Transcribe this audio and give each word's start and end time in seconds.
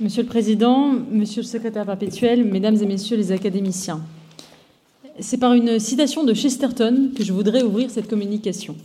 Monsieur 0.00 0.22
le 0.22 0.28
Président, 0.28 0.92
Monsieur 1.10 1.42
le 1.42 1.46
Secrétaire 1.46 1.84
perpétuel, 1.84 2.44
Mesdames 2.44 2.76
et 2.80 2.86
Messieurs 2.86 3.16
les 3.16 3.32
académiciens, 3.32 4.00
c'est 5.18 5.38
par 5.38 5.54
une 5.54 5.80
citation 5.80 6.22
de 6.22 6.34
Chesterton 6.34 7.10
que 7.16 7.24
je 7.24 7.32
voudrais 7.32 7.64
ouvrir 7.64 7.90
cette 7.90 8.08
communication. 8.08 8.76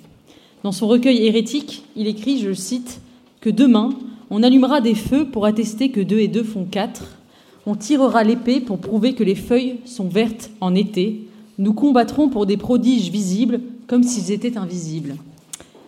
Dans 0.63 0.71
son 0.71 0.87
recueil 0.87 1.23
hérétique, 1.23 1.83
il 1.95 2.07
écrit, 2.07 2.39
je 2.39 2.51
cite, 2.51 2.99
que 3.41 3.51
demain, 3.51 3.89
on 4.31 4.41
allumera 4.41 4.81
des 4.81 4.95
feux 4.95 5.25
pour 5.25 5.45
attester 5.45 5.91
que 5.91 6.01
deux 6.01 6.17
et 6.17 6.27
deux 6.27 6.43
font 6.43 6.65
quatre. 6.65 7.19
On 7.67 7.75
tirera 7.75 8.23
l'épée 8.23 8.59
pour 8.59 8.79
prouver 8.79 9.13
que 9.13 9.23
les 9.23 9.35
feuilles 9.35 9.75
sont 9.85 10.07
vertes 10.07 10.49
en 10.61 10.73
été. 10.73 11.27
Nous 11.59 11.73
combattrons 11.73 12.27
pour 12.29 12.47
des 12.47 12.57
prodiges 12.57 13.11
visibles 13.11 13.61
comme 13.85 14.01
s'ils 14.01 14.31
étaient 14.31 14.57
invisibles. 14.57 15.17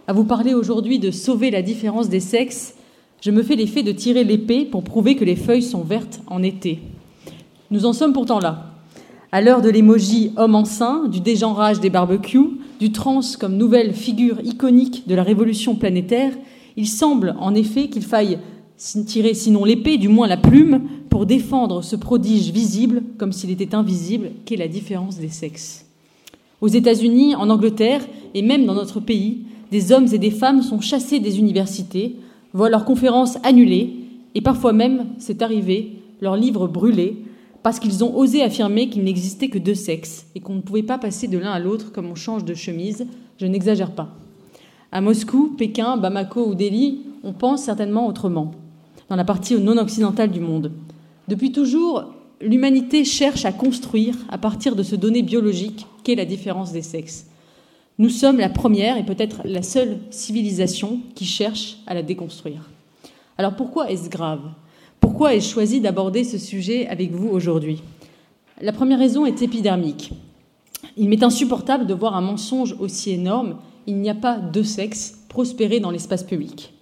À 0.06 0.14
vous 0.14 0.26
parler 0.26 0.54
aujourd'hui 0.54 1.00
de 1.00 1.10
sauver 1.10 1.50
la 1.50 1.64
différence 1.64 2.10
des 2.10 2.20
sexes, 2.20 2.75
je 3.26 3.32
me 3.32 3.42
fais 3.42 3.56
l'effet 3.56 3.82
de 3.82 3.92
tirer 3.92 4.24
l'épée 4.24 4.66
pour 4.66 4.84
prouver 4.84 5.16
que 5.16 5.26
les 5.26 5.36
feuilles 5.36 5.64
sont 5.64 5.82
vertes 5.82 6.22
en 6.28 6.44
été. 6.44 6.78
Nous 7.72 7.88
en 7.88 7.94
sommes 7.94 8.14
pourtant 8.14 8.38
là. 8.38 8.70
À 9.32 9.42
l'heure 9.42 9.64
de 9.64 9.70
l'émoji 9.70 10.32
homme 10.38 10.54
enceint, 10.54 11.08
du 11.08 11.22
dégenrage 11.22 11.80
des 11.80 11.90
barbecues, 11.90 12.60
du 12.80 12.92
trans 12.92 13.22
comme 13.40 13.58
nouvelle 13.58 13.96
figure 13.96 14.40
iconique 14.44 15.08
de 15.08 15.16
la 15.16 15.24
révolution 15.24 15.74
planétaire, 15.74 16.34
il 16.78 16.88
semble 16.88 17.36
en 17.40 17.56
effet 17.56 17.88
qu'il 17.88 18.04
faille 18.04 18.38
tirer 19.08 19.34
sinon 19.34 19.66
l'épée, 19.66 19.98
du 19.98 20.08
moins 20.08 20.28
la 20.28 20.38
plume, 20.38 20.84
pour 21.10 21.26
défendre 21.26 21.82
ce 21.82 21.96
prodige 21.96 22.52
visible 22.52 23.02
comme 23.18 23.32
s'il 23.32 23.50
était 23.50 23.74
invisible, 23.74 24.34
qu'est 24.46 24.56
la 24.56 24.68
différence 24.68 25.18
des 25.18 25.30
sexes. 25.30 25.88
Aux 26.62 26.68
États-Unis, 26.68 27.34
en 27.34 27.50
Angleterre 27.50 28.06
et 28.36 28.44
même 28.44 28.68
dans 28.68 28.76
notre 28.76 29.00
pays, 29.00 29.46
des 29.72 29.92
hommes 29.92 30.14
et 30.14 30.20
des 30.20 30.30
femmes 30.30 30.62
sont 30.62 30.80
chassés 30.80 31.20
des 31.20 31.40
universités, 31.40 32.18
voient 32.56 32.70
leurs 32.70 32.86
conférences 32.86 33.38
annulées 33.44 33.94
et 34.34 34.42
parfois 34.42 34.74
même, 34.74 35.08
c'est 35.18 35.42
arrivé, 35.42 36.00
leurs 36.22 36.38
livres 36.38 36.68
brûlés 36.68 37.18
parce 37.64 37.80
qu'ils 37.80 38.04
ont 38.04 38.16
osé 38.16 38.42
affirmer 38.42 38.90
qu'il 38.90 39.04
n'existait 39.04 39.50
que 39.50 39.58
deux 39.58 39.76
sexes 39.76 40.28
et 40.36 40.40
qu'on 40.40 40.56
ne 40.56 40.62
pouvait 40.62 40.84
pas 40.84 40.98
passer 40.98 41.28
de 41.28 41.38
l'un 41.38 41.52
à 41.52 41.60
l'autre 41.60 41.92
comme 41.92 42.10
on 42.10 42.16
change 42.16 42.46
de 42.46 42.54
chemise. 42.54 43.08
Je 43.38 43.46
n'exagère 43.46 43.92
pas. 43.92 44.16
À 44.92 45.02
Moscou, 45.02 45.56
Pékin, 45.58 45.98
Bamako 45.98 46.46
ou 46.46 46.56
Delhi, 46.56 47.02
on 47.24 47.34
pense 47.34 47.64
certainement 47.64 48.08
autrement, 48.08 48.52
dans 49.10 49.18
la 49.18 49.26
partie 49.26 49.60
non 49.60 49.78
occidentale 49.78 50.32
du 50.32 50.40
monde. 50.40 50.72
Depuis 51.28 51.52
toujours, 51.52 52.06
l'humanité 52.40 53.04
cherche 53.04 53.44
à 53.44 53.52
construire 53.52 54.16
à 54.30 54.38
partir 54.38 54.78
de 54.78 54.84
ce 54.84 54.96
donné 54.96 55.24
biologique 55.24 55.88
qu'est 56.04 56.16
la 56.16 56.26
différence 56.26 56.72
des 56.72 56.84
sexes. 56.84 57.28
Nous 57.98 58.10
sommes 58.10 58.40
la 58.40 58.50
première 58.50 58.98
et 58.98 59.06
peut-être 59.06 59.42
la 59.46 59.62
seule 59.62 60.00
civilisation 60.10 61.00
qui 61.16 61.24
cherche 61.24 61.78
à 61.88 61.94
la 61.94 62.04
déconstruire. 62.04 62.70
Alors 63.38 63.56
pourquoi 63.56 63.90
est-ce 63.90 64.10
grave? 64.10 64.42
Pourquoi 65.00 65.34
ai-je 65.34 65.48
choisi 65.48 65.80
d'aborder 65.80 66.26
ce 66.26 66.38
sujet 66.38 66.88
avec 66.88 67.12
vous 67.12 67.30
aujourd'hui? 67.30 67.82
La 68.62 68.74
première 68.74 69.00
raison 69.00 69.26
est 69.26 69.42
épidermique. 69.42 70.12
Il 70.98 71.08
m'est 71.08 71.24
insupportable 71.24 71.86
de 71.86 71.94
voir 71.94 72.18
un 72.18 72.22
mensonge 72.22 72.76
aussi 72.80 73.12
énorme 73.12 73.58
il 73.88 73.98
n'y 73.98 74.10
a 74.10 74.16
pas 74.16 74.38
deux 74.38 74.64
sexes 74.64 75.20
prospérer 75.30 75.80
dans 75.80 75.92
l'espace 75.92 76.24
public. 76.24 76.74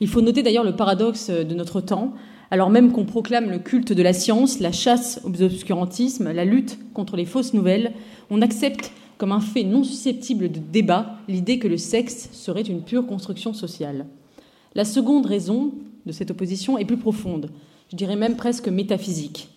Il 0.00 0.08
faut 0.08 0.20
noter 0.22 0.42
d'ailleurs 0.42 0.64
le 0.64 0.76
paradoxe 0.76 1.30
de 1.30 1.54
notre 1.54 1.80
temps, 1.80 2.14
alors 2.50 2.70
même 2.70 2.92
qu'on 2.92 3.04
proclame 3.04 3.50
le 3.50 3.58
culte 3.58 3.92
de 3.92 4.02
la 4.02 4.12
science, 4.12 4.60
la 4.60 4.72
chasse 4.72 5.20
aux 5.24 5.42
obscurantismes, 5.42 6.32
la 6.32 6.44
lutte 6.44 6.78
contre 6.94 7.16
les 7.16 7.26
fausses 7.26 7.52
nouvelles, 7.52 7.92
on 8.30 8.40
accepte 8.40 8.92
comme 9.18 9.32
un 9.32 9.40
fait 9.40 9.64
non 9.64 9.84
susceptible 9.84 10.50
de 10.50 10.60
débat 10.60 11.18
l'idée 11.28 11.58
que 11.58 11.68
le 11.68 11.76
sexe 11.76 12.30
serait 12.32 12.62
une 12.62 12.82
pure 12.82 13.06
construction 13.06 13.52
sociale. 13.52 14.06
La 14.74 14.84
seconde 14.84 15.26
raison 15.26 15.72
de 16.06 16.12
cette 16.12 16.30
opposition 16.30 16.78
est 16.78 16.84
plus 16.84 16.96
profonde, 16.96 17.50
je 17.90 17.96
dirais 17.96 18.16
même 18.16 18.36
presque 18.36 18.68
métaphysique. 18.68 19.50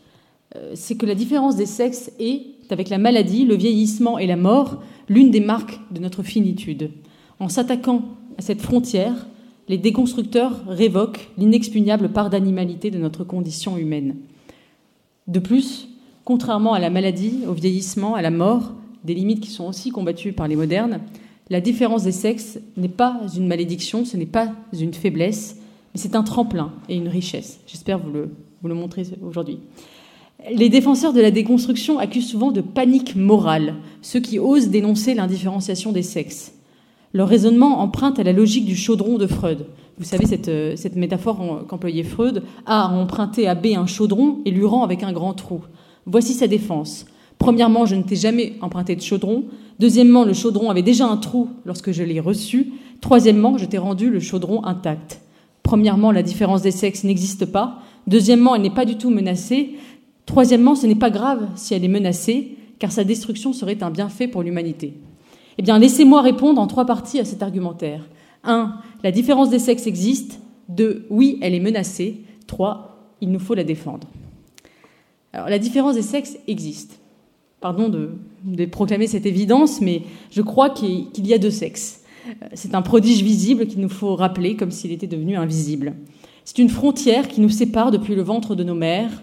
Euh, 0.56 0.72
c'est 0.73 0.95
que 0.95 1.06
la 1.06 1.16
différence 1.16 1.56
des 1.56 1.66
sexes 1.66 2.12
est, 2.20 2.42
avec 2.72 2.90
la 2.90 2.98
maladie, 2.98 3.45
le 3.45 3.56
vieillissement 3.56 4.18
et 4.18 4.28
la 4.28 4.36
mort, 4.36 4.81
l'une 5.09 5.31
des 5.31 5.40
marques 5.40 5.80
de 5.91 6.00
notre 6.00 6.24
finitude. 6.24 6.91
En 7.40 7.50
s'attaquant 7.50 8.03
à 8.38 8.41
cette 8.41 8.62
frontière, 8.62 9.28
les 9.68 9.78
déconstructeurs 9.78 10.64
révoquent 10.68 11.30
l'inexpugnable 11.38 12.09
part 12.09 12.30
d'animalité 12.30 12.91
de 12.91 12.97
notre 12.97 13.24
condition 13.24 13.78
humaine. 13.78 14.18
De 15.28 15.40
plus, 15.40 15.88
contrairement 16.25 16.74
à 16.74 16.80
la 16.80 16.90
maladie, 16.90 17.40
au 17.47 17.53
vieillissement, 17.53 18.16
à 18.16 18.22
la 18.22 18.31
mort, 18.31 18.74
des 19.03 19.13
limites 19.13 19.41
qui 19.41 19.50
sont 19.50 19.66
aussi 19.66 19.91
combattues 19.91 20.34
par 20.34 20.47
les 20.47 20.56
modernes, 20.56 21.00
la 21.50 21.62
différence 21.62 22.03
des 22.03 22.12
sexes 22.12 22.59
n'est 22.78 22.88
pas 22.88 23.19
une 23.35 23.47
malédiction, 23.47 24.06
ce 24.06 24.16
n'est 24.16 24.25
pas 24.25 24.53
une 24.72 24.94
faiblesse, 24.94 25.57
mais 25.94 26.00
c'est 26.00 26.16
un 26.16 26.23
tremplin 26.23 26.72
et 26.88 26.95
une 26.95 27.09
richesse. 27.09 27.59
J'espère 27.67 28.00
vous 28.00 28.11
le, 28.11 28.29
vous 28.61 28.67
le 28.67 28.75
montrer 28.75 29.03
aujourd'hui. 29.22 29.59
Les 30.50 30.69
défenseurs 30.69 31.13
de 31.13 31.22
la 31.22 31.29
déconstruction 31.29 32.00
accusent 32.00 32.29
souvent 32.29 32.51
de 32.51 32.61
panique 32.61 33.16
morale 33.16 33.75
ceux 34.01 34.19
qui 34.19 34.40
osent 34.40 34.69
dénoncer 34.69 35.13
l'indifférenciation 35.13 35.91
des 35.91 36.01
sexes. 36.01 36.53
Leur 37.13 37.28
raisonnement 37.28 37.79
emprunte 37.81 38.19
à 38.19 38.23
la 38.23 38.31
logique 38.31 38.66
du 38.66 38.75
chaudron 38.75 39.17
de 39.17 39.28
Freud. 39.28 39.66
Vous 39.97 40.06
savez, 40.06 40.25
cette, 40.25 40.47
euh, 40.47 40.75
cette 40.78 40.95
métaphore 40.95 41.66
qu'employait 41.67 42.03
Freud, 42.03 42.44
A 42.66 42.85
a 42.85 42.90
emprunté 42.90 43.47
à 43.47 43.56
B 43.56 43.67
un 43.75 43.85
chaudron 43.85 44.40
et 44.45 44.51
lui 44.51 44.66
rend 44.66 44.84
avec 44.84 45.03
un 45.03 45.11
grand 45.11 45.34
trou. 45.34 45.61
Voici 46.06 46.34
sa 46.34 46.47
défense. 46.47 47.06
Premièrement, 47.41 47.88
je 47.88 47.96
ne 47.96 48.03
t'ai 48.03 48.16
jamais 48.16 48.53
emprunté 48.62 48.96
de 48.96 49.02
chaudron. 49.02 49.46
Deuxièmement, 49.79 50.25
le 50.25 50.34
chaudron 50.34 50.69
avait 50.69 50.84
déjà 50.84 51.07
un 51.07 51.18
trou 51.18 51.50
lorsque 51.66 51.91
je 51.91 52.03
l'ai 52.03 52.19
reçu. 52.19 52.74
Troisièmement, 53.02 53.57
je 53.57 53.66
t'ai 53.66 53.79
rendu 53.79 54.12
le 54.12 54.19
chaudron 54.19 54.63
intact. 54.63 55.22
Premièrement, 55.63 56.12
la 56.12 56.22
différence 56.22 56.62
des 56.62 56.69
sexes 56.69 57.03
n'existe 57.03 57.47
pas. 57.47 57.79
Deuxièmement, 58.06 58.53
elle 58.53 58.62
n'est 58.62 58.69
pas 58.69 58.85
du 58.85 58.96
tout 58.96 59.09
menacée. 59.09 59.72
Troisièmement, 60.28 60.75
ce 60.75 60.85
n'est 60.85 60.94
pas 60.94 61.09
grave 61.09 61.50
si 61.56 61.74
elle 61.74 61.84
est 61.84 61.88
menacée, 61.88 62.57
car 62.78 62.91
sa 62.91 63.03
destruction 63.03 63.53
serait 63.53 63.81
un 63.81 63.90
bienfait 63.90 64.28
pour 64.28 64.44
l'humanité. 64.44 64.94
Eh 65.58 65.63
bien, 65.63 65.79
laissez-moi 65.79 66.22
répondre 66.22 66.62
en 66.62 66.68
trois 66.68 66.85
parties 66.85 67.19
à 67.19 67.25
cet 67.25 67.41
argumentaire. 67.41 68.08
1. 68.44 68.75
La 69.03 69.09
différence 69.09 69.50
des 69.50 69.58
sexes 69.58 69.88
existe. 69.88 70.40
2. 70.69 71.08
Oui, 71.09 71.40
elle 71.41 71.56
est 71.56 71.59
menacée. 71.59 72.22
3. 72.46 73.16
Il 73.19 73.31
nous 73.31 73.40
faut 73.40 73.56
la 73.56 73.63
défendre. 73.63 74.08
Alors, 75.34 75.50
la 75.50 75.58
différence 75.58 75.96
des 75.96 76.03
sexes 76.03 76.38
existe. 76.47 77.00
Pardon 77.61 77.89
de, 77.89 78.66
proclamer 78.66 79.07
cette 79.07 79.25
évidence, 79.25 79.81
mais 79.81 80.01
je 80.31 80.41
crois 80.41 80.69
qu'il 80.72 81.07
y 81.16 81.33
a 81.33 81.38
deux 81.38 81.51
sexes. 81.51 82.03
C'est 82.53 82.75
un 82.75 82.81
prodige 82.81 83.23
visible 83.23 83.67
qu'il 83.67 83.79
nous 83.79 83.89
faut 83.89 84.16
rappeler 84.16 84.55
comme 84.55 84.72
s'il 84.72 84.91
était 84.91 85.07
devenu 85.07 85.38
invisible. 85.38 85.94
C'est 86.44 86.57
une 86.57 86.69
frontière 86.69 87.27
qui 87.27 87.39
nous 87.39 87.49
sépare 87.49 87.91
depuis 87.91 88.16
le 88.16 88.23
ventre 88.23 88.55
de 88.55 88.63
nos 88.63 88.75
mères, 88.75 89.22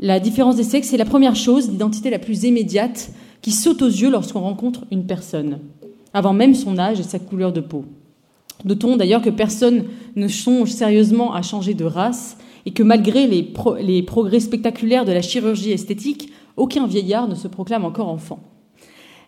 la 0.00 0.18
différence 0.18 0.56
des 0.56 0.64
sexes 0.64 0.92
est 0.92 0.98
la 0.98 1.04
première 1.04 1.36
chose, 1.36 1.70
l'identité 1.70 2.10
la 2.10 2.18
plus 2.18 2.44
immédiate 2.44 3.10
qui 3.42 3.52
saute 3.52 3.82
aux 3.82 3.86
yeux 3.86 4.10
lorsqu'on 4.10 4.40
rencontre 4.40 4.84
une 4.90 5.06
personne, 5.06 5.60
avant 6.12 6.32
même 6.32 6.54
son 6.54 6.78
âge 6.78 6.98
et 6.98 7.04
sa 7.04 7.20
couleur 7.20 7.52
de 7.52 7.60
peau. 7.60 7.84
Notons 8.64 8.96
d'ailleurs 8.96 9.22
que 9.22 9.30
personne 9.30 9.84
ne 10.16 10.26
songe 10.26 10.70
sérieusement 10.70 11.34
à 11.34 11.42
changer 11.42 11.74
de 11.74 11.84
race 11.84 12.36
et 12.66 12.72
que 12.72 12.82
malgré 12.82 13.26
les, 13.26 14.02
progrès 14.02 14.40
spectaculaires 14.40 15.04
de 15.04 15.12
la 15.12 15.22
chirurgie 15.22 15.70
esthétique, 15.70 16.30
aucun 16.56 16.86
vieillard 16.86 17.28
ne 17.28 17.34
se 17.34 17.48
proclame 17.48 17.84
encore 17.84 18.08
enfant. 18.08 18.40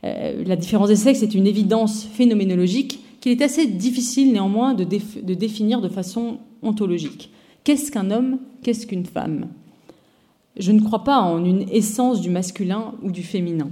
Euh, 0.05 0.45
la 0.47 0.57
différence 0.57 0.89
des 0.89 0.97
sexes 0.97 1.23
est 1.23 1.35
une 1.35 1.47
évidence 1.47 2.05
phénoménologique 2.05 3.01
qu'il 3.21 3.33
est 3.33 3.43
assez 3.43 3.67
difficile 3.67 4.33
néanmoins 4.33 4.75
de, 4.75 4.85
définir 4.85 5.81
de 5.81 5.89
façon 5.89 6.39
ontologique. 6.63 7.31
Qu'est-ce 7.65 7.91
qu'un 7.91 8.11
homme? 8.11 8.39
Qu'est-ce 8.63 8.87
qu'une 8.87 9.07
femme? 9.07 9.49
Je 10.57 10.73
ne 10.73 10.81
crois 10.81 11.05
pas 11.05 11.19
en 11.19 11.45
une 11.45 11.69
essence 11.71 12.21
du 12.21 12.31
masculin 12.31 12.95
ou 13.03 13.11
du 13.11 13.23
féminin. 13.23 13.69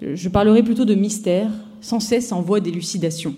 Je 0.00 0.28
parlerai 0.28 0.62
plutôt 0.62 0.84
de 0.84 0.94
mystère, 0.94 1.50
sans 1.80 2.00
cesse 2.00 2.32
en 2.32 2.40
voie 2.40 2.60
d'élucidation. 2.60 3.34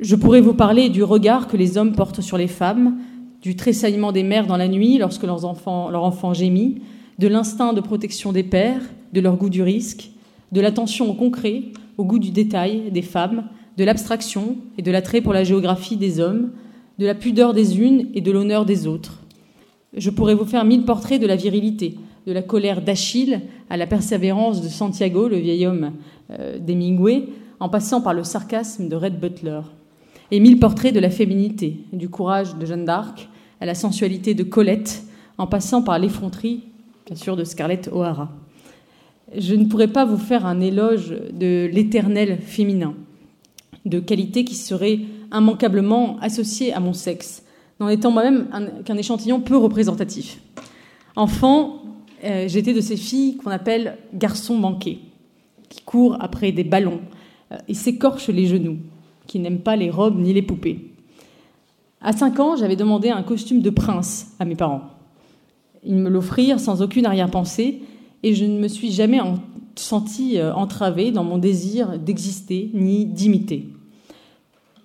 Je 0.00 0.16
pourrais 0.16 0.40
vous 0.40 0.54
parler 0.54 0.88
du 0.88 1.02
regard 1.02 1.46
que 1.46 1.56
les 1.56 1.76
hommes 1.76 1.92
portent 1.92 2.22
sur 2.22 2.38
les 2.38 2.46
femmes, 2.46 2.98
du 3.42 3.54
tressaillement 3.54 4.12
des 4.12 4.22
mères 4.22 4.46
dans 4.46 4.56
la 4.56 4.68
nuit 4.68 4.98
lorsque 4.98 5.24
leurs 5.24 5.44
enfants, 5.44 5.90
leur 5.90 6.04
enfant 6.04 6.32
gémit, 6.32 6.80
de 7.18 7.28
l'instinct 7.28 7.72
de 7.72 7.80
protection 7.80 8.32
des 8.32 8.42
pères, 8.42 8.82
de 9.12 9.20
leur 9.20 9.36
goût 9.36 9.50
du 9.50 9.62
risque, 9.62 10.10
de 10.52 10.60
l'attention 10.60 11.10
au 11.10 11.14
concret, 11.14 11.64
au 11.96 12.04
goût 12.04 12.18
du 12.18 12.30
détail 12.30 12.90
des 12.90 13.02
femmes, 13.02 13.44
de 13.76 13.84
l'abstraction 13.84 14.56
et 14.76 14.82
de 14.82 14.90
l'attrait 14.90 15.20
pour 15.20 15.32
la 15.32 15.44
géographie 15.44 15.96
des 15.96 16.20
hommes, 16.20 16.50
de 16.98 17.06
la 17.06 17.14
pudeur 17.14 17.54
des 17.54 17.78
unes 17.78 18.08
et 18.14 18.20
de 18.20 18.32
l'honneur 18.32 18.64
des 18.64 18.86
autres, 18.86 19.22
je 19.96 20.10
pourrais 20.10 20.34
vous 20.34 20.44
faire 20.44 20.64
mille 20.64 20.84
portraits 20.84 21.20
de 21.20 21.26
la 21.26 21.36
virilité, 21.36 21.96
de 22.26 22.32
la 22.32 22.42
colère 22.42 22.82
d'Achille 22.82 23.40
à 23.70 23.76
la 23.76 23.86
persévérance 23.86 24.60
de 24.60 24.68
Santiago, 24.68 25.28
le 25.28 25.38
vieil 25.38 25.66
homme 25.66 25.92
euh, 26.30 26.58
d'Hemingway, 26.58 27.24
en 27.60 27.68
passant 27.68 28.00
par 28.00 28.14
le 28.14 28.22
sarcasme 28.22 28.88
de 28.88 28.96
Red 28.96 29.18
Butler, 29.18 29.60
et 30.30 30.40
mille 30.40 30.60
portraits 30.60 30.94
de 30.94 31.00
la 31.00 31.10
féminité, 31.10 31.78
du 31.92 32.08
courage 32.08 32.56
de 32.56 32.66
Jeanne 32.66 32.84
d'Arc 32.84 33.28
à 33.60 33.66
la 33.66 33.74
sensualité 33.74 34.34
de 34.34 34.42
Colette, 34.42 35.04
en 35.38 35.46
passant 35.46 35.82
par 35.82 35.98
l'effronterie, 35.98 36.64
bien 37.08 37.16
sûr, 37.16 37.36
de 37.36 37.44
Scarlett 37.44 37.88
O'Hara. 37.90 38.28
Je 39.34 39.54
ne 39.54 39.64
pourrais 39.64 39.88
pas 39.88 40.04
vous 40.04 40.18
faire 40.18 40.44
un 40.44 40.60
éloge 40.60 41.16
de 41.32 41.66
l'éternel 41.72 42.38
féminin, 42.42 42.94
de 43.86 43.98
qualité 43.98 44.44
qui 44.44 44.54
serait 44.54 45.00
immanquablement 45.32 46.18
associée 46.20 46.74
à 46.74 46.80
mon 46.80 46.92
sexe, 46.92 47.44
n'en 47.80 47.88
étant 47.88 48.10
moi-même 48.10 48.48
qu'un 48.84 48.96
échantillon 48.98 49.40
peu 49.40 49.56
représentatif. 49.56 50.38
Enfant, 51.16 51.82
euh, 52.24 52.46
j'étais 52.46 52.74
de 52.74 52.80
ces 52.82 52.96
filles 52.96 53.38
qu'on 53.38 53.50
appelle 53.50 53.96
garçons 54.12 54.56
manqués, 54.56 54.98
qui 55.70 55.80
courent 55.82 56.18
après 56.20 56.52
des 56.52 56.64
ballons 56.64 57.00
euh, 57.52 57.56
et 57.68 57.74
s'écorchent 57.74 58.28
les 58.28 58.46
genoux, 58.46 58.76
qui 59.26 59.38
n'aiment 59.38 59.60
pas 59.60 59.76
les 59.76 59.88
robes 59.88 60.18
ni 60.18 60.34
les 60.34 60.42
poupées. 60.42 60.92
À 62.02 62.12
5 62.12 62.38
ans, 62.38 62.56
j'avais 62.56 62.76
demandé 62.76 63.08
un 63.08 63.22
costume 63.22 63.62
de 63.62 63.70
prince 63.70 64.34
à 64.38 64.44
mes 64.44 64.56
parents. 64.56 64.97
Ils 65.84 65.96
me 65.96 66.08
l'offrirent 66.08 66.60
sans 66.60 66.82
aucune 66.82 67.06
arrière-pensée 67.06 67.82
et 68.22 68.34
je 68.34 68.44
ne 68.44 68.58
me 68.58 68.68
suis 68.68 68.90
jamais 68.90 69.20
sentie 69.76 70.38
euh, 70.38 70.52
entravée 70.54 71.10
dans 71.10 71.24
mon 71.24 71.38
désir 71.38 71.98
d'exister 71.98 72.70
ni 72.74 73.06
d'imiter. 73.06 73.68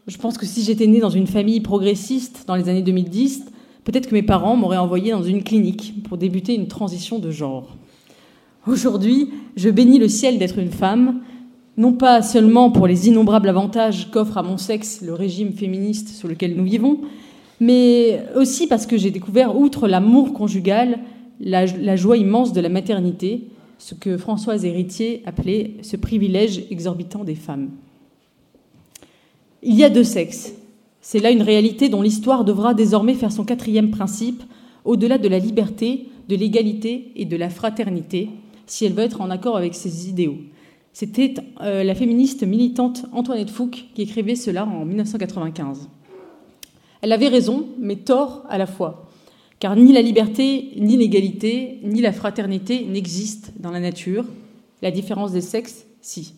Je 0.07 0.18
pense 0.18 0.38
que 0.38 0.45
si 0.45 0.63
j'étais 0.63 0.88
née 0.88 1.00
dans 1.00 1.10
une 1.10 1.28
famille 1.28 1.62
progressiste 1.62 2.44
dans 2.45 2.56
les 2.56 2.69
années 2.69 2.81
2010, 2.81 3.45
peut-être 3.86 4.07
que 4.10 4.13
mes 4.13 4.24
parents 4.24 4.56
m'auraient 4.56 4.78
envoyée 4.78 5.12
dans 5.12 5.24
une 5.24 5.44
clinique 5.44 6.04
pour 6.04 6.18
débuter 6.18 6.54
une 6.56 6.68
transition 6.68 7.19
de 7.19 7.31
genre. 7.31 7.78
Aujourd'hui, 8.68 9.30
je 9.56 9.69
bénis 9.69 10.00
le 10.00 10.07
ciel 10.07 10.38
d'être 10.38 10.60
une 10.60 10.72
femme, 10.72 11.22
non 11.78 11.94
pas 11.94 12.22
seulement 12.22 12.69
pour 12.69 12.86
les 12.86 13.07
innombrables 13.07 13.50
avantages 13.50 14.12
qu'offre 14.12 14.38
à 14.38 14.44
mon 14.44 14.57
sexe 14.57 15.01
le 15.01 15.13
régime 15.13 15.54
féministe 15.54 16.10
sous 16.10 16.28
lequel 16.28 16.56
nous 16.56 16.63
vivons, 16.63 17.00
mais 17.63 18.25
aussi 18.36 18.68
parce 18.68 18.86
que 18.86 18.98
j'ai 18.98 19.10
découvert, 19.10 19.57
outre 19.57 19.88
l'amour 19.88 20.33
conjugal, 20.33 21.00
la, 21.39 21.95
joie 21.95 22.18
immense 22.18 22.51
de 22.51 22.60
la 22.60 22.68
maternité, 22.68 23.48
ce 23.77 23.95
que 23.95 24.18
Françoise 24.18 24.65
Héritier 24.65 25.24
appelait 25.25 25.75
ce 25.81 25.95
privilège 25.95 26.65
exorbitant 26.71 27.24
des 27.24 27.36
femmes. 27.36 27.69
Il 29.62 29.75
y 29.75 29.83
a 29.86 29.89
deux 29.89 30.04
sexes. 30.04 30.54
C'est 31.00 31.19
là 31.19 31.31
une 31.31 31.42
réalité 31.42 31.88
dont 31.88 32.01
l'histoire 32.01 32.44
devra 32.44 32.74
désormais 32.74 33.13
faire 33.13 33.31
son 33.31 33.45
quatrième 33.45 33.92
principe, 33.92 34.44
au-delà 34.83 35.18
de 35.18 35.30
la 35.30 35.39
liberté, 35.39 36.10
de 36.27 36.36
l'égalité 36.36 37.12
et 37.15 37.25
de 37.25 37.38
la 37.38 37.50
fraternité, 37.50 38.30
si 38.65 38.86
elle 38.86 38.94
veut 38.94 39.04
être 39.04 39.21
en 39.21 39.30
accord 39.30 39.56
avec 39.56 39.74
ses 39.74 40.10
idéaux. 40.10 40.38
C'était 40.92 41.33
euh, 41.62 41.83
la 41.83 41.95
féministe 41.95 42.44
militante 42.44 43.06
Antoinette 43.13 43.50
Fouque 43.50 43.86
qui 43.95 44.01
écrivait 44.01 44.36
cela 44.36 44.65
en 44.65 44.83
1995. 44.86 45.89
Elle 47.04 47.12
avait 47.12 47.28
raison, 47.28 47.68
mais 47.80 47.98
tort 47.98 48.46
à 48.48 48.58
la 48.58 48.66
fois, 48.66 49.10
car 49.60 49.76
ni 49.76 49.92
la 49.92 50.02
liberté, 50.02 50.72
ni 50.78 50.96
l'égalité, 50.96 51.80
ni 51.84 52.00
la 52.00 52.14
fraternité 52.14 52.86
n'existent 52.86 53.52
dans 53.60 53.72
la 53.72 53.82
nature. 53.82 54.24
La 54.82 54.90
différence 54.90 55.34
des 55.34 55.42
sexes, 55.42 55.86
si. 56.02 56.34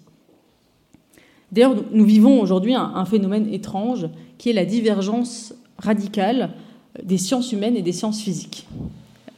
D'ailleurs, 1.52 1.76
nous 1.92 2.04
vivons 2.04 2.42
aujourd'hui 2.42 2.74
un, 2.74 3.06
phénomène 3.06 3.54
étrange 3.54 4.08
qui 4.40 4.50
est 4.50 4.54
la 4.54 4.66
divergence 4.66 5.54
radicale 5.78 6.56
des 7.04 7.20
sciences 7.20 7.52
humaines 7.52 7.76
et 7.76 7.84
des 7.84 7.92
sciences 7.92 8.22
physiques. 8.22 8.66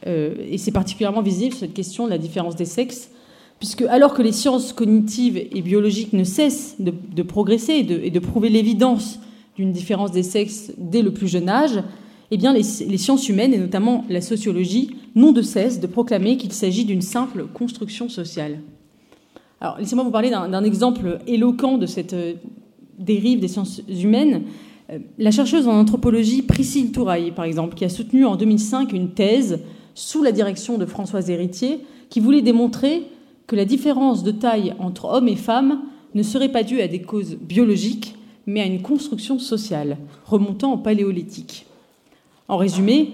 Euh, 0.06 0.34
et 0.50 0.56
c'est 0.56 0.72
particulièrement 0.72 1.20
visible 1.20 1.54
cette 1.54 1.74
question 1.74 2.06
de 2.06 2.10
la 2.10 2.18
différence 2.18 2.56
des 2.56 2.64
sexes, 2.64 3.10
puisque 3.58 3.82
alors 3.82 4.14
que 4.14 4.22
les 4.22 4.32
sciences 4.32 4.72
cognitives 4.72 5.36
et 5.36 5.60
biologiques 5.60 6.14
ne 6.14 6.24
cessent 6.24 6.76
de, 6.78 7.22
progresser 7.22 7.74
et 7.74 8.10
de, 8.10 8.18
prouver 8.18 8.48
l'évidence 8.48 9.18
d'une 9.58 9.72
différence 9.72 10.12
des 10.12 10.22
sexes 10.22 10.72
dès 10.78 11.02
le 11.02 11.12
plus 11.12 11.26
jeune 11.26 11.48
âge, 11.48 11.82
eh 12.30 12.36
les 12.36 12.98
sciences 12.98 13.28
humaines, 13.28 13.52
et 13.52 13.58
notamment 13.58 14.04
la 14.08 14.20
sociologie, 14.20 14.96
n'ont 15.14 15.32
de 15.32 15.42
cesse 15.42 15.80
de 15.80 15.86
proclamer 15.86 16.36
qu'il 16.36 16.52
s'agit 16.52 16.84
d'une 16.84 17.02
simple 17.02 17.46
construction 17.52 18.08
sociale. 18.08 18.60
Alors, 19.60 19.76
laissez-moi 19.78 20.04
vous 20.04 20.12
parler 20.12 20.30
d'un 20.30 20.62
exemple 20.62 21.18
éloquent 21.26 21.78
de 21.78 21.86
cette 21.86 22.12
euh, 22.12 22.34
dérive 22.98 23.40
des 23.40 23.48
sciences 23.48 23.82
humaines. 23.88 24.42
Euh, 24.90 25.00
la 25.18 25.32
chercheuse 25.32 25.66
en 25.66 25.72
anthropologie 25.72 26.42
Priscille 26.42 26.92
Touraille, 26.92 27.32
par 27.32 27.44
exemple, 27.44 27.74
qui 27.74 27.84
a 27.84 27.88
soutenu 27.88 28.24
en 28.24 28.36
2005 28.36 28.92
une 28.92 29.10
thèse 29.10 29.60
sous 29.94 30.22
la 30.22 30.30
direction 30.30 30.78
de 30.78 30.86
Françoise 30.86 31.28
Héritier, 31.30 31.80
qui 32.08 32.20
voulait 32.20 32.42
démontrer 32.42 33.02
que 33.48 33.56
la 33.56 33.64
différence 33.64 34.22
de 34.22 34.30
taille 34.30 34.74
entre 34.78 35.06
hommes 35.06 35.28
et 35.28 35.36
femmes 35.36 35.80
ne 36.14 36.22
serait 36.22 36.52
pas 36.52 36.62
due 36.62 36.80
à 36.80 36.86
des 36.86 37.02
causes 37.02 37.36
biologiques, 37.36 38.14
mais 38.48 38.62
à 38.62 38.64
une 38.64 38.80
construction 38.80 39.38
sociale, 39.38 39.98
remontant 40.24 40.72
au 40.72 40.78
paléolithique. 40.78 41.66
En 42.48 42.56
résumé, 42.56 43.10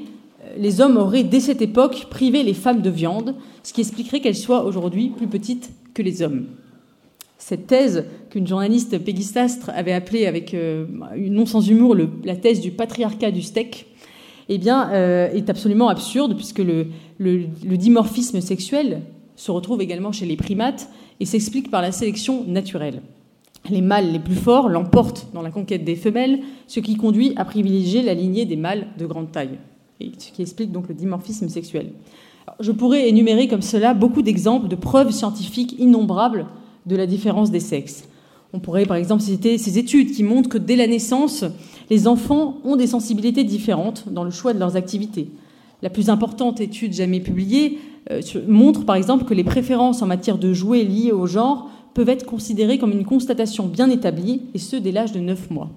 les 0.57 0.81
hommes 0.81 0.97
auraient, 0.97 1.25
dès 1.25 1.41
cette 1.41 1.61
époque, 1.61 2.07
privé 2.09 2.45
les 2.45 2.55
femmes 2.55 2.83
de 2.83 2.91
viande, 2.91 3.35
ce 3.65 3.73
qui 3.73 3.81
expliquerait 3.81 4.21
qu'elles 4.21 4.37
soient 4.37 4.65
aujourd'hui 4.65 5.09
plus 5.09 5.27
petites 5.27 5.73
que 5.93 6.03
les 6.03 6.23
hommes. 6.23 6.47
Cette 7.37 7.67
thèse 7.67 8.07
qu'une 8.31 8.47
journaliste 8.47 8.97
pégistastre 8.99 9.71
avait 9.75 9.93
appelée 9.93 10.27
avec 10.27 10.55
euh, 10.55 10.87
non 11.17 11.47
sans 11.47 11.69
humour 11.69 11.97
la 12.25 12.37
thèse 12.37 12.61
du 12.61 12.71
patriarcat 12.71 13.33
du 13.33 13.43
steak, 13.43 13.87
eh 14.49 14.59
bien, 14.59 14.89
euh, 14.93 15.33
est 15.33 15.51
absolument 15.51 15.89
absurde 15.89 16.37
puisque 16.37 16.61
le, 16.61 16.87
dimorphisme 17.77 18.41
sexuel 18.41 19.03
se 19.35 19.51
retrouve 19.51 19.83
également 19.83 20.13
chez 20.13 20.27
les 20.27 20.37
primates 20.37 20.89
et 21.19 21.25
s'explique 21.27 21.73
par 21.73 21.83
la 21.83 21.91
sélection 21.91 22.45
naturelle. 22.47 23.03
Les 23.71 23.81
mâles 23.81 24.13
les 24.13 24.19
plus 24.19 24.35
forts 24.35 24.69
l'emportent 24.69 25.29
dans 25.33 25.41
la 25.41 25.51
conquête 25.51 25.85
des 25.85 25.97
femelles, 25.97 26.41
ce 26.67 26.81
qui 26.81 26.97
conduit 26.97 27.33
à 27.37 27.45
privilégier 27.45 28.03
la 28.03 28.15
lignée 28.15 28.45
des 28.45 28.57
mâles 28.57 28.89
de 28.99 29.07
grande 29.07 29.33
taille, 29.33 29.59
ce 30.01 30.33
qui 30.33 30.43
explique 30.43 30.71
donc 30.71 30.89
le 30.89 30.95
dimorphisme 30.95 31.49
sexuel. 31.49 31.93
Je 32.61 32.73
pourrais 32.73 33.09
énumérer 33.09 33.49
comme 33.49 33.63
cela 33.63 33.95
beaucoup 33.95 34.21
d'exemples 34.21 34.69
de 34.69 34.77
preuves 34.77 35.13
scientifiques 35.13 35.77
innombrables 35.79 36.47
de 36.85 36.97
la 36.97 37.07
différence 37.07 37.51
des 37.51 37.61
sexes. 37.61 38.07
On 38.53 38.61
pourrait 38.61 38.87
par 38.87 38.99
exemple 38.99 39.23
citer 39.23 39.57
ces 39.59 39.79
études 39.79 40.13
qui 40.13 40.23
montrent 40.23 40.49
que 40.49 40.59
dès 40.59 40.77
la 40.77 40.87
naissance, 40.87 41.45
les 41.91 42.07
enfants 42.07 42.59
ont 42.65 42.77
des 42.77 42.87
sensibilités 42.87 43.45
différentes 43.45 44.05
dans 44.13 44.25
le 44.25 44.31
choix 44.31 44.53
de 44.53 44.59
leurs 44.59 44.77
activités. 44.77 45.31
La 45.83 45.91
plus 45.91 46.09
importante 46.09 46.61
étude 46.61 46.93
jamais 46.93 47.21
publiée 47.21 47.79
euh, 48.11 48.21
montre 48.47 48.85
par 48.85 48.97
exemple 48.97 49.25
que 49.25 49.35
les 49.35 49.45
préférences 49.45 50.03
en 50.03 50.07
matière 50.07 50.39
de 50.39 50.53
jouets 50.53 50.85
liées 50.85 51.13
au 51.13 51.27
genre 51.27 51.71
peuvent 51.95 52.09
être 52.09 52.27
considérées 52.27 52.79
comme 52.79 52.93
une 52.93 53.05
constatation 53.05 53.67
bien 53.67 53.89
établie, 53.89 54.43
et 54.55 54.59
ce 54.59 54.77
dès 54.77 54.93
l'âge 54.93 55.13
de 55.13 55.21
9 55.21 55.51
mois. 55.51 55.71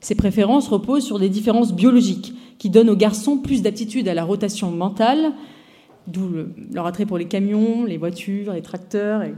Ces 0.00 0.14
préférences 0.14 0.68
reposent 0.68 1.04
sur 1.04 1.18
des 1.18 1.28
différences 1.28 1.72
biologiques 1.72 2.34
qui 2.58 2.70
donnent 2.70 2.90
aux 2.90 2.96
garçons 2.96 3.38
plus 3.38 3.62
d'aptitude 3.62 4.08
à 4.08 4.14
la 4.14 4.24
rotation 4.24 4.70
mentale, 4.70 5.32
d'où 6.06 6.28
leur 6.72 6.86
attrait 6.86 7.06
pour 7.06 7.18
les 7.18 7.26
camions, 7.26 7.84
les 7.84 7.98
voitures, 7.98 8.52
les 8.52 8.62
tracteurs 8.62 9.22
et, 9.22 9.34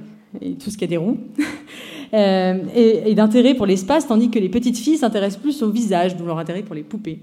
tout 0.55 0.70
ce 0.70 0.79
qui 0.79 0.84
a 0.84 0.87
des 0.87 0.96
roues, 0.96 1.19
euh, 2.14 2.58
et, 2.75 3.14
d'intérêt 3.14 3.55
pour 3.55 3.67
l'espace, 3.67 4.06
tandis 4.06 4.31
que 4.31 4.38
les 4.38 4.49
petites 4.49 4.79
filles 4.79 4.96
s'intéressent 4.96 5.43
plus 5.43 5.62
au 5.62 5.70
visage, 5.70 6.17
d'où 6.17 6.25
leur 6.25 6.38
intérêt 6.38 6.62
pour 6.62 6.75
les 6.75 6.82
poupées. 6.82 7.19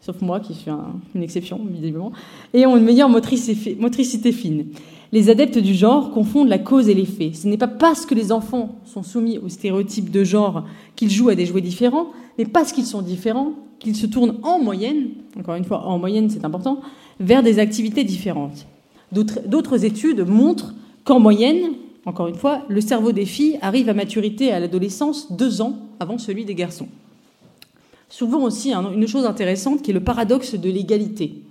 Sauf 0.00 0.20
moi, 0.20 0.40
qui 0.40 0.54
suis 0.54 0.70
une 1.14 1.22
exception, 1.22 1.60
visiblement, 1.70 2.12
et 2.52 2.66
ont 2.66 2.76
une 2.76 2.84
meilleure 2.84 3.08
motricité 3.08 4.32
fine. 4.32 4.66
Les 5.12 5.28
adeptes 5.28 5.58
du 5.58 5.74
genre 5.74 6.12
confondent 6.12 6.48
la 6.48 6.58
cause 6.58 6.88
et 6.88 6.94
l'effet. 6.94 7.32
Ce 7.34 7.48
n'est 7.48 7.56
pas 7.56 7.68
parce 7.68 8.06
que 8.06 8.14
les 8.14 8.30
enfants 8.30 8.76
sont 8.84 9.02
soumis 9.02 9.38
aux 9.38 9.48
stéréotypes 9.48 10.10
de 10.10 10.22
genre 10.22 10.64
qu'ils 10.94 11.10
jouent 11.10 11.30
à 11.30 11.34
des 11.34 11.46
jouets 11.46 11.60
différents, 11.60 12.06
mais 12.38 12.44
parce 12.44 12.72
qu'ils 12.72 12.86
sont 12.86 13.02
différents 13.02 13.52
qu'ils 13.80 13.96
se 13.96 14.06
tournent 14.06 14.36
en 14.42 14.60
moyenne, 14.60 15.08
encore 15.38 15.56
une 15.56 15.64
fois 15.64 15.84
en 15.86 15.98
moyenne 15.98 16.30
c'est 16.30 16.44
important, 16.44 16.80
vers 17.18 17.42
des 17.42 17.58
activités 17.58 18.04
différentes. 18.04 18.66
D'autres 19.10 19.84
études 19.84 20.20
montrent 20.28 20.74
qu'en 21.04 21.18
moyenne, 21.18 21.72
encore 22.06 22.28
une 22.28 22.36
fois, 22.36 22.62
le 22.68 22.80
cerveau 22.80 23.10
des 23.10 23.26
filles 23.26 23.58
arrive 23.62 23.88
à 23.88 23.94
maturité 23.94 24.52
à 24.52 24.60
l'adolescence 24.60 25.32
deux 25.32 25.60
ans 25.60 25.76
avant 25.98 26.18
celui 26.18 26.44
des 26.44 26.54
garçons. 26.54 26.88
Souvent 28.08 28.42
aussi 28.42 28.72
une 28.72 29.08
chose 29.08 29.24
intéressante 29.24 29.82
qui 29.82 29.90
est 29.90 29.94
le 29.94 30.04
paradoxe 30.04 30.54
de 30.54 30.70
l'égalité. 30.70 31.42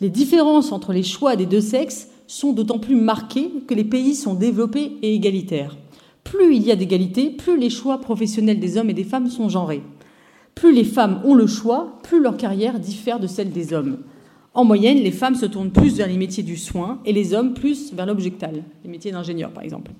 Les 0.00 0.10
différences 0.10 0.72
entre 0.72 0.92
les 0.92 1.02
choix 1.02 1.36
des 1.36 1.46
deux 1.46 1.60
sexes 1.60 2.08
sont 2.26 2.52
d'autant 2.52 2.78
plus 2.78 2.96
marquées 2.96 3.50
que 3.66 3.74
les 3.74 3.84
pays 3.84 4.14
sont 4.14 4.34
développés 4.34 4.92
et 5.02 5.14
égalitaires. 5.14 5.76
Plus 6.24 6.56
il 6.56 6.62
y 6.62 6.72
a 6.72 6.76
d'égalité, 6.76 7.30
plus 7.30 7.58
les 7.58 7.70
choix 7.70 8.00
professionnels 8.00 8.58
des 8.58 8.78
hommes 8.78 8.90
et 8.90 8.94
des 8.94 9.04
femmes 9.04 9.28
sont 9.28 9.48
genrés. 9.48 9.82
Plus 10.54 10.72
les 10.72 10.84
femmes 10.84 11.20
ont 11.24 11.34
le 11.34 11.46
choix, 11.46 11.98
plus 12.02 12.20
leur 12.20 12.36
carrière 12.36 12.80
diffère 12.80 13.20
de 13.20 13.26
celle 13.26 13.52
des 13.52 13.72
hommes. 13.72 13.98
En 14.54 14.64
moyenne, 14.64 14.98
les 14.98 15.12
femmes 15.12 15.34
se 15.34 15.46
tournent 15.46 15.70
plus 15.70 15.96
vers 15.96 16.08
les 16.08 16.16
métiers 16.16 16.42
du 16.42 16.56
soin 16.56 16.98
et 17.04 17.12
les 17.12 17.34
hommes 17.34 17.52
plus 17.52 17.92
vers 17.92 18.06
l'objectal, 18.06 18.64
les 18.82 18.90
métiers 18.90 19.12
d'ingénieur 19.12 19.50
par 19.50 19.62
exemple. 19.62 19.92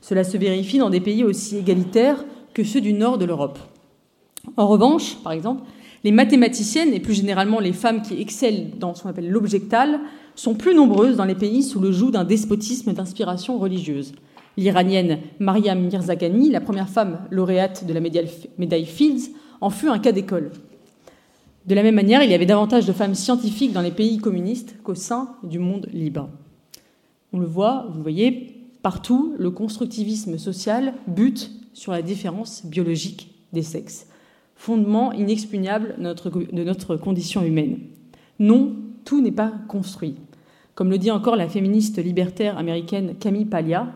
Cela 0.00 0.22
se 0.22 0.36
vérifie 0.36 0.78
dans 0.78 0.90
des 0.90 1.00
pays 1.00 1.24
aussi 1.24 1.58
égalitaires 1.58 2.24
que 2.54 2.62
ceux 2.62 2.80
du 2.80 2.92
nord 2.92 3.18
de 3.18 3.24
l'Europe. 3.24 3.58
En 4.56 4.68
revanche, 4.68 5.16
par 5.24 5.32
exemple, 5.32 5.62
les 6.04 6.12
mathématiciennes 6.12 6.92
et 6.92 7.00
plus 7.00 7.14
généralement 7.14 7.58
les 7.58 7.72
femmes 7.72 8.02
qui 8.02 8.20
excellent 8.20 8.70
dans 8.78 8.94
ce 8.94 9.02
qu'on 9.02 9.08
appelle 9.08 9.30
l'objectal 9.30 10.00
sont 10.34 10.54
plus 10.54 10.74
nombreuses 10.74 11.16
dans 11.16 11.24
les 11.24 11.34
pays 11.34 11.62
sous 11.62 11.80
le 11.80 11.92
joug 11.92 12.10
d'un 12.10 12.24
despotisme 12.24 12.92
d'inspiration 12.92 13.58
religieuse. 13.58 14.12
L'iranienne 14.56 15.18
Mariam 15.40 15.80
Mirzaghani, 15.80 16.50
la 16.50 16.60
première 16.60 16.88
femme 16.88 17.20
lauréate 17.30 17.86
de 17.86 17.92
la 17.92 18.00
médaille 18.00 18.86
Fields, 18.86 19.32
en 19.60 19.70
fut 19.70 19.88
un 19.88 19.98
cas 19.98 20.12
d'école. 20.12 20.50
De 21.66 21.74
la 21.74 21.82
même 21.82 21.94
manière, 21.94 22.22
il 22.22 22.30
y 22.30 22.34
avait 22.34 22.46
davantage 22.46 22.86
de 22.86 22.92
femmes 22.92 23.14
scientifiques 23.14 23.72
dans 23.72 23.80
les 23.80 23.90
pays 23.90 24.18
communistes 24.18 24.76
qu'au 24.82 24.94
sein 24.94 25.34
du 25.42 25.58
monde 25.58 25.88
libre. 25.92 26.28
On 27.32 27.38
le 27.38 27.46
voit, 27.46 27.86
vous 27.90 28.02
voyez, 28.02 28.54
partout, 28.82 29.34
le 29.38 29.50
constructivisme 29.50 30.38
social 30.38 30.94
bute 31.08 31.50
sur 31.72 31.92
la 31.92 32.02
différence 32.02 32.66
biologique 32.66 33.34
des 33.52 33.62
sexes, 33.62 34.06
fondement 34.54 35.12
inexpugnable 35.12 35.96
de 35.98 36.62
notre 36.62 36.96
condition 36.96 37.42
humaine. 37.42 37.78
Non, 38.38 38.76
tout 39.04 39.20
n'est 39.20 39.32
pas 39.32 39.52
construit. 39.68 40.16
Comme 40.74 40.90
le 40.90 40.98
dit 40.98 41.10
encore 41.10 41.36
la 41.36 41.48
féministe 41.48 42.02
libertaire 42.02 42.58
américaine 42.58 43.14
Camille 43.18 43.44
Paglia, 43.44 43.92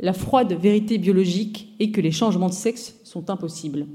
la 0.00 0.12
froide 0.12 0.52
vérité 0.52 0.98
biologique 0.98 1.74
est 1.78 1.90
que 1.90 2.00
les 2.00 2.10
changements 2.10 2.48
de 2.48 2.54
sexe 2.54 2.96
sont 3.04 3.30
impossibles. 3.30 3.86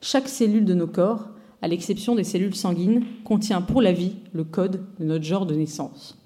Chaque 0.00 0.28
cellule 0.28 0.64
de 0.64 0.74
nos 0.74 0.86
corps, 0.86 1.28
à 1.62 1.68
l'exception 1.68 2.14
des 2.14 2.24
cellules 2.24 2.54
sanguines, 2.54 3.04
contient 3.24 3.62
pour 3.62 3.80
la 3.80 3.92
vie 3.92 4.16
le 4.32 4.44
code 4.44 4.84
de 4.98 5.04
notre 5.04 5.24
genre 5.24 5.46
de 5.46 5.54
naissance. 5.54 6.18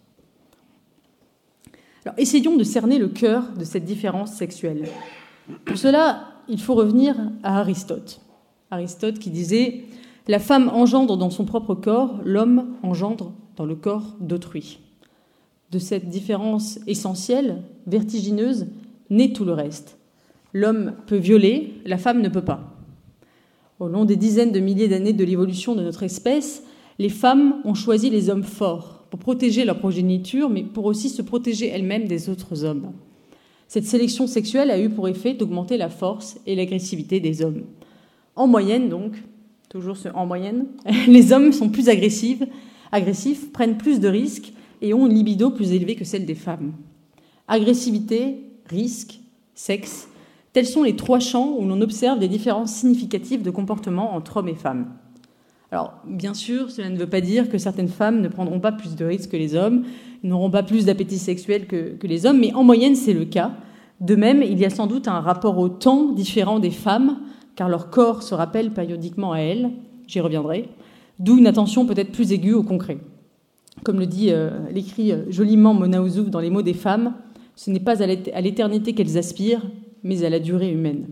Alors, 2.04 2.18
essayons 2.18 2.56
de 2.56 2.64
cerner 2.64 2.98
le 2.98 3.08
cœur 3.08 3.44
de 3.56 3.64
cette 3.64 3.84
différence 3.84 4.32
sexuelle. 4.32 4.88
Pour 5.64 5.76
cela, 5.76 6.28
il 6.48 6.60
faut 6.60 6.74
revenir 6.74 7.14
à 7.42 7.60
Aristote. 7.60 8.20
Aristote 8.70 9.18
qui 9.18 9.30
disait 9.30 9.84
La 10.26 10.38
femme 10.38 10.70
engendre 10.72 11.16
dans 11.16 11.30
son 11.30 11.44
propre 11.44 11.74
corps, 11.74 12.20
l'homme 12.24 12.76
engendre 12.82 13.32
le 13.66 13.74
corps 13.74 14.16
d'autrui. 14.20 14.80
De 15.70 15.78
cette 15.78 16.08
différence 16.08 16.78
essentielle, 16.86 17.62
vertigineuse, 17.86 18.66
naît 19.08 19.32
tout 19.32 19.44
le 19.44 19.52
reste. 19.52 19.98
L'homme 20.52 20.94
peut 21.06 21.16
violer, 21.16 21.74
la 21.84 21.98
femme 21.98 22.22
ne 22.22 22.28
peut 22.28 22.44
pas. 22.44 22.76
Au 23.78 23.88
long 23.88 24.04
des 24.04 24.16
dizaines 24.16 24.52
de 24.52 24.60
milliers 24.60 24.88
d'années 24.88 25.12
de 25.12 25.24
l'évolution 25.24 25.74
de 25.74 25.82
notre 25.82 26.02
espèce, 26.02 26.64
les 26.98 27.08
femmes 27.08 27.62
ont 27.64 27.74
choisi 27.74 28.10
les 28.10 28.28
hommes 28.28 28.42
forts 28.42 29.04
pour 29.10 29.20
protéger 29.20 29.64
leur 29.64 29.78
progéniture, 29.78 30.50
mais 30.50 30.62
pour 30.62 30.84
aussi 30.84 31.08
se 31.08 31.22
protéger 31.22 31.68
elles-mêmes 31.68 32.06
des 32.06 32.28
autres 32.28 32.64
hommes. 32.64 32.92
Cette 33.68 33.86
sélection 33.86 34.26
sexuelle 34.26 34.70
a 34.70 34.80
eu 34.80 34.90
pour 34.90 35.08
effet 35.08 35.34
d'augmenter 35.34 35.76
la 35.76 35.88
force 35.88 36.38
et 36.46 36.54
l'agressivité 36.56 37.20
des 37.20 37.42
hommes. 37.42 37.62
En 38.36 38.46
moyenne, 38.46 38.88
donc, 38.88 39.12
toujours 39.68 39.96
en 40.14 40.26
moyenne, 40.26 40.66
les 41.06 41.32
hommes 41.32 41.52
sont 41.52 41.68
plus 41.68 41.88
agressifs, 41.88 42.42
agressifs, 42.92 43.52
prennent 43.52 43.78
plus 43.78 44.00
de 44.00 44.08
risques 44.08 44.52
et 44.82 44.94
ont 44.94 45.06
une 45.06 45.14
libido 45.14 45.50
plus 45.50 45.72
élevée 45.72 45.96
que 45.96 46.04
celle 46.04 46.26
des 46.26 46.34
femmes. 46.34 46.72
Agressivité, 47.48 48.44
risque, 48.66 49.20
sexe, 49.54 50.08
tels 50.52 50.66
sont 50.66 50.82
les 50.82 50.96
trois 50.96 51.20
champs 51.20 51.56
où 51.58 51.66
l'on 51.66 51.80
observe 51.80 52.18
des 52.18 52.28
différences 52.28 52.72
significatives 52.72 53.42
de 53.42 53.50
comportement 53.50 54.14
entre 54.14 54.38
hommes 54.38 54.48
et 54.48 54.54
femmes. 54.54 54.86
Alors, 55.72 55.94
bien 56.04 56.34
sûr, 56.34 56.70
cela 56.70 56.88
ne 56.88 56.96
veut 56.96 57.06
pas 57.06 57.20
dire 57.20 57.48
que 57.48 57.58
certaines 57.58 57.88
femmes 57.88 58.20
ne 58.20 58.28
prendront 58.28 58.58
pas 58.58 58.72
plus 58.72 58.96
de 58.96 59.04
risques 59.04 59.30
que 59.30 59.36
les 59.36 59.54
hommes, 59.54 59.84
n'auront 60.24 60.50
pas 60.50 60.64
plus 60.64 60.84
d'appétit 60.84 61.18
sexuel 61.18 61.66
que, 61.66 61.94
que, 61.96 62.06
les 62.06 62.26
hommes, 62.26 62.40
mais 62.40 62.52
en 62.54 62.64
moyenne, 62.64 62.96
c'est 62.96 63.14
le 63.14 63.24
cas. 63.24 63.52
De 64.00 64.16
même, 64.16 64.42
il 64.42 64.58
y 64.58 64.64
a 64.64 64.70
sans 64.70 64.86
doute 64.86 65.06
un 65.06 65.20
rapport 65.20 65.58
au 65.58 65.68
temps 65.68 66.10
différent 66.12 66.58
des 66.58 66.70
femmes, 66.70 67.20
car 67.54 67.68
leur 67.68 67.90
corps 67.90 68.22
se 68.22 68.34
rappelle 68.34 68.72
périodiquement 68.72 69.32
à 69.32 69.38
elles, 69.38 69.70
j'y 70.06 70.20
reviendrai, 70.20 70.68
d'où 71.20 71.38
une 71.38 71.46
attention 71.46 71.86
peut-être 71.86 72.10
plus 72.10 72.32
aiguë 72.32 72.54
au 72.54 72.64
concret. 72.64 72.98
Comme 73.84 74.00
le 74.00 74.06
dit, 74.06 74.30
euh, 74.30 74.50
l'écrit 74.72 75.12
euh, 75.12 75.30
joliment 75.30 75.74
Mona 75.74 76.02
Ouzouf 76.02 76.28
dans 76.28 76.40
Les 76.40 76.50
mots 76.50 76.62
des 76.62 76.74
femmes, 76.74 77.14
ce 77.54 77.70
n'est 77.70 77.78
pas 77.78 78.02
à 78.02 78.40
l'éternité 78.40 78.94
qu'elles 78.94 79.18
aspirent, 79.18 79.70
mais 80.02 80.24
à 80.24 80.30
la 80.30 80.40
durée 80.40 80.72
humaine. 80.72 81.06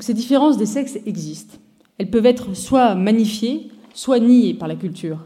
Ces 0.00 0.14
différences 0.14 0.58
des 0.58 0.66
sexes 0.66 0.98
existent. 1.06 1.56
Elles 1.98 2.10
peuvent 2.10 2.26
être 2.26 2.54
soit 2.54 2.94
magnifiées, 2.94 3.70
soit 3.94 4.18
niées 4.18 4.54
par 4.54 4.68
la 4.68 4.76
culture. 4.76 5.24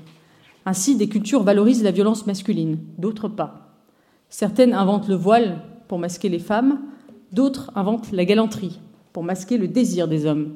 Ainsi, 0.67 0.97
des 0.97 1.09
cultures 1.09 1.43
valorisent 1.43 1.83
la 1.83 1.91
violence 1.91 2.27
masculine, 2.27 2.79
d'autres 2.99 3.29
pas. 3.29 3.75
Certaines 4.29 4.75
inventent 4.75 5.09
le 5.09 5.15
voile 5.15 5.63
pour 5.89 5.99
masquer 5.99 6.29
les 6.29 6.39
femmes, 6.39 6.81
d'autres 7.33 7.73
inventent 7.75 8.13
la 8.13 8.25
galanterie 8.25 8.79
pour 9.13 9.25
masquer 9.25 9.57
le 9.57 9.67
désir 9.67 10.07
des 10.07 10.27
hommes. 10.27 10.53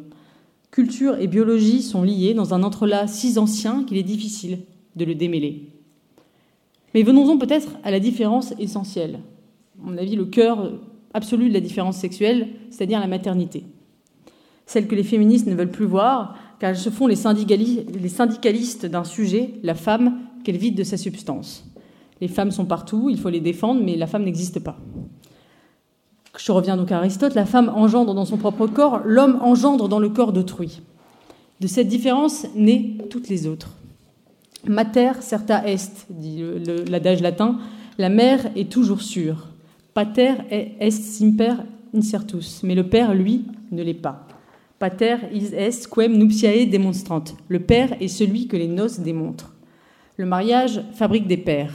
Culture 0.73 1.19
et 1.19 1.27
biologie 1.27 1.83
sont 1.83 2.03
liées 2.03 2.33
dans 2.33 2.55
un 2.55 2.63
entrelac 2.63 3.07
si 3.07 3.39
ancien 3.39 3.85
qu'il 3.85 3.99
est 3.99 4.03
difficile 4.03 4.61
de 4.97 5.05
le 5.05 5.15
démêler. 5.15 5.69
Mais 6.95 7.03
venons-en 7.03 7.37
peut-être 7.37 7.73
à 7.85 7.91
la 7.91 8.01
différence 8.01 8.55
essentielle, 8.59 9.21
à 9.79 9.87
mon 9.87 9.99
avis 9.99 10.17
le 10.17 10.25
cœur 10.25 10.73
absolu 11.13 11.51
de 11.51 11.55
la 11.55 11.61
différence 11.61 11.99
sexuelle, 11.99 12.49
c'est-à-dire 12.71 13.01
la 13.01 13.07
maternité. 13.07 13.65
Celle 14.65 14.89
que 14.89 14.95
les 14.95 15.03
féministes 15.03 15.47
ne 15.47 15.55
veulent 15.55 15.71
plus 15.71 15.85
voir, 15.85 16.39
car 16.59 16.71
elles 16.71 16.79
se 16.79 16.89
font 16.89 17.07
les 17.07 17.17
syndicalistes 17.17 18.87
d'un 18.87 19.05
sujet, 19.05 19.51
la 19.63 19.75
femme, 19.75 20.21
qu'elle 20.43 20.57
vide 20.57 20.77
de 20.77 20.85
sa 20.85 20.97
substance. 20.97 21.71
Les 22.23 22.29
femmes 22.29 22.51
sont 22.51 22.65
partout, 22.65 23.11
il 23.11 23.19
faut 23.19 23.29
les 23.29 23.41
défendre, 23.41 23.83
mais 23.85 23.97
la 23.97 24.07
femme 24.07 24.25
n'existe 24.25 24.61
pas. 24.61 24.79
Je 26.39 26.51
reviens 26.51 26.77
donc 26.77 26.91
à 26.91 26.99
Aristote, 26.99 27.35
la 27.35 27.45
femme 27.45 27.71
engendre 27.75 28.15
dans 28.15 28.25
son 28.25 28.39
propre 28.39 28.67
corps, 28.67 29.03
l'homme 29.05 29.39
engendre 29.43 29.89
dans 29.89 29.99
le 29.99 30.09
corps 30.09 30.33
d'autrui. 30.33 30.81
De 31.61 31.67
cette 31.67 31.89
différence 31.89 32.47
naissent 32.55 33.09
toutes 33.11 33.29
les 33.29 33.47
autres. 33.47 33.71
Mater 34.67 35.13
certa 35.21 35.67
est, 35.69 36.07
dit 36.11 36.43
l'adage 36.89 37.21
latin, 37.21 37.59
la 37.99 38.09
mère 38.09 38.51
est 38.57 38.71
toujours 38.71 39.03
sûre. 39.03 39.49
Pater 39.93 40.35
est 40.51 40.91
simper 40.91 41.55
incertus, 41.95 42.63
mais 42.63 42.75
le 42.75 42.89
père, 42.89 43.15
lui, 43.15 43.45
ne 43.71 43.83
l'est 43.83 43.93
pas. 43.93 44.27
Pater 44.79 45.17
is 45.33 45.55
est 45.55 45.89
quem 45.89 46.17
nuptiae 46.17 46.67
demonstrant. 46.67 47.25
Le 47.49 47.61
père 47.61 47.95
est 48.01 48.09
celui 48.09 48.49
que 48.49 48.57
les 48.57 48.69
noces 48.69 49.01
démontrent. 49.01 49.53
Le 50.17 50.27
mariage 50.27 50.83
fabrique 50.95 51.27
des 51.27 51.37
pères. 51.37 51.75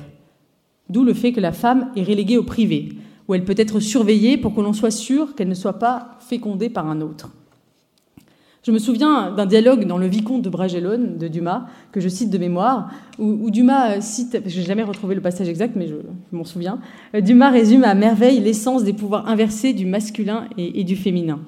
D'où 0.90 1.04
le 1.04 1.14
fait 1.14 1.32
que 1.32 1.40
la 1.40 1.52
femme 1.52 1.92
est 1.96 2.04
reléguée 2.04 2.38
au 2.38 2.44
privé, 2.44 2.90
où 3.28 3.36
elle 3.36 3.44
peut 3.44 3.56
être 3.58 3.80
surveillée 3.80 4.38
pour 4.38 4.56
que 4.56 4.62
l'on 4.62 4.74
soit 4.74 4.92
sûr 4.92 5.36
qu'elle 5.36 5.50
ne 5.50 5.54
soit 5.54 5.80
pas 5.80 6.18
fécondée 6.20 6.70
par 6.70 6.88
un 6.88 7.02
autre. 7.02 7.32
Je 8.68 8.74
me 8.74 8.80
souviens 8.80 9.32
d'un 9.32 9.46
dialogue 9.46 9.86
dans 9.86 9.98
Le 9.98 10.08
Vicomte 10.08 10.42
de 10.42 10.50
Bragelonne 10.50 11.18
de 11.18 11.30
Dumas, 11.30 11.68
que 11.94 12.02
je 12.02 12.10
cite 12.10 12.30
de 12.30 12.38
mémoire, 12.38 12.92
où, 13.18 13.50
Dumas 13.50 14.02
cite, 14.02 14.42
je 14.46 14.60
n'ai 14.60 14.66
jamais 14.66 14.84
retrouvé 14.84 15.16
le 15.16 15.22
passage 15.22 15.48
exact, 15.48 15.78
mais 15.78 15.88
je, 15.88 15.96
m'en 16.34 16.44
souviens, 16.44 16.80
euh, 17.16 17.22
Dumas 17.22 17.50
résume 17.50 17.86
à 17.86 17.96
merveille 17.96 18.42
l'essence 18.42 18.84
des 18.84 18.92
pouvoirs 18.92 19.30
inversés 19.30 19.72
du 19.72 19.86
masculin 19.86 20.50
et, 20.58 20.84
du 20.84 20.98
féminin. 20.98 21.40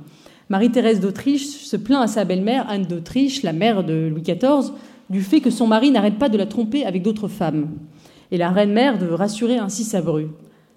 Marie-Thérèse 0.47 1.01
d'Autriche 1.01 1.45
se 1.45 1.75
plaint 1.75 2.01
à 2.01 2.07
sa 2.07 2.23
belle-mère, 2.23 2.65
Anne 2.69 2.85
d'Autriche, 2.85 3.43
la 3.43 3.51
mère 3.51 3.83
de 3.83 4.07
Louis 4.07 4.21
XIV, 4.21 4.71
du 5.09 5.21
fait 5.21 5.41
que 5.41 5.49
son 5.49 5.67
mari 5.67 5.91
n'arrête 5.91 6.19
pas 6.19 6.29
de 6.29 6.37
la 6.37 6.45
tromper 6.45 6.85
avec 6.85 7.03
d'autres 7.03 7.27
femmes. 7.27 7.67
Et 8.31 8.37
la 8.37 8.49
reine-mère 8.49 8.97
de 8.97 9.07
rassurer 9.07 9.57
ainsi 9.57 9.83
sa 9.83 10.01
bru. 10.01 10.27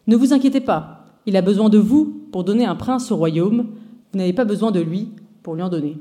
Ne 0.06 0.16
vous 0.16 0.32
inquiétez 0.32 0.60
pas, 0.60 1.06
il 1.26 1.36
a 1.36 1.42
besoin 1.42 1.68
de 1.68 1.78
vous 1.78 2.26
pour 2.32 2.44
donner 2.44 2.64
un 2.64 2.76
prince 2.76 3.12
au 3.12 3.16
royaume, 3.16 3.68
vous 4.12 4.18
n'avez 4.18 4.32
pas 4.32 4.44
besoin 4.44 4.70
de 4.70 4.80
lui 4.80 5.10
pour 5.42 5.54
lui 5.54 5.62
en 5.62 5.68
donner 5.68 5.96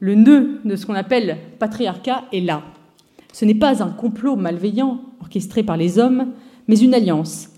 le 0.00 0.14
nœud 0.14 0.60
de 0.64 0.76
ce 0.76 0.86
qu'on 0.86 0.94
appelle 0.94 1.38
patriarcat 1.58 2.24
est 2.32 2.40
là. 2.40 2.62
Ce 3.32 3.44
n'est 3.44 3.54
pas 3.54 3.82
un 3.82 3.90
complot 3.90 4.34
malveillant 4.34 5.02
orchestré 5.20 5.62
par 5.62 5.76
les 5.76 5.98
hommes, 5.98 6.32
mais 6.66 6.78
une 6.78 6.94
alliance, 6.94 7.50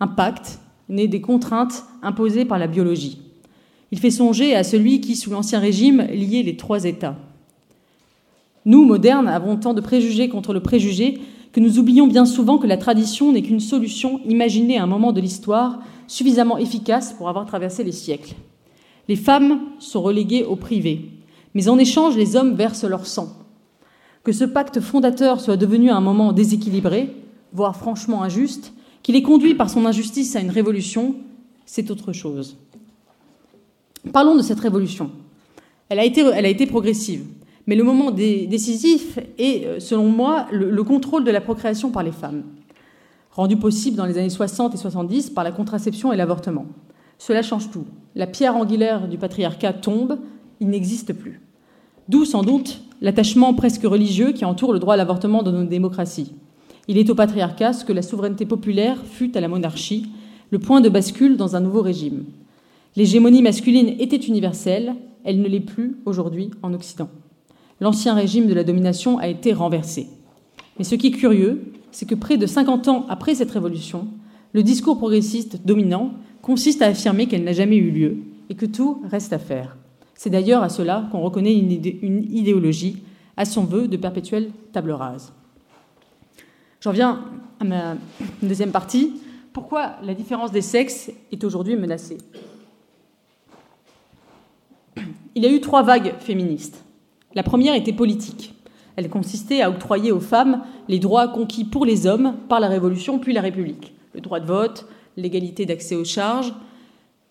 un 0.00 0.08
pacte 0.08 0.58
né 0.88 1.06
des 1.06 1.20
contraintes 1.20 1.84
imposées 2.02 2.44
par 2.44 2.58
la 2.58 2.66
biologie. 2.66 3.20
Il 3.92 4.00
fait 4.00 4.10
songer 4.10 4.56
à 4.56 4.64
celui 4.64 5.00
qui, 5.00 5.14
sous 5.14 5.30
l'Ancien 5.30 5.60
Régime, 5.60 6.02
liait 6.02 6.42
les 6.42 6.56
trois 6.56 6.84
États. 6.84 7.16
Nous, 8.64 8.84
modernes, 8.84 9.28
avons 9.28 9.56
tant 9.56 9.74
de 9.74 9.80
préjugés 9.80 10.28
contre 10.28 10.52
le 10.52 10.60
préjugé 10.60 11.20
que 11.54 11.60
nous 11.60 11.78
oublions 11.78 12.08
bien 12.08 12.26
souvent 12.26 12.58
que 12.58 12.66
la 12.66 12.76
tradition 12.76 13.30
n'est 13.30 13.42
qu'une 13.42 13.60
solution 13.60 14.20
imaginée 14.26 14.76
à 14.76 14.82
un 14.82 14.88
moment 14.88 15.12
de 15.12 15.20
l'histoire 15.20 15.78
suffisamment 16.08 16.58
efficace 16.58 17.12
pour 17.12 17.28
avoir 17.28 17.46
traversé 17.46 17.84
les 17.84 17.92
siècles. 17.92 18.34
Les 19.08 19.14
femmes 19.14 19.60
sont 19.78 20.02
reléguées 20.02 20.42
au 20.42 20.56
privé, 20.56 21.12
mais 21.54 21.68
en 21.68 21.78
échange, 21.78 22.16
les 22.16 22.34
hommes 22.34 22.56
versent 22.56 22.82
leur 22.82 23.06
sang. 23.06 23.28
Que 24.24 24.32
ce 24.32 24.44
pacte 24.44 24.80
fondateur 24.80 25.40
soit 25.40 25.56
devenu 25.56 25.90
à 25.90 25.96
un 25.96 26.00
moment 26.00 26.32
déséquilibré, 26.32 27.14
voire 27.52 27.76
franchement 27.76 28.24
injuste, 28.24 28.72
qu'il 29.04 29.14
ait 29.14 29.22
conduit 29.22 29.54
par 29.54 29.70
son 29.70 29.86
injustice 29.86 30.34
à 30.34 30.40
une 30.40 30.50
révolution, 30.50 31.14
c'est 31.66 31.92
autre 31.92 32.12
chose. 32.12 32.56
Parlons 34.12 34.34
de 34.34 34.42
cette 34.42 34.58
révolution. 34.58 35.12
Elle 35.88 36.00
a 36.00 36.04
été, 36.04 36.22
elle 36.22 36.46
a 36.46 36.48
été 36.48 36.66
progressive, 36.66 37.24
mais 37.66 37.76
le 37.76 37.82
moment 37.82 38.10
décisif 38.10 39.18
est, 39.38 39.66
euh, 39.66 39.80
selon 39.80 40.08
moi, 40.08 40.46
le, 40.52 40.70
le 40.70 40.84
contrôle 40.84 41.24
de 41.24 41.30
la 41.30 41.40
procréation 41.40 41.90
par 41.90 42.02
les 42.02 42.12
femmes, 42.12 42.44
rendu 43.30 43.56
possible 43.56 43.96
dans 43.96 44.06
les 44.06 44.18
années 44.18 44.30
60 44.30 44.74
et 44.74 44.76
70 44.76 45.30
par 45.30 45.44
la 45.44 45.52
contraception 45.52 46.12
et 46.12 46.16
l'avortement. 46.16 46.66
Cela 47.18 47.42
change 47.42 47.70
tout. 47.70 47.84
La 48.14 48.26
pierre 48.26 48.56
angulaire 48.56 49.08
du 49.08 49.18
patriarcat 49.18 49.72
tombe, 49.72 50.18
il 50.60 50.68
n'existe 50.68 51.12
plus. 51.12 51.40
D'où 52.08 52.24
sans 52.24 52.42
doute 52.42 52.82
l'attachement 53.00 53.54
presque 53.54 53.82
religieux 53.82 54.32
qui 54.32 54.44
entoure 54.44 54.72
le 54.72 54.78
droit 54.78 54.94
à 54.94 54.96
l'avortement 54.96 55.42
dans 55.42 55.52
nos 55.52 55.64
démocraties. 55.64 56.32
Il 56.86 56.98
est 56.98 57.10
au 57.10 57.14
patriarcat 57.14 57.72
ce 57.72 57.84
que 57.84 57.92
la 57.92 58.02
souveraineté 58.02 58.46
populaire 58.46 58.98
fut 59.04 59.36
à 59.36 59.40
la 59.40 59.48
monarchie, 59.48 60.06
le 60.50 60.58
point 60.58 60.80
de 60.80 60.88
bascule 60.88 61.36
dans 61.36 61.56
un 61.56 61.60
nouveau 61.60 61.82
régime. 61.82 62.24
L'hégémonie 62.96 63.42
masculine 63.42 63.94
était 63.98 64.16
universelle, 64.16 64.94
elle 65.24 65.40
ne 65.40 65.48
l'est 65.48 65.60
plus 65.60 65.96
aujourd'hui 66.04 66.50
en 66.62 66.74
Occident. 66.74 67.08
L'ancien 67.80 68.14
régime 68.14 68.46
de 68.46 68.54
la 68.54 68.64
domination 68.64 69.18
a 69.18 69.28
été 69.28 69.52
renversé. 69.52 70.08
Mais 70.78 70.84
ce 70.84 70.94
qui 70.94 71.08
est 71.08 71.12
curieux, 71.12 71.72
c'est 71.90 72.08
que 72.08 72.14
près 72.14 72.36
de 72.36 72.46
50 72.46 72.88
ans 72.88 73.06
après 73.08 73.34
cette 73.34 73.50
révolution, 73.50 74.08
le 74.52 74.62
discours 74.62 74.98
progressiste 74.98 75.64
dominant 75.64 76.12
consiste 76.42 76.82
à 76.82 76.86
affirmer 76.86 77.26
qu'elle 77.26 77.44
n'a 77.44 77.52
jamais 77.52 77.76
eu 77.76 77.90
lieu 77.90 78.18
et 78.48 78.54
que 78.54 78.66
tout 78.66 79.02
reste 79.10 79.32
à 79.32 79.38
faire. 79.38 79.76
C'est 80.14 80.30
d'ailleurs 80.30 80.62
à 80.62 80.68
cela 80.68 81.08
qu'on 81.10 81.20
reconnaît 81.20 81.54
une 81.54 81.72
idéologie, 82.32 83.02
à 83.36 83.44
son 83.44 83.64
vœu 83.64 83.88
de 83.88 83.96
perpétuelle 83.96 84.50
table 84.72 84.92
rase. 84.92 85.32
J'en 86.80 86.92
viens 86.92 87.24
à 87.58 87.64
ma 87.64 87.96
deuxième 88.42 88.70
partie. 88.70 89.20
Pourquoi 89.52 89.96
la 90.02 90.14
différence 90.14 90.52
des 90.52 90.60
sexes 90.60 91.10
est 91.32 91.42
aujourd'hui 91.42 91.76
menacée? 91.76 92.18
Il 95.34 95.42
y 95.42 95.46
a 95.46 95.50
eu 95.50 95.60
trois 95.60 95.82
vagues 95.82 96.14
féministes. 96.20 96.83
La 97.34 97.42
première 97.42 97.74
était 97.74 97.92
politique. 97.92 98.54
Elle 98.96 99.08
consistait 99.08 99.60
à 99.60 99.70
octroyer 99.70 100.12
aux 100.12 100.20
femmes 100.20 100.62
les 100.88 100.98
droits 100.98 101.28
conquis 101.28 101.64
pour 101.64 101.84
les 101.84 102.06
hommes 102.06 102.36
par 102.48 102.60
la 102.60 102.68
Révolution 102.68 103.18
puis 103.18 103.32
la 103.32 103.40
République. 103.40 103.92
Le 104.14 104.20
droit 104.20 104.40
de 104.40 104.46
vote, 104.46 104.86
l'égalité 105.16 105.66
d'accès 105.66 105.96
aux 105.96 106.04
charges, 106.04 106.52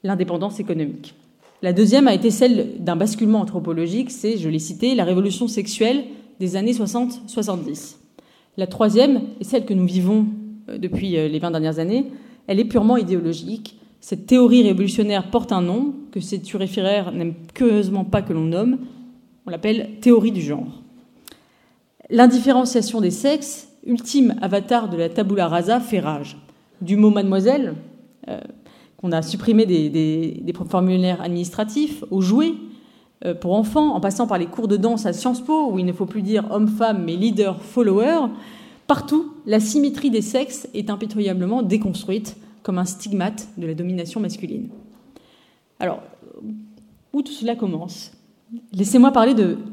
l'indépendance 0.03 0.59
économique. 0.59 1.15
La 1.61 1.71
deuxième 1.71 2.09
a 2.09 2.13
été 2.13 2.29
celle 2.29 2.83
d'un 2.83 2.97
basculement 2.97 3.39
anthropologique, 3.39 4.11
c'est, 4.11 4.37
je 4.37 4.49
l'ai 4.49 4.59
cité, 4.59 4.95
la 4.95 5.05
révolution 5.05 5.47
sexuelle 5.47 6.03
des 6.41 6.57
années 6.57 6.73
60-70. 6.73 7.95
La 8.57 8.67
troisième 8.67 9.21
est 9.39 9.45
celle 9.45 9.65
que 9.65 9.73
nous 9.73 9.85
vivons 9.85 10.25
euh, 10.69 10.77
depuis 10.77 11.17
euh, 11.17 11.29
les 11.29 11.39
20 11.39 11.51
dernières 11.51 11.79
années. 11.79 12.07
Elle 12.47 12.59
est 12.59 12.65
purement 12.65 12.97
idéologique. 12.97 13.79
Cette 14.01 14.25
théorie 14.25 14.63
révolutionnaire 14.63 15.29
porte 15.31 15.53
un 15.53 15.61
nom 15.61 15.93
que 16.11 16.19
ces 16.19 16.41
turéféraires 16.41 17.13
n'aiment 17.13 17.35
curieusement 17.53 18.03
pas 18.03 18.21
que 18.21 18.33
l'on 18.33 18.43
nomme. 18.43 18.79
On 19.45 19.49
l'appelle 19.49 19.99
théorie 19.99 20.31
du 20.31 20.41
genre. 20.41 20.81
L'indifférenciation 22.09 23.01
des 23.01 23.11
sexes, 23.11 23.69
ultime 23.85 24.35
avatar 24.41 24.89
de 24.89 24.97
la 24.97 25.09
tabula 25.09 25.47
rasa, 25.47 25.79
fait 25.79 25.99
rage. 25.99 26.37
Du 26.81 26.95
mot 26.95 27.09
mademoiselle, 27.09 27.75
euh, 28.29 28.39
qu'on 28.97 29.11
a 29.11 29.21
supprimé 29.21 29.65
des, 29.65 30.53
formulaires 30.69 31.21
administratifs, 31.21 32.03
aux 32.09 32.21
jouets 32.21 32.53
euh, 33.25 33.33
pour 33.33 33.53
enfants, 33.53 33.93
en 33.93 33.99
passant 33.99 34.27
par 34.27 34.37
les 34.37 34.45
cours 34.45 34.67
de 34.67 34.77
danse 34.77 35.05
à 35.05 35.13
Sciences 35.13 35.41
Po, 35.41 35.71
où 35.71 35.79
il 35.79 35.85
ne 35.85 35.93
faut 35.93 36.05
plus 36.05 36.21
dire 36.21 36.47
homme-femme, 36.51 37.03
mais 37.03 37.15
leader-follower, 37.15 38.27
partout, 38.87 39.33
la 39.45 39.59
symétrie 39.59 40.09
des 40.09 40.21
sexes 40.21 40.69
est 40.73 40.89
impitoyablement 40.89 41.63
déconstruite 41.63 42.37
comme 42.63 42.77
un 42.77 42.85
stigmate 42.85 43.49
de 43.57 43.67
la 43.67 43.73
domination 43.73 44.21
masculine. 44.21 44.69
Alors, 45.79 46.01
où 47.11 47.21
tout 47.21 47.33
cela 47.33 47.55
commence? 47.55 48.13
Laissez-moi 48.71 49.11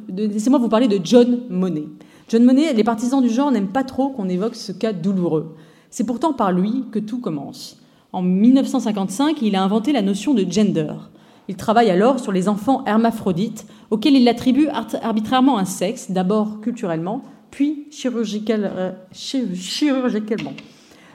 laissez 0.09 0.51
vous 0.51 0.69
parler 0.69 0.89
de 0.89 1.01
John 1.03 1.41
Monet. 1.51 1.87
John 2.29 2.45
Monet, 2.45 2.73
les 2.73 2.85
partisans 2.85 3.21
du 3.21 3.29
genre 3.29 3.51
n'aiment 3.51 3.73
pas 3.73 3.85
trop 3.85 4.11
qu'on 4.11 4.29
évoque 4.29 4.55
ce 4.55 4.73
cas 4.73 4.93
douloureux. 4.93 5.55
C'est 5.91 6.05
pourtant 6.05 6.33
par 6.33 6.53
lui 6.53 6.85
que 6.91 6.99
tout 6.99 7.21
commence. 7.21 7.79
En 8.13 8.23
1955, 8.23 9.43
il 9.43 9.55
a 9.55 9.63
inventé 9.63 9.93
la 9.93 10.03
notion 10.03 10.33
de 10.33 10.51
gender. 10.51 10.95
Il 11.49 11.57
travaille 11.57 11.91
alors 11.91 12.21
sur 12.21 12.33
les 12.33 12.49
enfants 12.49 12.85
hermaphrodites, 12.87 13.67
auxquels 13.91 14.15
il 14.15 14.29
attribue 14.29 14.69
arbitrairement 15.03 15.59
un 15.59 15.65
sexe, 15.65 16.11
d'abord 16.11 16.61
culturellement, 16.61 17.23
puis 17.51 17.89
euh, 18.05 18.93
chirurgicalement. 19.13 20.53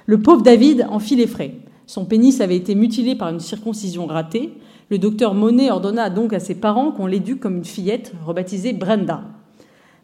Le 0.05 0.22
pauvre 0.22 0.41
David 0.41 0.86
en 0.89 1.00
fit 1.00 1.15
les 1.15 1.27
frais. 1.27 1.55
Son 1.88 2.05
pénis 2.05 2.41
avait 2.41 2.57
été 2.57 2.75
mutilé 2.75 3.15
par 3.15 3.29
une 3.29 3.39
circoncision 3.39 4.05
ratée. 4.05 4.53
Le 4.89 5.00
docteur 5.00 5.34
Monet 5.34 5.72
ordonna 5.72 6.12
donc 6.12 6.32
à 6.32 6.39
ses 6.39 6.56
parents 6.56 6.92
qu'on 6.92 7.08
l'éduque 7.08 7.39
comme 7.39 7.58
une 7.58 7.65
fillette 7.65 8.13
rebaptisée 8.24 8.74
Brenda. 8.74 9.24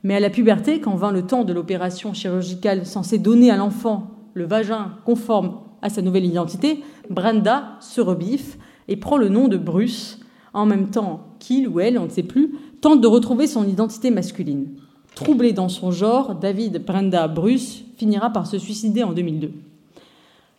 Mais 0.03 0.15
à 0.15 0.19
la 0.19 0.31
puberté, 0.31 0.79
quand 0.81 0.95
vint 0.95 1.11
le 1.11 1.21
temps 1.21 1.43
de 1.43 1.53
l'opération 1.53 2.13
chirurgicale 2.13 2.87
censée 2.87 3.19
donner 3.19 3.51
à 3.51 3.57
l'enfant 3.57 4.07
le 4.33 4.45
vagin 4.45 4.93
conforme 5.05 5.59
à 5.83 5.89
sa 5.89 6.01
nouvelle 6.01 6.25
identité, 6.25 6.83
Brenda 7.11 7.77
se 7.79 8.01
rebiffe 8.01 8.57
et 8.87 8.95
prend 8.95 9.17
le 9.17 9.29
nom 9.29 9.47
de 9.47 9.57
Bruce, 9.57 10.19
en 10.53 10.65
même 10.65 10.89
temps 10.89 11.35
qu'il 11.39 11.67
ou 11.67 11.79
elle, 11.79 11.99
on 11.99 12.05
ne 12.05 12.09
sait 12.09 12.23
plus, 12.23 12.55
tente 12.81 13.01
de 13.01 13.07
retrouver 13.07 13.45
son 13.45 13.67
identité 13.67 14.09
masculine. 14.09 14.69
Troublé 15.13 15.53
dans 15.53 15.69
son 15.69 15.91
genre, 15.91 16.33
David 16.33 16.83
Brenda 16.83 17.27
Bruce 17.27 17.83
finira 17.97 18.31
par 18.31 18.47
se 18.47 18.57
suicider 18.57 19.03
en 19.03 19.13
2002. 19.13 19.51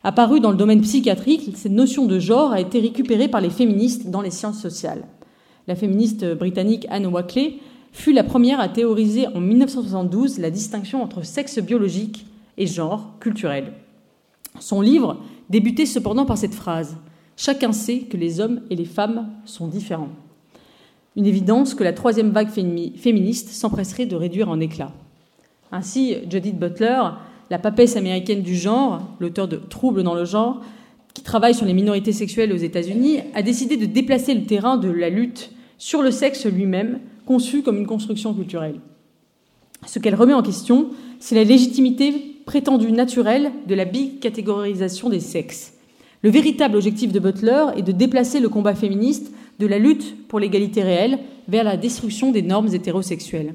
Apparue 0.05 0.41
dans 0.41 0.51
le 0.51 0.57
domaine 0.57 0.81
psychiatrique, 0.81 1.53
cette 1.55 1.73
notion 1.73 2.07
de 2.07 2.19
genre 2.19 2.53
a 2.53 2.61
été 2.61 2.81
récupérée 2.81 3.29
par 3.29 3.41
les 3.41 3.51
féministes 3.51 4.11
dans 4.11 4.21
les 4.21 4.33
sciences 4.33 4.61
sociales. 4.61 5.05
La 5.69 5.77
féministe 5.77 6.25
britannique 6.35 6.87
Anne 6.91 7.07
Wackley 7.07 7.59
fut 7.93 8.13
la 8.13 8.25
première 8.25 8.59
à 8.59 8.69
théoriser 8.69 9.29
en 9.29 9.41
1972 9.41 10.39
la 10.39 10.51
distinction 10.51 11.03
entre 11.03 11.25
sexe 11.25 11.61
biologique 11.61 12.27
et 12.59 12.67
genre 12.67 13.15
culturel. 13.21 13.75
Son 14.59 14.81
livre 14.81 15.21
débutait 15.51 15.87
cependant 15.87 16.27
par 16.27 16.39
cette 16.39 16.55
phrase 16.55 16.97
Chacun 17.37 17.73
sait 17.73 18.01
que 18.01 18.17
les 18.17 18.41
hommes 18.41 18.61
et 18.71 18.77
les 18.77 18.85
femmes 18.85 19.31
sont 19.47 19.67
différents. 19.67 20.11
Une 21.17 21.27
évidence 21.27 21.75
que 21.75 21.85
la 21.85 21.93
troisième 21.93 22.31
vague 22.31 22.51
féministe 22.51 23.49
s'empresserait 23.51 24.07
de 24.07 24.17
réduire 24.17 24.49
en 24.49 24.61
éclat. 24.61 24.93
Ainsi, 25.71 26.17
Judith 26.31 26.59
Butler, 26.59 27.01
la 27.53 27.59
papesse 27.59 27.97
américaine 27.97 28.41
du 28.41 28.57
genre, 28.57 29.03
l'auteur 29.21 29.47
de 29.47 29.57
Troubles 29.57 30.03
dans 30.03 30.15
le 30.15 30.25
genre, 30.25 30.63
qui 31.13 31.23
travaille 31.23 31.55
sur 31.55 31.67
les 31.67 31.75
minorités 31.75 32.13
sexuelles 32.13 32.51
aux 32.51 32.57
États-Unis, 32.57 33.19
a 33.35 33.43
décidé 33.43 33.77
de 33.77 33.85
déplacer 33.85 34.33
le 34.33 34.45
terrain 34.45 34.79
de 34.79 34.89
la 34.89 35.11
lutte 35.11 35.51
sur 35.77 36.01
le 36.01 36.11
sexe 36.11 36.47
lui-même 36.47 37.01
conçue 37.27 37.63
comme 37.63 37.77
une 37.77 37.87
construction 37.87 38.33
culturelle. 38.33 38.81
Ce 39.87 39.99
qu'elle 39.99 40.15
remet 40.15 40.33
en 40.33 40.41
question, 40.41 40.93
c'est 41.21 41.35
la 41.35 41.45
légitimité 41.45 42.15
prétendue 42.47 42.91
naturelle 42.91 43.53
de 43.69 43.75
la 43.75 43.85
bicatégorisation 43.85 45.11
des 45.11 45.21
sexes. 45.21 45.75
Le 46.23 46.31
véritable 46.31 46.77
objectif 46.77 47.13
de 47.13 47.21
Butler 47.21 47.67
est 47.77 47.83
de 47.83 47.93
déplacer 47.93 48.41
le 48.41 48.49
combat 48.49 48.75
féministe 48.75 49.31
de 49.59 49.67
la 49.67 49.79
lutte 49.79 50.27
pour 50.27 50.41
l'égalité 50.41 50.83
réelle 50.83 51.19
vers 51.49 51.65
la 51.65 51.77
destruction 51.77 52.33
des 52.33 52.41
normes 52.41 52.73
hétérosexuelles. 52.73 53.53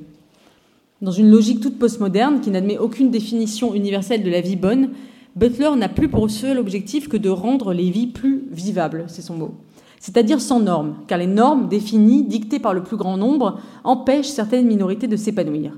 Dans 1.01 1.11
une 1.11 1.29
logique 1.29 1.61
toute 1.61 1.77
postmoderne 1.77 2.41
qui 2.41 2.49
n'admet 2.49 2.77
aucune 2.77 3.11
définition 3.11 3.73
universelle 3.73 4.23
de 4.23 4.29
la 4.29 4.41
vie 4.41 4.55
bonne, 4.55 4.89
Butler 5.35 5.75
n'a 5.77 5.89
plus 5.89 6.09
pour 6.09 6.29
seul 6.31 6.57
objectif 6.57 7.07
que 7.07 7.17
de 7.17 7.29
rendre 7.29 7.73
les 7.73 7.91
vies 7.91 8.07
plus 8.07 8.47
vivables, 8.51 9.05
c'est 9.07 9.21
son 9.21 9.35
mot 9.35 9.55
c'est-à-dire 9.99 10.41
sans 10.41 10.59
normes, 10.59 10.95
car 11.07 11.17
les 11.17 11.27
normes 11.27 11.67
définies, 11.67 12.23
dictées 12.23 12.59
par 12.59 12.73
le 12.73 12.83
plus 12.83 12.97
grand 12.97 13.17
nombre, 13.17 13.59
empêchent 13.83 14.27
certaines 14.27 14.67
minorités 14.67 15.07
de 15.07 15.17
s'épanouir. 15.17 15.77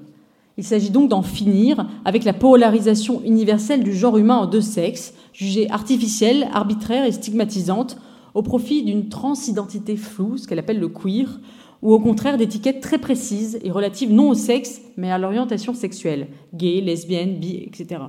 Il 0.58 0.64
s'agit 0.64 0.90
donc 0.90 1.10
d'en 1.10 1.22
finir 1.22 1.88
avec 2.04 2.26
la 2.26 2.34
polarisation 2.34 3.22
universelle 3.24 3.84
du 3.84 3.94
genre 3.94 4.18
humain 4.18 4.38
en 4.38 4.46
deux 4.46 4.62
sexes, 4.62 5.14
jugée 5.32 5.70
artificielle, 5.72 6.50
arbitraire 6.54 7.06
et 7.06 7.14
stigmatisante, 7.14 7.98
au 8.34 8.42
profit 8.42 8.84
d'une 8.84 9.10
transidentité 9.10 9.96
floue, 9.96 10.38
ce 10.38 10.48
qu'elle 10.48 10.60
appelle 10.60 10.80
le 10.80 10.90
queer, 10.90 11.40
ou 11.82 11.94
au 11.94 12.00
contraire 12.00 12.38
d'étiquettes 12.38 12.82
très 12.82 12.98
précises 12.98 13.60
et 13.64 13.72
relatives 13.72 14.12
non 14.12 14.30
au 14.30 14.34
sexe, 14.34 14.82
mais 14.98 15.12
à 15.12 15.18
l'orientation 15.18 15.74
sexuelle, 15.74 16.28
gay, 16.54 16.82
lesbienne, 16.82 17.40
bi, 17.40 17.64
etc. 17.66 18.02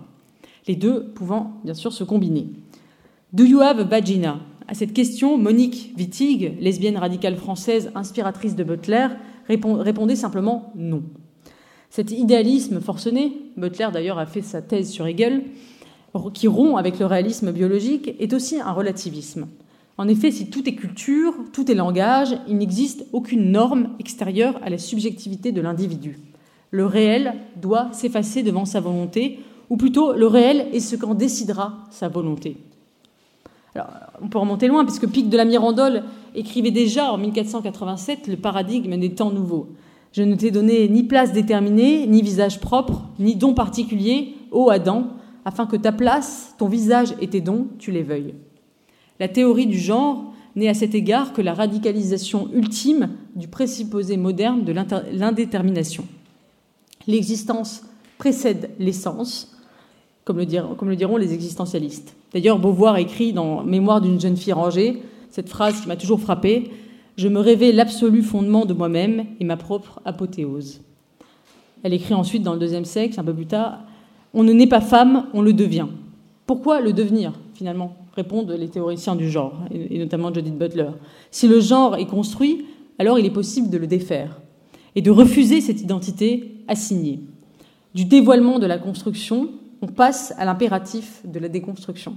Les 0.67 0.77
deux 0.77 1.05
pouvant 1.15 1.53
bien 1.65 1.75
sûr 1.75 1.93
se 1.93 2.05
combiner. 2.05 2.49
Do 3.33 3.45
you 3.45 3.61
have 3.61 3.79
a 3.79 3.85
vagina? 3.85 4.41
À 4.67 4.75
cette 4.75 4.93
question, 4.93 5.37
Monique 5.37 5.93
Wittig, 5.97 6.57
lesbienne 6.61 6.97
radicale 6.97 7.37
française, 7.37 7.91
inspiratrice 7.95 8.55
de 8.55 8.65
Butler, 8.65 9.09
répondait 9.49 10.17
simplement 10.17 10.73
non. 10.77 11.03
Cet 11.91 12.13
idéalisme 12.13 12.81
forcené, 12.81 13.33
Butler 13.57 13.89
d'ailleurs 13.93 14.19
a 14.19 14.27
fait 14.27 14.43
sa 14.43 14.63
thèse 14.63 14.91
sur 14.91 15.07
Hegel, 15.09 15.43
qui 16.35 16.47
rompt 16.47 16.79
avec 16.79 16.99
le 17.01 17.07
réalisme 17.07 17.51
biologique, 17.51 18.15
est 18.21 18.33
aussi 18.33 18.61
un 18.61 18.73
relativisme. 18.73 19.49
En 20.01 20.09
effet, 20.09 20.31
si 20.31 20.49
tout 20.49 20.67
est 20.67 20.77
culture, 20.77 21.35
tout 21.53 21.71
est 21.71 21.75
langage, 21.75 22.35
il 22.49 22.57
n'existe 22.57 23.05
aucune 23.13 23.51
norme 23.51 23.91
extérieure 23.99 24.59
à 24.63 24.71
la 24.71 24.79
subjectivité 24.79 25.53
de 25.53 25.61
l'individu. 25.61 26.19
Le 26.71 26.87
réel 26.87 27.35
doit 27.61 27.93
s'effacer 27.93 28.43
devant 28.43 28.65
sa 28.65 28.81
volonté, 28.81 29.41
ou 29.69 29.77
plutôt 29.77 30.15
le 30.15 30.27
réel 30.27 30.69
est 30.73 30.81
ce 30.81 30.97
qu'en 30.97 31.15
décidera 31.15 31.87
sa 31.91 32.09
volonté. 32.09 32.57
On 34.23 34.29
peut 34.29 34.39
remonter 34.39 34.69
loin, 34.69 34.87
puisque 34.87 35.07
Pic 35.07 35.29
de 35.29 35.37
la 35.37 35.45
Mirandole 35.45 36.05
écrivait 36.35 36.71
déjà 36.71 37.13
en 37.13 37.19
1487 37.19 38.27
le 38.27 38.39
paradigme 38.39 38.97
des 38.97 39.15
temps 39.15 39.31
nouveaux. 39.31 39.69
Je 40.13 40.23
ne 40.23 40.35
t'ai 40.35 40.51
donné 40.51 40.89
ni 40.89 41.03
place 41.03 41.35
déterminée, 41.35 42.07
ni 42.07 42.23
visage 42.23 42.59
propre, 42.59 43.03
ni 43.19 43.37
don 43.37 43.53
particulier, 43.53 44.35
ô 44.51 44.71
Adam, 44.71 45.09
afin 45.45 45.67
que 45.67 45.77
ta 45.77 45.93
place, 45.93 46.55
ton 46.57 46.69
visage 46.69 47.13
et 47.21 47.29
tes 47.29 47.43
dons, 47.43 47.67
tu 47.79 47.91
les 47.91 48.03
veuilles. 48.03 48.33
La 49.21 49.29
théorie 49.29 49.67
du 49.67 49.79
genre 49.79 50.33
n'est 50.57 50.69
à 50.69 50.75
cet 50.75 50.95
égard 50.95 51.33
que 51.33 51.43
la 51.43 51.55
radicalisation 51.55 52.49
ultime 52.53 53.11
du 53.37 53.47
présupposé 53.47 54.17
moderne 54.17 54.65
de 54.65 54.73
l'indétermination. 54.73 56.05
L'existence 57.07 57.83
précède 58.19 58.71
l'essence, 58.79 59.57
comme 60.25 60.39
le, 60.39 60.47
diront, 60.47 61.17
les 61.17 61.35
existentialistes. 61.35 62.17
D'ailleurs, 62.33 62.59
Beauvoir 62.59 62.97
écrit 62.97 63.33
dans 63.33 63.63
Mémoire 63.63 64.01
d'une 64.01 64.21
jeune 64.21 64.37
fille 64.37 64.53
rangée 64.53 65.03
cette 65.31 65.49
phrase 65.49 65.81
qui 65.81 65.89
m'a 65.89 65.97
toujours 65.97 66.21
frappée 66.21 66.71
Je 67.17 67.29
me 67.29 67.41
rêvais 67.41 67.73
l'absolu 67.73 68.23
fondement 68.23 68.65
de 68.65 68.75
moi-même 68.75 69.27
et 69.39 69.45
ma 69.45 69.57
propre 69.57 70.01
apothéose. 70.05 70.81
Elle 71.83 71.95
écrit 71.95 72.15
ensuite 72.15 72.43
dans 72.43 72.55
le 72.55 72.59
deuxième 72.59 72.85
sexe, 72.85 73.19
un 73.19 73.25
peu 73.25 73.35
plus 73.35 73.47
tard 73.47 73.81
On 74.35 74.43
ne 74.43 74.53
naît 74.53 74.67
pas 74.67 74.81
femme, 74.81 75.27
on 75.35 75.43
le 75.43 75.53
devient. 75.53 75.87
Pourquoi 76.47 76.81
le 76.81 76.93
devenir, 76.93 77.33
finalement? 77.55 78.00
Répondent 78.15 78.51
les 78.51 78.69
théoriciens 78.69 79.17
du 79.17 79.31
genre, 79.31 79.65
et 79.71 79.99
notamment 79.99 80.33
Judith 80.33 80.59
Butler. 80.59 80.91
Si 81.31 81.49
le 81.49 81.61
genre 81.61 81.97
est 81.97 82.07
construit, 82.07 82.65
alors 82.99 83.19
il 83.19 83.27
est 83.27 83.31
possible 83.31 83.71
de 83.71 83.79
le 83.79 83.87
défaire 83.87 84.41
et 84.95 85.03
de 85.03 85.11
refuser 85.11 85.61
cette 85.61 85.81
identité 85.81 86.57
assignée. 86.69 87.21
Du 87.95 88.05
dévoilement 88.05 88.59
de 88.59 88.67
la 88.67 88.79
construction, 88.79 89.51
on 89.83 89.87
passe 89.87 90.35
à 90.39 90.45
l'impératif 90.45 91.23
de 91.25 91.39
la 91.39 91.49
déconstruction. 91.49 92.17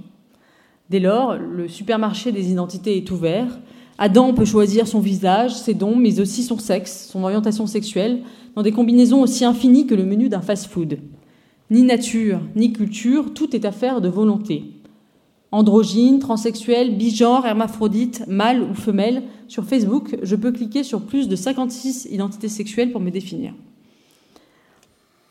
Dès 0.90 1.00
lors, 1.00 1.36
le 1.36 1.68
supermarché 1.68 2.30
des 2.30 2.50
identités 2.50 2.96
est 2.96 3.10
ouvert. 3.10 3.58
Adam 3.96 4.34
peut 4.34 4.44
choisir 4.44 4.86
son 4.86 5.00
visage, 5.00 5.54
ses 5.54 5.74
dons, 5.74 5.96
mais 5.96 6.20
aussi 6.20 6.42
son 6.42 6.58
sexe, 6.58 7.08
son 7.10 7.24
orientation 7.24 7.66
sexuelle, 7.66 8.22
dans 8.54 8.62
des 8.62 8.72
combinaisons 8.72 9.22
aussi 9.22 9.44
infinies 9.44 9.86
que 9.86 9.94
le 9.94 10.04
menu 10.04 10.28
d'un 10.28 10.42
fast-food. 10.42 10.98
Ni 11.70 11.82
nature, 11.82 12.40
ni 12.54 12.72
culture, 12.72 13.32
tout 13.32 13.56
est 13.56 13.64
affaire 13.64 14.00
de 14.00 14.08
volonté. 14.08 14.73
Androgyne, 15.54 16.18
transsexuel, 16.18 16.96
bigenre, 16.96 17.46
hermaphrodite, 17.46 18.24
mâle 18.26 18.60
ou 18.60 18.74
femelle, 18.74 19.22
sur 19.46 19.64
Facebook, 19.64 20.16
je 20.20 20.34
peux 20.34 20.50
cliquer 20.50 20.82
sur 20.82 21.02
plus 21.02 21.28
de 21.28 21.36
56 21.36 22.08
identités 22.10 22.48
sexuelles 22.48 22.90
pour 22.90 23.00
me 23.00 23.12
définir. 23.12 23.54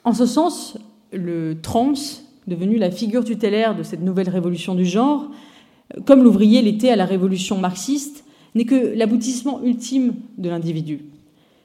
En 0.05 0.13
ce 0.13 0.25
sens, 0.25 0.77
le 1.11 1.59
trans, 1.61 1.91
devenu 2.47 2.77
la 2.77 2.89
figure 2.89 3.25
tutélaire 3.25 3.75
de 3.75 3.83
cette 3.83 4.01
nouvelle 4.01 4.29
révolution 4.29 4.75
du 4.75 4.85
genre, 4.85 5.29
comme 6.05 6.23
l'ouvrier 6.23 6.61
l'était 6.61 6.89
à 6.89 6.95
la 6.95 7.05
révolution 7.05 7.57
marxiste, 7.57 8.23
n'est 8.55 8.63
que 8.63 8.95
l'aboutissement 8.95 9.61
ultime 9.61 10.13
de 10.37 10.47
l'individu. 10.47 11.01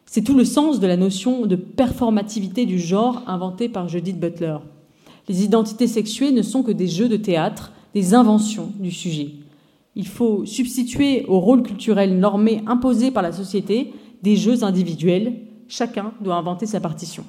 C'est 0.04 0.24
tout 0.24 0.36
le 0.36 0.44
sens 0.44 0.80
de 0.80 0.86
la 0.88 0.96
notion 0.96 1.46
de 1.46 1.54
performativité 1.54 2.66
du 2.66 2.80
genre 2.80 3.22
inventée 3.28 3.68
par 3.68 3.88
Judith 3.88 4.18
Butler. 4.18 4.56
Les 5.28 5.44
identités 5.44 5.86
sexuées 5.86 6.32
ne 6.32 6.42
sont 6.42 6.64
que 6.64 6.72
des 6.72 6.88
jeux 6.88 7.08
de 7.08 7.16
théâtre, 7.16 7.70
des 7.94 8.14
inventions 8.14 8.72
du 8.78 8.90
sujet. 8.90 9.30
Il 9.96 10.06
faut 10.06 10.46
substituer 10.46 11.24
au 11.26 11.40
rôle 11.40 11.62
culturel 11.62 12.18
normé 12.18 12.62
imposé 12.66 13.10
par 13.10 13.22
la 13.22 13.32
société 13.32 13.92
des 14.22 14.36
jeux 14.36 14.62
individuels. 14.62 15.34
Chacun 15.68 16.12
doit 16.20 16.36
inventer 16.36 16.66
sa 16.66 16.80
partition. 16.80 17.24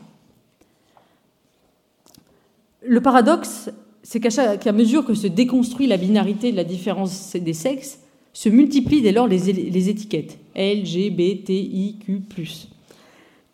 Le 2.82 3.02
paradoxe, 3.02 3.69
c'est 4.04 4.19
qu'à 4.19 4.72
mesure 4.72 5.06
que 5.06 5.13
se 5.13 5.28
déconstruit 5.28 5.88
la 5.88 5.98
binarité 5.98 6.52
de 6.52 6.58
la 6.58 6.63
différence 6.63 7.36
des 7.36 7.54
sexes, 7.54 8.00
se 8.34 8.50
multiplient 8.50 9.02
dès 9.02 9.12
lors 9.12 9.28
les, 9.28 9.89
étiquettes 9.89 10.38
L, 10.56 10.86
G, 10.86 11.10
B, 11.10 11.43
T, 11.43 11.54
I, 11.54 11.98
Q, 12.00 12.22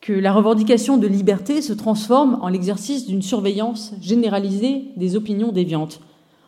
que 0.01 0.13
la 0.13 0.31
revendication 0.31 0.97
de 0.97 1.07
liberté 1.07 1.61
se 1.61 1.73
transforme 1.73 2.37
en 2.41 2.49
l'exercice 2.49 3.07
d'une 3.07 3.23
surveillance 3.23 3.93
généralisée 4.01 4.83
des 4.97 5.15
opinions 5.15 5.51
déviantes. 5.51 6.01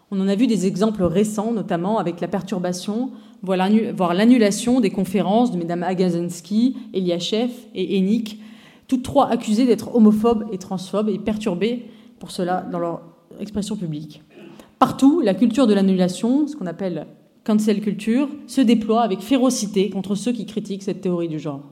On 0.09 0.21
en 0.21 0.27
a 0.27 0.35
vu 0.35 0.47
des 0.47 0.65
exemples 0.65 1.03
récents, 1.03 1.51
notamment 1.51 1.97
avec 1.97 2.21
la 2.21 2.29
perturbation, 2.29 3.11
voire 3.43 4.13
l'annulation 4.13 4.79
des 4.79 4.89
conférences 4.89 5.51
de 5.51 5.57
Mesdames 5.57 5.83
Agazinski, 5.83 6.77
Eliachev 6.93 7.51
et 7.75 7.99
Enik, 7.99 8.39
toutes 8.87 9.03
trois 9.03 9.27
accusées 9.27 9.65
d'être 9.65 9.93
homophobes 9.93 10.45
et 10.53 10.57
transphobes 10.57 11.09
et 11.09 11.19
perturbées 11.19 11.85
pour 12.19 12.31
cela 12.31 12.61
dans 12.71 12.79
leur 12.79 13.01
expression 13.39 13.75
publique. 13.75 14.23
Partout, 14.79 15.21
la 15.21 15.33
culture 15.33 15.67
de 15.67 15.73
l'annulation, 15.73 16.47
ce 16.47 16.55
qu'on 16.55 16.67
appelle 16.67 17.07
cancel 17.43 17.81
culture, 17.81 18.29
se 18.47 18.61
déploie 18.61 19.01
avec 19.01 19.19
férocité 19.19 19.89
contre 19.89 20.15
ceux 20.15 20.31
qui 20.31 20.45
critiquent 20.45 20.83
cette 20.83 21.01
théorie 21.01 21.27
du 21.27 21.39
genre. 21.39 21.63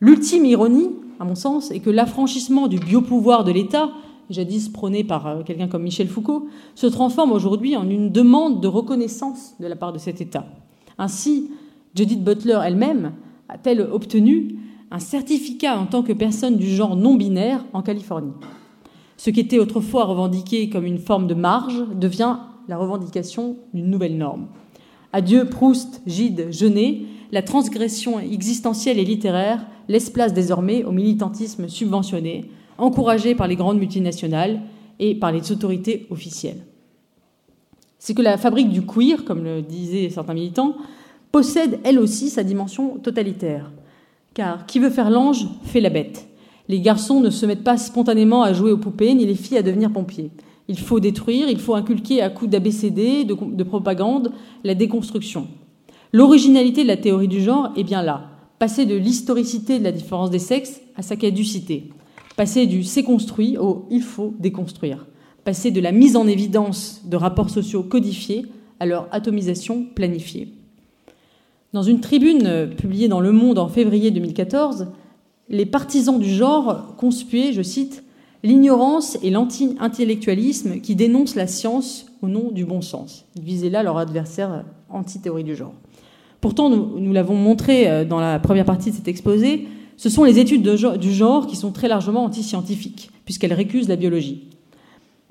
L'ultime 0.00 0.44
ironie, 0.46 0.90
à 1.20 1.24
mon 1.24 1.34
sens, 1.34 1.70
est 1.70 1.80
que 1.80 1.90
l'affranchissement 1.90 2.66
du 2.66 2.78
biopouvoir 2.78 3.44
de 3.44 3.52
l'État, 3.52 3.90
jadis 4.30 4.68
prôné 4.68 5.04
par 5.04 5.26
euh, 5.26 5.42
quelqu'un 5.42 5.68
comme 5.68 5.82
Michel 5.82 6.08
Foucault, 6.08 6.48
se 6.74 6.86
transforme 6.86 7.32
aujourd'hui 7.32 7.76
en 7.76 7.88
une 7.88 8.10
demande 8.10 8.60
de 8.60 8.68
reconnaissance 8.68 9.54
de 9.60 9.66
la 9.66 9.76
part 9.76 9.92
de 9.92 9.98
cet 9.98 10.20
État. 10.20 10.46
Ainsi, 10.98 11.50
Judith 11.94 12.22
Butler 12.22 12.60
elle-même 12.64 13.12
a-t-elle 13.48 13.80
obtenu 13.80 14.58
un 14.90 14.98
certificat 14.98 15.78
en 15.78 15.86
tant 15.86 16.02
que 16.02 16.12
personne 16.12 16.56
du 16.56 16.68
genre 16.68 16.96
non 16.96 17.14
binaire 17.14 17.64
en 17.72 17.82
Californie. 17.82 18.32
Ce 19.16 19.30
qui 19.30 19.40
était 19.40 19.58
autrefois 19.58 20.04
revendiqué 20.04 20.68
comme 20.68 20.84
une 20.84 20.98
forme 20.98 21.26
de 21.26 21.34
marge 21.34 21.84
devient 21.94 22.36
la 22.68 22.76
revendication 22.76 23.56
d'une 23.72 23.90
nouvelle 23.90 24.18
norme. 24.18 24.48
Adieu 25.12 25.46
Proust, 25.46 26.02
Gide, 26.06 26.52
Genet, 26.52 27.02
la 27.32 27.42
transgression 27.42 28.20
existentielle 28.20 28.98
et 28.98 29.04
littéraire 29.04 29.66
laisse 29.88 30.10
place 30.10 30.34
désormais 30.34 30.84
au 30.84 30.92
militantisme 30.92 31.68
subventionné, 31.68 32.50
encouragé 32.78 33.34
par 33.34 33.48
les 33.48 33.56
grandes 33.56 33.78
multinationales 33.78 34.60
et 34.98 35.14
par 35.14 35.32
les 35.32 35.52
autorités 35.52 36.06
officielles. 36.10 36.64
C'est 37.98 38.14
que 38.14 38.22
la 38.22 38.36
fabrique 38.36 38.70
du 38.70 38.82
queer, 38.82 39.24
comme 39.24 39.44
le 39.44 39.62
disaient 39.62 40.10
certains 40.10 40.34
militants, 40.34 40.76
possède 41.32 41.80
elle 41.84 41.98
aussi 41.98 42.30
sa 42.30 42.44
dimension 42.44 42.98
totalitaire. 42.98 43.72
Car 44.34 44.66
qui 44.66 44.78
veut 44.78 44.90
faire 44.90 45.10
l'ange 45.10 45.46
fait 45.64 45.80
la 45.80 45.90
bête. 45.90 46.28
Les 46.68 46.80
garçons 46.80 47.20
ne 47.20 47.30
se 47.30 47.46
mettent 47.46 47.64
pas 47.64 47.78
spontanément 47.78 48.42
à 48.42 48.52
jouer 48.52 48.72
aux 48.72 48.78
poupées, 48.78 49.14
ni 49.14 49.24
les 49.24 49.34
filles 49.34 49.58
à 49.58 49.62
devenir 49.62 49.92
pompiers. 49.92 50.30
Il 50.68 50.78
faut 50.78 51.00
détruire, 51.00 51.48
il 51.48 51.60
faut 51.60 51.74
inculquer 51.74 52.22
à 52.22 52.30
coups 52.30 52.50
d'ABCD, 52.50 53.24
de, 53.24 53.34
de 53.34 53.64
propagande, 53.64 54.32
la 54.64 54.74
déconstruction. 54.74 55.46
L'originalité 56.12 56.82
de 56.82 56.88
la 56.88 56.96
théorie 56.96 57.28
du 57.28 57.40
genre 57.40 57.70
est 57.76 57.84
bien 57.84 58.02
là. 58.02 58.30
Passer 58.58 58.86
de 58.86 58.96
l'historicité 58.96 59.78
de 59.78 59.84
la 59.84 59.92
différence 59.92 60.30
des 60.30 60.38
sexes 60.38 60.80
à 60.96 61.02
sa 61.02 61.16
caducité. 61.16 61.90
Passer 62.36 62.66
du 62.66 62.84
c'est 62.84 63.02
construit 63.02 63.56
au 63.56 63.86
il 63.90 64.02
faut 64.02 64.34
déconstruire. 64.38 65.06
Passer 65.44 65.70
de 65.70 65.80
la 65.80 65.92
mise 65.92 66.16
en 66.16 66.26
évidence 66.26 67.02
de 67.06 67.16
rapports 67.16 67.50
sociaux 67.50 67.82
codifiés 67.82 68.46
à 68.78 68.86
leur 68.86 69.08
atomisation 69.10 69.86
planifiée. 69.94 70.52
Dans 71.72 71.82
une 71.82 72.00
tribune 72.00 72.70
publiée 72.76 73.08
dans 73.08 73.20
Le 73.20 73.32
Monde 73.32 73.58
en 73.58 73.68
février 73.68 74.10
2014, 74.10 74.88
les 75.48 75.66
partisans 75.66 76.18
du 76.18 76.28
genre 76.28 76.94
conspuaient, 76.96 77.52
je 77.52 77.62
cite, 77.62 78.02
l'ignorance 78.42 79.18
et 79.22 79.30
l'anti-intellectualisme 79.30 80.80
qui 80.80 80.94
dénoncent 80.94 81.36
la 81.36 81.46
science 81.46 82.06
au 82.22 82.28
nom 82.28 82.50
du 82.50 82.64
bon 82.64 82.82
sens. 82.82 83.24
Ils 83.36 83.42
visaient 83.42 83.70
là 83.70 83.82
leur 83.82 83.98
adversaire 83.98 84.64
anti-théorie 84.90 85.44
du 85.44 85.56
genre. 85.56 85.74
Pourtant, 86.40 86.68
nous, 86.70 87.12
l'avons 87.12 87.34
montré 87.34 87.88
euh, 87.88 88.04
dans 88.04 88.20
la 88.20 88.38
première 88.38 88.64
partie 88.64 88.90
de 88.90 88.96
cet 88.96 89.08
exposé, 89.08 89.66
ce 89.96 90.10
sont 90.10 90.24
les 90.24 90.38
études 90.38 90.62
du 90.62 91.12
genre 91.12 91.46
qui 91.46 91.56
sont 91.56 91.72
très 91.72 91.88
largement 91.88 92.24
anti-scientifiques, 92.24 93.10
puisqu'elles 93.24 93.54
récusent 93.54 93.88
la 93.88 93.96
biologie. 93.96 94.42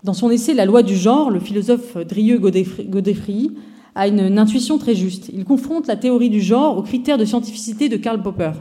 Dans 0.04 0.14
son 0.14 0.30
essai 0.30 0.54
La 0.54 0.66
loi 0.66 0.84
du 0.84 0.96
genre, 0.96 1.32
le 1.32 1.40
philosophe 1.40 1.98
Drieux 1.98 2.38
Godefroy 2.38 3.52
a 3.96 4.08
une, 4.08 4.38
intuition 4.38 4.78
très 4.78 4.94
juste. 4.94 5.32
Il 5.34 5.46
confronte 5.46 5.88
la 5.88 5.96
théorie 5.96 6.30
du 6.30 6.42
genre 6.42 6.78
aux 6.78 6.84
critères 6.84 7.18
de 7.18 7.26
scientificité 7.26 7.90
de 7.90 7.98
Karl 7.98 8.22
Popper. 8.22 8.52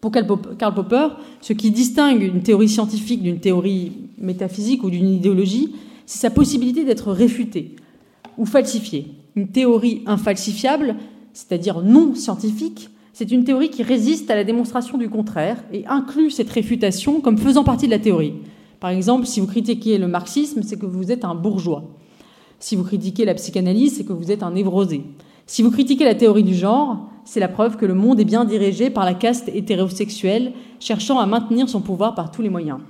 Pour 0.00 0.10
Karl 0.10 0.74
Popper, 0.74 1.08
ce 1.40 1.52
qui 1.52 1.70
distingue 1.70 2.22
une 2.22 2.42
théorie 2.42 2.68
scientifique 2.68 3.22
d'une 3.22 3.38
théorie 3.38 3.92
métaphysique 4.18 4.82
ou 4.82 4.90
d'une 4.90 5.08
idéologie, 5.08 5.74
c'est 6.06 6.18
sa 6.18 6.30
possibilité 6.30 6.84
d'être 6.84 7.12
réfutée 7.12 7.76
ou 8.36 8.44
falsifiée. 8.44 9.06
Une 9.36 9.48
théorie 9.48 10.02
infalsifiable, 10.06 10.96
c'est-à-dire 11.32 11.80
non 11.80 12.14
scientifique, 12.14 12.90
c'est 13.14 13.30
une 13.30 13.44
théorie 13.44 13.70
qui 13.70 13.84
résiste 13.84 14.28
à 14.28 14.34
la 14.34 14.42
démonstration 14.42 14.98
du 14.98 15.08
contraire 15.08 15.62
et 15.72 15.86
inclut 15.86 16.32
cette 16.32 16.50
réfutation 16.50 17.20
comme 17.20 17.38
faisant 17.38 17.62
partie 17.62 17.86
de 17.86 17.92
la 17.92 18.00
théorie. 18.00 18.34
Par 18.80 18.90
exemple, 18.90 19.24
si 19.24 19.38
vous 19.38 19.46
critiquez 19.46 19.98
le 19.98 20.08
marxisme, 20.08 20.62
c'est 20.64 20.76
que 20.76 20.84
vous 20.84 21.12
êtes 21.12 21.24
un 21.24 21.36
bourgeois. 21.36 21.84
Si 22.58 22.74
vous 22.74 22.82
critiquez 22.82 23.24
la 23.24 23.34
psychanalyse, 23.34 23.96
c'est 23.96 24.04
que 24.04 24.12
vous 24.12 24.32
êtes 24.32 24.42
un 24.42 24.50
névrosé. 24.50 25.04
Si 25.46 25.62
vous 25.62 25.70
critiquez 25.70 26.04
la 26.04 26.16
théorie 26.16 26.42
du 26.42 26.56
genre, 26.56 27.08
c'est 27.24 27.38
la 27.38 27.46
preuve 27.46 27.76
que 27.76 27.86
le 27.86 27.94
monde 27.94 28.18
est 28.18 28.24
bien 28.24 28.44
dirigé 28.44 28.90
par 28.90 29.04
la 29.04 29.14
caste 29.14 29.48
hétérosexuelle, 29.54 30.52
cherchant 30.80 31.20
à 31.20 31.26
maintenir 31.26 31.68
son 31.68 31.82
pouvoir 31.82 32.16
par 32.16 32.32
tous 32.32 32.42
les 32.42 32.50
moyens. 32.50 32.80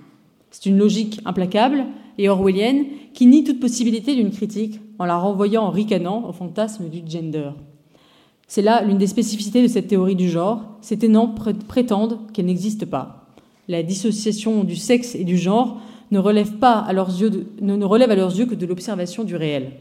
C'est 0.50 0.64
une 0.66 0.78
logique 0.78 1.20
implacable 1.26 1.84
et 2.16 2.30
orwellienne 2.30 2.86
qui 3.12 3.26
nie 3.26 3.44
toute 3.44 3.60
possibilité 3.60 4.16
d'une 4.16 4.30
critique 4.30 4.80
en 4.98 5.04
la 5.04 5.18
renvoyant 5.18 5.64
en 5.64 5.70
ricanant 5.70 6.26
au 6.26 6.32
fantasme 6.32 6.88
du 6.88 7.02
gender. 7.06 7.50
C'est 8.46 8.62
là 8.62 8.82
l'une 8.82 8.98
des 8.98 9.06
spécificités 9.06 9.62
de 9.62 9.68
cette 9.68 9.88
théorie 9.88 10.16
du 10.16 10.28
genre. 10.28 10.62
Ces 10.80 10.98
tenants 10.98 11.34
prétendent 11.68 12.18
qu'elle 12.32 12.46
n'existe 12.46 12.86
pas. 12.86 13.26
La 13.68 13.82
dissociation 13.82 14.64
du 14.64 14.76
sexe 14.76 15.14
et 15.14 15.24
du 15.24 15.38
genre 15.38 15.80
ne 16.10 16.18
relève, 16.18 16.58
pas 16.58 16.78
à 16.78 16.92
leurs 16.92 17.08
yeux 17.20 17.46
ne 17.60 17.84
relève 17.84 18.10
à 18.10 18.14
leurs 18.14 18.38
yeux 18.38 18.46
que 18.46 18.54
de 18.54 18.66
l'observation 18.66 19.24
du 19.24 19.36
réel. 19.36 19.72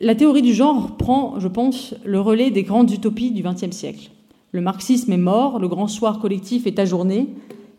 La 0.00 0.14
théorie 0.14 0.42
du 0.42 0.54
genre 0.54 0.96
prend, 0.96 1.40
je 1.40 1.48
pense, 1.48 1.94
le 2.04 2.20
relais 2.20 2.50
des 2.50 2.62
grandes 2.62 2.90
utopies 2.92 3.32
du 3.32 3.42
XXe 3.42 3.74
siècle. 3.74 4.10
Le 4.52 4.60
marxisme 4.60 5.12
est 5.12 5.16
mort, 5.16 5.58
le 5.58 5.68
grand 5.68 5.88
soir 5.88 6.20
collectif 6.20 6.66
est 6.66 6.78
ajourné. 6.78 7.28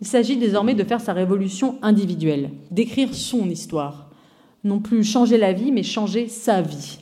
Il 0.02 0.08
s'agit 0.08 0.38
désormais 0.38 0.76
de 0.76 0.84
faire 0.84 1.02
sa 1.02 1.14
révolution 1.14 1.76
individuelle, 1.82 2.52
d'écrire 2.72 3.14
son 3.14 3.50
histoire. 3.50 4.10
Non 4.64 4.80
plus 4.80 5.04
changer 5.04 5.38
la 5.38 5.54
vie, 5.54 5.72
mais 5.72 5.84
changer 5.84 6.28
sa 6.28 6.62
vie. 6.62 7.00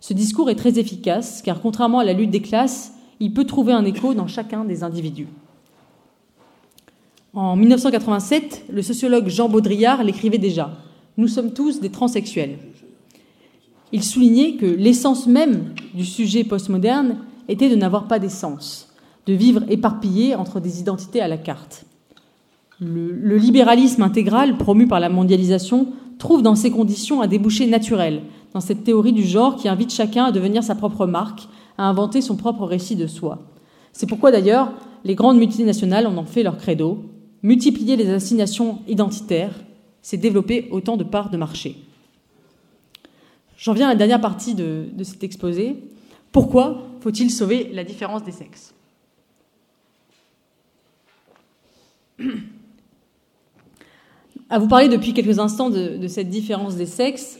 Ce 0.00 0.12
discours 0.12 0.50
est 0.50 0.54
très 0.54 0.78
efficace 0.78 1.42
car 1.42 1.60
contrairement 1.60 1.98
à 1.98 2.04
la 2.04 2.12
lutte 2.12 2.30
des 2.30 2.42
classes, 2.42 2.92
il 3.20 3.32
peut 3.32 3.44
trouver 3.44 3.72
un 3.72 3.84
écho 3.84 4.14
dans 4.14 4.28
chacun 4.28 4.64
des 4.64 4.82
individus. 4.84 5.28
En 7.34 7.56
1987, 7.56 8.64
le 8.72 8.82
sociologue 8.82 9.28
Jean 9.28 9.48
Baudrillard 9.48 10.02
l'écrivait 10.02 10.38
déjà 10.38 10.72
Nous 11.16 11.28
sommes 11.28 11.52
tous 11.52 11.80
des 11.80 11.90
transsexuels. 11.90 12.58
Il 13.92 14.02
soulignait 14.02 14.54
que 14.54 14.66
l'essence 14.66 15.26
même 15.26 15.74
du 15.94 16.04
sujet 16.04 16.44
postmoderne 16.44 17.18
était 17.48 17.70
de 17.70 17.76
n'avoir 17.76 18.06
pas 18.06 18.18
d'essence, 18.18 18.92
de 19.26 19.32
vivre 19.32 19.62
éparpillés 19.68 20.34
entre 20.34 20.60
des 20.60 20.80
identités 20.80 21.20
à 21.20 21.28
la 21.28 21.38
carte. 21.38 21.84
Le, 22.80 23.10
le, 23.10 23.36
libéralisme 23.36 24.02
intégral 24.02 24.56
promu 24.56 24.86
par 24.86 25.00
la 25.00 25.08
mondialisation 25.08 25.88
trouve 26.18 26.42
dans 26.42 26.54
ces 26.54 26.70
conditions 26.70 27.22
un 27.22 27.26
débouché 27.26 27.66
naturel, 27.66 28.22
dans 28.54 28.60
cette 28.60 28.84
théorie 28.84 29.12
du 29.12 29.24
genre 29.24 29.56
qui 29.56 29.68
invite 29.68 29.92
chacun 29.92 30.24
à 30.24 30.32
devenir 30.32 30.62
sa 30.62 30.74
propre 30.74 31.06
marque, 31.06 31.48
à 31.76 31.88
inventer 31.88 32.20
son 32.20 32.36
propre 32.36 32.64
récit 32.64 32.96
de 32.96 33.06
soi. 33.06 33.38
C'est 33.92 34.06
pourquoi 34.06 34.30
d'ailleurs 34.30 34.72
les 35.04 35.14
grandes 35.14 35.38
multinationales 35.38 36.06
en 36.06 36.16
ont 36.16 36.24
fait 36.24 36.42
leur 36.42 36.56
credo. 36.56 37.04
Multiplier 37.42 37.96
les 37.96 38.10
assignations 38.10 38.80
identitaires, 38.88 39.54
c'est 40.02 40.16
développer 40.16 40.68
autant 40.70 40.96
de 40.96 41.04
parts 41.04 41.30
de 41.30 41.36
marché. 41.36 41.76
J'en 43.56 43.72
viens 43.74 43.86
à 43.86 43.90
la 43.90 43.96
dernière 43.96 44.20
partie 44.20 44.54
de, 44.54 44.86
cet 45.02 45.24
exposé. 45.24 45.76
Pourquoi 46.32 46.82
faut-il 47.00 47.30
sauver 47.30 47.70
la 47.72 47.84
différence 47.84 48.22
des 48.22 48.32
sexes? 48.32 48.74
À 54.50 54.58
vous 54.58 54.68
parler 54.68 54.88
depuis 54.88 55.12
quelques 55.12 55.38
instants 55.38 55.70
de, 55.70 56.06
cette 56.08 56.30
différence 56.30 56.76
des 56.76 56.86
sexes, 56.86 57.38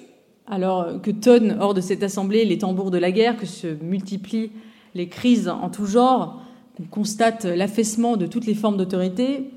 alors 0.51 1.01
que 1.03 1.11
tonnent 1.11 1.59
hors 1.61 1.75
de 1.75 1.81
cette 1.81 2.03
assemblée 2.03 2.45
les 2.45 2.59
tambours 2.59 2.91
de 2.91 2.99
la 2.99 3.13
guerre, 3.13 3.37
que 3.37 3.47
se 3.47 3.67
multiplient 3.83 4.51
les 4.95 5.09
crises 5.09 5.49
en 5.49 5.69
tout 5.69 5.87
genre, 5.87 6.43
qu'on 6.77 6.85
constate 6.85 7.45
l'affaissement 7.45 8.17
de 8.17 8.27
toutes 8.27 8.47
les 8.47 8.55
formes 8.55 8.77
d'autorité, 8.77 9.51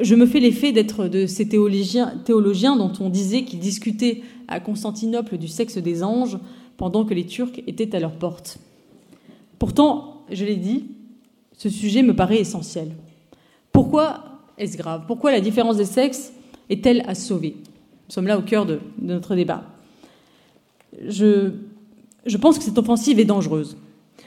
je 0.00 0.14
me 0.14 0.26
fais 0.26 0.40
l'effet 0.40 0.72
d'être 0.72 1.08
de 1.08 1.26
ces 1.26 1.48
théologiens, 1.48 2.76
dont 2.76 2.92
on 3.00 3.08
disait 3.08 3.44
qu'ils 3.44 3.58
discutaient 3.58 4.22
à 4.46 4.60
Constantinople 4.60 5.36
du 5.36 5.48
sexe 5.48 5.78
des 5.78 6.04
anges 6.04 6.38
pendant 6.76 7.04
que 7.04 7.14
les 7.14 7.26
Turcs 7.26 7.60
étaient 7.66 7.94
à 7.96 8.00
leur 8.00 8.12
porte. 8.12 8.58
Pourtant, 9.58 10.22
je 10.30 10.44
l'ai 10.44 10.56
dit, 10.56 10.86
ce 11.56 11.68
sujet 11.68 12.02
me 12.02 12.14
paraît 12.14 12.38
essentiel. 12.38 12.92
Pourquoi 13.72 14.24
est-ce 14.58 14.76
grave? 14.76 15.04
Pourquoi 15.06 15.32
la 15.32 15.40
différence 15.40 15.76
des 15.76 15.84
sexes 15.84 16.32
est-elle 16.68 17.02
à 17.06 17.14
sauver? 17.14 17.56
Nous 18.08 18.14
sommes 18.14 18.26
là 18.26 18.38
au 18.38 18.42
cœur 18.42 18.66
de 18.66 18.78
notre 19.00 19.34
débat. 19.34 19.64
Je, 21.06 21.52
pense 22.40 22.58
que 22.58 22.64
cette 22.64 22.78
offensive 22.78 23.18
est 23.18 23.24
dangereuse. 23.24 23.76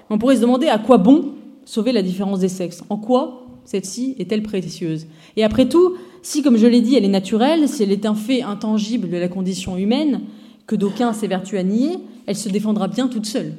On 0.09 0.17
pourrait 0.17 0.35
se 0.35 0.41
demander 0.41 0.67
à 0.67 0.77
quoi 0.77 0.97
bon 0.97 1.33
sauver 1.65 1.91
la 1.91 2.01
différence 2.01 2.39
des 2.39 2.49
sexes. 2.49 2.83
En 2.89 2.97
quoi 2.97 3.47
celle-ci 3.65 4.15
est-elle 4.19 4.43
précieuse 4.43 5.07
Et 5.37 5.43
après 5.43 5.69
tout, 5.69 5.95
si, 6.21 6.41
comme 6.41 6.57
je 6.57 6.67
l'ai 6.67 6.81
dit, 6.81 6.95
elle 6.95 7.05
est 7.05 7.09
naturelle, 7.09 7.69
si 7.69 7.83
elle 7.83 7.91
est 7.91 8.05
un 8.05 8.15
fait 8.15 8.41
intangible 8.41 9.09
de 9.09 9.17
la 9.17 9.27
condition 9.27 9.77
humaine, 9.77 10.21
que 10.67 10.75
d'aucuns 10.75 11.13
s'évertuent 11.13 11.57
à 11.57 11.63
nier, 11.63 11.97
elle 12.25 12.35
se 12.35 12.49
défendra 12.49 12.87
bien 12.87 13.07
toute 13.07 13.25
seule, 13.25 13.53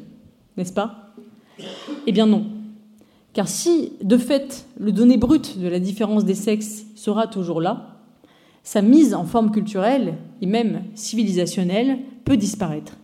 n'est-ce 0.57 0.73
pas? 0.73 1.15
Eh 2.07 2.13
bien 2.13 2.27
non. 2.27 2.47
Car 3.33 3.49
si, 3.49 3.93
de 4.03 4.17
fait, 4.17 4.67
le 4.79 4.93
donné 4.93 5.17
brut 5.17 5.59
de 5.59 5.69
la 5.69 5.81
différence 5.81 6.25
des 6.25 6.35
sexes 6.35 6.87
sera 6.95 7.27
toujours 7.27 7.61
là, 7.61 8.01
sa 8.63 8.81
mise 8.81 9.13
en 9.13 9.25
forme 9.25 9.51
culturelle 9.51 10.15
et 10.41 10.47
même 10.47 10.83
civilisationnelle 10.95 11.99
peut 12.25 12.37
disparaître. 12.37 12.97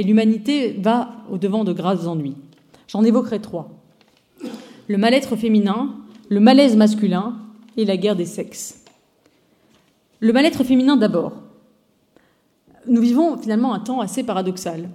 Et 0.00 0.02
l'humanité 0.02 0.78
va 0.80 1.10
au 1.30 1.36
devant 1.36 1.62
de 1.62 1.74
graves 1.74 2.08
ennuis. 2.08 2.34
J'en 2.88 3.04
évoquerai 3.04 3.38
trois. 3.38 3.68
Le 4.88 4.96
mal-être 4.96 5.36
féminin, 5.36 5.90
le 6.30 6.40
malaise 6.40 6.74
masculin 6.74 7.36
et 7.76 7.84
la 7.84 7.98
guerre 7.98 8.16
des 8.16 8.24
sexes. 8.24 8.82
Le 10.20 10.32
mal-être 10.32 10.64
féminin 10.64 10.96
d'abord. 10.96 11.34
Nous 12.88 13.02
vivons 13.02 13.36
finalement 13.36 13.74
un 13.74 13.80
temps 13.80 14.00
assez 14.00 14.22
paradoxal. 14.22 14.88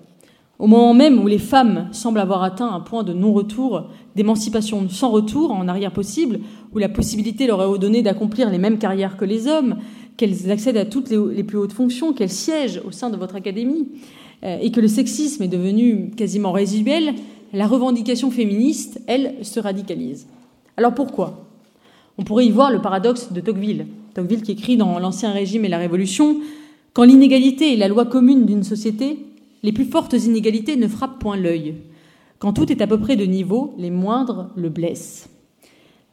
Au 0.57 0.65
moment 0.65 0.95
même 0.95 1.23
où 1.23 1.27
les 1.27 1.37
femmes 1.37 1.89
semblent 1.91 2.19
avoir 2.19 2.41
atteint 2.41 2.73
un 2.73 2.79
point 2.79 3.03
de 3.03 3.13
non-retour, 3.13 3.91
d'émancipation 4.15 4.89
sans 4.89 5.11
retour 5.11 5.51
en 5.51 5.67
arrière 5.67 5.93
possible, 5.93 6.39
où 6.73 6.79
la 6.79 6.89
possibilité 6.89 7.45
leur 7.45 7.61
est 7.61 7.77
donnée 7.77 8.01
d'accomplir 8.01 8.49
les 8.49 8.57
mêmes 8.57 8.79
carrières 8.79 9.17
que 9.17 9.25
les 9.25 9.45
hommes, 9.45 9.75
qu'elles 10.17 10.49
accèdent 10.49 10.77
à 10.77 10.85
toutes 10.85 11.11
les, 11.11 11.43
plus 11.43 11.59
hautes 11.59 11.73
fonctions, 11.73 12.11
qu'elles 12.11 12.31
siègent 12.31 12.81
au 12.87 12.91
sein 12.91 13.11
de 13.11 13.17
votre 13.17 13.35
académie, 13.35 13.87
et 14.61 14.71
que 14.71 14.79
le 14.79 14.87
sexisme 14.87 15.43
est 15.43 15.47
devenu 15.47 16.11
quasiment 16.15 16.51
résiduel, 16.51 17.15
la 17.53 17.67
revendication 17.67 18.31
féministe, 18.31 19.01
elle, 19.07 19.35
se 19.43 19.59
radicalise. 19.59 20.27
Alors 20.77 20.93
pourquoi? 20.93 21.45
On 22.17 22.23
pourrait 22.23 22.45
y 22.45 22.51
voir 22.51 22.71
le 22.71 22.81
paradoxe 22.81 23.31
de 23.31 23.41
Tocqueville. 23.41 23.87
Tocqueville 24.13 24.41
qui 24.41 24.51
écrit 24.51 24.77
dans 24.77 24.99
L'Ancien 24.99 25.31
Régime 25.31 25.65
et 25.65 25.69
la 25.69 25.77
Révolution 25.77 26.37
Quand 26.93 27.03
l'inégalité 27.03 27.73
est 27.73 27.77
la 27.77 27.87
loi 27.87 28.05
commune 28.05 28.45
d'une 28.45 28.63
société, 28.63 29.19
les 29.63 29.71
plus 29.71 29.85
fortes 29.85 30.13
inégalités 30.13 30.75
ne 30.75 30.87
frappent 30.87 31.19
point 31.19 31.37
l'œil. 31.37 31.75
Quand 32.39 32.53
tout 32.53 32.71
est 32.71 32.81
à 32.81 32.87
peu 32.87 32.99
près 32.99 33.15
de 33.15 33.25
niveau, 33.25 33.73
les 33.77 33.89
moindres 33.89 34.49
le 34.55 34.69
blessent. 34.69 35.29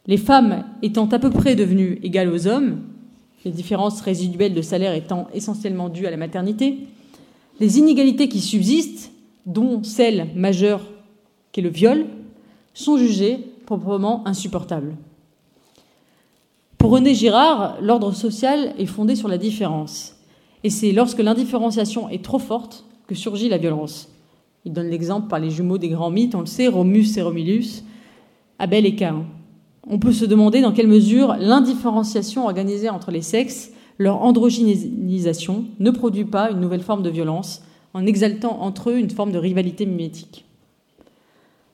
Les 0.06 0.16
femmes 0.16 0.64
étant 0.82 1.06
à 1.06 1.18
peu 1.18 1.30
près 1.30 1.54
devenues 1.54 1.98
égales 2.02 2.32
aux 2.32 2.46
hommes, 2.46 2.80
les 3.44 3.50
différences 3.50 4.00
résiduelles 4.00 4.54
de 4.54 4.62
salaire 4.62 4.94
étant 4.94 5.28
essentiellement 5.34 5.88
dues 5.88 6.06
à 6.06 6.10
la 6.10 6.16
maternité, 6.16 6.78
les 7.62 7.78
inégalités 7.78 8.28
qui 8.28 8.40
subsistent, 8.40 9.12
dont 9.46 9.84
celle 9.84 10.26
majeure 10.34 10.80
qu'est 11.52 11.62
le 11.62 11.68
viol, 11.68 12.06
sont 12.74 12.96
jugées 12.96 13.38
proprement 13.66 14.26
insupportables. 14.26 14.96
Pour 16.76 16.90
René 16.90 17.14
Girard, 17.14 17.80
l'ordre 17.80 18.10
social 18.14 18.74
est 18.78 18.86
fondé 18.86 19.14
sur 19.14 19.28
la 19.28 19.38
différence. 19.38 20.16
Et 20.64 20.70
c'est 20.70 20.90
lorsque 20.90 21.20
l'indifférenciation 21.20 22.08
est 22.08 22.24
trop 22.24 22.40
forte 22.40 22.84
que 23.06 23.14
surgit 23.14 23.48
la 23.48 23.58
violence. 23.58 24.08
Il 24.64 24.72
donne 24.72 24.90
l'exemple 24.90 25.28
par 25.28 25.38
les 25.38 25.50
jumeaux 25.50 25.78
des 25.78 25.90
grands 25.90 26.10
mythes, 26.10 26.34
on 26.34 26.40
le 26.40 26.46
sait, 26.46 26.66
Romus 26.66 27.16
et 27.16 27.22
Romulus, 27.22 27.84
Abel 28.58 28.86
et 28.86 28.96
Cain. 28.96 29.24
On 29.86 30.00
peut 30.00 30.12
se 30.12 30.24
demander 30.24 30.62
dans 30.62 30.72
quelle 30.72 30.88
mesure 30.88 31.36
l'indifférenciation 31.38 32.42
organisée 32.42 32.90
entre 32.90 33.12
les 33.12 33.22
sexes, 33.22 33.70
leur 33.98 34.22
androgénisation, 34.22 35.66
ne 35.78 35.90
produit 35.90 36.24
pas 36.24 36.50
une 36.50 36.60
nouvelle 36.60 36.82
forme 36.82 37.02
de 37.02 37.10
violence 37.10 37.62
en 37.94 38.06
exaltant 38.06 38.62
entre 38.62 38.90
eux 38.90 38.98
une 38.98 39.10
forme 39.10 39.32
de 39.32 39.38
rivalité 39.38 39.86
mimétique. 39.86 40.46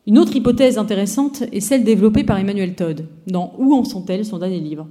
Une 0.07 0.19
autre 0.19 0.35
hypothèse 0.35 0.79
intéressante 0.79 1.43
est 1.53 1.61
celle 1.61 1.85
développée 1.85 2.25
par 2.25 2.39
Emmanuel 2.39 2.75
Todd 2.75 3.07
dans 3.27 3.53
Où 3.59 3.75
en 3.75 3.85
sont-elles 3.85 4.25
son 4.25 4.39
dernier 4.39 4.61
livre. 4.61 4.89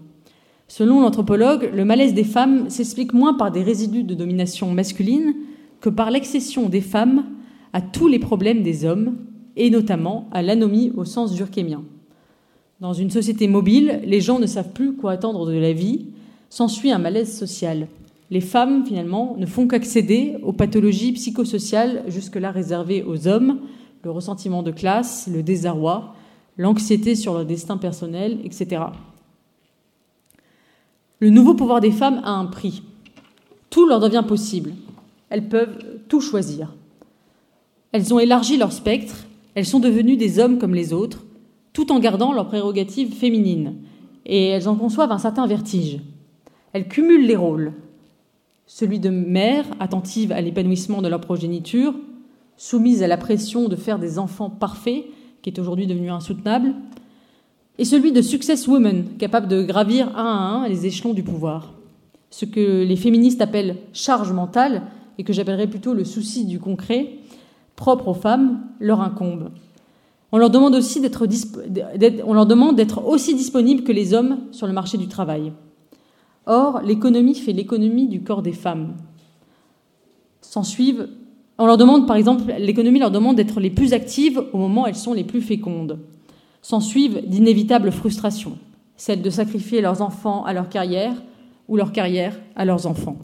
Selon 0.68 1.02
l'anthropologue, 1.02 1.72
le 1.74 1.86
malaise 1.86 2.14
des 2.14 2.24
femmes 2.24 2.70
s'explique 2.70 3.14
moins 3.14 3.34
par 3.34 3.52
des 3.52 3.64
résidus 3.64 4.04
de 4.04 4.14
domination 4.14 4.72
masculine 4.72 5.34
que 5.82 5.90
par 5.90 6.12
l'accession 6.12 6.70
des 6.70 6.82
femmes 6.82 7.26
à 7.74 7.82
tous 7.82 8.08
les 8.08 8.20
problèmes 8.20 8.64
des 8.64 8.86
hommes, 8.86 9.18
et 9.56 9.70
notamment 9.70 10.30
à 10.32 10.42
l'anomie 10.42 10.92
au 10.96 11.04
sens 11.04 11.34
durkheimien. 11.34 11.84
Dans 12.80 12.94
une 12.94 13.10
société 13.10 13.48
mobile, 13.48 14.02
les 14.06 14.22
gens 14.22 14.40
ne 14.40 14.46
savent 14.46 14.72
plus 14.72 14.94
quoi 14.94 15.14
attendre 15.14 15.48
de 15.48 15.58
la 15.58 15.74
vie, 15.74 16.06
s'ensuit 16.50 16.92
un 16.92 16.98
malaise 16.98 17.38
social. 17.38 17.88
Les 18.30 18.42
femmes, 18.42 18.86
finalement, 18.86 19.36
ne 19.38 19.46
font 19.46 19.68
qu'accéder 19.68 20.38
aux 20.44 20.54
pathologies 20.54 21.14
psychosociales 21.14 22.04
jusque-là 22.08 22.52
réservées 22.52 23.04
aux 23.04 23.28
hommes, 23.28 23.60
le 24.04 24.12
ressentiment 24.12 24.64
de 24.64 24.72
classe, 24.72 25.28
le 25.32 25.44
désarroi, 25.44 26.16
l'anxiété 26.58 27.16
sur 27.16 27.34
leur 27.34 27.46
destin 27.46 27.78
personnel, 27.78 28.40
etc. 28.44 28.84
Le 31.20 31.30
nouveau 31.30 31.54
pouvoir 31.54 31.82
des 31.82 31.92
femmes 31.92 32.22
a 32.24 32.32
un 32.32 32.46
prix. 32.46 32.84
Tout 33.70 33.88
leur 33.88 34.00
devient 34.00 34.24
possible. 34.28 34.74
Elles 35.30 35.50
peuvent 35.50 35.78
tout 36.08 36.22
choisir. 36.22 36.74
Elles 37.92 38.14
ont 38.14 38.20
élargi 38.20 38.58
leur 38.58 38.72
spectre, 38.72 39.26
elles 39.56 39.66
sont 39.66 39.80
devenues 39.80 40.18
des 40.18 40.40
hommes 40.40 40.60
comme 40.60 40.76
les 40.76 40.94
autres, 40.94 41.26
tout 41.74 41.92
en 41.92 42.00
gardant 42.00 42.34
leurs 42.34 42.48
prérogatives 42.48 43.14
féminines, 43.14 43.76
et 44.26 44.48
elles 44.48 44.68
en 44.68 44.76
conçoivent 44.76 45.12
un 45.12 45.18
certain 45.18 45.48
vertige. 45.48 46.00
Elles 46.74 46.88
cumulent 46.88 47.26
les 47.26 47.36
rôles, 47.36 47.74
celui 48.66 49.00
de 49.00 49.10
mère, 49.10 49.66
attentive 49.80 50.32
à 50.32 50.42
l'épanouissement 50.42 51.02
de 51.02 51.08
leur 51.08 51.22
progéniture, 51.22 51.94
soumise 52.58 53.04
à 53.04 53.08
la 53.08 53.18
pression 53.18 53.70
de 53.70 53.76
faire 53.76 54.00
des 54.00 54.20
enfants 54.20 54.50
parfaits, 54.50 55.06
qui 55.42 55.50
est 55.50 55.60
aujourd'hui 55.60 55.88
devenu 55.88 56.10
insoutenable, 56.10 56.74
et 57.78 57.86
celui 57.86 58.12
de 58.12 58.22
success 58.22 58.68
woman, 58.68 59.06
capable 59.18 59.48
de 59.48 59.62
gravir 59.64 60.10
un 60.18 60.26
à 60.26 60.64
un 60.64 60.68
les 60.68 60.86
échelons 60.86 61.14
du 61.14 61.24
pouvoir. 61.24 61.74
Ce 62.30 62.46
que 62.46 62.84
les 62.84 62.96
féministes 62.96 63.42
appellent 63.42 63.78
charge 63.94 64.34
mentale, 64.34 64.84
et 65.18 65.24
que 65.24 65.34
j'appellerais 65.34 65.68
plutôt 65.68 65.94
le 65.94 66.04
souci 66.04 66.46
du 66.46 66.60
concret, 66.60 67.14
propre 67.76 68.10
aux 68.10 68.14
femmes, 68.14 68.62
leur 68.80 69.02
incombe. 69.02 69.52
On 70.32 70.38
leur 70.38 70.50
demande 70.50 70.76
aussi 70.76 71.00
d'être 71.00 71.26
aussi 73.06 73.36
disponibles 73.36 73.84
que 73.84 73.92
les 73.92 74.14
hommes 74.14 74.40
sur 74.52 74.68
le 74.68 74.74
marché 74.74 74.98
du 74.98 75.08
travail. 75.08 75.54
Or, 76.48 76.82
l'économie 76.82 77.36
fait 77.36 77.54
l'économie 77.54 78.08
du 78.08 78.24
corps 78.24 78.42
des 78.42 78.54
femmes. 78.54 78.96
S'en 80.42 80.64
suivent 80.64 81.08
on 81.60 81.66
leur 81.66 81.78
demande, 81.78 82.06
par 82.06 82.16
exemple, 82.16 82.54
l'économie 82.60 83.00
leur 83.00 83.12
demande 83.12 83.36
d'être 83.36 83.60
les 83.60 83.72
plus 83.72 83.94
actives 83.94 84.44
au 84.54 84.58
moment 84.58 84.84
où 84.84 84.88
elles 84.88 84.96
sont 84.96 85.14
les 85.14 85.24
plus 85.24 85.42
fécondes. 85.42 86.00
S'en 86.62 86.80
suivent 86.80 87.28
d'inévitables 87.28 87.92
frustrations, 87.92 88.58
celles 88.96 89.22
de 89.22 89.30
sacrifier 89.30 89.82
leurs 89.82 90.02
enfants 90.02 90.44
à 90.46 90.54
leur 90.54 90.70
carrière 90.70 91.16
ou 91.68 91.76
leur 91.76 91.92
carrière 91.92 92.40
à 92.56 92.66
leurs 92.66 92.86
enfants. 92.86 93.18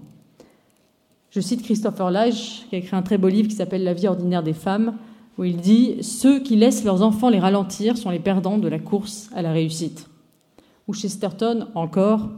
Je 1.29 1.41
cite 1.41 1.63
Christopher 1.63 2.09
Lage, 2.09 2.65
qui 2.69 2.75
a 2.75 2.79
écrit 2.79 2.95
un 2.95 3.01
très 3.01 3.17
beau 3.17 3.27
livre 3.27 3.49
qui 3.49 3.55
s'appelle 3.55 3.83
La 3.83 3.93
vie 3.93 4.07
ordinaire 4.07 4.43
des 4.43 4.53
femmes, 4.53 4.95
où 5.38 5.43
il 5.43 5.57
dit 5.57 5.97
Ceux 6.01 6.39
qui 6.39 6.55
laissent 6.55 6.83
leurs 6.83 7.03
enfants 7.03 7.29
les 7.29 7.39
ralentir 7.39 7.97
sont 7.97 8.09
les 8.09 8.19
perdants 8.19 8.57
de 8.57 8.67
la 8.67 8.79
course 8.79 9.29
à 9.36 9.43
la 9.43 9.51
réussite. 9.51 10.07
Ou 10.88 10.93
Chesterton 10.93 11.67
encore 11.75 12.29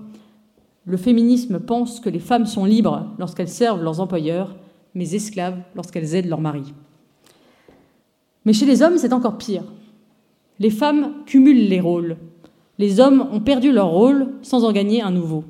Le 0.85 0.97
féminisme 0.97 1.59
pense 1.59 1.99
que 1.99 2.09
les 2.09 2.19
femmes 2.19 2.45
sont 2.45 2.65
libres 2.65 3.07
lorsqu'elles 3.17 3.49
servent 3.49 3.83
leurs 3.83 3.99
employeurs, 3.99 4.55
mais 4.93 5.15
esclaves 5.15 5.57
lorsqu'elles 5.75 6.13
aident 6.13 6.29
leurs 6.29 6.41
maris. 6.41 6.73
Mais 8.45 8.53
chez 8.53 8.67
les 8.67 8.83
hommes, 8.83 8.97
c'est 8.97 9.13
encore 9.13 9.37
pire. 9.37 9.63
Les 10.59 10.69
femmes 10.69 11.13
cumulent 11.25 11.67
les 11.67 11.81
rôles. 11.81 12.17
Les 12.77 12.99
hommes 12.99 13.27
ont 13.31 13.39
perdu 13.39 13.71
leur 13.71 13.89
rôle 13.89 14.27
sans 14.43 14.63
en 14.63 14.71
gagner 14.71 15.01
un 15.01 15.11
nouveau. 15.11 15.43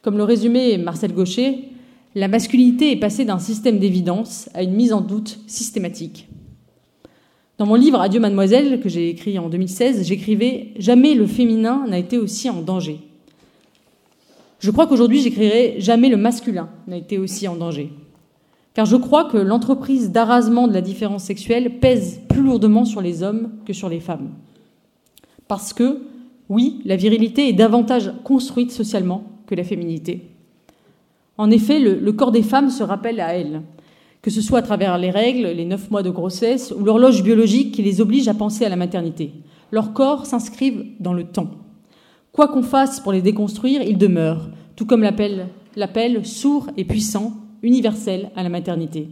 Comme 0.00 0.16
le 0.16 0.24
résumait 0.24 0.78
Marcel 0.78 1.12
Gaucher, 1.12 1.68
la 2.14 2.28
masculinité 2.28 2.90
est 2.90 2.96
passée 3.00 3.24
d'un 3.24 3.38
système 3.38 3.78
d'évidence 3.78 4.48
à 4.54 4.62
une 4.62 4.74
mise 4.74 4.92
en 4.92 5.00
doute 5.00 5.40
systématique. 5.46 6.28
Dans 7.58 7.66
mon 7.66 7.74
livre 7.74 8.00
Adieu 8.00 8.18
mademoiselle, 8.18 8.80
que 8.80 8.88
j'ai 8.88 9.10
écrit 9.10 9.38
en 9.38 9.48
2016, 9.48 10.06
j'écrivais 10.06 10.72
Jamais 10.78 11.14
le 11.14 11.26
féminin 11.26 11.84
n'a 11.86 11.98
été 11.98 12.18
aussi 12.18 12.48
en 12.50 12.62
danger. 12.62 13.11
Je 14.62 14.70
crois 14.70 14.86
qu'aujourd'hui 14.86 15.20
j'écrirai 15.20 15.74
Jamais 15.78 16.08
le 16.08 16.16
masculin 16.16 16.70
n'a 16.86 16.96
été 16.96 17.18
aussi 17.18 17.48
en 17.48 17.56
danger. 17.56 17.92
Car 18.74 18.86
je 18.86 18.96
crois 18.96 19.24
que 19.24 19.36
l'entreprise 19.36 20.12
d'arrasement 20.12 20.68
de 20.68 20.72
la 20.72 20.80
différence 20.80 21.24
sexuelle 21.24 21.80
pèse 21.80 22.20
plus 22.28 22.42
lourdement 22.42 22.84
sur 22.84 23.00
les 23.00 23.24
hommes 23.24 23.50
que 23.66 23.72
sur 23.72 23.88
les 23.88 24.00
femmes. 24.00 24.30
Parce 25.48 25.72
que, 25.72 26.02
oui, 26.48 26.80
la 26.84 26.96
virilité 26.96 27.48
est 27.48 27.54
davantage 27.54 28.12
construite 28.24 28.70
socialement 28.70 29.24
que 29.46 29.54
la 29.56 29.64
féminité. 29.64 30.30
En 31.36 31.50
effet, 31.50 31.80
le, 31.80 32.12
corps 32.12 32.32
des 32.32 32.42
femmes 32.42 32.70
se 32.70 32.84
rappelle 32.84 33.20
à 33.20 33.34
elles, 33.34 33.62
que 34.22 34.30
ce 34.30 34.40
soit 34.40 34.60
à 34.60 34.62
travers 34.62 34.96
les 34.96 35.10
règles, 35.10 35.48
les 35.48 35.64
neuf 35.64 35.90
mois 35.90 36.04
de 36.04 36.10
grossesse 36.10 36.72
ou 36.78 36.84
l'horloge 36.84 37.24
biologique 37.24 37.74
qui 37.74 37.82
les 37.82 38.00
oblige 38.00 38.28
à 38.28 38.34
penser 38.34 38.64
à 38.64 38.68
la 38.68 38.76
maternité. 38.76 39.32
Leurs 39.72 39.92
corps 39.92 40.24
s'inscrivent 40.24 40.86
dans 41.00 41.14
le 41.14 41.24
temps. 41.24 41.50
Quoi 42.32 42.48
qu'on 42.48 42.62
fasse 42.62 42.98
pour 42.98 43.12
les 43.12 43.20
déconstruire, 43.20 43.82
ils 43.82 43.98
demeurent, 43.98 44.48
tout 44.74 44.86
comme 44.86 45.02
l'appel 45.02 46.24
sourd 46.26 46.68
et 46.78 46.84
puissant, 46.84 47.34
universel 47.62 48.30
à 48.34 48.42
la 48.42 48.48
maternité. 48.48 49.08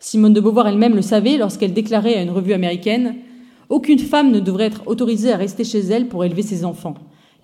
Simone 0.00 0.32
de 0.32 0.40
Beauvoir 0.40 0.66
elle-même 0.66 0.96
le 0.96 1.02
savait 1.02 1.38
lorsqu'elle 1.38 1.72
déclarait 1.72 2.16
à 2.16 2.22
une 2.22 2.30
revue 2.30 2.52
américaine 2.52 3.14
Aucune 3.68 3.98
femme 3.98 4.30
ne 4.30 4.40
devrait 4.40 4.66
être 4.66 4.82
autorisée 4.86 5.32
à 5.32 5.36
rester 5.36 5.64
chez 5.64 5.78
elle 5.78 6.08
pour 6.08 6.24
élever 6.24 6.42
ses 6.42 6.64
enfants. 6.64 6.94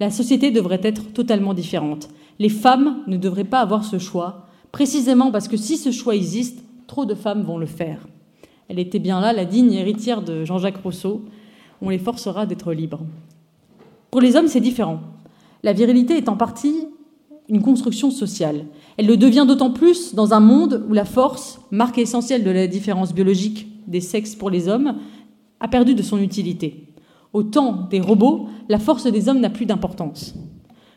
La 0.01 0.11
société 0.11 0.51
devrait 0.51 0.81
être 0.83 1.13
totalement 1.13 1.55
différente. 1.55 2.09
Les 2.39 2.49
femmes 2.49 2.99
ne 3.07 3.17
devraient 3.17 3.45
pas 3.45 3.61
avoir 3.61 3.85
ce 3.85 3.99
choix, 3.99 4.47
précisément 4.73 5.31
parce 5.31 5.49
que 5.49 5.57
si 5.57 5.77
ce 5.77 5.91
choix 5.91 6.15
existe, 6.15 6.65
trop 6.87 7.07
de 7.07 7.15
femmes 7.15 7.43
vont 7.43 7.59
le 7.59 7.67
faire. 7.67 8.07
Elle 8.69 8.79
était 8.79 8.99
bien 8.99 9.21
là, 9.21 9.33
la 9.33 9.45
digne 9.45 9.73
héritière 9.73 10.23
de 10.23 10.45
Jean-Jacques 10.45 10.83
Rousseau. 10.83 11.25
On 11.81 11.91
les 11.91 11.99
forcera 11.99 12.45
d'être 12.45 12.73
libres. 12.73 13.05
Pour 14.11 14.21
les 14.21 14.37
hommes, 14.37 14.49
c'est 14.49 14.61
différent. 14.61 15.01
La 15.63 15.73
virilité 15.73 16.17
est 16.17 16.29
en 16.29 16.37
partie 16.37 16.89
une 17.49 17.63
construction 17.63 18.11
sociale. 18.11 18.67
Elle 18.97 19.07
le 19.07 19.17
devient 19.17 19.45
d'autant 19.47 19.71
plus 19.71 20.15
dans 20.15 20.35
un 20.35 20.41
monde 20.41 20.87
où 20.89 20.93
la 20.93 21.05
force, 21.05 21.61
marque 21.71 21.99
essentielle 21.99 22.45
de 22.45 22.51
la 22.51 22.67
différence 22.67 23.13
biologique 23.13 23.67
des 23.87 24.01
sexes 24.01 24.37
pour 24.37 24.51
les 24.51 24.69
hommes, 24.69 24.97
a 25.59 25.69
perdu 25.69 25.95
de 25.95 26.03
son 26.03 26.19
utilité. 26.19 26.95
Au 27.33 27.43
temps 27.43 27.89
des 27.91 28.01
robots, 28.01 28.49
la 28.69 28.79
force 28.79 29.07
des 29.07 29.29
hommes 29.29 29.41
n'a 29.41 29.51
plus 29.51 29.67
d'importance. 29.67 30.35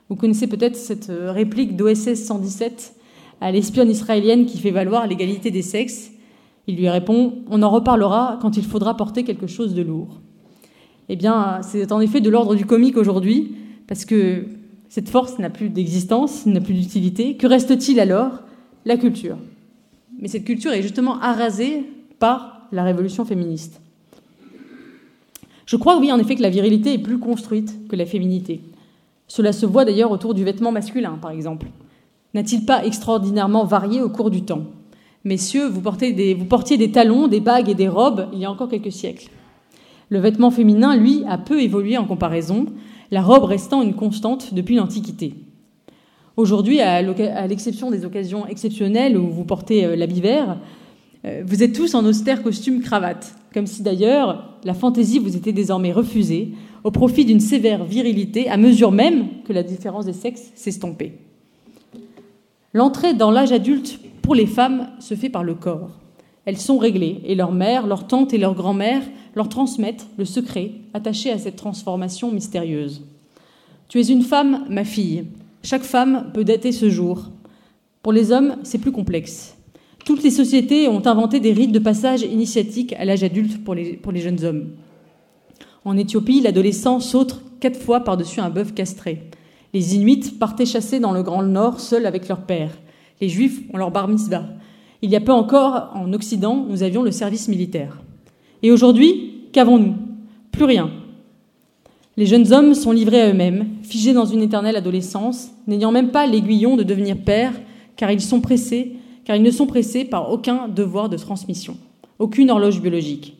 Vous 0.09 0.15
connaissez 0.15 0.47
peut-être 0.47 0.75
cette 0.75 1.09
euh, 1.09 1.31
réplique 1.31 1.75
d'OSS 1.75 2.15
117 2.15 2.95
à 3.41 3.51
l'espionne 3.51 3.89
israélienne 3.89 4.45
qui 4.45 4.57
fait 4.57 4.71
valoir 4.71 5.07
l'égalité 5.07 5.51
des 5.51 5.61
sexes. 5.61 6.11
Il 6.67 6.75
lui 6.77 6.89
répond 6.89 7.43
On 7.49 7.61
en 7.63 7.69
reparlera 7.69 8.37
quand 8.41 8.57
il 8.57 8.63
faudra 8.63 8.95
porter 8.95 9.23
quelque 9.23 9.47
chose 9.47 9.73
de 9.73 9.81
lourd. 9.81 10.21
Eh 11.09 11.15
bien, 11.15 11.61
c'est 11.61 11.91
en 11.91 11.99
effet 11.99 12.21
de 12.21 12.29
l'ordre 12.29 12.55
du 12.55 12.65
comique 12.65 12.97
aujourd'hui, 12.97 13.55
parce 13.87 14.05
que 14.05 14.45
cette 14.89 15.09
force 15.09 15.39
n'a 15.39 15.49
plus 15.49 15.69
d'existence, 15.69 16.45
n'a 16.45 16.61
plus 16.61 16.73
d'utilité. 16.73 17.35
Que 17.35 17.47
reste-t-il 17.47 17.99
alors? 17.99 18.39
La 18.85 18.97
culture. 18.97 19.37
Mais 20.19 20.27
cette 20.27 20.45
culture 20.45 20.71
est 20.71 20.81
justement 20.81 21.19
arasée 21.19 21.83
par 22.19 22.67
la 22.71 22.83
révolution 22.83 23.25
féministe. 23.25 23.81
Je 25.65 25.75
crois, 25.77 25.97
oui, 25.97 26.11
en 26.11 26.19
effet, 26.19 26.35
que 26.35 26.41
la 26.41 26.49
virilité 26.49 26.93
est 26.93 26.99
plus 26.99 27.19
construite 27.19 27.87
que 27.87 27.95
la 27.95 28.05
féminité. 28.05 28.61
Cela 29.27 29.53
se 29.53 29.65
voit 29.65 29.85
d'ailleurs 29.85 30.11
autour 30.11 30.33
du 30.33 30.43
vêtement 30.43 30.71
masculin, 30.71 31.17
par 31.21 31.31
exemple. 31.31 31.67
N'a-t-il 32.33 32.65
pas 32.65 32.85
extraordinairement 32.85 33.63
varié 33.63 34.01
au 34.01 34.09
cours 34.09 34.29
du 34.29 34.43
temps? 34.43 34.63
Messieurs, 35.23 35.67
vous, 35.67 35.81
vous 35.81 36.45
portiez 36.45 36.77
des 36.77 36.91
talons, 36.91 37.27
des 37.27 37.39
bagues 37.39 37.69
et 37.69 37.75
des 37.75 37.87
robes 37.87 38.27
il 38.33 38.39
y 38.39 38.45
a 38.45 38.51
encore 38.51 38.69
quelques 38.69 38.91
siècles. 38.91 39.29
Le 40.09 40.19
vêtement 40.19 40.51
féminin, 40.51 40.95
lui, 40.95 41.23
a 41.27 41.37
peu 41.37 41.61
évolué 41.61 41.97
en 41.97 42.05
comparaison, 42.05 42.65
la 43.11 43.21
robe 43.21 43.43
restant 43.43 43.81
une 43.81 43.95
constante 43.95 44.53
depuis 44.53 44.75
l'Antiquité. 44.75 45.35
Aujourd'hui, 46.35 46.81
à 46.81 47.01
l'exception 47.47 47.91
des 47.91 48.05
occasions 48.05 48.47
exceptionnelles 48.47 49.17
où 49.17 49.29
vous 49.29 49.45
portez 49.45 49.85
euh, 49.85 49.95
l'habit 49.95 50.21
vert, 50.21 50.57
euh, 51.25 51.43
vous 51.45 51.61
êtes 51.61 51.73
tous 51.73 51.93
en 51.93 52.03
austère 52.05 52.41
costume 52.41 52.81
cravate, 52.81 53.35
comme 53.53 53.67
si 53.67 53.83
d'ailleurs 53.83 54.57
la 54.63 54.73
fantaisie 54.73 55.19
vous 55.19 55.37
était 55.37 55.53
désormais 55.53 55.91
refusée 55.91 56.53
au 56.83 56.91
profit 56.91 57.23
d'une 57.23 57.39
sévère 57.39 57.85
virilité, 57.85 58.49
à 58.49 58.57
mesure 58.57 58.91
même 58.91 59.27
que 59.45 59.53
la 59.53 59.63
différence 59.63 60.05
des 60.05 60.13
sexes 60.13 60.51
s'estompait. 60.55 61.19
L'entrée 62.73 63.13
dans 63.13 63.31
l'âge 63.31 63.51
adulte 63.51 63.99
pour 64.23 64.35
les 64.35 64.47
femmes 64.47 64.89
se 64.99 65.13
fait 65.13 65.29
par 65.29 65.43
le 65.43 65.53
corps. 65.53 65.99
Elles 66.45 66.57
sont 66.57 66.77
réglées, 66.77 67.21
et 67.25 67.35
leur 67.35 67.51
mère, 67.51 67.87
leur 67.87 68.07
tante 68.07 68.33
et 68.33 68.37
leur 68.37 68.53
grand-mère 68.53 69.03
leur 69.35 69.49
transmettent 69.49 70.07
le 70.17 70.25
secret 70.25 70.71
attaché 70.93 71.31
à 71.31 71.37
cette 71.37 71.55
transformation 71.55 72.31
mystérieuse. 72.31 73.03
Tu 73.87 73.99
es 73.99 74.07
une 74.07 74.23
femme, 74.23 74.65
ma 74.69 74.83
fille. 74.83 75.25
Chaque 75.63 75.83
femme 75.83 76.31
peut 76.33 76.43
dater 76.43 76.71
ce 76.71 76.89
jour. 76.89 77.29
Pour 78.01 78.11
les 78.11 78.31
hommes, 78.31 78.57
c'est 78.63 78.79
plus 78.79 78.91
complexe. 78.91 79.55
Toutes 80.03 80.23
les 80.23 80.31
sociétés 80.31 80.89
ont 80.89 81.05
inventé 81.07 81.39
des 81.39 81.53
rites 81.53 81.71
de 81.71 81.79
passage 81.79 82.23
initiatiques 82.23 82.93
à 82.93 83.05
l'âge 83.05 83.23
adulte 83.23 83.63
pour 83.63 83.73
les, 83.73 83.93
pour 83.93 84.11
les 84.11 84.19
jeunes 84.19 84.43
hommes. 84.43 84.71
En 85.85 85.97
Éthiopie, 85.97 86.41
l'adolescent 86.41 86.99
saute 86.99 87.41
quatre 87.61 87.79
fois 87.79 88.01
par-dessus 88.01 88.41
un 88.41 88.49
bœuf 88.49 88.73
castré. 88.73 89.29
Les 89.73 89.95
Inuits 89.95 90.35
partaient 90.37 90.65
chasser 90.65 90.99
dans 90.99 91.13
le 91.13 91.23
Grand 91.23 91.43
Nord 91.43 91.79
seuls 91.79 92.05
avec 92.05 92.27
leur 92.27 92.41
père. 92.41 92.71
Les 93.21 93.29
Juifs 93.29 93.61
ont 93.73 93.77
leur 93.77 93.91
bar 93.91 94.09
mitzvah. 94.09 94.43
Il 95.03 95.09
y 95.09 95.17
a 95.17 95.21
peu 95.21 95.33
encore, 95.33 95.91
en 95.95 96.13
Occident, 96.13 96.65
nous 96.69 96.81
avions 96.81 97.03
le 97.03 97.11
service 97.11 97.49
militaire. 97.49 98.01
Et 98.61 98.71
aujourd'hui, 98.71 99.49
qu'avons-nous? 99.51 99.95
Plus 100.49 100.63
rien. 100.63 100.91
Les 102.15 102.25
jeunes 102.25 102.53
hommes 102.53 102.73
sont 102.73 102.93
livrés 102.93 103.19
à 103.19 103.29
eux-mêmes, 103.29 103.67
figés 103.81 104.13
dans 104.13 104.23
une 104.23 104.41
éternelle 104.41 104.77
adolescence, 104.77 105.49
n'ayant 105.67 105.91
même 105.91 106.11
pas 106.11 106.25
l'aiguillon 106.25 106.77
de 106.77 106.83
devenir 106.83 107.17
père, 107.17 107.51
car 107.97 108.11
ils 108.11 108.21
sont 108.21 108.39
pressés, 108.39 108.93
car 109.25 109.35
ils 109.35 109.43
ne 109.43 109.51
sont 109.51 109.67
pressés 109.67 110.05
par 110.05 110.31
aucun 110.31 110.69
devoir 110.69 111.09
de 111.09 111.17
transmission, 111.17 111.75
aucune 112.17 112.49
horloge 112.49 112.81
biologique. 112.81 113.35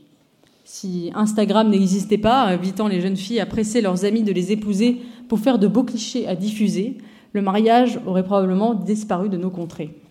Si 0.66 1.12
Instagram 1.16 1.70
n'existait 1.70 2.18
pas, 2.18 2.44
invitant 2.44 2.90
les 2.90 3.00
jeunes 3.00 3.16
filles 3.16 3.40
à 3.40 3.46
presser 3.46 3.80
leurs 3.80 4.04
amis 4.04 4.24
de 4.24 4.34
les 4.34 4.52
épouser 4.52 4.98
pour 5.30 5.40
faire 5.40 5.60
de 5.60 5.68
beaux 5.68 5.84
clichés 5.84 6.28
à 6.28 6.36
diffuser, 6.36 6.98
le 7.32 7.42
mariage 7.42 8.02
aurait 8.06 8.26
probablement 8.26 8.74
disparu 8.74 9.30
de 9.30 9.38
nos 9.38 9.50
contrées. 9.50 10.03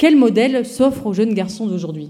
Quel 0.00 0.16
modèle 0.16 0.64
s'offre 0.64 1.04
aux 1.04 1.12
jeunes 1.12 1.34
garçons 1.34 1.66
d'aujourd'hui? 1.66 2.08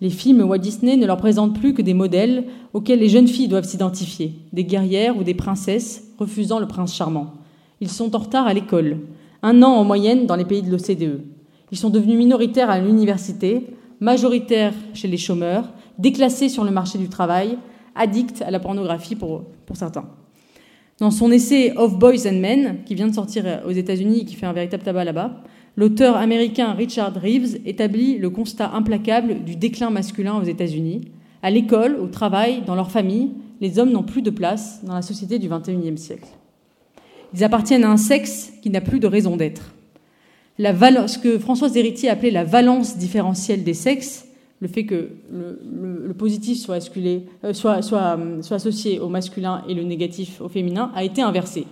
Les 0.00 0.10
films 0.10 0.42
Walt 0.42 0.58
Disney 0.58 0.96
ne 0.96 1.06
leur 1.06 1.16
présentent 1.16 1.58
plus 1.58 1.74
que 1.74 1.82
des 1.82 1.92
modèles 1.92 2.44
auxquels 2.72 3.00
les 3.00 3.08
jeunes 3.08 3.26
filles 3.26 3.48
doivent 3.48 3.66
s'identifier, 3.66 4.34
des 4.52 4.62
guerrières 4.62 5.18
ou 5.18 5.24
des 5.24 5.34
princesses 5.34 6.04
refusant 6.20 6.60
le 6.60 6.68
prince 6.68 6.94
charmant. 6.94 7.34
Ils 7.80 7.90
sont 7.90 8.14
en 8.14 8.20
retard 8.20 8.46
à 8.46 8.54
l'école, 8.54 8.98
un 9.42 9.60
an 9.64 9.72
en 9.72 9.82
moyenne 9.82 10.26
dans 10.26 10.36
les 10.36 10.44
pays 10.44 10.62
de 10.62 10.70
l'OCDE. 10.70 11.22
Ils 11.72 11.78
sont 11.78 11.90
devenus 11.90 12.16
minoritaires 12.16 12.70
à 12.70 12.78
l'université, 12.78 13.66
majoritaires 13.98 14.74
chez 14.94 15.08
les 15.08 15.16
chômeurs, 15.16 15.64
déclassés 15.98 16.48
sur 16.48 16.62
le 16.62 16.70
marché 16.70 16.96
du 16.96 17.08
travail, 17.08 17.58
addicts 17.96 18.40
à 18.40 18.52
la 18.52 18.60
pornographie 18.60 19.16
pour, 19.16 19.42
pour 19.66 19.76
certains. 19.76 20.08
Dans 21.00 21.10
son 21.10 21.32
essai 21.32 21.72
Of 21.76 21.98
Boys 21.98 22.28
and 22.28 22.38
Men, 22.38 22.84
qui 22.84 22.94
vient 22.94 23.08
de 23.08 23.14
sortir 23.14 23.62
aux 23.66 23.72
États-Unis 23.72 24.20
et 24.20 24.24
qui 24.26 24.36
fait 24.36 24.46
un 24.46 24.52
véritable 24.52 24.84
tabac 24.84 25.02
là-bas, 25.02 25.42
l'auteur 25.76 26.16
américain 26.16 26.72
Richard 26.72 27.14
Reeves 27.14 27.58
établit 27.66 28.18
le 28.18 28.30
constat 28.30 28.70
implacable 28.72 29.44
du 29.44 29.56
déclin 29.56 29.90
masculin 29.90 30.38
aux 30.38 30.44
États-Unis. 30.44 31.02
À 31.42 31.50
l'école, 31.50 31.96
au 31.96 32.06
travail, 32.06 32.62
dans 32.66 32.74
leur 32.74 32.90
famille, 32.90 33.30
les 33.60 33.78
hommes 33.78 33.90
n'ont 33.90 34.02
plus 34.02 34.22
de 34.22 34.30
place 34.30 34.80
dans 34.84 34.94
la 34.94 35.02
société 35.02 35.38
du 35.38 35.48
XXIe 35.48 35.98
siècle. 35.98 36.28
Ils 37.34 37.44
appartiennent 37.44 37.84
à 37.84 37.90
un 37.90 37.96
sexe 37.96 38.52
qui 38.62 38.70
n'a 38.70 38.80
plus 38.80 39.00
de 39.00 39.06
raison 39.06 39.36
d'être. 39.36 39.74
ce 40.58 41.18
que 41.18 41.38
Françoise 41.38 41.76
Héritier 41.76 42.08
appelait 42.08 42.30
la 42.30 42.44
valence 42.44 42.98
différentielle 42.98 43.64
des 43.64 43.74
sexes 43.74 44.26
le 44.60 44.68
fait 44.68 44.84
que 44.84 45.08
le, 45.32 46.12
positif 46.12 46.58
soit, 46.58 46.78
euh, 46.96 47.52
soit, 47.54 47.80
soit, 47.82 48.18
associé 48.50 49.00
au 49.00 49.08
masculin 49.08 49.64
et 49.66 49.74
le 49.74 49.82
négatif 49.82 50.40
au 50.40 50.48
féminin 50.48 50.92
a 50.94 51.02
été 51.02 51.22
inversé. 51.22 51.66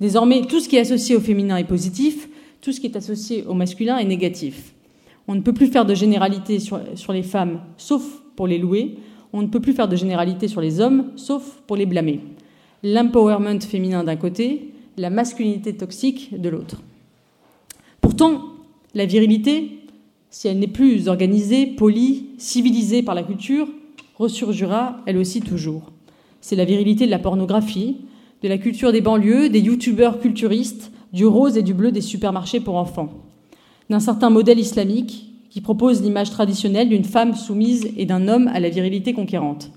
Désormais, 0.00 0.42
tout 0.42 0.60
ce 0.60 0.68
qui 0.68 0.76
est 0.76 0.80
associé 0.80 1.16
au 1.16 1.20
féminin 1.20 1.56
est 1.56 1.64
positif, 1.64 2.28
tout 2.60 2.72
ce 2.72 2.80
qui 2.80 2.86
est 2.86 2.96
associé 2.96 3.44
au 3.46 3.54
masculin 3.54 3.98
est 3.98 4.04
négatif. 4.04 4.74
On 5.26 5.34
ne 5.34 5.40
peut 5.40 5.52
plus 5.52 5.66
faire 5.66 5.84
de 5.84 5.94
généralité 5.94 6.58
sur, 6.58 6.80
les 7.12 7.22
femmes, 7.22 7.60
sauf 7.76 8.02
pour 8.34 8.46
les 8.46 8.58
louer. 8.58 8.96
On 9.32 9.42
ne 9.42 9.46
peut 9.46 9.60
plus 9.60 9.74
faire 9.74 9.88
de 9.88 9.96
généralité 9.96 10.48
sur 10.48 10.60
les 10.60 10.80
hommes, 10.80 11.12
sauf 11.16 11.62
pour 11.66 11.76
les 11.76 11.86
blâmer. 11.86 12.20
L'empowerment 12.82 13.60
féminin 13.60 14.04
d'un 14.04 14.16
côté, 14.16 14.72
la 14.96 15.10
masculinité 15.10 15.76
toxique 15.76 16.40
de 16.40 16.48
l'autre. 16.48 16.82
Pourtant, 18.00 18.42
la 18.94 19.04
virilité, 19.04 19.80
si 20.30 20.48
elle 20.48 20.58
n'est 20.58 20.66
plus 20.66 21.08
organisée, 21.08 21.66
polie, 21.66 22.28
civilisée 22.38 23.02
par 23.02 23.14
la 23.14 23.22
culture, 23.22 23.68
ressurgira 24.16 25.00
elle 25.06 25.18
aussi 25.18 25.40
toujours. 25.40 25.92
C'est 26.40 26.56
la 26.56 26.64
virilité 26.64 27.04
de 27.04 27.10
la 27.10 27.18
pornographie, 27.18 27.98
de 28.42 28.48
la 28.48 28.58
culture 28.58 28.92
des 28.92 29.00
banlieues, 29.00 29.48
des 29.50 29.60
youtubeurs 29.60 30.20
culturistes, 30.20 30.90
du 31.12 31.26
rose 31.26 31.56
et 31.56 31.62
du 31.62 31.74
bleu 31.74 31.92
des 31.92 32.00
supermarchés 32.00 32.60
pour 32.60 32.76
enfants, 32.76 33.10
d'un 33.90 34.00
certain 34.00 34.30
modèle 34.30 34.58
islamique 34.58 35.32
qui 35.50 35.60
propose 35.60 36.02
l'image 36.02 36.30
traditionnelle 36.30 36.88
d'une 36.88 37.04
femme 37.04 37.34
soumise 37.34 37.90
et 37.96 38.06
d'un 38.06 38.28
homme 38.28 38.48
à 38.48 38.60
la 38.60 38.68
virilité 38.68 39.14
conquérante. 39.14 39.70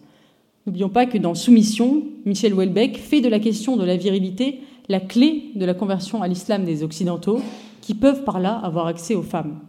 N'oublions 0.65 0.89
pas 0.89 1.05
que 1.05 1.17
dans 1.17 1.33
Soumission, 1.33 2.03
Michel 2.25 2.53
Houellebecq 2.53 2.97
fait 2.97 3.21
de 3.21 3.29
la 3.29 3.39
question 3.39 3.77
de 3.77 3.83
la 3.83 3.97
virilité 3.97 4.59
la 4.91 4.99
clé 4.99 5.51
de 5.55 5.65
la 5.65 5.73
conversion 5.73 6.21
à 6.21 6.27
l'islam 6.27 6.65
des 6.65 6.83
Occidentaux, 6.83 7.41
qui 7.81 7.95
peuvent 7.95 8.23
par 8.23 8.39
là 8.39 8.53
avoir 8.53 8.87
accès 8.87 9.15
aux 9.15 9.23
femmes. 9.23 9.59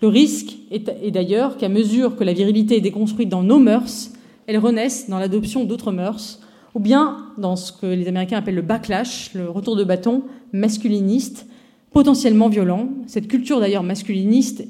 Le 0.00 0.08
risque 0.08 0.56
est, 0.70 1.10
d'ailleurs 1.10 1.56
qu'à 1.56 1.68
mesure 1.68 2.16
que 2.16 2.24
la 2.24 2.32
virilité 2.32 2.76
est 2.76 2.80
déconstruite 2.80 3.28
dans 3.28 3.42
nos 3.42 3.58
mœurs, 3.58 4.10
elle 4.46 4.58
renaisse 4.58 5.08
dans 5.08 5.18
l'adoption 5.18 5.64
d'autres 5.64 5.92
mœurs, 5.92 6.40
ou 6.76 6.78
bien 6.78 7.16
dans 7.38 7.56
ce 7.56 7.72
que 7.72 7.86
les 7.86 8.06
Américains 8.06 8.36
appellent 8.36 8.54
le 8.54 8.60
backlash, 8.60 9.32
le 9.32 9.48
retour 9.48 9.76
de 9.76 9.82
bâton 9.82 10.24
masculiniste, 10.52 11.46
potentiellement 11.90 12.50
violent. 12.50 12.90
Cette 13.06 13.28
culture 13.28 13.60
d'ailleurs 13.60 13.82
masculiniste 13.82 14.62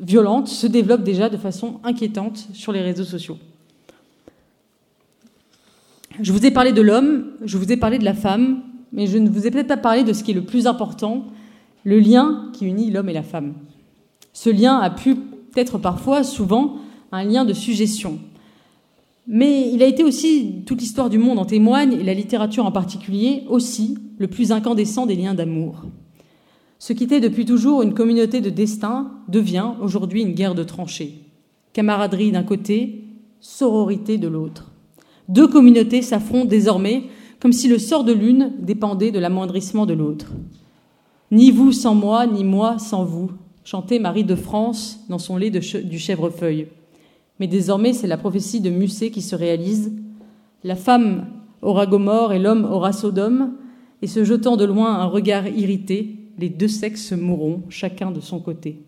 violente 0.00 0.48
se 0.48 0.66
développe 0.66 1.04
déjà 1.04 1.28
de 1.28 1.36
façon 1.36 1.78
inquiétante 1.84 2.48
sur 2.52 2.72
les 2.72 2.80
réseaux 2.80 3.04
sociaux. 3.04 3.38
Je 6.20 6.32
vous 6.32 6.44
ai 6.44 6.50
parlé 6.50 6.72
de 6.72 6.82
l'homme, 6.82 7.26
je 7.44 7.58
vous 7.58 7.70
ai 7.70 7.76
parlé 7.76 8.00
de 8.00 8.04
la 8.04 8.14
femme, 8.14 8.62
mais 8.92 9.06
je 9.06 9.16
ne 9.16 9.30
vous 9.30 9.46
ai 9.46 9.52
peut-être 9.52 9.68
pas 9.68 9.76
parlé 9.76 10.02
de 10.02 10.12
ce 10.12 10.24
qui 10.24 10.32
est 10.32 10.34
le 10.34 10.44
plus 10.44 10.66
important, 10.66 11.26
le 11.84 12.00
lien 12.00 12.50
qui 12.54 12.66
unit 12.66 12.90
l'homme 12.90 13.08
et 13.08 13.12
la 13.12 13.22
femme. 13.22 13.54
Ce 14.32 14.50
lien 14.50 14.78
a 14.78 14.90
pu 14.90 15.14
être 15.54 15.78
parfois, 15.78 16.24
souvent, 16.24 16.78
un 17.12 17.22
lien 17.22 17.44
de 17.44 17.52
suggestion. 17.52 18.18
Mais 19.26 19.70
il 19.72 19.82
a 19.82 19.86
été 19.86 20.04
aussi, 20.04 20.62
toute 20.66 20.80
l'histoire 20.80 21.10
du 21.10 21.18
monde 21.18 21.38
en 21.38 21.44
témoigne, 21.44 21.94
et 21.94 22.04
la 22.04 22.14
littérature 22.14 22.64
en 22.64 22.72
particulier, 22.72 23.42
aussi, 23.48 23.98
le 24.18 24.28
plus 24.28 24.52
incandescent 24.52 25.06
des 25.06 25.16
liens 25.16 25.34
d'amour. 25.34 25.82
Ce 26.78 26.92
qui 26.92 27.04
était 27.04 27.20
depuis 27.20 27.44
toujours 27.44 27.82
une 27.82 27.94
communauté 27.94 28.40
de 28.40 28.50
destin 28.50 29.10
devient 29.28 29.72
aujourd'hui 29.80 30.22
une 30.22 30.34
guerre 30.34 30.54
de 30.54 30.62
tranchées. 30.62 31.22
Camaraderie 31.72 32.32
d'un 32.32 32.42
côté, 32.42 33.04
sororité 33.40 34.18
de 34.18 34.28
l'autre. 34.28 34.70
Deux 35.28 35.48
communautés 35.48 36.02
s'affrontent 36.02 36.46
désormais 36.46 37.04
comme 37.40 37.52
si 37.52 37.68
le 37.68 37.78
sort 37.78 38.04
de 38.04 38.12
l'une 38.12 38.52
dépendait 38.60 39.10
de 39.10 39.18
l'amoindrissement 39.18 39.86
de 39.86 39.94
l'autre. 39.94 40.32
Ni 41.30 41.50
vous 41.50 41.72
sans 41.72 41.94
moi, 41.94 42.26
ni 42.26 42.44
moi 42.44 42.78
sans 42.78 43.04
vous, 43.04 43.30
chantait 43.64 43.98
Marie 43.98 44.24
de 44.24 44.36
France 44.36 45.00
dans 45.08 45.18
son 45.18 45.36
lait 45.36 45.50
du 45.50 45.98
chèvrefeuille. 45.98 46.68
Mais 47.40 47.46
désormais, 47.46 47.92
c'est 47.92 48.06
la 48.06 48.16
prophétie 48.16 48.60
de 48.60 48.70
Musset 48.70 49.10
qui 49.10 49.22
se 49.22 49.36
réalise. 49.36 49.92
La 50.64 50.76
femme 50.76 51.26
aura 51.62 51.86
Gomorre 51.86 52.32
et 52.32 52.38
l'homme 52.38 52.64
aura 52.64 52.92
Sodome, 52.92 53.54
et 54.02 54.06
se 54.06 54.24
jetant 54.24 54.56
de 54.56 54.64
loin 54.64 54.94
un 54.94 55.06
regard 55.06 55.48
irrité, 55.48 56.16
les 56.38 56.48
deux 56.48 56.68
sexes 56.68 57.12
mourront, 57.12 57.62
chacun 57.68 58.10
de 58.10 58.20
son 58.20 58.40
côté. 58.40 58.82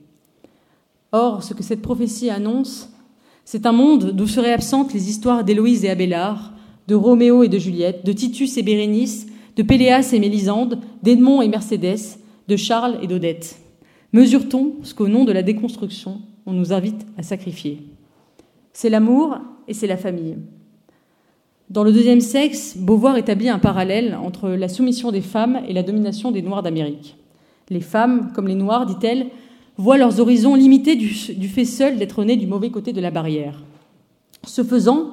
Or, 1.13 1.43
ce 1.43 1.55
que 1.55 1.63
cette 1.63 1.83
prophétie 1.83 2.29
annonce, 2.29 2.91
c'est 3.45 3.65
un 3.65 3.73
monde 3.73 4.13
d'où 4.13 4.27
seraient 4.27 4.53
absentes 4.53 4.93
les 4.93 5.09
histoires 5.09 5.45
d'Héloïse 5.45 5.85
et 5.85 5.91
Abélard, 5.91 6.53
de 6.87 6.95
Roméo 6.95 7.43
et 7.43 7.49
de 7.49 7.59
Juliette, 7.59 8.05
de 8.05 8.13
Titus 8.13 8.59
et 8.59 8.63
Bérénice, 8.63 9.27
de 9.57 9.63
Péléas 9.63 10.13
et 10.13 10.21
Mélisande, 10.21 10.81
d'Edmond 11.03 11.41
et 11.43 11.49
Mercédès, 11.49 12.19
de 12.47 12.57
Charles 12.57 12.99
et 13.03 13.07
d'Odette. 13.07 13.59
Mesure-t-on 14.13 14.75
ce 14.83 14.95
qu'au 14.95 15.09
nom 15.09 15.25
de 15.25 15.33
la 15.33 15.43
déconstruction, 15.43 16.21
on 16.47 16.53
nous 16.53 16.73
invite 16.73 17.07
à 17.17 17.23
sacrifier? 17.23 17.79
C'est 18.81 18.91
l'amour 18.91 19.39
et 19.67 19.75
c'est 19.75 19.89
la 19.89 19.97
famille. 19.97 20.37
Dans 21.69 21.83
le 21.83 21.93
deuxième 21.93 22.21
sexe, 22.21 22.77
Beauvoir 22.77 23.17
établit 23.17 23.49
un 23.49 23.59
parallèle 23.59 24.15
entre 24.15 24.51
la 24.51 24.69
soumission 24.69 25.11
des 25.11 25.21
femmes 25.21 25.59
et 25.67 25.73
la 25.73 25.83
domination 25.83 26.31
des 26.31 26.43
Noirs 26.43 26.63
d'Amérique. 26.63 27.17
Les 27.71 27.81
femmes, 27.81 28.31
comme 28.37 28.47
les 28.47 28.55
Noirs, 28.55 28.87
dit-elle, 28.87 29.31
voient 29.79 29.99
leurs 29.99 30.21
horizons 30.21 30.55
limités 30.55 30.95
du, 30.95 31.09
fait 31.09 31.65
seul 31.65 31.99
d'être 31.99 32.23
nées 32.23 32.37
du 32.37 32.47
mauvais 32.47 32.71
côté 32.71 32.93
de 32.93 33.01
la 33.01 33.11
barrière. 33.11 33.65
Ce 34.45 34.63
faisant, 34.63 35.11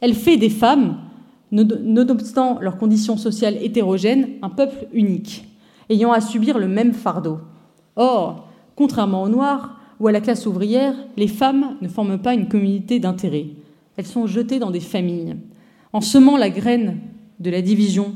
elle 0.00 0.14
fait 0.14 0.36
des 0.36 0.50
femmes, 0.50 0.98
nonobstant 1.52 2.58
leurs 2.60 2.78
conditions 2.78 3.16
sociales 3.16 3.58
hétérogènes, 3.62 4.30
un 4.42 4.50
peuple 4.50 4.88
unique, 4.92 5.44
ayant 5.88 6.10
à 6.10 6.20
subir 6.20 6.58
le 6.58 6.66
même 6.66 6.92
fardeau. 6.92 7.38
Or, 7.94 8.48
contrairement 8.74 9.22
aux 9.22 9.28
Noirs 9.28 9.78
ou 10.04 10.08
à 10.08 10.12
la 10.12 10.20
classe 10.20 10.44
ouvrière, 10.44 10.94
les 11.16 11.28
femmes 11.28 11.78
ne 11.80 11.88
forment 11.88 12.18
pas 12.18 12.34
une 12.34 12.46
communauté 12.46 12.98
d'intérêt. 12.98 13.46
Elles 13.96 14.04
sont 14.04 14.26
jetées 14.26 14.58
dans 14.58 14.70
des 14.70 14.80
familles, 14.80 15.34
en 15.94 16.02
semant 16.02 16.36
la 16.36 16.50
graine 16.50 16.98
de 17.40 17.48
la 17.48 17.62
division, 17.62 18.14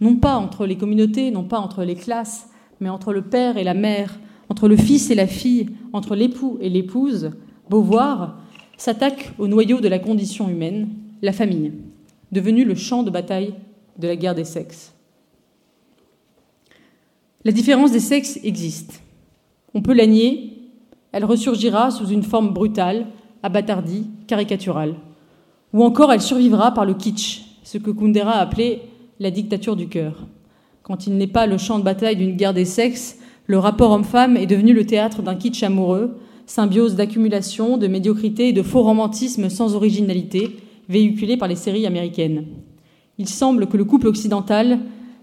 non 0.00 0.16
pas 0.16 0.34
entre 0.34 0.66
les 0.66 0.76
communautés, 0.76 1.30
non 1.30 1.44
pas 1.44 1.60
entre 1.60 1.84
les 1.84 1.94
classes, 1.94 2.48
mais 2.80 2.88
entre 2.88 3.12
le 3.12 3.22
père 3.22 3.56
et 3.56 3.62
la 3.62 3.74
mère, 3.74 4.18
entre 4.48 4.66
le 4.66 4.76
fils 4.76 5.12
et 5.12 5.14
la 5.14 5.28
fille, 5.28 5.68
entre 5.92 6.16
l'époux 6.16 6.58
et 6.60 6.68
l'épouse, 6.68 7.30
Beauvoir 7.70 8.40
s'attaque 8.76 9.32
au 9.38 9.46
noyau 9.46 9.80
de 9.80 9.86
la 9.86 10.00
condition 10.00 10.48
humaine, 10.48 10.88
la 11.22 11.32
famille, 11.32 11.70
devenue 12.32 12.64
le 12.64 12.74
champ 12.74 13.04
de 13.04 13.10
bataille 13.10 13.54
de 13.96 14.08
la 14.08 14.16
guerre 14.16 14.34
des 14.34 14.44
sexes. 14.44 14.92
La 17.44 17.52
différence 17.52 17.92
des 17.92 18.00
sexes 18.00 18.40
existe. 18.42 19.02
On 19.72 19.82
peut 19.82 19.94
la 19.94 20.06
nier, 20.06 20.57
elle 21.12 21.24
ressurgira 21.24 21.90
sous 21.90 22.06
une 22.06 22.22
forme 22.22 22.52
brutale, 22.52 23.06
abattardie, 23.42 24.06
caricaturale. 24.26 24.94
Ou 25.72 25.84
encore 25.84 26.12
elle 26.12 26.20
survivra 26.20 26.72
par 26.72 26.84
le 26.84 26.94
kitsch, 26.94 27.44
ce 27.62 27.78
que 27.78 27.90
Kundera 27.90 28.32
a 28.32 28.40
appelé 28.40 28.82
la 29.20 29.30
dictature 29.30 29.76
du 29.76 29.88
cœur. 29.88 30.26
Quand 30.82 31.06
il 31.06 31.16
n'est 31.16 31.26
pas 31.26 31.46
le 31.46 31.58
champ 31.58 31.78
de 31.78 31.84
bataille 31.84 32.16
d'une 32.16 32.36
guerre 32.36 32.54
des 32.54 32.64
sexes, 32.64 33.18
le 33.46 33.58
rapport 33.58 33.90
homme-femme 33.90 34.36
est 34.36 34.46
devenu 34.46 34.72
le 34.72 34.86
théâtre 34.86 35.22
d'un 35.22 35.34
kitsch 35.34 35.62
amoureux, 35.62 36.18
symbiose 36.46 36.96
d'accumulation, 36.96 37.76
de 37.76 37.86
médiocrité 37.86 38.48
et 38.48 38.52
de 38.52 38.62
faux 38.62 38.82
romantisme 38.82 39.50
sans 39.50 39.74
originalité, 39.74 40.56
véhiculé 40.88 41.36
par 41.36 41.48
les 41.48 41.56
séries 41.56 41.86
américaines. 41.86 42.46
Il 43.18 43.28
semble 43.28 43.66
que 43.66 43.76
le 43.76 43.84
couple 43.84 44.06
occidental 44.06 44.78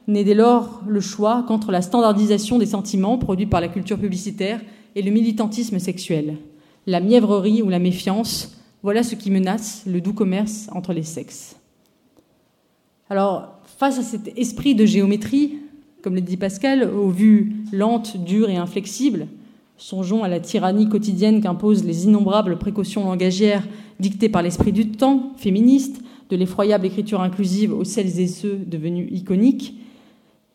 n'ait 0.08 0.24
dès 0.24 0.36
lors 0.36 0.84
le 0.88 1.00
choix 1.00 1.44
qu'entre 1.48 1.72
la 1.72 1.82
standardisation 1.82 2.60
des 2.60 2.68
sentiments 2.68 3.18
produits 3.18 3.48
par 3.48 3.62
la 3.62 3.68
culture 3.68 3.98
publicitaire 3.98 4.62
et 4.96 5.02
le 5.02 5.12
militantisme 5.12 5.80
sexuel. 5.80 6.38
La 6.88 7.00
mièvrerie 7.00 7.62
ou 7.62 7.70
la 7.70 7.80
méfiance, 7.80 8.58
voilà 8.84 9.04
ce 9.04 9.16
qui 9.16 9.32
menace 9.32 9.84
le 9.86 10.02
doux 10.02 10.14
commerce 10.14 10.70
entre 10.72 10.94
les 10.94 11.04
sexes. 11.04 11.56
Alors, 13.10 13.56
Face 13.78 14.00
à 14.00 14.04
cet 14.04 14.32
esprit 14.38 14.74
de 14.74 14.86
géométrie, 14.86 15.58
comme 16.02 16.16
le 16.16 16.22
dit 16.22 16.38
Pascal, 16.38 16.90
aux 16.90 17.10
vues 17.10 17.52
lentes, 17.74 18.16
dures 18.24 18.50
et 18.50 18.56
inflexibles, 18.56 19.28
songeons 19.76 20.24
à 20.24 20.30
la 20.30 20.40
tyrannie 20.40 20.88
quotidienne 20.88 21.42
qu'imposent 21.42 21.84
les 21.84 22.06
innombrables 22.06 22.58
précautions 22.58 23.04
langagières 23.04 23.68
dictées 24.00 24.30
par 24.30 24.44
l'esprit 24.44 24.72
du 24.72 24.92
temps, 24.92 25.34
féministe, 25.36 26.02
de 26.30 26.38
l'effroyable 26.38 26.86
écriture 26.86 27.20
inclusive 27.20 27.74
aux 27.74 27.84
celles 27.84 28.18
et 28.22 28.28
ceux 28.28 28.56
devenus 28.66 29.10
iconiques, 29.12 29.76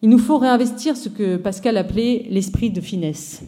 il 0.00 0.08
nous 0.08 0.18
faut 0.18 0.38
réinvestir 0.38 0.96
ce 0.96 1.10
que 1.10 1.36
Pascal 1.36 1.76
appelait 1.76 2.24
l'esprit 2.30 2.70
de 2.70 2.80
finesse. 2.80 3.42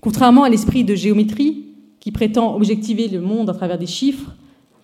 Contrairement 0.00 0.44
à 0.44 0.48
l'esprit 0.48 0.84
de 0.84 0.94
géométrie, 0.94 1.66
qui 2.00 2.12
prétend 2.12 2.56
objectiver 2.56 3.08
le 3.08 3.20
monde 3.20 3.50
à 3.50 3.54
travers 3.54 3.78
des 3.78 3.86
chiffres, 3.86 4.34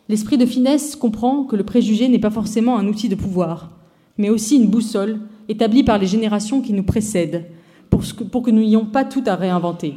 L'esprit 0.08 0.38
de 0.38 0.46
finesse 0.46 0.94
comprend 0.94 1.44
que 1.44 1.56
le 1.56 1.64
préjugé 1.64 2.08
n'est 2.08 2.20
pas 2.20 2.30
forcément 2.30 2.78
un 2.78 2.86
outil 2.86 3.08
de 3.08 3.16
pouvoir, 3.16 3.72
mais 4.18 4.30
aussi 4.30 4.56
une 4.56 4.68
boussole 4.68 5.20
établie 5.48 5.82
par 5.82 5.98
les 5.98 6.06
générations 6.06 6.60
qui 6.60 6.72
nous 6.72 6.84
précèdent, 6.84 7.46
pour 7.90 8.42
que, 8.42 8.50
nous 8.50 8.60
n'ayons 8.60 8.84
pas 8.84 9.04
tout 9.04 9.22
à 9.26 9.34
réinventer. 9.34 9.94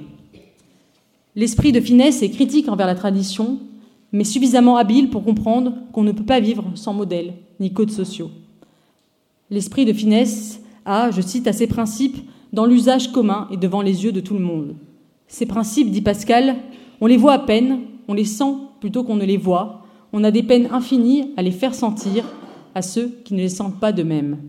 L'esprit 1.36 1.72
de 1.72 1.80
finesse 1.80 2.24
est 2.24 2.30
critique 2.30 2.70
envers 2.70 2.88
la 2.88 2.96
tradition, 2.96 3.60
mais 4.12 4.24
suffisamment 4.24 4.78
habile 4.78 5.10
pour 5.10 5.24
comprendre 5.24 5.74
qu'on 5.92 6.04
ne 6.04 6.12
peut 6.12 6.26
pas 6.26 6.40
vivre 6.40 6.66
sans 6.76 6.94
modèle 6.94 7.34
ni 7.60 7.72
codes 7.72 7.92
sociaux. 7.92 8.32
L'esprit 9.52 9.86
de 9.86 9.94
finesse 9.94 10.60
a, 10.86 11.12
je 11.12 11.22
cite, 11.22 11.46
à 11.46 11.54
ses 11.54 11.68
principes 11.68 12.18
dans 12.52 12.66
l'usage 12.66 13.12
commun 13.12 13.48
et 13.52 13.58
devant 13.58 13.82
les 13.82 14.06
yeux 14.06 14.12
de 14.12 14.22
tout 14.22 14.34
le 14.34 14.40
monde. 14.40 14.76
Ces 15.30 15.46
principes, 15.46 15.92
dit 15.92 16.02
Pascal, 16.02 16.56
on 17.00 17.06
les 17.06 17.16
voit 17.16 17.34
à 17.34 17.40
peine, 17.40 17.82
on 18.08 18.16
les 18.16 18.26
sent 18.26 18.56
plutôt 18.82 19.04
qu'on 19.04 19.16
ne 19.16 19.26
les 19.26 19.38
voit, 19.38 19.84
on 20.12 20.24
a 20.24 20.32
des 20.32 20.42
peines 20.42 20.68
infinies 20.72 21.34
à 21.38 21.44
les 21.44 21.52
faire 21.52 21.76
sentir 21.76 22.26
à 22.74 22.82
ceux 22.82 23.20
qui 23.24 23.36
ne 23.36 23.40
les 23.40 23.50
sentent 23.50 23.80
pas 23.80 23.92
d'eux-mêmes. 23.92 24.40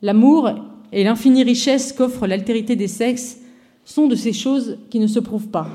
L'amour 0.00 0.50
et 0.90 1.04
l'infinie 1.04 1.44
richesse 1.44 1.92
qu'offre 1.92 2.26
l'altérité 2.26 2.76
des 2.76 2.88
sexes 2.88 3.40
sont 3.84 4.06
de 4.06 4.14
ces 4.14 4.32
choses 4.32 4.78
qui 4.88 5.00
ne 5.00 5.06
se 5.06 5.20
prouvent 5.20 5.48
pas 5.48 5.68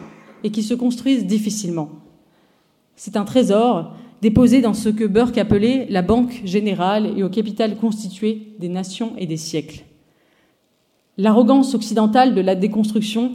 et 0.44 0.50
qui 0.50 0.64
se 0.64 0.74
construisent 0.74 1.28
difficilement. 1.28 1.90
C'est 2.96 3.18
un 3.18 3.26
trésor 3.26 3.94
déposé 4.24 4.60
dans 4.60 4.74
ce 4.74 4.90
que 4.90 5.06
Burke 5.06 5.38
appelait 5.38 5.86
la 5.92 6.02
banque 6.02 6.42
générale 6.46 7.14
et 7.16 7.22
au 7.22 7.30
capital 7.30 7.78
constitué 7.78 8.54
des 8.58 8.70
nations 8.70 9.14
et 9.20 9.28
des 9.28 9.38
siècles. 9.38 9.84
L'arrogance 11.18 11.76
occidentale 11.76 12.34
de 12.34 12.42
la 12.42 12.56
déconstruction 12.56 13.34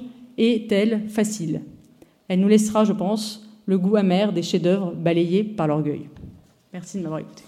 est-elle 0.48 1.08
facile? 1.08 1.62
Elle 2.28 2.40
nous 2.40 2.48
laissera, 2.48 2.84
je 2.84 2.92
pense, 2.92 3.46
le 3.66 3.78
goût 3.78 3.96
amer 3.96 4.32
des 4.32 4.42
chefs-d'œuvre 4.42 4.92
balayés 4.92 5.44
par 5.44 5.66
l'orgueil. 5.68 6.08
Merci 6.72 6.98
de 6.98 7.02
m'avoir 7.02 7.20
écouté. 7.20 7.42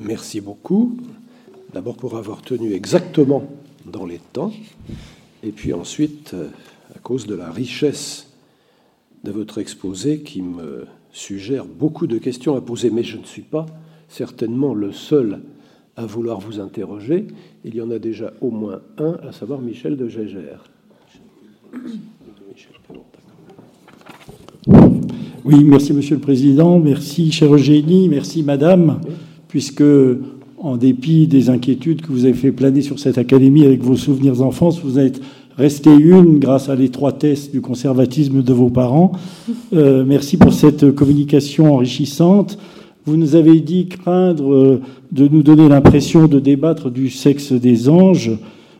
Merci 0.00 0.40
beaucoup. 0.40 0.96
D'abord 1.72 1.96
pour 1.96 2.16
avoir 2.16 2.42
tenu 2.42 2.72
exactement 2.72 3.44
dans 3.84 4.06
les 4.06 4.20
temps, 4.32 4.52
et 5.42 5.50
puis 5.50 5.72
ensuite 5.72 6.32
euh, 6.34 6.48
à 6.94 6.98
cause 6.98 7.26
de 7.26 7.34
la 7.34 7.50
richesse 7.50 8.30
de 9.24 9.30
votre 9.30 9.58
exposé 9.58 10.20
qui 10.20 10.42
me 10.42 10.86
suggère 11.16 11.64
beaucoup 11.64 12.06
de 12.06 12.18
questions 12.18 12.56
à 12.56 12.60
poser, 12.60 12.90
mais 12.90 13.02
je 13.02 13.16
ne 13.16 13.24
suis 13.24 13.42
pas 13.42 13.64
certainement 14.08 14.74
le 14.74 14.92
seul 14.92 15.40
à 15.96 16.04
vouloir 16.04 16.40
vous 16.40 16.60
interroger. 16.60 17.26
Il 17.64 17.74
y 17.74 17.80
en 17.80 17.90
a 17.90 17.98
déjà 17.98 18.34
au 18.42 18.50
moins 18.50 18.80
un, 18.98 19.16
à 19.26 19.32
savoir 19.32 19.60
Michel 19.60 19.96
de 19.96 20.08
Gégère. 20.08 20.64
Oui, 25.44 25.64
merci 25.64 25.92
Monsieur 25.94 26.16
le 26.16 26.20
Président, 26.20 26.78
merci 26.78 27.32
cher 27.32 27.54
Eugénie, 27.54 28.08
merci 28.08 28.42
Madame, 28.42 29.00
puisque 29.48 29.84
en 30.58 30.76
dépit 30.76 31.26
des 31.28 31.48
inquiétudes 31.48 32.02
que 32.02 32.08
vous 32.08 32.24
avez 32.24 32.34
fait 32.34 32.52
planer 32.52 32.82
sur 32.82 32.98
cette 32.98 33.16
académie 33.16 33.64
avec 33.64 33.80
vos 33.80 33.96
souvenirs 33.96 34.36
d'enfance, 34.36 34.80
vous 34.80 34.98
êtes 34.98 35.22
resté 35.56 35.90
une 35.90 36.38
grâce 36.38 36.68
à 36.68 36.74
l'étroitesse 36.74 37.50
du 37.50 37.60
conservatisme 37.60 38.42
de 38.42 38.52
vos 38.52 38.68
parents. 38.68 39.12
Euh, 39.72 40.04
merci 40.06 40.36
pour 40.36 40.52
cette 40.52 40.94
communication 40.94 41.74
enrichissante. 41.74 42.58
Vous 43.06 43.16
nous 43.16 43.36
avez 43.36 43.60
dit 43.60 43.86
craindre 43.86 44.52
euh, 44.52 44.80
de 45.12 45.28
nous 45.28 45.42
donner 45.42 45.68
l'impression 45.68 46.26
de 46.26 46.40
débattre 46.40 46.90
du 46.90 47.08
sexe 47.08 47.52
des 47.52 47.88
anges, 47.88 48.32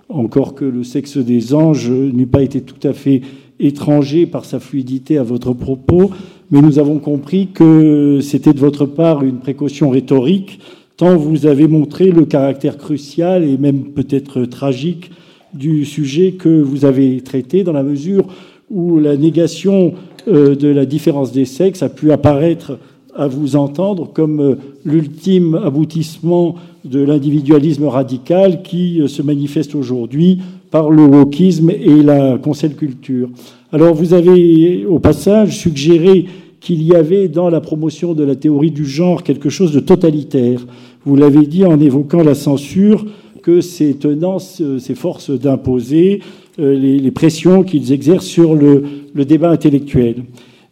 encore 0.09 0.55
que 0.55 0.64
le 0.64 0.85
sexe 0.85 1.16
des 1.16 1.55
anges 1.55 1.91
n'eût 1.91 2.27
pas 2.27 2.43
été 2.43 2.61
tout 2.61 2.87
à 2.87 2.93
fait 2.93 3.22
étranger 3.59 4.27
par 4.27 4.45
sa 4.45 4.61
fluidité 4.61 5.16
à 5.16 5.22
votre 5.22 5.55
propos, 5.55 6.11
mais 6.51 6.61
nous 6.61 6.79
avons 6.79 6.99
compris 6.99 7.49
que 7.55 8.20
c'était 8.20 8.53
de 8.53 8.61
votre 8.61 8.85
part 8.85 9.24
une 9.24 9.39
précaution 9.39 9.89
rhétorique 9.89 10.61
tant 10.97 11.16
vous 11.16 11.47
avez 11.47 11.68
montré 11.68 12.11
le 12.11 12.24
caractère 12.24 12.79
crucial 12.79 13.45
et 13.45 13.59
même 13.59 13.85
peut-être 13.85 14.45
tragique 14.45 15.11
du 15.57 15.84
sujet 15.84 16.32
que 16.32 16.61
vous 16.61 16.84
avez 16.84 17.20
traité, 17.20 17.64
dans 17.64 17.72
la 17.72 17.82
mesure 17.82 18.26
où 18.70 18.98
la 18.98 19.16
négation 19.16 19.94
euh, 20.28 20.54
de 20.54 20.68
la 20.68 20.86
différence 20.86 21.32
des 21.32 21.44
sexes 21.44 21.82
a 21.82 21.88
pu 21.88 22.12
apparaître 22.12 22.78
à 23.14 23.28
vous 23.28 23.57
entendre 23.57 24.11
comme 24.12 24.40
euh, 24.40 24.54
l'ultime 24.84 25.54
aboutissement 25.54 26.57
de 26.84 27.00
l'individualisme 27.00 27.86
radical 27.86 28.62
qui 28.62 29.00
euh, 29.00 29.09
se 29.09 29.22
manifeste 29.22 29.74
aujourd'hui 29.74 30.40
par 30.70 30.90
le 30.90 31.04
wokisme 31.04 31.70
et 31.70 32.02
la 32.02 32.38
cancel 32.38 32.74
culture. 32.74 33.30
Alors 33.72 33.94
vous 33.94 34.14
avez 34.14 34.84
au 34.84 34.98
passage 34.98 35.57
suggéré 35.59 36.26
qu'il 36.61 36.82
y 36.82 36.94
avait 36.94 37.28
dans 37.28 37.48
la 37.48 37.61
promotion 37.61 38.14
de 38.14 38.24
la 38.24 38.34
théorie 38.34 38.72
du 38.72 38.84
genre 38.84 39.22
quelque 39.22 39.48
chose 39.48 39.72
de 39.72 39.80
totalitaire. 39.80 40.66
Vous 41.04 41.14
l'avez 41.14 41.46
dit 41.46 41.64
en 41.64 41.78
évoquant 41.78 42.24
la 42.24 42.34
censure 42.34 43.07
que 43.47 43.61
ces 43.61 43.94
tenances, 43.94 44.61
ces 44.80 44.97
forces 44.97 45.30
d'imposer 45.30 46.20
euh, 46.59 46.74
les, 46.74 47.11
pressions 47.12 47.62
qu'ils 47.62 47.92
exercent 47.92 48.26
sur 48.26 48.57
le, 48.57 48.82
débat 49.24 49.51
intellectuel. 49.51 50.24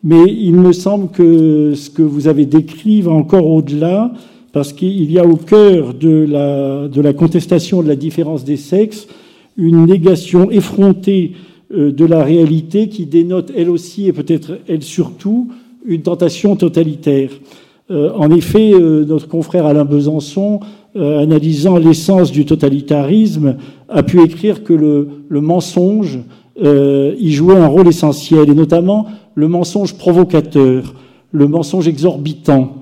Mais 0.03 0.25
il 0.27 0.55
me 0.55 0.72
semble 0.72 1.09
que 1.12 1.75
ce 1.77 1.89
que 1.89 2.03
vous 2.03 2.27
avez 2.27 2.47
décrit 2.47 3.01
va 3.01 3.12
encore 3.12 3.47
au-delà, 3.47 4.12
parce 4.53 4.72
qu'il 4.72 5.09
y 5.12 5.20
a 5.20 5.25
au 5.25 5.37
cœur 5.37 5.95
de 5.95 6.27
la, 6.29 6.89
de 6.89 7.01
la 7.01 7.12
contestation 7.12 7.81
de 7.81 7.87
la 7.87 7.95
différence 7.95 8.43
des 8.45 8.57
sexes 8.57 9.07
une 9.57 9.87
négation 9.87 10.51
effrontée 10.51 11.35
euh, 11.72 11.93
de 11.93 12.05
la 12.05 12.25
réalité 12.25 12.89
qui 12.89 13.07
dénote 13.07 13.53
elle 13.57 13.70
aussi 13.70 14.09
et 14.09 14.12
peut-être 14.12 14.59
elle 14.66 14.83
surtout 14.83 15.49
une 15.87 16.03
tentation 16.03 16.57
totalitaire. 16.57 17.31
Euh, 17.91 18.11
en 18.16 18.31
effet, 18.31 18.72
euh, 18.72 19.05
notre 19.05 19.29
confrère 19.29 19.66
Alain 19.66 19.85
Besançon, 19.85 20.61
analysant 20.97 21.76
l'essence 21.76 22.30
du 22.30 22.45
totalitarisme, 22.45 23.57
a 23.88 24.03
pu 24.03 24.22
écrire 24.22 24.62
que 24.62 24.72
le, 24.72 25.09
le 25.28 25.40
mensonge 25.40 26.20
y 26.57 27.32
jouait 27.32 27.57
un 27.57 27.66
rôle 27.66 27.88
essentiel, 27.88 28.49
et 28.49 28.55
notamment 28.55 29.07
le 29.34 29.49
mensonge 29.49 29.95
provocateur, 29.95 30.95
le 31.32 31.49
mensonge 31.49 31.88
exorbitant, 31.88 32.76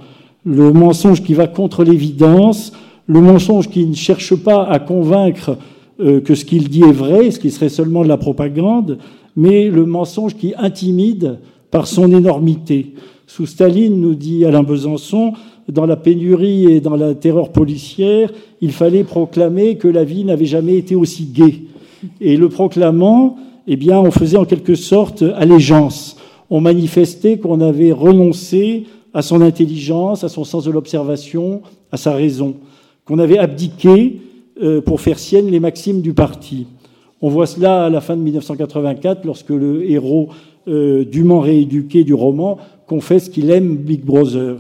le 0.45 0.73
mensonge 0.73 1.23
qui 1.23 1.33
va 1.33 1.47
contre 1.47 1.85
l'évidence, 1.85 2.73
le 3.07 3.21
mensonge 3.21 3.69
qui 3.69 3.87
ne 3.87 3.95
cherche 3.95 4.35
pas 4.35 4.65
à 4.65 4.79
convaincre 4.79 5.57
que 5.99 6.35
ce 6.35 6.45
qu'il 6.45 6.69
dit 6.69 6.83
est 6.83 6.93
vrai, 6.93 7.31
ce 7.31 7.39
qui 7.39 7.51
serait 7.51 7.69
seulement 7.69 8.03
de 8.03 8.09
la 8.09 8.17
propagande, 8.17 8.99
mais 9.37 9.69
le 9.69 9.87
mensonge 9.87 10.37
qui 10.37 10.53
intimide 10.59 11.39
par 11.71 11.87
son 11.87 12.15
énormité. 12.15 12.95
Sous 13.27 13.47
Staline, 13.47 13.99
nous 14.01 14.15
dit 14.15 14.45
Alain 14.45 14.63
Besançon, 14.63 15.33
dans 15.69 15.87
la 15.87 15.97
pénurie 15.97 16.67
et 16.67 16.81
dans 16.81 16.97
la 16.97 17.15
terreur 17.15 17.51
policière, 17.51 18.31
il 18.61 18.73
fallait 18.73 19.05
proclamer 19.05 19.77
que 19.77 19.89
la 19.89 20.05
vie 20.05 20.25
n'avait 20.25 20.47
jamais 20.47 20.77
été 20.77 20.95
aussi 20.95 21.25
gaie. 21.25 21.63
Et 22.21 22.37
le 22.37 22.49
proclamant, 22.49 23.37
eh 23.67 23.77
bien, 23.77 24.01
on 24.01 24.11
faisait 24.11 24.37
en 24.37 24.45
quelque 24.45 24.75
sorte 24.75 25.23
allégeance. 25.37 26.17
On 26.51 26.61
manifestait 26.61 27.39
qu'on 27.39 27.61
avait 27.61 27.93
renoncé 27.93 28.85
à 29.15 29.23
son 29.23 29.41
intelligence, 29.41 30.25
à 30.25 30.29
son 30.29 30.45
sens 30.45 30.65
de 30.65 30.71
l'observation, 30.71 31.63
à 31.91 31.97
sa 31.97 32.13
raison, 32.13 32.57
qu'on 33.05 33.19
avait 33.19 33.39
abdiqué 33.39 34.21
euh, 34.63 34.81
pour 34.81 35.01
faire 35.01 35.19
sienne 35.19 35.49
les 35.51 35.61
maximes 35.61 36.01
du 36.01 36.15
parti. 36.15 36.67
On 37.21 37.29
voit 37.29 37.47
cela 37.47 37.85
à 37.85 37.91
la 37.91 38.01
fin 38.01 38.17
de 38.17 38.23
1984, 38.23 39.25
lorsque 39.25 39.51
le 39.51 39.89
héros 39.89 40.31
euh, 40.67 41.05
dûment 41.05 41.41
rééduqué 41.41 42.05
du 42.05 42.15
roman, 42.15 42.59
confesse 42.87 43.29
qu'il 43.29 43.51
aime 43.51 43.77
Big 43.77 44.05
Brother. 44.05 44.57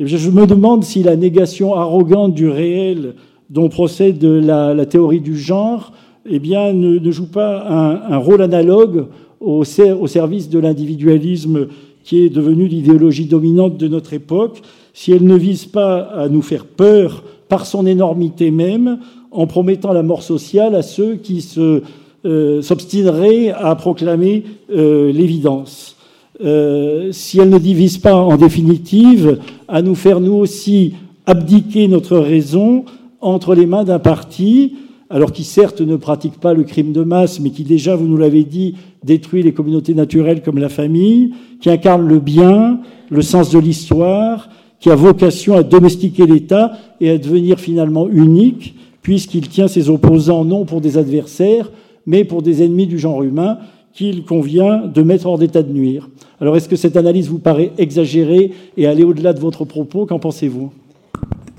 Et 0.00 0.06
je 0.06 0.30
me 0.30 0.46
demande 0.46 0.82
si 0.82 1.02
la 1.04 1.14
négation 1.14 1.74
arrogante 1.74 2.34
du 2.34 2.48
réel 2.48 3.14
dont 3.48 3.68
procède 3.68 4.22
la, 4.24 4.86
théorie 4.86 5.20
du 5.20 5.38
genre 5.38 5.92
eh 6.26 6.40
bien, 6.40 6.72
ne, 6.72 7.10
joue 7.10 7.30
pas 7.30 7.64
un, 8.08 8.16
rôle 8.16 8.42
analogue 8.42 9.06
au, 9.40 9.62
service 9.64 10.48
de 10.48 10.58
l'individualisme 10.58 11.68
qui 12.02 12.22
est 12.22 12.30
devenu 12.30 12.66
l'idéologie 12.66 13.26
dominante 13.26 13.76
de 13.76 13.88
notre 13.88 14.14
époque, 14.14 14.62
si 14.92 15.12
elle 15.12 15.24
ne 15.24 15.36
vise 15.36 15.66
pas 15.66 15.98
à 15.98 16.28
nous 16.28 16.42
faire 16.42 16.64
peur 16.64 17.22
par 17.48 17.64
son 17.64 17.86
énormité 17.86 18.50
même, 18.50 18.98
en 19.30 19.46
promettant 19.46 19.92
la 19.92 20.02
mort 20.02 20.22
sociale 20.22 20.74
à 20.74 20.82
ceux 20.82 21.16
qui 21.16 21.46
euh, 21.56 22.62
s'obstinerait 22.62 23.50
à 23.50 23.74
proclamer 23.74 24.44
euh, 24.70 25.12
l'évidence. 25.12 25.93
Euh, 26.42 27.12
si 27.12 27.38
elle 27.38 27.50
ne 27.50 27.58
divise 27.58 27.98
pas 27.98 28.16
en 28.16 28.36
définitive, 28.36 29.38
à 29.68 29.82
nous 29.82 29.94
faire 29.94 30.20
nous 30.20 30.32
aussi 30.32 30.94
abdiquer 31.26 31.86
notre 31.86 32.16
raison 32.18 32.84
entre 33.20 33.54
les 33.54 33.66
mains 33.66 33.84
d'un 33.84 34.00
parti, 34.00 34.74
alors 35.10 35.32
qui 35.32 35.44
certes 35.44 35.80
ne 35.80 35.96
pratique 35.96 36.40
pas 36.40 36.52
le 36.52 36.64
crime 36.64 36.92
de 36.92 37.02
masse, 37.02 37.38
mais 37.38 37.50
qui 37.50 37.62
déjà, 37.62 37.94
vous 37.94 38.08
nous 38.08 38.16
l'avez 38.16 38.42
dit, 38.42 38.74
détruit 39.04 39.42
les 39.42 39.52
communautés 39.52 39.94
naturelles 39.94 40.42
comme 40.42 40.58
la 40.58 40.68
famille, 40.68 41.34
qui 41.60 41.70
incarne 41.70 42.06
le 42.06 42.18
bien, 42.18 42.80
le 43.10 43.22
sens 43.22 43.50
de 43.50 43.58
l'histoire, 43.60 44.48
qui 44.80 44.90
a 44.90 44.96
vocation 44.96 45.54
à 45.54 45.62
domestiquer 45.62 46.26
l'État 46.26 46.72
et 47.00 47.10
à 47.10 47.18
devenir 47.18 47.60
finalement 47.60 48.08
unique, 48.08 48.74
puisqu'il 49.02 49.48
tient 49.48 49.68
ses 49.68 49.88
opposants 49.88 50.44
non 50.44 50.64
pour 50.64 50.80
des 50.80 50.98
adversaires, 50.98 51.70
mais 52.06 52.24
pour 52.24 52.42
des 52.42 52.62
ennemis 52.62 52.86
du 52.86 52.98
genre 52.98 53.22
humain 53.22 53.58
qu'il 53.94 54.24
convient 54.24 54.86
de 54.86 55.02
mettre 55.02 55.26
hors 55.26 55.38
d'état 55.38 55.62
de 55.62 55.72
nuire. 55.72 56.10
Alors 56.40 56.56
est-ce 56.56 56.68
que 56.68 56.76
cette 56.76 56.96
analyse 56.96 57.28
vous 57.28 57.38
paraît 57.38 57.72
exagérée 57.78 58.52
et 58.76 58.86
aller 58.86 59.04
au-delà 59.04 59.32
de 59.32 59.40
votre 59.40 59.64
propos? 59.64 60.04
Qu'en 60.04 60.18
pensez-vous? 60.18 60.72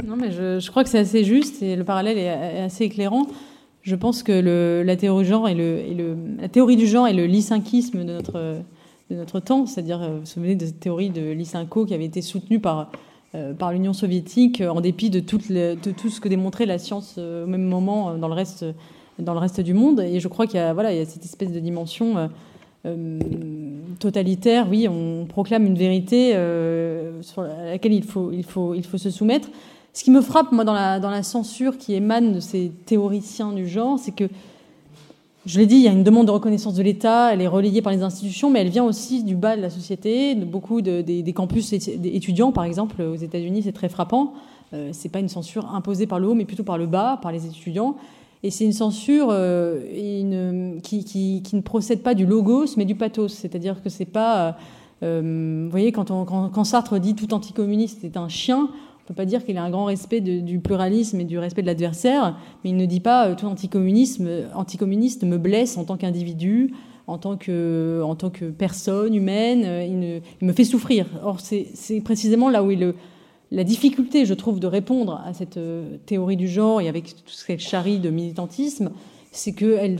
Non, 0.05 0.17
mais 0.17 0.31
je, 0.31 0.69
crois 0.69 0.83
que 0.83 0.89
c'est 0.89 0.99
assez 0.99 1.23
juste 1.23 1.63
et 1.63 1.75
le 1.75 1.83
parallèle 1.83 2.17
est 2.17 2.61
assez 2.61 2.83
éclairant. 2.83 3.27
Je 3.81 3.95
pense 3.95 4.23
que 4.23 4.83
la, 4.83 4.95
théorie 4.95 5.23
du 5.23 5.29
genre 5.29 5.47
et 5.47 5.53
le, 5.53 6.15
la 6.39 6.49
théorie 6.49 6.75
du 6.75 6.87
genre 6.87 7.07
et 7.07 7.13
le 7.13 7.25
lysynkisme 7.25 8.03
de 8.03 8.13
notre, 9.11 9.39
temps, 9.39 9.65
c'est-à-dire, 9.65 10.01
euh, 10.01 10.09
vous 10.15 10.19
vous 10.21 10.25
souvenez 10.25 10.55
de 10.55 10.65
cette 10.65 10.79
théorie 10.79 11.11
de 11.11 11.31
Lysenko 11.31 11.85
qui 11.85 11.93
avait 11.93 12.05
été 12.05 12.21
soutenue 12.21 12.59
par, 12.59 12.89
euh, 13.35 13.53
l'Union 13.71 13.93
soviétique 13.93 14.61
en 14.61 14.81
dépit 14.81 15.09
de 15.09 15.19
tout, 15.19 15.39
ce 15.39 16.19
que 16.19 16.27
démontrait 16.27 16.65
la 16.65 16.79
science 16.79 17.15
euh, 17.17 17.45
au 17.45 17.47
même 17.47 17.63
moment 17.63 18.17
dans 18.17 18.27
le 18.27 18.33
reste 18.33 18.65
dans 19.19 19.33
le 19.33 19.39
reste 19.39 19.61
du 19.61 19.73
monde. 19.73 19.99
Et 19.99 20.19
je 20.19 20.27
crois 20.27 20.47
qu'il 20.47 20.59
y 20.59 20.63
a, 20.63 20.73
voilà, 20.73 20.93
il 20.93 20.97
y 20.97 21.01
a 21.01 21.05
cette 21.05 21.25
espèce 21.25 21.51
de 21.51 21.59
dimension 21.59 22.17
euh, 22.17 22.27
euh, 22.85 23.19
totalitaire. 23.99 24.67
Oui, 24.69 24.87
on 24.87 25.25
proclame 25.25 25.65
une 25.65 25.77
vérité 25.77 26.35
euh, 26.35 27.21
sur 27.21 27.41
laquelle 27.41 27.93
il 27.93 28.03
faut, 28.03 28.31
il, 28.31 28.43
faut, 28.43 28.73
il 28.73 28.85
faut 28.85 28.97
se 28.97 29.09
soumettre. 29.09 29.49
Ce 29.93 30.03
qui 30.03 30.11
me 30.11 30.21
frappe, 30.21 30.51
moi, 30.51 30.65
dans 30.65 30.73
la, 30.73 30.99
dans 30.99 31.09
la 31.09 31.23
censure 31.23 31.77
qui 31.77 31.93
émane 31.93 32.33
de 32.33 32.39
ces 32.39 32.71
théoriciens 32.85 33.53
du 33.53 33.67
genre, 33.67 33.97
c'est 33.97 34.13
que, 34.13 34.25
je 35.45 35.59
l'ai 35.59 35.67
dit, 35.67 35.75
il 35.75 35.83
y 35.83 35.87
a 35.87 35.91
une 35.91 36.03
demande 36.03 36.25
de 36.25 36.31
reconnaissance 36.31 36.73
de 36.73 36.81
l'État, 36.81 37.31
elle 37.31 37.39
est 37.39 37.47
relayée 37.47 37.83
par 37.83 37.93
les 37.93 38.01
institutions, 38.01 38.49
mais 38.49 38.61
elle 38.61 38.69
vient 38.69 38.83
aussi 38.83 39.23
du 39.23 39.35
bas 39.35 39.55
de 39.55 39.61
la 39.61 39.69
société, 39.69 40.33
de 40.33 40.43
beaucoup 40.43 40.81
de, 40.81 41.01
des, 41.01 41.21
des, 41.21 41.33
campus 41.33 41.71
étudiants, 41.71 42.51
par 42.51 42.63
exemple, 42.63 42.99
aux 43.03 43.15
États-Unis, 43.15 43.61
c'est 43.63 43.71
très 43.71 43.87
frappant. 43.87 44.33
Euh, 44.73 44.89
c'est 44.91 45.09
pas 45.09 45.19
une 45.19 45.29
censure 45.29 45.73
imposée 45.73 46.07
par 46.07 46.19
le 46.19 46.27
haut, 46.27 46.33
mais 46.33 46.45
plutôt 46.45 46.63
par 46.63 46.77
le 46.77 46.87
bas, 46.87 47.19
par 47.21 47.31
les 47.31 47.45
étudiants. 47.45 47.95
Et 48.45 48.51
c'est 48.51 48.63
une 48.63 48.73
censure 48.73 49.29
euh, 49.31 50.79
qui, 50.83 51.41
ne 51.51 51.61
procède 51.61 52.03
pas 52.03 52.13
du 52.13 52.27
logos, 52.27 52.77
mais 52.77 52.85
du 52.85 52.93
pathos. 52.93 53.33
C'est-à-dire 53.33 53.81
que 53.81 53.89
c'est 53.89 54.05
pas. 54.05 54.55
Euh, 55.01 55.63
vous 55.65 55.71
voyez, 55.71 55.91
quand, 55.91 56.11
on, 56.11 56.63
Sartre 56.63 56.99
dit 56.99 57.15
tout 57.15 57.33
anticommuniste 57.33 58.03
est 58.03 58.17
un 58.17 58.29
chien, 58.29 58.57
on 58.59 58.61
ne 58.61 59.07
peut 59.07 59.15
pas 59.15 59.25
dire 59.25 59.43
qu'il 59.43 59.57
a 59.57 59.63
un 59.63 59.71
grand 59.71 59.85
respect 59.85 60.21
du 60.21 60.59
pluralisme 60.59 61.19
et 61.21 61.23
du 61.23 61.39
respect 61.39 61.63
de 61.63 61.67
l'adversaire, 61.67 62.37
mais 62.63 62.69
il 62.69 62.77
ne 62.77 62.85
dit 62.85 62.99
pas 62.99 63.29
euh, 63.29 63.35
tout 63.35 63.47
anticommunisme, 63.47 64.29
anticommuniste 64.53 65.23
me 65.23 65.39
blesse 65.39 65.75
en 65.75 65.83
tant 65.83 65.97
qu'individu, 65.97 66.71
en 67.07 67.17
tant 67.17 67.37
que, 67.37 68.03
en 68.05 68.13
tant 68.13 68.29
que 68.29 68.45
personne 68.45 69.15
humaine, 69.15 69.63
euh, 69.65 69.83
il, 69.83 70.21
il 70.39 70.47
me 70.47 70.53
fait 70.53 70.65
souffrir. 70.65 71.07
Or, 71.23 71.39
c'est 71.39 72.01
précisément 72.01 72.51
là 72.51 72.61
où 72.61 72.69
le, 72.69 72.93
la 73.55 73.63
difficulté, 73.63 74.25
je 74.25 74.33
trouve, 74.33 74.59
de 74.59 74.67
répondre 74.67 75.21
à 75.25 75.33
cette 75.33 75.55
euh, 75.55 75.95
théorie 76.05 76.35
du 76.35 76.49
genre 76.49 76.81
et 76.81 76.89
avec 76.89 77.15
tout 77.15 77.31
ce 77.31 77.45
qu'elle 77.45 77.61
charrie 77.61 77.99
de 77.99 78.09
militantisme, 78.09 78.91
c'est 79.31 79.53
qu'elle 79.53 79.97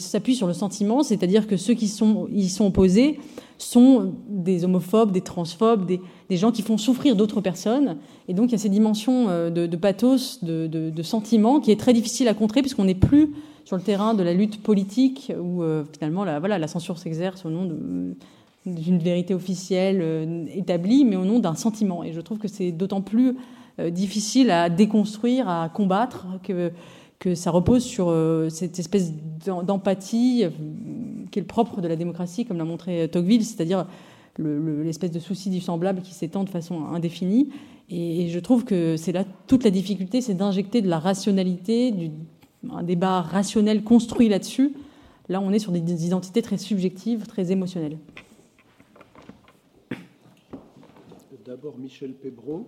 s'appuie 0.00 0.34
sur 0.34 0.46
le 0.46 0.54
sentiment, 0.54 1.02
c'est-à-dire 1.02 1.46
que 1.46 1.58
ceux 1.58 1.74
qui 1.74 1.86
sont, 1.86 2.28
y 2.32 2.48
sont 2.48 2.66
opposés 2.66 3.18
sont 3.58 4.14
des 4.28 4.64
homophobes, 4.64 5.12
des 5.12 5.20
transphobes, 5.20 5.86
des, 5.86 6.36
gens 6.36 6.50
qui 6.50 6.62
font 6.62 6.78
souffrir 6.78 7.14
d'autres 7.14 7.42
personnes. 7.42 7.98
Et 8.26 8.34
donc 8.34 8.48
il 8.48 8.52
y 8.52 8.54
a 8.54 8.58
ces 8.58 8.68
dimensions 8.70 9.28
euh, 9.28 9.50
de, 9.50 9.66
de 9.66 9.76
pathos, 9.76 10.42
de, 10.42 10.66
de, 10.66 10.88
de, 10.88 11.02
sentiment, 11.02 11.60
qui 11.60 11.70
est 11.70 11.80
très 11.80 11.92
difficile 11.92 12.26
à 12.28 12.34
contrer 12.34 12.62
puisqu'on 12.62 12.84
n'est 12.84 12.94
plus 12.94 13.34
sur 13.66 13.76
le 13.76 13.82
terrain 13.82 14.14
de 14.14 14.22
la 14.22 14.32
lutte 14.32 14.62
politique 14.62 15.30
où 15.38 15.62
euh, 15.62 15.84
finalement 15.92 16.24
la, 16.24 16.38
voilà, 16.38 16.58
la 16.58 16.68
censure 16.68 16.96
s'exerce 16.96 17.44
au 17.44 17.50
nom 17.50 17.68
d'une 18.66 18.98
vérité 18.98 19.34
officielle 19.34 20.00
euh, 20.02 20.44
établie, 20.54 21.04
mais 21.04 21.16
au 21.16 21.24
nom 21.24 21.38
d'un 21.38 21.54
sentiment. 21.54 22.04
Et 22.04 22.12
je 22.12 22.20
trouve 22.20 22.38
que 22.38 22.48
c'est 22.48 22.72
d'autant 22.72 23.00
plus 23.00 23.36
difficile 23.92 24.50
à 24.50 24.70
déconstruire, 24.70 25.48
à 25.48 25.68
combattre 25.68 26.26
que 26.42 26.72
que 27.18 27.34
ça 27.34 27.50
repose 27.50 27.82
sur 27.82 28.08
euh, 28.10 28.48
cette 28.48 28.78
espèce 28.78 29.12
d'empathie 29.44 30.44
euh, 30.44 30.50
qui 31.30 31.38
est 31.38 31.42
le 31.42 31.46
propre 31.46 31.80
de 31.80 31.88
la 31.88 31.96
démocratie, 31.96 32.44
comme 32.44 32.58
l'a 32.58 32.64
montré 32.64 33.08
Tocqueville, 33.08 33.44
c'est-à-dire 33.44 33.86
l'espèce 34.38 35.10
de 35.10 35.18
souci 35.18 35.50
du 35.50 35.60
semblable 35.60 36.00
qui 36.02 36.14
s'étend 36.14 36.44
de 36.44 36.48
façon 36.48 36.84
indéfinie. 36.86 37.50
Et, 37.90 38.28
je 38.28 38.38
trouve 38.38 38.64
que 38.64 38.96
c'est 38.96 39.12
là 39.12 39.24
toute 39.46 39.64
la 39.64 39.70
difficulté, 39.70 40.20
c'est 40.20 40.34
d'injecter 40.34 40.80
de 40.80 40.88
la 40.88 41.00
rationalité, 41.00 41.90
du, 41.90 42.10
un 42.70 42.84
débat 42.84 43.20
rationnel 43.22 43.82
construit 43.82 44.28
là-dessus. 44.28 44.74
Là, 45.28 45.40
on 45.40 45.52
est 45.52 45.58
sur 45.58 45.72
des 45.72 46.06
identités 46.06 46.40
très 46.40 46.56
subjectives, 46.56 47.26
très 47.26 47.50
émotionnelles. 47.50 47.98
D'abord 51.48 51.78
Michel 51.78 52.12
Pébreau. 52.12 52.66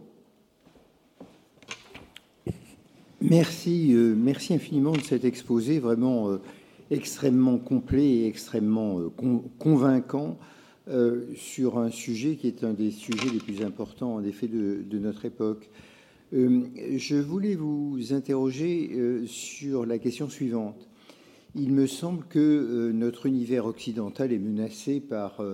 Merci, 3.20 3.92
euh, 3.92 4.14
merci 4.16 4.54
infiniment 4.54 4.92
de 4.92 5.02
cet 5.02 5.26
exposé 5.26 5.78
vraiment 5.78 6.30
euh, 6.30 6.40
extrêmement 6.90 7.58
complet 7.58 8.06
et 8.06 8.26
extrêmement 8.26 8.98
euh, 8.98 9.10
con, 9.10 9.44
convaincant 9.58 10.38
sur 11.36 11.78
un 11.78 11.90
sujet 11.90 12.36
qui 12.36 12.46
est 12.46 12.64
un 12.64 12.72
des 12.72 12.90
sujets 12.90 13.28
les 13.30 13.38
plus 13.38 13.62
importants 13.62 14.14
en 14.14 14.24
effet 14.24 14.48
de, 14.48 14.98
notre 14.98 15.26
époque. 15.26 15.68
Je 16.32 17.16
voulais 17.20 17.54
vous 17.54 18.12
interroger 18.12 19.26
sur 19.26 19.86
la 19.86 19.98
question 19.98 20.28
suivante. 20.28 20.88
Il 21.54 21.72
me 21.74 21.86
semble 21.86 22.24
que 22.24 22.90
notre 22.92 23.26
univers 23.26 23.66
occidental 23.66 24.32
est 24.32 24.38
menacé 24.38 24.98
par 24.98 25.44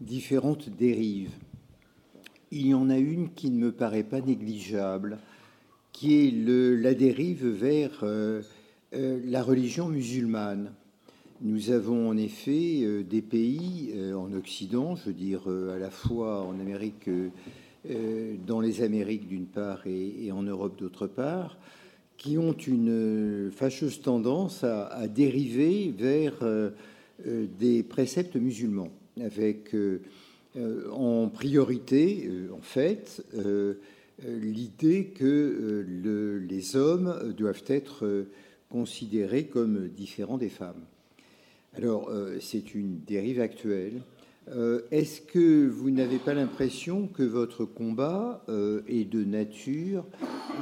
différentes 0.00 0.68
dérives. 0.68 1.30
Il 2.52 2.68
y 2.68 2.74
en 2.74 2.90
a 2.90 2.96
une 2.96 3.30
qui 3.30 3.50
ne 3.50 3.58
me 3.58 3.72
paraît 3.72 4.04
pas 4.04 4.20
négligeable, 4.20 5.18
qui 5.92 6.14
est 6.14 6.30
la 6.30 6.94
dérive 6.94 7.44
vers 7.44 8.00
euh, 8.04 8.40
euh, 8.94 9.18
la 9.24 9.42
religion 9.42 9.88
musulmane. 9.88 10.72
Nous 11.40 11.70
avons 11.70 12.08
en 12.08 12.16
effet 12.16 12.82
euh, 12.82 13.02
des 13.02 13.20
pays 13.20 13.92
en 14.14 14.32
Occident, 14.32 14.94
je 14.94 15.06
veux 15.06 15.12
dire 15.12 15.48
à 15.48 15.78
la 15.78 15.90
fois 15.90 16.42
en 16.42 16.60
Amérique, 16.60 17.10
dans 18.46 18.60
les 18.60 18.82
Amériques 18.82 19.26
d'une 19.26 19.46
part 19.46 19.84
et, 19.86 20.26
et 20.26 20.32
en 20.32 20.42
Europe 20.42 20.78
d'autre 20.78 21.08
part, 21.08 21.58
qui 22.16 22.38
ont 22.38 22.52
une 22.52 23.50
fâcheuse 23.50 24.02
tendance 24.02 24.62
à, 24.62 24.86
à 24.86 25.08
dériver 25.08 25.92
vers 25.96 26.44
des 27.24 27.82
préceptes 27.82 28.36
musulmans, 28.36 28.90
avec 29.20 29.74
en 30.92 31.28
priorité, 31.28 32.30
en 32.52 32.62
fait, 32.62 33.22
euh, 34.24 34.38
l'idée 34.40 35.06
que 35.06 35.24
euh, 35.24 35.84
le, 35.86 36.38
les 36.38 36.74
hommes 36.74 37.34
doivent 37.36 37.64
être 37.66 38.06
euh, 38.06 38.30
considérés 38.70 39.44
comme 39.44 39.88
différents 39.88 40.38
des 40.38 40.48
femmes. 40.48 40.84
Alors, 41.76 42.10
c'est 42.40 42.74
une 42.74 43.00
dérive 43.00 43.38
actuelle. 43.38 44.00
Est-ce 44.90 45.20
que 45.20 45.68
vous 45.68 45.90
n'avez 45.90 46.16
pas 46.16 46.32
l'impression 46.32 47.06
que 47.06 47.22
votre 47.22 47.66
combat 47.66 48.42
est 48.88 49.04
de 49.04 49.22
nature 49.24 50.06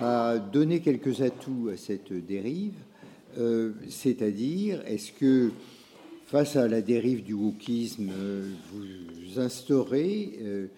à 0.03 0.39
donner 0.39 0.81
quelques 0.81 1.23
atouts 1.23 1.71
à 1.73 1.77
cette 1.77 2.13
dérive 2.13 2.75
C'est-à-dire, 3.89 4.83
est-ce 4.87 5.13
que 5.13 5.53
face 6.27 6.57
à 6.57 6.67
la 6.67 6.83
dérive 6.83 7.23
du 7.23 7.33
wokisme, 7.33 8.11
vous 8.73 8.83
instaurez 9.39 10.69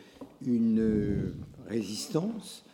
une 0.45 1.35
résistance 1.69 2.65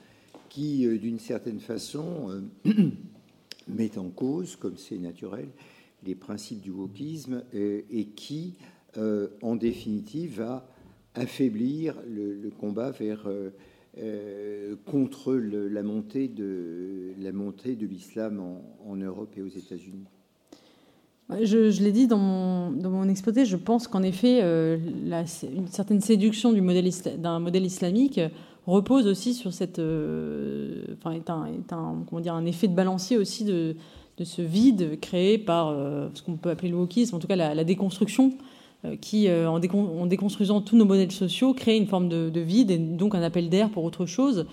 qui, 0.53 0.87
euh, 0.87 0.99
d'une 0.99 1.19
certaine 1.19 1.61
façon, 1.61 2.29
euh, 2.67 2.73
met 3.69 3.97
en 3.97 4.11
cause, 4.11 4.55
comme 4.57 4.77
c'est 4.77 4.99
naturel, 4.99 5.49
les 6.05 6.15
principes 6.15 6.61
du 6.61 6.71
wokisme 6.71 7.43
euh, 7.55 7.81
et 7.91 8.05
qui, 8.07 8.55
en 9.41 9.57
définitive, 9.57 10.41
va 10.43 10.69
affaiblir 11.15 11.97
le, 12.07 12.51
combat 12.51 12.93
euh, 13.01 14.77
contre 14.85 15.33
la 15.33 15.83
montée 15.83 16.29
de 16.29 17.87
l'islam 17.87 18.39
en, 18.39 18.63
en, 18.85 18.97
Europe 18.97 19.33
et 19.39 19.43
aux 19.43 19.49
États-Unis. 19.49 20.05
Je, 21.31 21.83
l'ai 21.83 21.93
dit 21.93 22.07
dans 22.07 22.19
mon, 22.19 23.09
exposé, 23.09 23.45
je 23.45 23.57
pense 23.57 23.89
qu'en 23.89 24.03
effet, 24.03 24.41
euh, 24.43 24.77
une 24.77 25.67
certaine 25.69 26.01
séduction 26.01 26.53
d'un 26.53 27.39
modèle 27.39 27.65
islamique 27.65 28.21
repose 28.67 29.07
aussi 29.07 29.35
sur 29.35 29.53
cette, 29.53 29.79
euh, 29.79 30.85
enfin, 30.99 31.13
est 31.13 31.31
un, 31.31 32.05
comment 32.07 32.21
dire, 32.21 32.35
un 32.35 32.45
effet 32.45 32.69
de 32.69 32.75
balancier 32.75 33.17
aussi 33.17 33.45
de, 33.45 33.77
ce 34.23 34.41
vide 34.41 35.01
créé 35.01 35.37
par 35.37 35.71
euh, 35.71 36.09
ce 36.15 36.23
qu'on 36.23 36.37
peut 36.37 36.51
appeler 36.51 36.69
le 36.69 36.77
wokisme, 36.77 37.17
en 37.17 37.19
tout 37.19 37.27
cas 37.27 37.35
la, 37.35 37.65
déconstruction, 37.65 38.33
euh, 38.85 38.97
qui, 39.01 39.29
euh, 39.29 39.49
en, 39.49 39.61
décon 39.61 40.01
en, 40.01 40.07
déconstruisant 40.07 40.61
tous 40.61 40.77
nos 40.77 40.85
modèles 40.85 41.13
sociaux, 41.13 41.55
crée 41.55 41.77
une 41.77 41.87
forme 41.87 42.09
de, 42.09 42.31
de 42.31 42.41
vide 42.41 42.71
et 42.73 42.79
donc 42.79 43.15
un 43.15 43.23
appel 43.23 43.49
d'air 43.49 43.71
pour 43.71 43.85
autre 43.85 44.07
chose. 44.07 44.47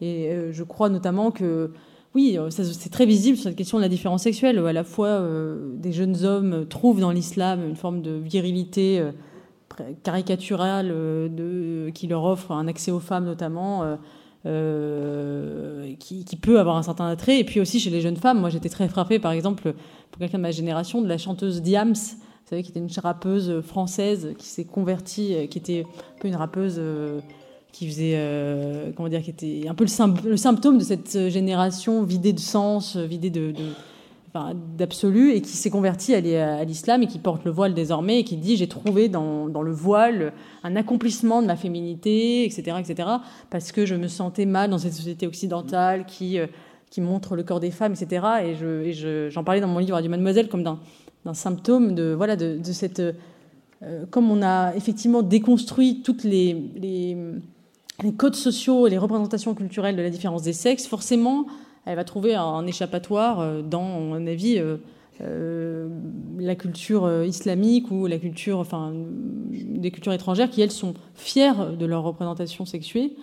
Et 0.00 0.28
euh, 0.28 0.52
je 0.52 0.64
crois 0.64 0.88
notamment 0.88 1.30
que 1.30 1.70
oui, 2.16 2.38
c'est 2.50 2.90
très 2.90 3.06
visible 3.06 3.36
sur 3.36 3.44
cette 3.44 3.56
question 3.56 3.76
de 3.76 3.82
la 3.82 3.88
différence 3.88 4.22
sexuelle. 4.22 4.58
À 4.58 4.72
la 4.72 4.84
fois, 4.84 5.08
euh, 5.08 5.74
des 5.74 5.92
jeunes 5.92 6.24
hommes 6.24 6.66
trouvent 6.66 6.98
dans 6.98 7.12
l'islam 7.12 7.62
une 7.62 7.76
forme 7.76 8.02
de 8.02 8.12
virilité 8.12 8.98
euh, 8.98 9.12
caricaturale 10.02 10.90
euh, 10.90 11.90
qui 11.90 12.06
leur 12.06 12.24
offre 12.24 12.52
un 12.52 12.68
accès 12.68 12.90
aux 12.90 13.00
femmes 13.00 13.24
notamment, 13.24 13.82
euh, 13.82 13.96
euh, 14.46 15.94
qui, 15.98 16.24
qui, 16.24 16.36
peut 16.36 16.58
avoir 16.58 16.76
un 16.76 16.82
certain 16.82 17.06
attrait. 17.06 17.40
Et 17.40 17.44
puis 17.44 17.60
aussi 17.60 17.80
chez 17.80 17.90
les 17.90 18.00
jeunes 18.00 18.16
femmes, 18.16 18.40
moi 18.40 18.50
j'étais 18.50 18.68
très 18.68 18.88
frappée 18.88 19.18
par 19.18 19.32
exemple, 19.32 19.74
pour 20.10 20.18
quelqu'un 20.18 20.38
de 20.38 20.42
ma 20.42 20.50
génération, 20.50 21.02
de 21.02 21.08
la 21.08 21.18
chanteuse 21.18 21.62
Diams, 21.62 21.94
vous 21.94 22.50
savez, 22.50 22.62
qui 22.62 22.70
était 22.70 22.80
une 22.80 22.88
rappeuse 23.02 23.60
française 23.62 24.34
qui 24.38 24.46
s'est 24.46 24.64
convertie, 24.64 25.48
qui 25.50 25.58
était 25.58 25.84
un 25.84 26.20
peu 26.20 26.28
une 26.28 26.36
rappeuse 26.36 26.80
qui 27.76 27.86
faisait, 27.86 28.14
euh, 28.14 28.90
comment 28.96 29.10
dire, 29.10 29.20
qui 29.20 29.28
était 29.28 29.68
un 29.68 29.74
peu 29.74 29.84
le, 29.84 30.36
symptôme 30.38 30.78
de 30.78 30.82
cette 30.82 31.28
génération 31.28 32.04
vidée 32.04 32.32
de 32.32 32.40
sens, 32.40 32.96
vidée 32.96 33.28
de, 33.28 33.52
d'absolu 34.78 35.32
et 35.32 35.42
qui 35.42 35.50
s'est 35.50 35.68
converti 35.68 36.14
à 36.14 36.64
l'islam 36.64 37.02
et 37.02 37.06
qui 37.06 37.18
porte 37.18 37.44
le 37.44 37.50
voile 37.50 37.74
désormais 37.74 38.20
et 38.20 38.24
qui 38.24 38.38
dit 38.38 38.56
j'ai 38.56 38.66
trouvé 38.66 39.10
dans, 39.10 39.48
dans, 39.48 39.60
le 39.60 39.72
voile 39.72 40.32
un 40.64 40.74
accomplissement 40.74 41.42
de 41.42 41.46
ma 41.46 41.56
féminité, 41.56 42.46
etc., 42.46 42.78
etc., 42.80 43.10
parce 43.50 43.72
que 43.72 43.84
je 43.84 43.94
me 43.94 44.08
sentais 44.08 44.46
mal 44.46 44.70
dans 44.70 44.78
cette 44.78 44.94
société 44.94 45.26
occidentale 45.26 46.06
qui, 46.06 46.38
euh, 46.38 46.46
qui 46.88 47.02
montre 47.02 47.36
le 47.36 47.42
corps 47.42 47.60
des 47.60 47.70
femmes, 47.70 47.92
etc. 47.92 48.26
Et 48.42 48.54
j'en 48.54 49.30
je, 49.30 49.40
parlais 49.44 49.60
dans 49.60 49.68
mon 49.68 49.80
livre 49.80 50.00
du 50.00 50.08
Mademoiselle 50.08 50.48
comme 50.48 50.62
d'un 50.62 51.34
symptôme 51.34 51.94
de, 51.94 52.14
voilà, 52.16 52.36
de, 52.36 52.56
de 52.56 52.72
cette... 52.72 53.02
Euh, 53.82 54.06
comme 54.10 54.30
on 54.30 54.42
a 54.42 54.74
effectivement 54.74 55.20
déconstruit 55.20 56.00
toutes 56.02 56.24
les 56.24 56.56
les 58.02 58.12
codes 58.12 58.34
sociaux 58.34 58.86
et 58.86 58.90
les 58.90 58.98
représentations 58.98 59.54
culturelles 59.54 59.96
de 59.96 60.02
la 60.02 60.10
différence 60.10 60.42
des 60.42 60.52
sexes, 60.52 60.86
forcément, 60.86 61.46
elle 61.84 61.96
va 61.96 62.04
trouver 62.04 62.34
un 62.34 62.66
échappatoire 62.66 63.62
dans, 63.62 63.96
à 63.96 64.00
mon 64.00 64.26
avis, 64.26 64.60
euh, 65.22 65.88
la 66.38 66.54
culture 66.54 67.06
euh, 67.06 67.24
islamique 67.24 67.90
ou 67.90 68.06
la 68.06 68.18
culture, 68.18 68.58
enfin, 68.58 68.92
des 69.50 69.90
cultures 69.90 70.12
étrangères 70.12 70.50
qui, 70.50 70.60
elles, 70.60 70.70
sont 70.70 70.92
fières 71.14 71.72
de 71.72 71.86
leur 71.86 72.02
représentation 72.02 72.66
sexuée. 72.66 73.16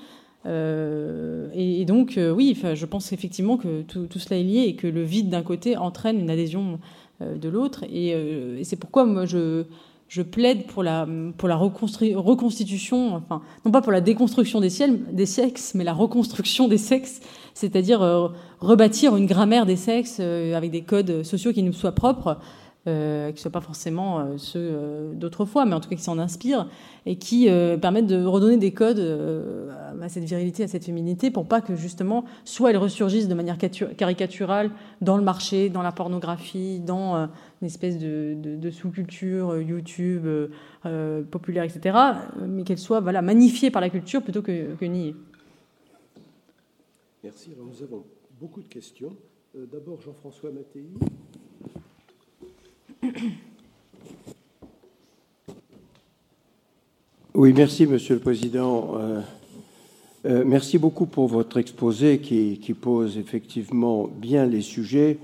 Euh, 0.46 1.50
et, 1.54 1.86
donc, 1.86 2.20
oui, 2.36 2.58
je 2.74 2.86
pense 2.86 3.14
effectivement 3.14 3.58
que 3.58 3.84
tout, 3.84 4.08
cela 4.18 4.40
est 4.40 4.44
lié 4.44 4.62
et 4.62 4.76
que 4.76 4.88
le 4.88 5.04
vide 5.04 5.30
d'un 5.30 5.44
côté 5.44 5.78
entraîne 5.78 6.20
une 6.20 6.30
adhésion 6.30 6.80
de 7.22 7.50
l'autre. 7.50 7.84
Et 7.84 8.64
c'est 8.64 8.76
pourquoi 8.76 9.06
moi, 9.06 9.26
je, 9.26 9.64
je 10.08 10.22
plaide 10.22 10.68
pour 10.68 10.84
la, 10.84 11.08
pour 11.38 11.48
la 11.48 11.56
reconstitution, 11.56 13.16
enfin, 13.16 13.42
non 13.66 13.72
pas 13.72 13.82
pour 13.82 13.92
la 13.92 14.02
déconstruction 14.02 14.62
des, 14.62 14.70
des 15.12 15.26
sexes, 15.26 15.74
mais 15.74 15.84
la 15.84 15.94
reconstruction 15.94 16.68
des 16.68 16.78
sexes, 16.78 17.20
c'est-à-dire 17.54 18.02
euh, 18.02 18.28
rebâtir 18.60 19.16
une 19.16 19.26
grammaire 19.26 19.66
des 19.66 19.76
sexes 19.76 20.18
euh, 20.20 20.56
avec 20.56 20.72
des 20.72 20.82
codes 20.82 21.24
sociaux 21.24 21.52
qui 21.52 21.64
nous 21.64 21.74
soient 21.74 21.94
propres, 21.94 22.38
euh, 22.86 23.30
qui 23.30 23.36
ne 23.36 23.40
soient 23.40 23.52
pas 23.52 23.62
forcément 23.62 24.38
ceux 24.38 25.14
d'autrefois, 25.16 25.66
mais 25.66 25.74
en 25.74 25.80
tout 25.80 25.90
cas 25.90 25.96
qui 25.96 26.04
s'en 26.04 26.20
inspirent, 26.20 26.68
et 27.06 27.16
qui 27.16 27.48
permettent 27.82 28.08
de 28.08 28.24
redonner 28.24 28.58
des 28.58 28.72
codes 28.72 29.00
à 30.02 30.10
cette 30.10 30.26
virilité, 30.26 30.64
à 30.64 30.68
cette 30.68 30.84
féminité, 30.84 31.32
pour 31.32 31.48
pas 31.48 31.62
que 31.62 31.76
justement, 31.76 32.26
soit 32.44 32.72
elles 32.72 32.78
ressurgissent 32.78 33.30
de 33.30 33.34
manière 33.34 33.58
caricaturale 33.58 34.70
dans 35.02 35.16
le 35.16 35.24
marché, 35.24 35.70
dans 35.70 35.82
la 35.82 35.94
pornographie, 35.94 36.82
dans 36.82 37.30
une 37.64 37.68
espèce 37.68 37.98
de, 37.98 38.36
de, 38.36 38.70
sous-culture, 38.70 39.60
YouTube, 39.62 40.28
populaire, 41.32 41.64
etc., 41.64 41.98
mais 42.46 42.64
qu'elles 42.64 42.78
soient 42.78 43.00
voilà, 43.00 43.22
magnifiées 43.22 43.72
par 43.72 43.82
la 43.82 43.90
culture 43.90 44.22
plutôt 44.22 44.42
que, 44.42 44.76
que 44.76 44.86
niées. 44.86 45.16
Merci. 47.24 47.52
Alors 47.56 47.68
nous 47.68 47.82
avons 47.82 48.04
beaucoup 48.40 48.62
de 48.62 48.68
questions. 48.68 49.16
D'abord 49.56 50.02
Jean-François 50.02 50.52
Mattei. 50.52 50.84
Oui, 57.36 57.52
merci, 57.52 57.88
Monsieur 57.88 58.14
le 58.14 58.22
Président. 58.22 58.92
Euh, 58.96 59.20
euh, 60.26 60.44
merci 60.46 60.78
beaucoup 60.78 61.08
pour 61.08 61.26
votre 61.28 61.58
exposé 61.58 62.20
qui, 62.20 62.76
pose 62.80 63.18
effectivement 63.18 64.08
bien 64.08 64.46
les 64.46 64.62
sujets, 64.62 65.18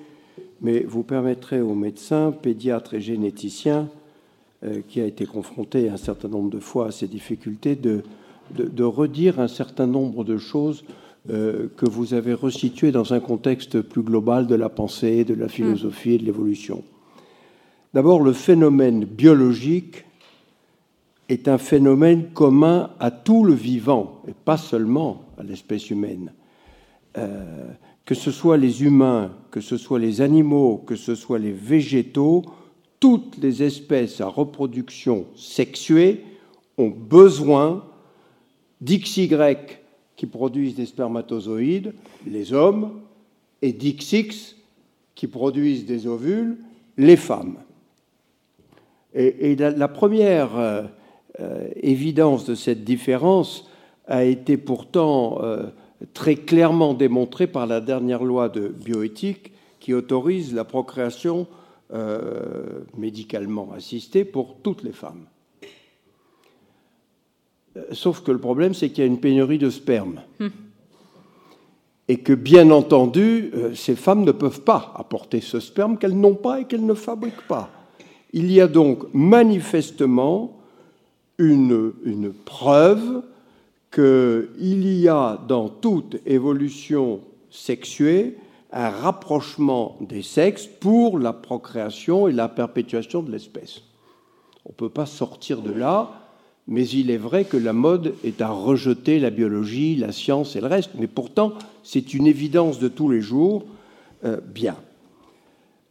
mais 0.61 0.81
vous 0.81 1.03
permettrez 1.03 1.61
aux 1.61 1.75
médecins, 1.75 2.31
pédiatres 2.31 2.93
et 2.93 3.01
généticiens, 3.01 3.89
euh, 4.63 4.81
qui 4.87 5.01
a 5.01 5.05
été 5.05 5.25
confronté 5.25 5.89
un 5.89 5.97
certain 5.97 6.27
nombre 6.27 6.49
de 6.49 6.59
fois 6.59 6.87
à 6.87 6.91
ces 6.91 7.07
difficultés, 7.07 7.75
de, 7.75 8.03
de, 8.55 8.83
redire 8.83 9.39
un 9.39 9.47
certain 9.47 9.87
nombre 9.87 10.23
de 10.23 10.37
choses 10.37 10.83
que 11.27 11.85
vous 11.85 12.15
avez 12.15 12.33
resituées 12.33 12.91
dans 12.91 13.13
un 13.13 13.19
contexte 13.19 13.81
plus 13.81 14.01
global 14.01 14.47
de 14.47 14.55
la 14.55 14.69
pensée, 14.69 15.25
de 15.25 15.35
la 15.35 15.47
philosophie 15.47 16.13
et 16.13 16.17
de 16.17 16.23
l'évolution. 16.23 16.81
D'abord, 17.93 18.21
le 18.21 18.33
phénomène 18.33 19.05
biologique 19.05 20.05
est 21.29 21.47
un 21.47 21.59
phénomène 21.59 22.31
commun 22.33 22.91
à 22.99 23.11
tout 23.11 23.43
le 23.43 23.53
vivant, 23.53 24.21
et 24.27 24.33
pas 24.33 24.57
seulement 24.57 25.25
à 25.37 25.43
l'espèce 25.43 25.89
humaine. 25.89 26.33
Euh, 27.17 27.67
que 28.09 28.15
ce 28.15 28.31
soit 28.31 28.57
les 28.57 28.81
humains, 28.81 29.31
que 29.51 29.61
ce 29.61 29.77
soit 29.77 29.99
les 29.99 30.21
animaux, 30.21 30.81
que 30.87 30.95
ce 30.95 31.13
soit 31.13 31.37
les 31.37 31.51
végétaux, 31.51 32.43
toutes 32.99 33.37
les 33.37 33.61
espèces 33.61 34.19
à 34.19 34.25
reproduction 34.25 35.27
sexuée 35.35 36.23
ont 36.79 36.89
besoin 36.89 37.85
d'XY 38.81 39.29
qui 40.15 40.25
produisent 40.25 40.73
des 40.73 40.87
spermatozoïdes, 40.87 41.93
les 42.25 42.51
hommes, 42.51 42.99
et 43.61 43.73
d'XX 43.73 44.55
qui 45.13 45.27
produisent 45.27 45.85
des 45.85 46.07
ovules, 46.07 46.57
les 46.97 47.15
femmes. 47.15 47.57
Et, 49.13 49.55
la, 49.55 49.87
première 49.87 50.57
euh, 50.57 50.81
euh, 51.39 51.69
évidence 51.75 52.43
de 52.45 52.55
cette 52.55 52.83
différence 52.83 53.69
a 54.07 54.23
été 54.23 54.57
pourtant 54.57 55.43
euh, 55.43 55.67
très 56.13 56.35
clairement 56.35 56.93
démontrée 56.93 57.47
par 57.47 57.67
la 57.67 57.81
dernière 57.81 58.23
loi 58.23 58.49
de 58.49 58.67
bioéthique 58.67 59.51
qui 59.79 59.93
autorise 59.93 60.53
la 60.53 60.63
procréation 60.63 61.47
médicalement 62.95 63.71
assistée 63.73 64.23
pour 64.23 64.57
toutes 64.61 64.83
les 64.83 64.91
femmes. 64.91 65.25
Sauf 67.91 68.21
que 68.21 68.31
le 68.31 68.37
problème, 68.37 68.73
c'est 68.73 68.89
qu'il 68.89 68.99
y 68.99 69.07
a 69.07 69.07
une 69.07 69.19
pénurie 69.19 69.57
de 69.57 69.69
sperme. 69.69 70.21
Hmm. 70.39 70.49
Et 72.07 72.17
que, 72.17 72.33
bien 72.33 72.71
entendu, 72.71 73.51
ces 73.75 73.95
femmes 73.95 74.23
ne 74.23 74.31
peuvent 74.31 74.61
pas 74.61 74.93
apporter 74.95 75.41
ce 75.41 75.59
sperme 75.59 75.97
qu'elles 75.97 76.19
n'ont 76.19 76.35
pas 76.35 76.59
et 76.59 76.65
qu'elles 76.65 76.85
ne 76.85 76.93
fabriquent 76.93 77.47
pas. 77.47 77.69
Il 78.33 78.51
y 78.51 78.61
a 78.61 78.67
donc 78.67 79.05
manifestement 79.13 80.59
une, 81.37 81.93
une 82.03 82.33
preuve 82.33 83.23
qu'il 83.91 84.87
y 84.99 85.07
a 85.07 85.39
dans 85.47 85.69
toute 85.69 86.17
évolution 86.25 87.21
sexuée 87.49 88.37
un 88.71 88.89
rapprochement 88.89 89.97
des 90.01 90.21
sexes 90.21 90.67
pour 90.67 91.17
la 91.17 91.33
procréation 91.33 92.27
et 92.27 92.31
la 92.31 92.47
perpétuation 92.47 93.23
de 93.23 93.31
l'espèce. 93.31 93.81
On 94.65 94.69
ne 94.69 94.75
peut 94.75 94.89
pas 94.89 95.07
sortir 95.07 95.61
de 95.61 95.71
là, 95.71 96.11
mais 96.67 96.87
il 96.87 97.09
est 97.09 97.17
vrai 97.17 97.45
que 97.45 97.57
la 97.57 97.73
mode 97.73 98.13
est 98.23 98.41
à 98.41 98.49
rejeter 98.49 99.19
la 99.19 99.31
biologie, 99.31 99.95
la 99.95 100.11
science 100.11 100.55
et 100.55 100.61
le 100.61 100.67
reste, 100.67 100.91
mais 100.99 101.07
pourtant 101.07 101.53
c'est 101.83 102.13
une 102.13 102.27
évidence 102.27 102.77
de 102.77 102.87
tous 102.87 103.09
les 103.09 103.21
jours. 103.21 103.65
Euh, 104.23 104.39
bien. 104.45 104.75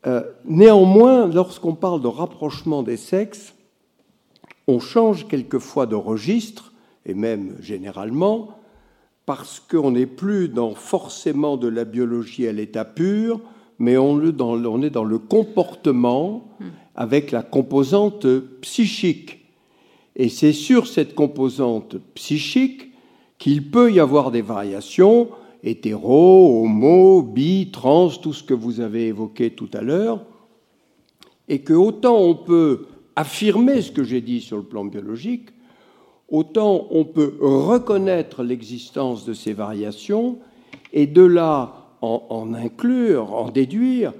Euh, 0.07 0.23
néanmoins, 0.45 1.27
lorsqu'on 1.27 1.75
parle 1.75 2.01
de 2.01 2.07
rapprochement 2.07 2.85
des 2.85 2.97
sexes, 2.97 3.55
on 4.69 4.79
change 4.79 5.27
quelquefois 5.27 5.87
de 5.87 5.97
registre, 5.97 6.73
et 7.09 7.15
même 7.15 7.57
généralement, 7.61 8.59
parce 9.27 9.61
qu'on 9.61 9.91
n'est 9.91 10.07
plus 10.07 10.49
dans 10.49 10.75
forcément 10.75 11.57
de 11.57 11.69
la 11.69 11.85
biologie 11.85 12.47
à 12.47 12.53
l'état 12.53 12.85
pur, 12.85 13.41
mais 13.79 13.97
on, 13.97 14.21
est 14.23 14.33
dans 14.91 15.05
le 15.05 15.19
comportement 15.19 16.49
avec 16.95 17.31
la 17.31 17.43
composante 17.43 18.27
psychique. 18.61 19.39
Et 20.17 20.29
c'est 20.29 20.53
sur 20.53 20.87
cette 20.87 21.15
composante 21.15 21.97
psychique 22.15 22.91
qu'il 23.39 23.71
peut 23.71 23.93
y 23.93 24.01
avoir 24.01 24.31
des 24.31 24.43
variations 24.43 25.29
hétéro, 25.63 26.63
homo, 26.65 27.23
bi, 27.23 27.71
trans, 27.73 28.11
tout 28.11 28.33
ce 28.33 28.43
que 28.43 28.55
vous 28.55 28.81
avez 28.81 29.09
évoqué 29.09 29.51
tout 29.51 29.69
à 29.73 29.81
l'heure, 29.81 30.25
et 31.49 31.61
que 31.61 31.73
autant 31.73 32.17
on 32.17 32.35
peut 32.35 32.87
affirmer 33.17 33.83
ce 33.83 33.91
que 33.91 34.05
j'ai 34.05 34.21
dit 34.21 34.41
sur 34.41 34.57
le 34.57 34.63
plan 34.63 34.85
biologique, 34.85 35.51
autant 36.29 36.87
on 36.91 37.05
peut 37.05 37.37
reconnaître 37.41 38.43
l'existence 38.43 39.25
de 39.25 39.33
ces 39.33 39.53
variations 39.53 40.39
et 40.93 41.07
de 41.07 41.23
là 41.23 41.75
en, 42.01 42.55
inclure, 42.55 43.35
en 43.35 43.51
déduire 43.51 44.13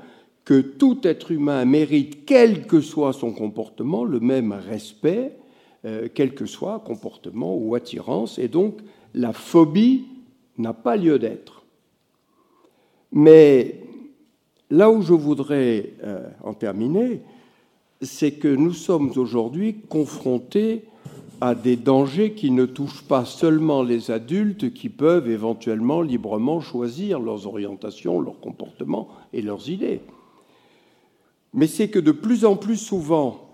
que 0.45 0.61
tout 0.61 0.99
être 1.05 1.31
humain 1.31 1.65
mérite, 1.65 2.25
quel 2.25 2.67
que 2.67 2.81
soit 2.81 3.13
son 3.13 3.33
comportement, 3.33 4.05
le 4.05 4.19
même 4.19 4.53
respect, 4.53 5.37
euh, 5.85 6.09
quel 6.13 6.35
que 6.35 6.47
soit 6.47 6.81
comportement 6.81 7.55
ou 7.55 7.75
attirance, 7.75 8.39
et 8.39 8.49
donc 8.49 8.79
la 9.15 9.33
phobie 9.33 10.07
n'a 10.57 10.73
pas 10.73 10.97
lieu 10.97 11.19
d'être. 11.19 11.65
Mais 13.13 13.81
là 14.71 14.91
où 14.91 15.03
je 15.03 15.13
voudrais 15.13 15.93
euh, 16.03 16.29
en 16.43 16.55
terminer, 16.55 17.21
c'est 18.01 18.33
que 18.33 18.49
nous 18.49 18.73
sommes 18.73 19.13
aujourd'hui 19.17 19.81
confrontés 19.89 20.85
à 21.41 21.55
des 21.55 21.77
dangers 21.77 22.33
qui 22.33 22.51
ne 22.51 22.67
touchent 22.67 23.05
pas 23.05 23.25
seulement 23.25 23.83
les 23.83 24.11
adultes 24.11 24.73
qui 24.73 24.89
peuvent 24.89 25.31
éventuellement 25.31 26.03
librement 26.03 26.61
choisir 26.61 27.21
leurs 27.21 27.47
orientations, 27.47 28.21
leurs 28.21 28.41
comportements 28.41 29.09
et 29.33 29.43
leurs 29.43 29.69
idées. 29.69 30.01
Mais 31.55 31.67
c'est 31.67 31.89
que 31.89 31.99
de 31.99 32.13
plus 32.13 32.45
en 32.45 32.57
plus 32.57 32.77
souvent, 32.77 33.49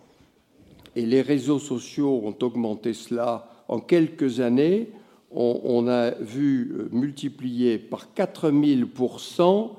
et 0.97 1.07
les 1.07 1.23
réseaux 1.23 1.59
sociaux 1.59 2.23
ont 2.25 2.37
augmenté 2.43 2.93
cela 2.93 3.49
en 3.69 3.81
quelques 3.81 4.41
années, 4.41 4.91
on, 5.37 5.89
a 5.89 6.13
vu 6.13 6.73
euh, 6.79 6.89
multiplier 6.93 7.79
par 7.79 8.09
4000% 8.17 9.71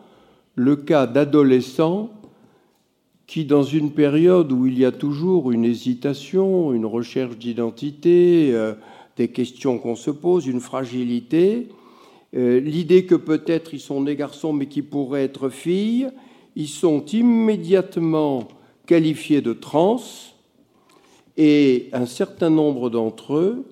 le 0.56 0.76
cas 0.76 1.08
d'adolescents 1.08 2.10
qui, 3.28 3.46
dans 3.46 3.64
une 3.64 3.92
période 3.92 4.52
où 4.52 4.68
il 4.68 4.78
y 4.78 4.86
a 4.86 4.92
toujours 4.92 5.52
une 5.52 5.66
hésitation, 5.66 6.74
une 6.74 6.86
recherche 6.86 7.38
d'identité, 7.38 8.52
euh, 8.54 8.74
des 9.18 9.30
questions 9.30 9.80
qu'on 9.80 9.96
se 9.96 10.12
pose, 10.12 10.46
une 10.46 10.60
fragilité, 10.60 11.70
euh, 12.36 12.60
l'idée 12.60 13.06
que 13.06 13.16
peut-être 13.16 13.74
ils 13.74 13.80
sont 13.80 14.02
des 14.02 14.16
garçons 14.16 14.54
mais 14.54 14.68
qui 14.68 14.82
pourraient 14.82 15.24
être 15.24 15.50
filles, 15.50 16.10
ils 16.56 16.68
sont 16.68 17.04
immédiatement 17.06 18.48
qualifiés 18.86 19.42
de 19.42 19.54
trans 19.54 20.02
et 21.38 21.90
un 21.94 22.06
certain 22.06 22.50
nombre 22.50 22.90
d'entre 22.90 23.36
eux 23.36 23.66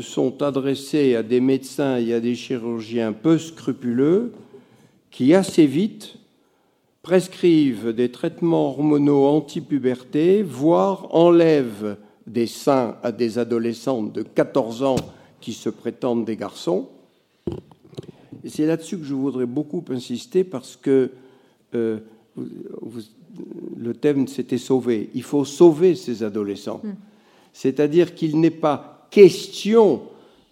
sont 0.00 0.42
adressés 0.44 1.16
à 1.16 1.24
des 1.24 1.40
médecins 1.40 1.96
et 1.96 2.12
à 2.12 2.20
des 2.20 2.36
chirurgiens 2.36 3.12
peu 3.12 3.36
scrupuleux 3.36 4.32
qui 5.10 5.34
assez 5.34 5.66
vite 5.66 6.18
prescrivent 7.06 7.92
des 7.92 8.10
traitements 8.10 8.70
hormonaux 8.70 9.26
anti-puberté, 9.26 10.42
voire 10.42 11.14
enlèvent 11.14 11.98
des 12.26 12.48
seins 12.48 12.96
à 13.04 13.12
des 13.12 13.38
adolescentes 13.38 14.12
de 14.12 14.22
14 14.22 14.82
ans 14.82 14.96
qui 15.40 15.52
se 15.52 15.68
prétendent 15.68 16.24
des 16.24 16.36
garçons. 16.36 16.88
Et 18.42 18.48
c'est 18.48 18.66
là-dessus 18.66 18.98
que 18.98 19.04
je 19.04 19.14
voudrais 19.14 19.46
beaucoup 19.46 19.84
insister 19.90 20.42
parce 20.42 20.74
que 20.74 21.12
euh, 21.76 22.00
le 23.76 23.94
thème 23.94 24.26
s'était 24.26 24.58
sauvé. 24.58 25.08
Il 25.14 25.22
faut 25.22 25.44
sauver 25.44 25.94
ces 25.94 26.24
adolescents. 26.24 26.80
Hmm. 26.82 26.94
C'est-à-dire 27.52 28.16
qu'il 28.16 28.40
n'est 28.40 28.50
pas 28.50 29.06
question 29.12 30.02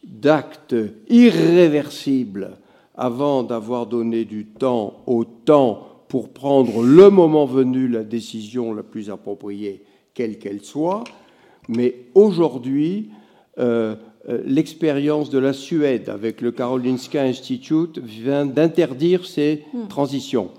d'actes 0.04 0.76
irréversibles 1.08 2.52
avant 2.94 3.42
d'avoir 3.42 3.88
donné 3.88 4.24
du 4.24 4.46
temps 4.46 5.02
au 5.06 5.24
temps 5.24 5.93
pour 6.14 6.28
prendre 6.28 6.84
le 6.84 7.10
moment 7.10 7.44
venu 7.44 7.88
la 7.88 8.04
décision 8.04 8.72
la 8.72 8.84
plus 8.84 9.10
appropriée, 9.10 9.82
quelle 10.14 10.38
qu'elle 10.38 10.62
soit. 10.62 11.02
Mais 11.66 12.06
aujourd'hui, 12.14 13.10
euh, 13.58 13.96
euh, 14.28 14.40
l'expérience 14.46 15.28
de 15.28 15.40
la 15.40 15.52
Suède 15.52 16.08
avec 16.08 16.40
le 16.40 16.52
Karolinska 16.52 17.20
Institute 17.20 17.98
vient 17.98 18.46
d'interdire 18.46 19.26
ces 19.26 19.64
hmm. 19.72 19.88
transitions. 19.88 20.50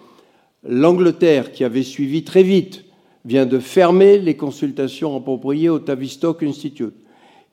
L'Angleterre, 0.67 1.53
qui 1.53 1.63
avait 1.63 1.83
suivi 1.83 2.25
très 2.25 2.43
vite, 2.43 2.83
vient 3.23 3.45
de 3.45 3.59
fermer 3.59 4.17
les 4.17 4.35
consultations 4.35 5.15
appropriées 5.15 5.69
au 5.69 5.79
Tavistock 5.79 6.43
Institute. 6.43 6.95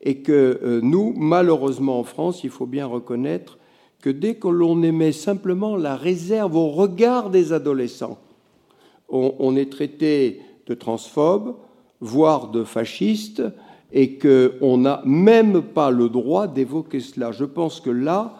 Et 0.01 0.17
que 0.17 0.59
euh, 0.61 0.81
nous, 0.83 1.13
malheureusement 1.15 2.01
en 2.01 2.03
France, 2.03 2.43
il 2.43 2.49
faut 2.49 2.65
bien 2.65 2.85
reconnaître 2.85 3.59
que 4.03 4.09
dès 4.09 4.35
que 4.35 4.49
l'on 4.49 4.83
émet 4.83 5.13
simplement 5.13 5.77
la 5.77 5.95
réserve 5.95 6.57
au 6.57 6.67
regard 6.71 7.29
des 7.29 7.53
adolescents, 7.53 8.17
on, 9.07 9.55
est 9.55 9.71
traité 9.71 10.41
de 10.67 10.73
transphobe, 10.73 11.55
voire 12.01 12.49
de 12.49 12.65
fasciste, 12.65 13.41
et 13.93 14.19
qu'on 14.19 14.77
n'a 14.77 15.01
même 15.05 15.61
pas 15.61 15.89
le 15.89 16.09
droit 16.09 16.47
d'évoquer 16.47 16.99
cela. 16.99 17.31
Je 17.31 17.45
pense 17.45 17.79
que 17.79 17.91
là, 17.91 18.33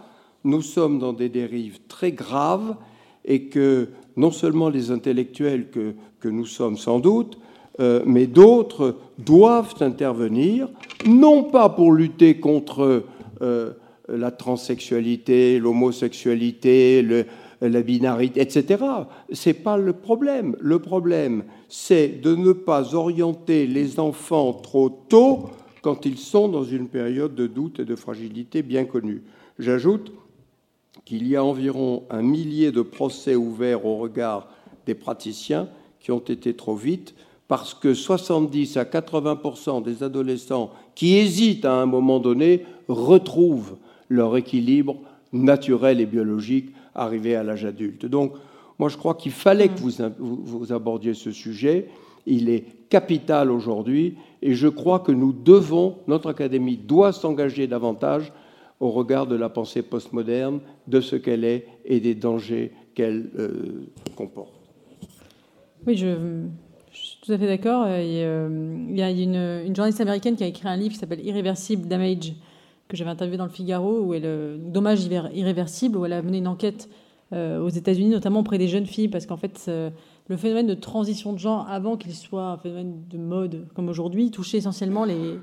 nous 0.43 0.61
sommes 0.61 0.99
dans 0.99 1.14
des 1.14 1.30
dérives 1.30 1.80
très 1.88 2.11
graves 2.11 2.76
et 3.24 3.43
que 3.43 3.88
non 4.18 4.32
seulement 4.32 4.68
les 4.68 4.91
intellectuels 4.91 5.70
que, 5.70 5.93
que 6.20 6.28
nous 6.28 6.45
sommes 6.45 6.78
sans 6.78 6.99
doute, 6.99 7.38
euh, 7.80 8.03
mais 8.05 8.28
d'autres 8.28 8.97
doivent 9.18 9.76
intervenir, 9.80 10.68
non 11.07 11.45
pas 11.45 11.70
pour 11.70 11.93
lutter 11.93 12.41
contre 12.41 13.05
euh, 13.41 13.72
la 14.07 14.31
transsexualité, 14.31 15.59
l'homosexualité, 15.59 17.25
la 17.61 17.81
binarité, 17.81 18.41
etc. 18.41 18.83
Ce 19.31 19.49
n'est 19.49 19.53
pas 19.53 19.77
le 19.77 19.93
problème. 19.93 20.55
Le 20.59 20.79
problème, 20.79 21.43
c'est 21.69 22.07
de 22.07 22.35
ne 22.35 22.51
pas 22.51 22.95
orienter 22.95 23.65
les 23.67 23.99
enfants 23.99 24.53
trop 24.53 24.89
tôt 24.89 25.49
quand 25.81 26.05
ils 26.05 26.17
sont 26.17 26.47
dans 26.47 26.63
une 26.63 26.87
période 26.87 27.35
de 27.35 27.47
doute 27.47 27.79
et 27.79 27.85
de 27.85 27.95
fragilité 27.95 28.61
bien 28.61 28.85
connue. 28.85 29.23
J'ajoute 29.59 30.11
qu'il 31.05 31.27
y 31.27 31.35
a 31.35 31.43
environ 31.43 32.03
un 32.09 32.21
millier 32.21 32.71
de 32.71 32.81
procès 32.81 33.35
ouverts 33.35 33.85
au 33.85 33.97
regard 33.97 34.47
des 34.85 34.95
praticiens 34.95 35.67
qui 35.99 36.11
ont 36.11 36.19
été 36.19 36.53
trop 36.53 36.75
vite 36.75 37.15
parce 37.47 37.73
que 37.73 37.93
70 37.93 38.77
à 38.77 38.83
80% 38.85 39.83
des 39.83 40.03
adolescents 40.03 40.71
qui 40.95 41.15
hésitent 41.17 41.65
à 41.65 41.73
un 41.73 41.85
moment 41.85 42.19
donné 42.19 42.65
retrouvent 42.87 43.77
leur 44.14 44.38
équilibre 44.38 44.97
naturel 45.32 45.99
et 45.99 46.05
biologique 46.05 46.70
arrivé 46.93 47.36
à 47.36 47.43
l'âge 47.43 47.66
adulte. 47.66 48.05
Donc, 48.05 48.34
moi, 48.78 48.89
je 48.89 48.97
crois 48.97 49.16
qu'il 49.16 49.32
fallait 49.32 49.70
que 49.70 49.80
vous, 49.80 49.91
vous, 50.20 50.72
abordiez 50.72 51.14
ce 51.14 51.32
sujet. 51.32 51.88
Il 52.26 52.49
est 52.49 52.66
capital 52.89 53.51
aujourd'hui 53.51 54.16
et 54.41 54.53
je 54.53 54.68
crois 54.68 54.99
que 54.99 55.11
nous 55.11 55.34
devons, 55.34 55.97
notre 56.07 56.30
Académie 56.30 56.78
doit 56.78 57.11
s'engager 57.11 57.68
davantage 57.68 58.32
au 58.80 58.91
regard 58.91 59.28
de 59.28 59.36
la 59.36 59.49
pensée 59.49 59.82
postmoderne, 59.82 60.59
de 60.88 61.01
ce 61.01 61.16
qu'elle 61.16 61.43
est 61.43 61.66
et 61.86 61.99
des 61.99 62.16
dangers 62.16 62.72
qu'elle 62.93 63.30
euh, 63.39 63.88
comporte. 64.16 64.53
Oui, 65.88 65.95
je, 65.97 66.16
suis 66.91 67.18
tout 67.22 67.32
à 67.32 67.38
fait 67.38 67.47
d'accord. 67.47 67.88
Il 67.88 68.95
y 68.95 69.01
a 69.01 69.09
une, 69.09 69.36
une, 69.36 69.76
journaliste 69.76 70.01
américaine 70.01 70.36
qui 70.36 70.43
a 70.43 70.47
écrit 70.47 70.68
un 70.68 70.78
livre 70.78 70.93
qui 70.93 70.99
s'appelle 70.99 71.26
Irreversible 71.26 71.88
Damage 71.88 72.34
que 72.93 72.97
j'avais 72.97 73.09
interviewé 73.09 73.37
dans 73.37 73.45
le 73.45 73.51
Figaro, 73.51 74.01
où 74.01 74.13
elle, 74.13 74.21
euh, 74.25 74.57
Dommage 74.59 75.03
irréversible, 75.33 75.97
où 75.97 76.05
elle 76.05 76.13
a 76.13 76.21
mené 76.21 76.37
une 76.37 76.47
enquête 76.47 76.89
euh, 77.33 77.59
aux 77.59 77.69
États-Unis, 77.69 78.09
notamment 78.09 78.41
auprès 78.41 78.59
des 78.59 78.67
jeunes 78.67 78.85
filles, 78.85 79.07
parce 79.07 79.25
qu'en 79.25 79.35
fait, 79.35 79.69
le 80.27 80.37
phénomène 80.37 80.67
de 80.67 80.75
transition 80.75 81.33
de 81.33 81.39
genre, 81.39 81.67
avant 81.67 81.97
qu'il 81.97 82.13
soit 82.13 82.45
un 82.45 82.57
phénomène 82.57 83.01
de 83.09 83.17
mode 83.17 83.65
comme 83.73 83.89
aujourd'hui, 83.89 84.29
touchait 84.29 84.57
essentiellement 84.57 85.05
les, 85.05 85.39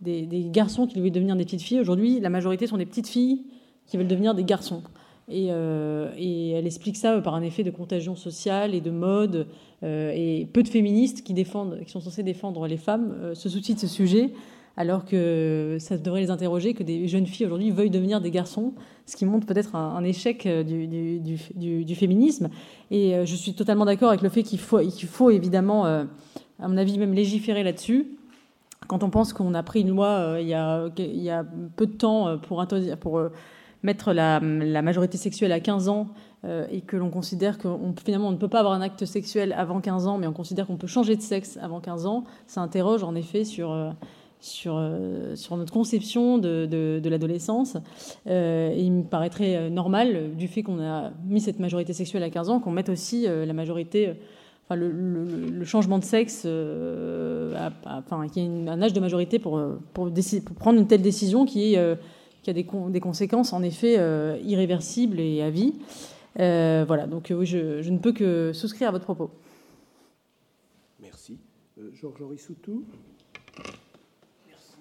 des, 0.00 0.48
garçons 0.50 0.86
qui 0.86 0.98
voulaient 0.98 1.10
devenir 1.10 1.36
des 1.36 1.44
petites 1.44 1.60
filles. 1.60 1.80
Aujourd'hui, 1.80 2.18
la 2.18 2.30
majorité 2.30 2.66
sont 2.66 2.78
des 2.78 2.86
petites 2.86 3.08
filles 3.08 3.44
qui 3.86 3.98
veulent 3.98 4.08
devenir 4.08 4.34
des 4.34 4.44
garçons. 4.44 4.82
Et, 5.28 5.48
euh, 5.50 6.10
et, 6.16 6.52
elle 6.52 6.66
explique 6.66 6.96
ça 6.96 7.20
par 7.20 7.34
un 7.34 7.42
effet 7.42 7.62
de 7.62 7.70
contagion 7.70 8.16
sociale 8.16 8.74
et 8.74 8.80
de 8.80 8.90
mode. 8.90 9.46
et 9.82 10.48
peu 10.50 10.62
de 10.62 10.68
féministes 10.68 11.22
qui, 11.22 11.34
défendent, 11.34 11.80
qui 11.84 11.90
sont 11.90 12.00
censés 12.00 12.22
défendre 12.22 12.66
les 12.66 12.78
femmes 12.78 13.34
se 13.34 13.50
soucient 13.50 13.74
de 13.74 13.80
ce 13.80 13.86
sujet 13.86 14.32
alors 14.76 15.04
que 15.06 15.78
ça 15.80 15.96
devrait 15.96 16.20
les 16.20 16.30
interroger 16.30 16.74
que 16.74 16.82
des 16.82 17.08
jeunes 17.08 17.26
filles 17.26 17.46
aujourd'hui 17.46 17.70
veuillent 17.70 17.90
devenir 17.90 18.20
des 18.20 18.30
garçons, 18.30 18.74
ce 19.06 19.16
qui 19.16 19.24
montre 19.24 19.46
peut-être 19.46 19.74
un, 19.74 20.04
échec 20.04 20.44
euh, 20.44 20.62
du, 20.62 21.94
féminisme. 21.94 22.50
Et 22.90 23.14
euh, 23.14 23.24
je 23.24 23.34
suis 23.34 23.54
totalement 23.54 23.86
d'accord 23.86 24.10
avec 24.10 24.22
le 24.22 24.28
fait 24.28 24.42
qu'il 24.42 24.58
faut, 24.58 24.80
faut 25.08 25.30
évidemment, 25.30 25.86
euh, 25.86 26.04
à 26.60 26.68
mon 26.68 26.76
avis, 26.76 26.98
même 26.98 27.14
légiférer 27.14 27.62
là-dessus. 27.62 28.06
Quand 28.86 29.02
on 29.02 29.10
pense 29.10 29.32
qu'on 29.32 29.54
a 29.54 29.62
pris 29.62 29.80
une 29.80 29.88
loi 29.88 30.36
il, 30.38 30.46
y 30.46 30.54
a, 30.54 31.44
peu 31.76 31.86
de 31.86 31.92
temps 31.92 32.38
pour, 32.38 32.64
pour 33.00 33.20
mettre 33.82 34.12
la, 34.12 34.38
majorité 34.40 35.16
sexuelle 35.16 35.50
à 35.50 35.58
15 35.58 35.88
ans 35.88 36.08
et 36.70 36.82
que 36.82 36.96
l'on 36.96 37.10
considère 37.10 37.58
que 37.58 37.68
finalement 38.04 38.28
on 38.28 38.32
ne 38.32 38.36
peut 38.36 38.46
pas 38.46 38.60
avoir 38.60 38.74
un 38.74 38.82
acte 38.82 39.04
sexuel 39.04 39.52
avant 39.54 39.80
15 39.80 40.06
ans, 40.06 40.18
mais 40.18 40.28
on 40.28 40.32
considère 40.32 40.68
qu'on 40.68 40.76
peut 40.76 40.86
changer 40.86 41.16
de 41.16 41.22
sexe 41.22 41.58
avant 41.60 41.80
15 41.80 42.06
ans, 42.06 42.24
ça 42.46 42.60
interroge 42.60 43.02
en 43.02 43.16
effet 43.16 43.42
sur 43.42 43.74
sur, 44.46 44.76
euh, 44.76 45.34
sur 45.34 45.56
notre 45.56 45.72
conception 45.72 46.38
de, 46.38 46.66
de, 46.66 47.08
l'adolescence. 47.08 47.76
Euh, 48.26 48.74
il 48.76 48.92
me 48.92 49.02
paraîtrait 49.02 49.56
euh, 49.56 49.70
normal, 49.70 50.36
du 50.36 50.48
fait 50.48 50.62
qu'on 50.62 50.80
a 50.80 51.10
mis 51.24 51.40
cette 51.40 51.58
majorité 51.58 51.92
sexuelle 51.92 52.22
à 52.22 52.30
15 52.30 52.50
ans, 52.50 52.60
qu'on 52.60 52.70
mette 52.70 52.88
aussi 52.88 53.26
la 53.26 53.52
majorité, 53.52 54.14
enfin, 54.64 54.76
le, 54.76 55.64
changement 55.64 55.98
de 55.98 56.04
sexe, 56.04 56.46
enfin, 56.46 58.28
qu'il 58.28 58.42
y 58.42 58.46
ait 58.46 58.68
un 58.68 58.82
âge 58.82 58.92
de 58.92 59.00
majorité 59.00 59.38
pour, 59.38 59.60
pour, 59.92 60.10
pour, 60.12 60.56
prendre 60.56 60.78
une 60.78 60.86
telle 60.86 61.02
décision 61.02 61.44
qui, 61.44 61.74
est, 61.74 61.98
qui 62.42 62.50
a 62.50 62.52
des, 62.52 62.66
des, 62.90 63.00
conséquences, 63.00 63.52
en 63.52 63.62
effet, 63.62 63.98
irréversibles 64.44 65.20
et 65.20 65.42
à 65.42 65.50
vie. 65.50 65.74
voilà, 66.36 67.06
donc 67.06 67.32
oui, 67.36 67.46
je, 67.46 67.82
je, 67.82 67.90
ne 67.90 67.98
peux 67.98 68.12
que 68.12 68.52
souscrire 68.52 68.88
à 68.88 68.92
votre 68.92 69.04
propos. 69.04 69.30
Merci. 71.00 71.38
Georges 71.92 72.36
Soutou 72.38 72.84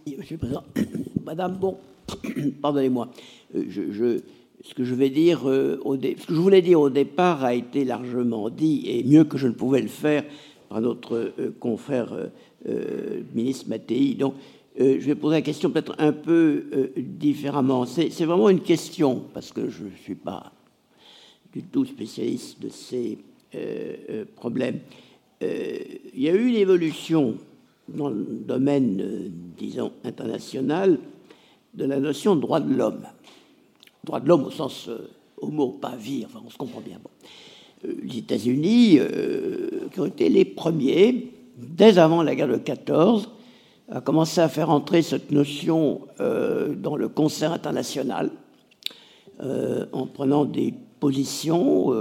Monsieur 0.07 0.35
le 0.35 0.37
Président. 0.37 0.63
Madame, 1.25 1.57
bon, 1.57 1.77
pardonnez-moi. 2.61 3.09
Euh, 3.55 3.63
ce 4.63 4.73
que 4.73 4.83
je 4.83 4.93
euh, 4.93 5.77
voulais 6.29 6.61
dire 6.61 6.79
au 6.79 6.89
départ 6.89 7.43
a 7.43 7.55
été 7.55 7.85
largement 7.85 8.49
dit, 8.51 8.83
et 8.85 9.03
mieux 9.03 9.23
que 9.23 9.37
je 9.39 9.47
ne 9.47 9.53
pouvais 9.53 9.81
le 9.81 9.87
faire 9.87 10.23
par 10.69 10.81
notre 10.81 11.33
euh, 11.39 11.55
confrère 11.59 12.13
ministre 13.35 13.69
Mattei. 13.69 14.15
Donc, 14.15 14.33
je 14.77 14.97
vais 14.97 15.13
poser 15.13 15.35
la 15.35 15.41
question 15.43 15.69
peut-être 15.69 15.95
un 15.99 16.11
peu 16.11 16.63
différemment. 16.97 17.85
C'est 17.85 18.25
vraiment 18.25 18.49
une 18.49 18.61
question, 18.61 19.23
parce 19.35 19.51
que 19.51 19.69
je 19.69 19.83
ne 19.83 19.95
suis 20.01 20.15
pas 20.15 20.51
du 21.53 21.61
tout 21.61 21.85
spécialiste 21.85 22.59
de 22.59 22.69
ces 22.69 23.19
problèmes. 24.35 24.79
il 25.41 26.19
y 26.19 26.27
a 26.27 26.33
eu 26.33 26.47
une 26.47 26.55
évolution 26.55 27.37
dans 27.87 28.09
le 28.09 28.23
domaine, 28.45 28.99
euh, 29.01 29.29
disons, 29.57 29.91
international, 30.03 30.99
de 31.73 31.85
la 31.85 31.99
notion 31.99 32.35
de 32.35 32.41
droit 32.41 32.59
de 32.59 32.73
l'homme. 32.73 33.05
Droit 34.03 34.19
de 34.19 34.27
l'homme 34.27 34.45
au 34.45 34.51
sens 34.51 34.87
euh, 34.87 35.09
homo, 35.41 35.69
pas 35.69 35.95
vie, 35.95 36.23
enfin 36.25 36.41
on 36.45 36.49
se 36.49 36.57
comprend 36.57 36.81
bien. 36.81 36.99
Euh, 37.85 37.93
les 38.03 38.19
États-Unis, 38.19 38.99
qui 39.91 39.99
ont 39.99 40.05
été 40.05 40.29
les 40.29 40.45
premiers, 40.45 41.31
dès 41.57 41.97
avant 41.97 42.23
la 42.23 42.35
guerre 42.35 42.47
de 42.47 42.57
14, 42.57 43.29
à 43.91 44.01
commencer 44.01 44.41
à 44.41 44.49
faire 44.49 44.71
entrer 44.71 45.03
cette 45.03 45.31
notion 45.31 46.01
dans 46.17 46.95
le 46.95 47.07
concert 47.07 47.53
international, 47.53 48.31
en 49.39 50.07
prenant 50.07 50.43
des 50.43 50.73
positions 50.99 51.93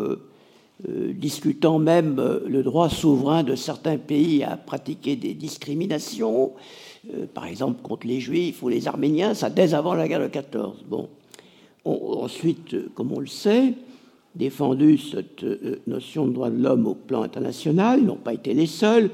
discutant 0.89 1.79
même 1.79 2.21
le 2.47 2.63
droit 2.63 2.89
souverain 2.89 3.45
de 3.45 3.55
certains 3.55 3.97
pays 3.97 4.43
à 4.43 4.57
pratiquer 4.57 5.15
des 5.15 5.35
discriminations, 5.35 6.53
par 7.33 7.47
exemple 7.47 7.81
contre 7.83 8.09
les 8.09 8.21
Juifs 8.21 8.61
ou 8.63 8.69
les 8.69 8.89
Arméniens, 8.89 9.35
ça 9.35 9.51
dès 9.51 9.75
avant 9.75 9.95
la 9.95 10.09
guerre 10.09 10.21
de 10.21 10.27
14. 10.27 10.85
Bon. 10.89 11.09
ensuite, 11.85 12.93
comme 12.95 13.13
on 13.13 13.21
le 13.21 13.29
sait, 13.29 13.75
défendu 14.35 14.99
cette 14.99 15.45
notion 15.87 16.27
de 16.27 16.33
droit 16.33 16.51
de 16.51 16.61
l'homme 16.61 16.89
au 16.89 16.95
plan 16.95 17.23
international. 17.23 18.01
Ils 18.01 18.07
n'ont 18.07 18.17
pas 18.17 18.35
été 18.35 18.53
les 18.53 18.67
seuls. 18.67 19.11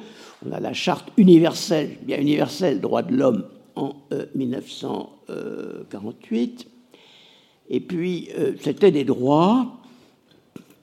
On 0.47 0.53
a 0.53 0.61
la 0.61 0.73
charte 0.73 1.11
universelle, 1.19 1.99
bien 2.03 2.19
universelle, 2.19 2.81
droit 2.81 3.03
de 3.03 3.15
l'homme 3.15 3.45
en 3.77 3.97
1948. 4.35 6.71
Et 7.73 7.81
puis, 7.81 8.31
euh, 8.37 8.55
c'était 8.61 8.91
des 8.91 9.05
droits 9.05 9.80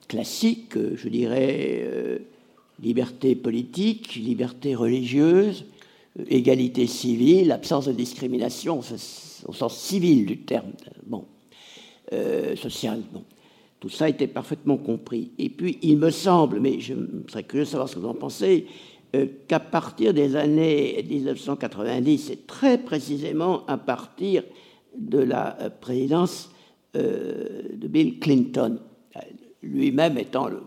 classiques, 0.08 0.76
euh, 0.76 0.96
je 0.96 1.08
dirais, 1.08 1.82
euh, 1.82 2.18
liberté 2.82 3.34
politique, 3.34 4.14
liberté 4.14 4.74
religieuse, 4.74 5.66
égalité 6.28 6.86
civile, 6.86 7.52
absence 7.52 7.86
de 7.86 7.92
discrimination 7.92 8.80
au 9.46 9.52
sens 9.52 9.76
civil 9.78 10.26
du 10.26 10.38
terme, 10.38 10.72
bon, 11.06 11.24
social. 12.56 13.02
Bon. 13.12 13.24
Tout 13.78 13.88
ça 13.88 14.08
était 14.08 14.26
parfaitement 14.26 14.76
compris. 14.78 15.30
Et 15.38 15.48
puis, 15.48 15.78
il 15.82 15.98
me 15.98 16.10
semble, 16.10 16.58
mais 16.58 16.80
je 16.80 16.94
serais 17.28 17.44
curieux 17.44 17.64
de 17.64 17.68
savoir 17.68 17.88
ce 17.88 17.94
que 17.94 18.00
vous 18.00 18.08
en 18.08 18.14
pensez, 18.14 18.66
qu'à 19.46 19.60
partir 19.60 20.12
des 20.12 20.34
années 20.34 21.04
1990, 21.08 22.30
et 22.30 22.36
très 22.46 22.78
précisément 22.78 23.64
à 23.66 23.76
partir 23.76 24.42
de 24.96 25.18
la 25.18 25.70
présidence 25.80 26.50
euh, 26.96 27.62
de 27.74 27.86
Bill 27.86 28.18
Clinton, 28.18 28.78
lui-même 29.62 30.18
étant 30.18 30.48
le 30.48 30.62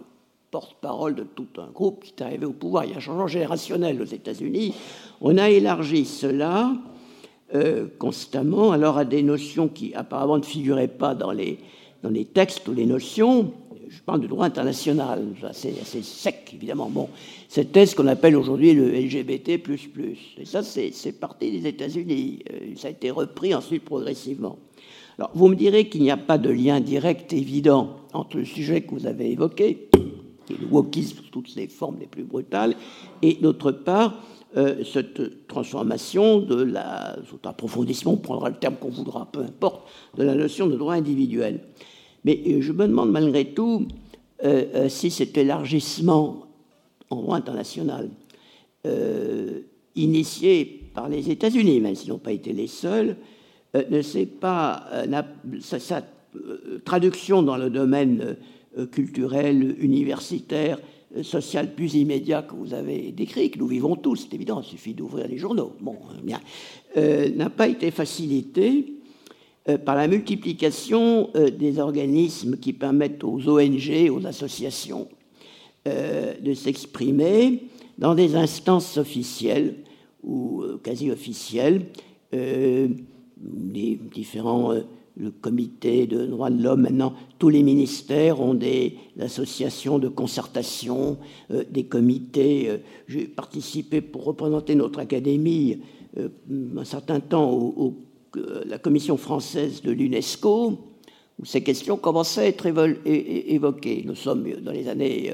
porte-parole 0.51 1.15
de 1.15 1.23
tout 1.23 1.47
un 1.57 1.67
groupe 1.67 2.03
qui 2.03 2.13
est 2.17 2.21
arrivé 2.21 2.45
au 2.45 2.51
pouvoir. 2.51 2.83
Il 2.83 2.91
y 2.91 2.93
a 2.93 2.97
un 2.97 3.01
changement 3.01 3.27
générationnel 3.27 4.01
aux 4.01 4.05
États-Unis. 4.05 4.75
On 5.21 5.37
a 5.37 5.49
élargi 5.49 6.05
cela 6.05 6.73
euh, 7.55 7.87
constamment 7.97 8.71
alors 8.71 8.97
à 8.97 9.05
des 9.05 9.23
notions 9.23 9.67
qui 9.67 9.93
apparemment 9.93 10.37
ne 10.37 10.43
figuraient 10.43 10.87
pas 10.87 11.15
dans 11.15 11.31
les, 11.31 11.59
dans 12.03 12.09
les 12.09 12.25
textes 12.25 12.67
ou 12.67 12.73
les 12.73 12.85
notions. 12.85 13.53
Je 13.89 13.99
parle 14.01 14.21
du 14.21 14.27
droit 14.27 14.45
international, 14.45 15.25
c'est 15.51 15.73
assez 15.81 16.01
sec 16.01 16.51
évidemment. 16.53 16.89
Bon, 16.89 17.09
c'était 17.49 17.85
ce 17.85 17.93
qu'on 17.93 18.07
appelle 18.07 18.37
aujourd'hui 18.37 18.73
le 18.73 18.89
LGBT. 18.89 19.59
Et 20.37 20.45
ça, 20.45 20.63
c'est 20.63 21.19
parti 21.19 21.51
des 21.51 21.67
États-Unis. 21.67 22.39
Euh, 22.49 22.75
ça 22.77 22.87
a 22.87 22.91
été 22.91 23.11
repris 23.11 23.53
ensuite 23.53 23.83
progressivement. 23.83 24.57
Alors, 25.17 25.31
vous 25.33 25.47
me 25.47 25.55
direz 25.55 25.89
qu'il 25.89 26.01
n'y 26.01 26.11
a 26.11 26.17
pas 26.17 26.37
de 26.37 26.49
lien 26.49 26.79
direct 26.79 27.33
évident 27.33 27.97
entre 28.13 28.37
le 28.37 28.45
sujet 28.45 28.81
que 28.81 28.91
vous 28.91 29.05
avez 29.05 29.31
évoqué, 29.31 29.89
qui 30.45 30.53
est 30.53 30.57
le 30.59 30.67
wokisme 30.67 31.17
sous 31.17 31.29
toutes 31.29 31.49
ses 31.49 31.67
formes 31.67 31.97
les 31.99 32.07
plus 32.07 32.23
brutales, 32.23 32.75
et 33.21 33.35
d'autre 33.35 33.71
part, 33.71 34.21
euh, 34.57 34.83
cette 34.83 35.47
transformation 35.47 36.39
de 36.39 36.61
la, 36.61 37.15
cet 37.29 37.45
approfondissement, 37.45 38.13
on 38.13 38.17
prendra 38.17 38.49
le 38.49 38.55
terme 38.55 38.75
qu'on 38.75 38.89
voudra, 38.89 39.25
peu 39.31 39.39
importe, 39.39 39.87
de 40.17 40.23
la 40.23 40.35
notion 40.35 40.67
de 40.67 40.75
droit 40.75 40.93
individuel. 40.93 41.61
Mais 42.25 42.41
euh, 42.47 42.61
je 42.61 42.73
me 42.73 42.85
demande 42.85 43.11
malgré 43.11 43.53
tout 43.53 43.87
euh, 44.43 44.89
si 44.89 45.09
cet 45.09 45.37
élargissement 45.37 46.47
en 47.09 47.15
droit 47.17 47.37
international, 47.37 48.09
initié 49.95 50.89
par 50.95 51.07
les 51.07 51.29
États-Unis, 51.29 51.79
même 51.81 51.93
s'ils 51.93 52.09
n'ont 52.09 52.17
pas 52.17 52.31
été 52.31 52.51
les 52.51 52.65
seuls, 52.65 53.15
ne 53.73 54.01
sait 54.01 54.25
pas 54.25 54.85
euh, 54.91 55.21
sa, 55.59 56.03
euh, 56.35 56.79
traduction 56.83 57.43
dans 57.43 57.57
le 57.57 57.69
domaine 57.69 58.37
culturel, 58.91 59.75
universitaire, 59.79 60.79
social 61.23 61.75
plus 61.75 61.95
immédiat 61.95 62.41
que 62.41 62.55
vous 62.55 62.73
avez 62.73 63.11
décrit, 63.11 63.51
que 63.51 63.59
nous 63.59 63.67
vivons 63.67 63.97
tous, 63.97 64.15
c'est 64.15 64.33
évident, 64.33 64.61
il 64.61 64.65
suffit 64.65 64.93
d'ouvrir 64.93 65.27
les 65.27 65.37
journaux, 65.37 65.73
bon, 65.81 65.97
bien, 66.23 66.39
n'a 66.95 67.49
pas 67.49 67.67
été 67.67 67.91
facilité 67.91 68.93
par 69.83 69.97
la 69.97 70.07
multiplication 70.07 71.31
des 71.35 71.79
organismes 71.79 72.55
qui 72.55 72.71
permettent 72.71 73.25
aux 73.25 73.49
ONG, 73.49 74.09
aux 74.09 74.25
associations, 74.25 75.09
de 75.85 76.53
s'exprimer 76.53 77.63
dans 77.97 78.15
des 78.15 78.37
instances 78.37 78.95
officielles 78.95 79.75
ou 80.23 80.63
quasi 80.81 81.11
officielles 81.11 81.87
les 83.73 83.99
différents 84.13 84.73
euh, 84.73 84.81
le 85.17 85.29
comité 85.29 86.07
de 86.07 86.25
droits 86.25 86.49
de 86.49 86.63
l'homme, 86.63 86.83
maintenant, 86.83 87.13
tous 87.37 87.49
les 87.49 87.63
ministères 87.63 88.39
ont 88.39 88.53
des 88.53 88.95
associations 89.19 89.99
de 89.99 90.07
concertation, 90.07 91.17
euh, 91.51 91.65
des 91.69 91.83
comités. 91.83 92.69
Euh, 92.69 92.77
j'ai 93.07 93.25
participé 93.25 93.99
pour 93.99 94.23
représenter 94.23 94.73
notre 94.73 94.99
académie 94.99 95.79
un 96.17 96.83
certain 96.83 97.21
temps 97.21 97.73
à 98.35 98.39
la 98.65 98.77
commission 98.77 99.15
française 99.15 99.81
de 99.81 99.91
l'UNESCO, 99.91 100.77
où 101.39 101.45
ces 101.45 101.63
questions 101.63 101.95
commençaient 101.95 102.41
à 102.41 102.47
être 102.47 102.65
évoquées. 102.65 104.03
Nous 104.05 104.15
sommes 104.15 104.49
dans 104.61 104.73
les 104.73 104.89
années 104.89 105.31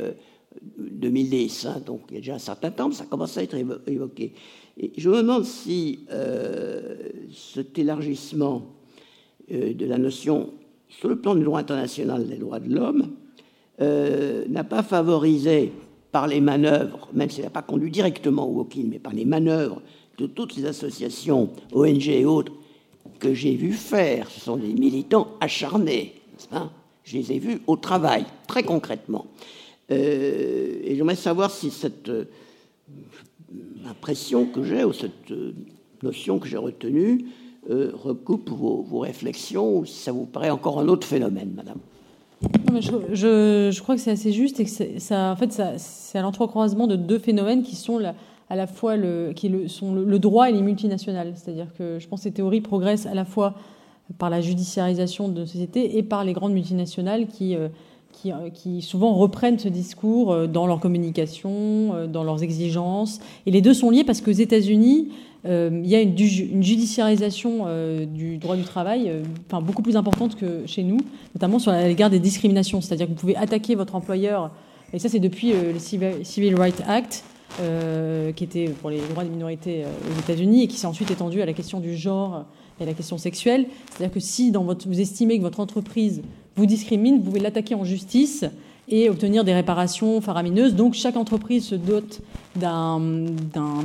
2010, 0.77 1.65
hein, 1.65 1.81
donc 1.83 2.01
il 2.09 2.15
y 2.15 2.17
a 2.17 2.21
déjà 2.21 2.35
un 2.35 2.39
certain 2.39 2.69
temps, 2.69 2.89
mais 2.89 2.95
ça 2.95 3.05
commençait 3.05 3.39
à 3.39 3.43
être 3.43 3.57
évoqué 3.87 4.33
je 4.97 5.09
me 5.09 5.17
demande 5.17 5.45
si 5.45 5.99
euh, 6.11 6.95
cet 7.33 7.79
élargissement 7.79 8.63
euh, 9.51 9.73
de 9.73 9.85
la 9.85 9.97
notion 9.97 10.53
sur 10.89 11.09
le 11.09 11.19
plan 11.19 11.35
du 11.35 11.43
droit 11.43 11.59
international 11.59 12.27
des 12.27 12.37
droits 12.37 12.59
de 12.59 12.73
l'homme 12.73 13.09
euh, 13.81 14.45
n'a 14.47 14.63
pas 14.63 14.83
favorisé 14.83 15.71
par 16.11 16.27
les 16.27 16.41
manœuvres, 16.41 17.09
même 17.13 17.29
s'il 17.29 17.43
n'a 17.43 17.49
pas 17.49 17.61
conduit 17.61 17.91
directement 17.91 18.47
au 18.47 18.53
Wokil, 18.53 18.87
mais 18.87 18.99
par 18.99 19.13
les 19.13 19.25
manœuvres 19.25 19.81
de 20.17 20.25
toutes 20.25 20.55
les 20.55 20.65
associations, 20.65 21.49
ONG 21.73 22.07
et 22.07 22.25
autres, 22.25 22.53
que 23.19 23.33
j'ai 23.33 23.55
vu 23.55 23.73
faire, 23.73 24.29
ce 24.29 24.39
sont 24.39 24.57
des 24.57 24.73
militants 24.73 25.27
acharnés, 25.41 26.13
je 27.03 27.17
les 27.17 27.31
ai 27.33 27.39
vus 27.39 27.61
au 27.67 27.77
travail, 27.77 28.25
très 28.47 28.63
concrètement. 28.63 29.27
et 29.89 30.93
j'aimerais 30.95 31.15
savoir 31.15 31.51
si 31.51 31.71
cette 31.71 32.09
l'impression 33.83 34.45
que 34.45 34.63
j'ai, 34.63 34.83
ou 34.83 34.93
cette 34.93 35.31
euh, 35.31 35.53
notion 36.03 36.39
que 36.39 36.47
j'ai 36.47 36.57
retenue, 36.57 37.25
euh, 37.69 37.91
recoupe 37.93 38.49
vos, 38.49 38.99
réflexions, 38.99 39.79
ou 39.79 39.85
ça 39.85 40.11
vous 40.11 40.25
paraît 40.25 40.49
encore 40.49 40.79
un 40.79 40.87
autre 40.87 41.05
phénomène, 41.05 41.53
madame? 41.55 41.79
je, 42.79 43.79
crois 43.81 43.95
que 43.95 44.01
c'est 44.01 44.11
assez 44.11 44.31
juste 44.31 44.59
et 44.59 44.65
que 44.65 44.99
ça, 44.99 45.31
en 45.31 45.35
fait, 45.35 45.59
c'est 45.77 46.17
à 46.17 46.21
l'entrecroisement 46.21 46.85
de 46.87 46.95
deux 46.95 47.19
phénomènes 47.19 47.63
qui 47.63 47.75
sont 47.75 47.99
à 48.49 48.55
la 48.55 48.67
fois 48.67 48.95
le, 48.95 49.33
qui 49.35 49.51
sont 49.67 49.95
le, 49.95 50.19
droit 50.19 50.49
et 50.49 50.53
les 50.53 50.61
multinationales. 50.61 51.33
C'est-à-dire 51.35 51.67
que 51.77 51.97
je 51.99 52.07
pense 52.07 52.19
que 52.19 52.23
ces 52.25 52.31
théories 52.31 52.61
progressent 52.61 53.07
à 53.07 53.15
la 53.15 53.25
fois 53.25 53.55
par 54.17 54.29
la 54.29 54.39
judiciarisation 54.39 55.27
de 55.27 55.45
sociétés 55.45 55.97
et 55.97 56.03
par 56.03 56.23
les 56.23 56.33
grandes 56.33 56.53
multinationales 56.53 57.27
qui, 57.27 57.55
euh, 57.55 57.67
euh, 58.25 58.49
qui, 58.49 58.81
souvent 58.81 59.13
reprennent 59.13 59.59
ce 59.59 59.67
discours 59.67 60.31
euh, 60.31 60.47
dans 60.47 60.67
leur 60.67 60.79
communication, 60.79 61.93
euh, 61.93 62.07
dans 62.07 62.23
leurs 62.23 62.43
exigences. 62.43 63.19
Et 63.45 63.51
les 63.51 63.61
deux 63.61 63.73
sont 63.73 63.89
liés 63.89 64.03
parce 64.03 64.21
qu'aux 64.21 64.31
États-Unis, 64.31 65.09
il 65.45 65.87
y 65.87 65.95
a 65.95 66.01
une, 66.01 66.17
judiciarisation 66.17 67.67
du 68.05 68.37
droit 68.37 68.57
du 68.57 68.63
travail 68.63 69.09
enfin, 69.45 69.61
beaucoup 69.61 69.81
plus 69.81 69.95
importante 69.95 70.35
que 70.35 70.65
chez 70.65 70.83
nous, 70.83 70.97
notamment 71.35 71.57
sur 71.57 71.71
l'égard 71.71 72.09
des 72.09 72.19
discriminations. 72.19 72.81
C'est-à-dire 72.81 73.05
que 73.05 73.11
vous 73.11 73.17
pouvez 73.17 73.37
attaquer 73.37 73.75
votre 73.75 73.95
employeur, 73.95 74.51
et 74.91 74.99
ça 74.99 75.07
c'est 75.07 75.21
depuis 75.21 75.53
le 75.53 75.79
Civil 75.79 76.55
Rights 76.55 76.83
Act, 76.85 77.23
qui 78.35 78.43
était 78.43 78.65
pour 78.81 78.89
les 78.89 78.99
droits 78.99 79.23
des 79.23 79.29
minorités 79.29 79.85
aux 79.85 80.19
États-Unis 80.19 80.63
et 80.63 80.67
qui 80.67 80.75
s'est 80.75 80.87
ensuite 80.87 81.11
étendu 81.11 81.41
à 81.41 81.45
la 81.45 81.53
question 81.53 81.79
du 81.79 81.95
genre 81.95 82.43
et 82.81 82.83
à 82.83 82.85
la 82.85 82.93
question 82.93 83.17
sexuelle. 83.17 83.67
C'est-à-dire 83.91 84.13
que 84.13 84.19
si 84.19 84.51
vous 84.51 84.99
estimez 84.99 85.37
que 85.37 85.43
votre 85.43 85.61
entreprise 85.61 86.23
vous 86.57 86.65
discrimine, 86.65 87.17
vous 87.17 87.23
pouvez 87.23 87.39
l'attaquer 87.39 87.75
en 87.75 87.83
justice 87.83 88.45
et 88.89 89.09
obtenir 89.09 89.43
des 89.43 89.53
réparations 89.53 90.21
faramineuses. 90.21 90.75
Donc 90.75 90.93
chaque 90.93 91.17
entreprise 91.17 91.65
se 91.65 91.75
dote 91.75 92.21
d'un 92.55 92.99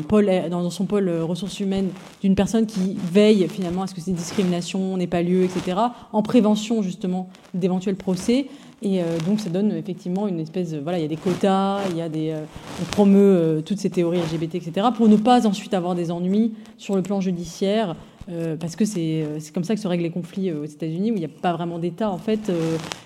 pôle, 0.08 0.30
dans 0.50 0.70
son 0.70 0.86
pôle 0.86 1.10
ressources 1.10 1.60
humaines, 1.60 1.90
d'une 2.22 2.34
personne 2.34 2.66
qui 2.66 2.96
veille 3.12 3.46
finalement 3.48 3.82
à 3.82 3.86
ce 3.86 3.94
que 3.94 4.00
ces 4.00 4.12
discriminations 4.12 4.96
n'aient 4.96 5.06
pas 5.06 5.22
lieu, 5.22 5.44
etc., 5.44 5.76
en 6.12 6.22
prévention 6.22 6.82
justement 6.82 7.28
d'éventuels 7.54 7.96
procès. 7.96 8.46
Et 8.84 9.00
euh, 9.00 9.18
donc 9.26 9.38
ça 9.38 9.48
donne 9.48 9.72
effectivement 9.72 10.26
une 10.26 10.40
espèce, 10.40 10.74
voilà, 10.74 10.98
il 10.98 11.02
y 11.02 11.04
a 11.04 11.08
des 11.08 11.16
quotas, 11.16 11.80
il 11.90 11.96
y 11.96 12.00
a 12.00 12.08
des, 12.08 12.30
euh, 12.30 12.42
on 12.80 12.84
promeut 12.86 13.20
euh, 13.20 13.60
toutes 13.60 13.78
ces 13.78 13.90
théories 13.90 14.18
LGBT, 14.18 14.56
etc., 14.56 14.88
pour 14.96 15.08
ne 15.08 15.16
pas 15.16 15.46
ensuite 15.46 15.72
avoir 15.72 15.94
des 15.94 16.10
ennuis 16.10 16.52
sur 16.78 16.96
le 16.96 17.02
plan 17.02 17.20
judiciaire 17.20 17.94
euh, 18.28 18.56
parce 18.56 18.76
que 18.76 18.84
euh, 18.84 19.36
c'est 19.38 19.52
comme 19.52 19.64
ça 19.64 19.74
que 19.74 19.80
se 19.80 19.88
règlent 19.88 20.04
les 20.04 20.10
conflits 20.10 20.50
euh, 20.50 20.62
aux 20.62 20.66
États-Unis, 20.66 21.10
où 21.10 21.14
il 21.14 21.18
n'y 21.18 21.24
a 21.24 21.28
pas 21.28 21.52
vraiment 21.52 21.78
d'État, 21.78 22.10
en 22.10 22.18
fait, 22.18 22.52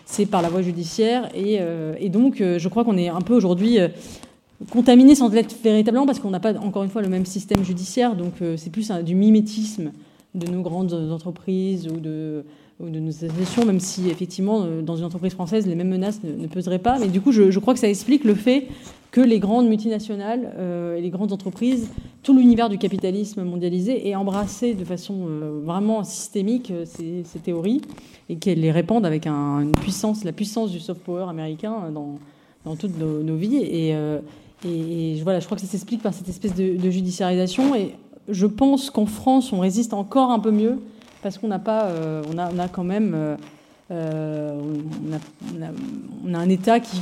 c'est 0.05 0.27
par 0.27 0.43
la 0.43 0.49
voie 0.49 0.63
judiciaire. 0.63 1.29
Et, 1.35 1.61
et 1.99 2.09
donc, 2.09 2.39
je 2.39 2.69
crois 2.69 2.85
qu'on 2.85 2.97
est 2.97 3.09
un 3.09 3.21
peu 3.21 3.35
aujourd'hui 3.35 3.79
contaminé 4.71 5.15
sans 5.15 5.29
l'être 5.29 5.55
véritablement, 5.63 6.07
parce 6.07 6.19
qu'on 6.19 6.31
n'a 6.31 6.41
pas, 6.41 6.55
encore 6.59 6.83
une 6.83 6.91
fois, 6.91 7.03
le 7.03 7.09
même 7.09 7.27
système 7.27 7.65
judiciaire. 7.65 8.17
Donc, 8.17 8.35
c'est 8.57 8.71
plus 8.71 8.91
du 8.91 9.15
mimétisme 9.15 9.93
de 10.35 10.47
nos 10.47 10.63
grandes 10.63 10.93
entreprises 10.93 11.89
ou 11.89 11.99
de 11.99 12.45
ou 12.79 12.91
de 12.91 12.99
nos 12.99 13.11
associations, 13.11 13.65
même 13.65 13.81
si 13.81 14.11
effectivement 14.11 14.67
dans 14.83 14.97
une 14.97 15.05
entreprise 15.05 15.33
française 15.33 15.67
les 15.67 15.75
mêmes 15.75 15.89
menaces 15.89 16.21
ne, 16.23 16.47
peseraient 16.47 16.79
pas. 16.79 16.99
Mais 16.99 17.09
du 17.09 17.21
coup, 17.21 17.33
je, 17.33 17.59
crois 17.59 17.75
que 17.75 17.81
ça 17.81 17.89
explique 17.89 18.25
le 18.25 18.35
fait 18.35 18.69
que 19.11 19.21
les 19.21 19.39
grandes 19.39 19.67
multinationales 19.67 20.53
et 20.97 21.01
les 21.01 21.09
grandes 21.09 21.33
entreprises, 21.33 21.89
tout 22.23 22.37
l'univers 22.37 22.69
du 22.69 22.77
capitalisme 22.77 23.45
mondialisé, 23.45 24.07
aient 24.07 24.15
embrassé 24.15 24.75
de 24.75 24.85
façon 24.85 25.27
vraiment 25.65 26.05
systémique 26.05 26.71
ces, 26.85 27.25
théories 27.43 27.81
et 28.29 28.37
qu'elles 28.37 28.61
les 28.61 28.73
répandent 28.73 29.07
avec 29.07 29.25
la 29.25 29.63
puissance 29.81 30.71
du 30.71 30.81
soft 30.81 31.01
power 31.01 31.27
américain 31.31 31.91
dans, 31.95 32.77
toutes 32.77 32.99
nos, 32.99 33.37
vies. 33.37 33.57
Et, 33.57 33.95
je 34.63 35.23
crois 35.23 35.57
que 35.57 35.63
ça 35.63 35.67
s'explique 35.67 36.03
par 36.03 36.13
cette 36.13 36.29
espèce 36.29 36.55
de, 36.55 36.77
de 36.77 36.91
judiciarisation. 36.91 37.75
Et 37.75 37.95
je 38.29 38.47
pense 38.47 38.91
qu'en 38.91 39.07
France, 39.07 39.51
on 39.53 39.61
résiste 39.61 39.95
encore 39.95 40.31
un 40.31 40.41
peu 40.41 40.51
mieux 40.51 40.79
parce 41.27 41.39
qu'on 41.39 41.49
n'a 41.49 41.59
pas, 41.59 41.87
euh, 41.87 42.23
on, 42.33 42.39
a, 42.39 42.69
quand 42.69 42.85
même, 42.85 43.13
euh, 43.13 43.37
euh, 43.91 44.61
on, 46.25 46.35
a, 46.35 46.39
un 46.39 46.49
État 46.49 46.79
qui 46.79 46.99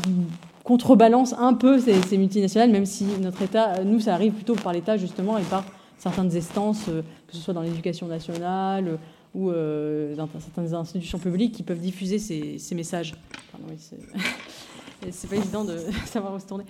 contrebalance 0.63 1.35
un 1.35 1.53
peu 1.53 1.79
ces, 1.79 2.17
multinationales, 2.17 2.71
même 2.71 2.87
si 2.87 3.05
notre 3.21 3.43
État, 3.43 3.85
nous, 3.85 4.01
ça 4.01 4.15
arrive 4.15 4.33
plutôt 4.33 4.55
par 4.55 4.73
l'État 4.73 4.97
justement 4.97 5.37
et 5.37 5.43
par 5.43 5.67
certaines 5.99 6.35
instances, 6.35 6.87
que 6.87 7.37
ce 7.37 7.37
soit 7.37 7.53
dans 7.53 7.61
l'éducation 7.61 8.07
nationale 8.07 8.99
ou 9.35 9.51
dans 9.51 10.29
certaines 10.41 10.73
institutions 10.73 11.19
publiques 11.19 11.53
qui 11.53 11.63
peuvent 11.63 11.79
diffuser 11.79 12.19
ces, 12.19 12.75
messages. 12.75 13.15
c'est 15.11 15.29
pas 15.29 15.37
évident 15.37 15.65
de 15.65 15.77
savoir 16.07 16.33
où 16.33 16.39
se 16.39 16.47
tourner. 16.47 16.65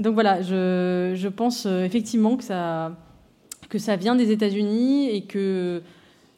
donc 0.00 0.14
voilà, 0.14 0.40
je, 0.40 1.12
je 1.16 1.28
pense 1.28 1.66
effectivement 1.66 2.38
que 2.38 2.44
ça 2.44 2.92
que 3.68 3.78
ça 3.78 3.96
vient 3.96 4.16
des 4.16 4.30
États-Unis 4.32 5.10
et 5.10 5.22
que 5.22 5.82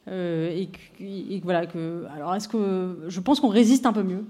euh, 0.08 0.64
et, 1.00 1.40
voilà 1.44 1.66
que 1.66 2.06
alors 2.12 2.34
est-ce 2.34 2.48
que 2.48 3.04
je 3.06 3.20
pense 3.20 3.38
qu'on 3.38 3.48
résiste 3.48 3.86
un 3.86 3.92
peu 3.92 4.02
mieux 4.02 4.24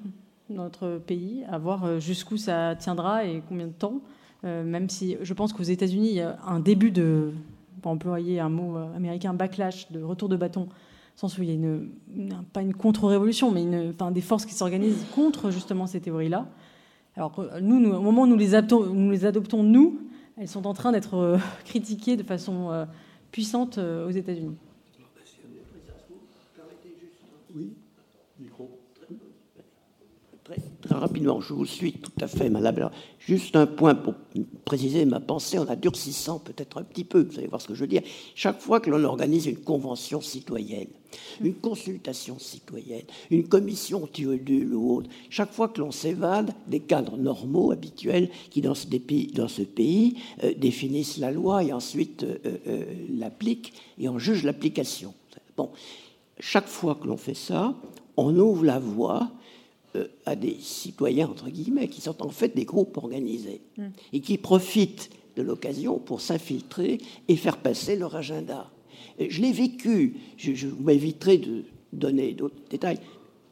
notre 0.50 0.98
pays 0.98 1.44
à 1.50 1.56
voir 1.56 1.84
euh, 1.84 1.98
jusqu'où 1.98 2.36
ça 2.36 2.76
tiendra 2.76 3.24
et 3.24 3.42
combien 3.48 3.68
de 3.68 3.72
temps 3.72 4.02
euh, 4.44 4.64
même 4.64 4.90
si 4.90 5.16
je 5.22 5.32
pense 5.32 5.54
qu'aux 5.54 5.62
États-Unis 5.62 6.20
un 6.20 6.60
début 6.60 6.90
de 6.90 7.30
pour 7.80 7.90
employer 7.90 8.38
un 8.38 8.50
mot 8.50 8.76
américain 8.94 9.32
backlash 9.32 9.90
de 9.90 10.02
retour 10.02 10.28
de 10.28 10.36
bâton 10.36 10.68
sens 11.16 11.38
où 11.38 11.42
il 11.42 11.50
y 11.54 12.32
a 12.32 12.44
pas 12.52 12.60
une 12.60 12.74
contre-révolution 12.74 13.50
mais 13.50 13.62
une, 13.62 13.94
enfin, 13.94 14.10
des 14.10 14.20
forces 14.20 14.44
qui 14.44 14.54
s'organisent 14.54 15.06
contre 15.14 15.50
justement 15.50 15.86
ces 15.86 16.00
théories 16.00 16.28
là 16.28 16.48
alors 17.16 17.46
nous, 17.62 17.90
au 17.90 18.00
moment 18.02 18.22
où 18.22 18.26
nous 18.26 18.36
les 18.36 18.54
adoptons, 18.54 18.92
nous 18.92 19.10
les 19.10 19.24
adoptons 19.24 19.62
nous 19.62 20.00
elles 20.36 20.48
sont 20.48 20.66
en 20.66 20.74
train 20.74 20.92
d'être 20.92 21.38
critiquées 21.64 22.18
de 22.18 22.24
façon 22.24 22.86
puissante 23.30 23.78
aux 23.78 24.10
États-Unis. 24.10 24.56
Oui, 27.54 27.72
micro. 28.38 28.70
Très, 30.44 30.56
rapidement, 30.90 31.40
je 31.40 31.54
vous 31.54 31.66
suis 31.66 31.92
tout 31.92 32.10
à 32.20 32.26
fait, 32.26 32.50
madame. 32.50 32.90
juste 33.20 33.54
un 33.54 33.66
point 33.66 33.94
pour 33.94 34.14
préciser 34.64 35.04
ma 35.04 35.20
pensée 35.20 35.56
en 35.56 35.64
la 35.64 35.76
durcissant 35.76 36.40
peut-être 36.40 36.78
un 36.78 36.82
petit 36.82 37.04
peu, 37.04 37.22
vous 37.22 37.38
allez 37.38 37.46
voir 37.46 37.60
ce 37.60 37.68
que 37.68 37.74
je 37.74 37.80
veux 37.80 37.86
dire. 37.86 38.02
Chaque 38.34 38.60
fois 38.60 38.80
que 38.80 38.90
l'on 38.90 39.04
organise 39.04 39.46
une 39.46 39.58
convention 39.58 40.20
citoyenne, 40.20 40.88
une 41.40 41.54
consultation 41.54 42.40
citoyenne, 42.40 43.04
une 43.30 43.46
commission 43.46 44.08
Théodule 44.08 44.74
ou 44.74 44.96
autre, 44.96 45.10
chaque 45.30 45.52
fois 45.52 45.68
que 45.68 45.80
l'on 45.80 45.92
s'évade 45.92 46.52
des 46.66 46.80
cadres 46.80 47.16
normaux, 47.16 47.70
habituels, 47.70 48.28
qui 48.50 48.62
dans 48.62 48.74
ce 48.74 49.62
pays, 49.62 50.16
euh, 50.42 50.54
définissent 50.56 51.18
la 51.18 51.30
loi 51.30 51.62
et 51.62 51.72
ensuite 51.72 52.24
euh, 52.24 52.38
euh, 52.66 52.84
l'appliquent 53.16 53.72
et 53.98 54.08
on 54.08 54.18
juge 54.18 54.42
l'application. 54.42 55.14
Bon, 55.56 55.70
chaque 56.38 56.68
fois 56.68 56.94
que 56.94 57.06
l'on 57.06 57.16
fait 57.16 57.34
ça, 57.34 57.74
on 58.16 58.36
ouvre 58.36 58.64
la 58.64 58.78
voie 58.78 59.30
à 60.24 60.36
des 60.36 60.56
citoyens, 60.58 61.28
entre 61.28 61.50
guillemets, 61.50 61.88
qui 61.88 62.00
sont 62.00 62.22
en 62.22 62.30
fait 62.30 62.54
des 62.54 62.64
groupes 62.64 62.96
organisés 62.96 63.60
mm. 63.76 63.86
et 64.14 64.20
qui 64.20 64.38
profitent 64.38 65.10
de 65.36 65.42
l'occasion 65.42 65.98
pour 65.98 66.20
s'infiltrer 66.20 66.98
et 67.28 67.36
faire 67.36 67.58
passer 67.58 67.96
leur 67.96 68.16
agenda. 68.16 68.70
Je 69.18 69.40
l'ai 69.40 69.52
vécu, 69.52 70.16
je, 70.36 70.66
m'éviterai 70.80 71.38
de 71.38 71.64
donner 71.92 72.32
d'autres 72.32 72.62
détails. 72.70 72.98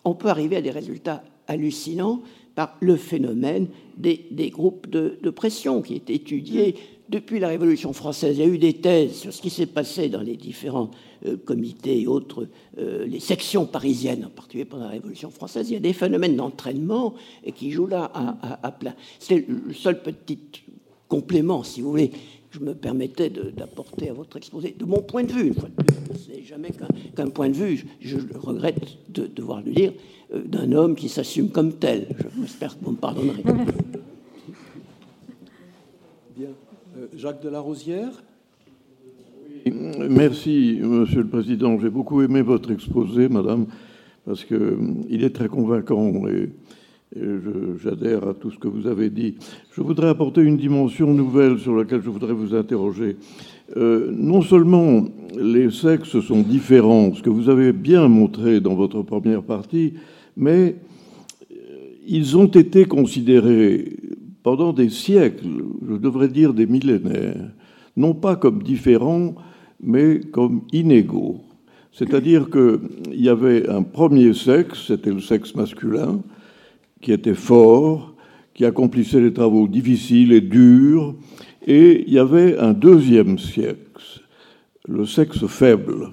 On 0.04 0.14
peut 0.14 0.28
arriver 0.28 0.56
à 0.56 0.62
des 0.62 0.70
résultats 0.70 1.22
hallucinants 1.46 2.22
par 2.60 2.76
le 2.80 2.96
phénomène 2.96 3.68
des, 3.96 4.50
groupes 4.50 4.86
de, 4.86 5.30
pression 5.30 5.80
qui 5.80 5.94
est 5.94 6.10
étudié 6.10 6.74
depuis 7.08 7.40
la 7.40 7.48
Révolution 7.48 7.94
française. 7.94 8.36
Il 8.36 8.44
y 8.44 8.46
a 8.46 8.52
eu 8.52 8.58
des 8.58 8.74
thèses 8.74 9.14
sur 9.14 9.32
ce 9.32 9.40
qui 9.40 9.48
s'est 9.48 9.64
passé 9.64 10.10
dans 10.10 10.20
les 10.20 10.36
différents 10.36 10.90
euh, 11.24 11.38
comités 11.38 12.02
et 12.02 12.06
autres, 12.06 12.48
euh, 12.76 13.06
les 13.06 13.18
sections 13.18 13.64
parisiennes, 13.64 14.26
en 14.26 14.28
particulier 14.28 14.66
pendant 14.66 14.84
la 14.84 14.90
Révolution 14.90 15.30
française. 15.30 15.70
Il 15.70 15.72
y 15.72 15.76
a 15.76 15.80
des 15.80 15.94
phénomènes 15.94 16.36
d'entraînement 16.36 17.14
qui 17.54 17.70
jouent 17.70 17.86
là 17.86 18.10
à, 18.12 18.58
à 18.62 18.72
plein. 18.72 18.92
C'est 19.18 19.46
le 19.48 19.72
seul 19.72 20.02
petit 20.02 20.38
complément, 21.08 21.62
si 21.62 21.80
vous 21.80 21.90
voulez, 21.90 22.10
je 22.50 22.58
me 22.58 22.74
permettais 22.74 23.30
d'apporter 23.30 24.10
à 24.10 24.12
votre 24.12 24.36
exposé, 24.36 24.74
de 24.76 24.84
mon 24.84 25.02
point 25.02 25.22
de 25.22 25.32
vue, 25.32 25.48
une 25.48 25.54
fois 25.54 25.68
de 25.68 25.82
plus, 25.82 25.96
c'est 26.26 26.42
jamais 26.42 26.70
qu'un 27.14 27.30
point 27.30 27.48
de 27.48 27.54
vue, 27.54 27.86
je, 28.00 28.16
regrette 28.34 28.98
de 29.08 29.26
devoir 29.26 29.62
le 29.62 29.72
dire, 29.72 29.92
d'un 30.32 30.72
homme 30.72 30.94
qui 30.94 31.08
s'assume 31.08 31.48
comme 31.50 31.72
tel. 31.72 32.06
J'espère 32.40 32.78
que 32.78 32.84
vous 32.84 32.92
me 32.92 32.96
pardonnerez. 32.96 33.42
Bien. 36.36 36.50
Euh, 36.96 37.06
Jacques 37.16 37.42
Delarosière 37.42 38.22
Merci, 39.66 40.78
Monsieur 40.82 41.22
le 41.22 41.28
Président. 41.28 41.78
J'ai 41.78 41.90
beaucoup 41.90 42.22
aimé 42.22 42.40
votre 42.40 42.70
exposé, 42.70 43.28
Madame, 43.28 43.66
parce 44.24 44.44
qu'il 44.44 44.56
euh, 44.56 45.04
est 45.10 45.34
très 45.34 45.48
convaincant 45.48 46.26
et 46.28 46.48
j'adhère 47.82 48.28
à 48.28 48.34
tout 48.34 48.50
ce 48.50 48.58
que 48.58 48.68
vous 48.68 48.86
avez 48.86 49.10
dit. 49.10 49.34
Je 49.72 49.82
voudrais 49.82 50.08
apporter 50.08 50.42
une 50.42 50.56
dimension 50.56 51.12
nouvelle 51.12 51.58
sur 51.58 51.74
laquelle 51.74 52.02
je 52.02 52.10
voudrais 52.10 52.32
vous 52.32 52.54
interroger. 52.54 53.16
Euh, 53.76 54.10
non 54.12 54.42
seulement 54.42 55.04
les 55.38 55.70
sexes 55.70 56.20
sont 56.20 56.42
différents, 56.42 57.14
ce 57.14 57.22
que 57.22 57.30
vous 57.30 57.48
avez 57.48 57.72
bien 57.72 58.08
montré 58.08 58.60
dans 58.60 58.74
votre 58.74 59.02
première 59.02 59.42
partie, 59.42 59.94
mais 60.36 60.76
euh, 61.50 61.54
ils 62.06 62.36
ont 62.36 62.46
été 62.46 62.84
considérés 62.84 63.96
pendant 64.42 64.72
des 64.72 64.88
siècles, 64.88 65.46
je 65.88 65.96
devrais 65.96 66.28
dire 66.28 66.54
des 66.54 66.66
millénaires, 66.66 67.50
non 67.96 68.14
pas 68.14 68.36
comme 68.36 68.62
différents, 68.62 69.34
mais 69.82 70.20
comme 70.20 70.62
inégaux. 70.72 71.40
C'est-à-dire 71.92 72.48
qu'il 72.50 73.20
y 73.20 73.28
avait 73.28 73.68
un 73.68 73.82
premier 73.82 74.32
sexe, 74.32 74.86
c'était 74.86 75.12
le 75.12 75.20
sexe 75.20 75.54
masculin, 75.54 76.22
qui 77.00 77.12
était 77.12 77.34
fort, 77.34 78.14
qui 78.54 78.64
accomplissait 78.64 79.20
les 79.20 79.32
travaux 79.32 79.66
difficiles 79.66 80.32
et 80.32 80.40
durs, 80.40 81.14
et 81.66 82.04
il 82.06 82.12
y 82.12 82.18
avait 82.18 82.58
un 82.58 82.72
deuxième 82.72 83.38
sexe, 83.38 84.20
le 84.88 85.04
sexe 85.04 85.46
faible. 85.46 86.08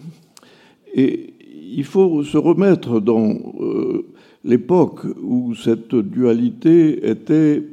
Et 0.93 1.26
il 1.75 1.83
faut 1.83 2.23
se 2.23 2.37
remettre 2.37 2.99
dans 2.99 3.29
euh, 3.59 4.05
l'époque 4.43 5.01
où 5.21 5.55
cette 5.55 5.95
dualité 5.95 7.09
était 7.09 7.63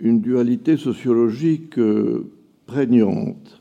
une 0.00 0.20
dualité 0.20 0.76
sociologique 0.76 1.78
euh, 1.78 2.30
prégnante. 2.66 3.60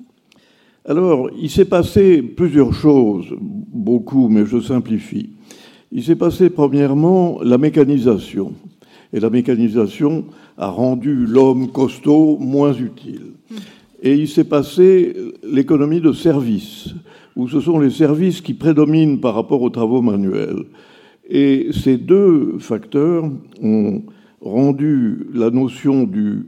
Alors, 0.86 1.30
il 1.38 1.50
s'est 1.50 1.66
passé 1.66 2.22
plusieurs 2.22 2.74
choses, 2.74 3.28
beaucoup, 3.40 4.30
mais 4.30 4.46
je 4.46 4.62
simplifie. 4.62 5.32
Il 5.92 6.04
s'est 6.04 6.16
passé 6.16 6.50
premièrement 6.50 7.40
la 7.44 7.58
mécanisation. 7.58 8.54
Et 9.14 9.20
la 9.20 9.30
mécanisation 9.30 10.26
a 10.58 10.70
rendu 10.70 11.26
l'homme 11.26 11.72
costaud 11.72 12.38
moins 12.40 12.74
utile. 12.74 13.34
Et 14.02 14.14
il 14.14 14.28
s'est 14.28 14.44
passé 14.44 15.16
l'économie 15.44 16.02
de 16.02 16.12
service, 16.14 16.90
où 17.38 17.48
ce 17.48 17.62
sont 17.62 17.80
les 17.80 17.92
services 17.92 18.42
qui 18.42 18.56
prédominent 18.56 19.20
par 19.20 19.36
rapport 19.36 19.62
aux 19.62 19.70
travaux 19.70 20.02
manuels. 20.02 20.66
Et 21.30 21.68
ces 21.72 21.98
deux 21.98 22.58
facteurs 22.58 23.30
ont 23.62 24.02
rendu 24.42 25.28
la 25.36 25.52
notion 25.52 26.04
du 26.04 26.48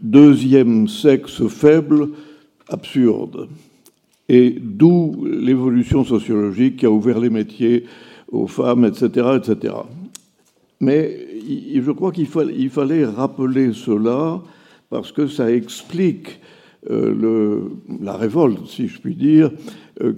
deuxième 0.00 0.88
sexe 0.88 1.46
faible 1.46 2.08
absurde. 2.68 3.48
Et 4.28 4.56
d'où 4.60 5.24
l'évolution 5.24 6.04
sociologique 6.04 6.78
qui 6.78 6.86
a 6.86 6.90
ouvert 6.90 7.20
les 7.20 7.30
métiers 7.30 7.84
aux 8.32 8.48
femmes, 8.48 8.84
etc., 8.84 9.28
etc. 9.36 9.74
Mais 10.80 11.28
je 11.72 11.90
crois 11.92 12.10
qu'il 12.10 12.26
fallait 12.26 13.04
rappeler 13.04 13.72
cela 13.72 14.42
parce 14.90 15.12
que 15.12 15.28
ça 15.28 15.52
explique 15.52 16.40
euh, 16.90 17.68
la 18.00 18.16
révolte, 18.16 18.66
si 18.66 18.88
je 18.88 19.00
puis 19.00 19.14
dire, 19.14 19.50
euh, 20.00 20.12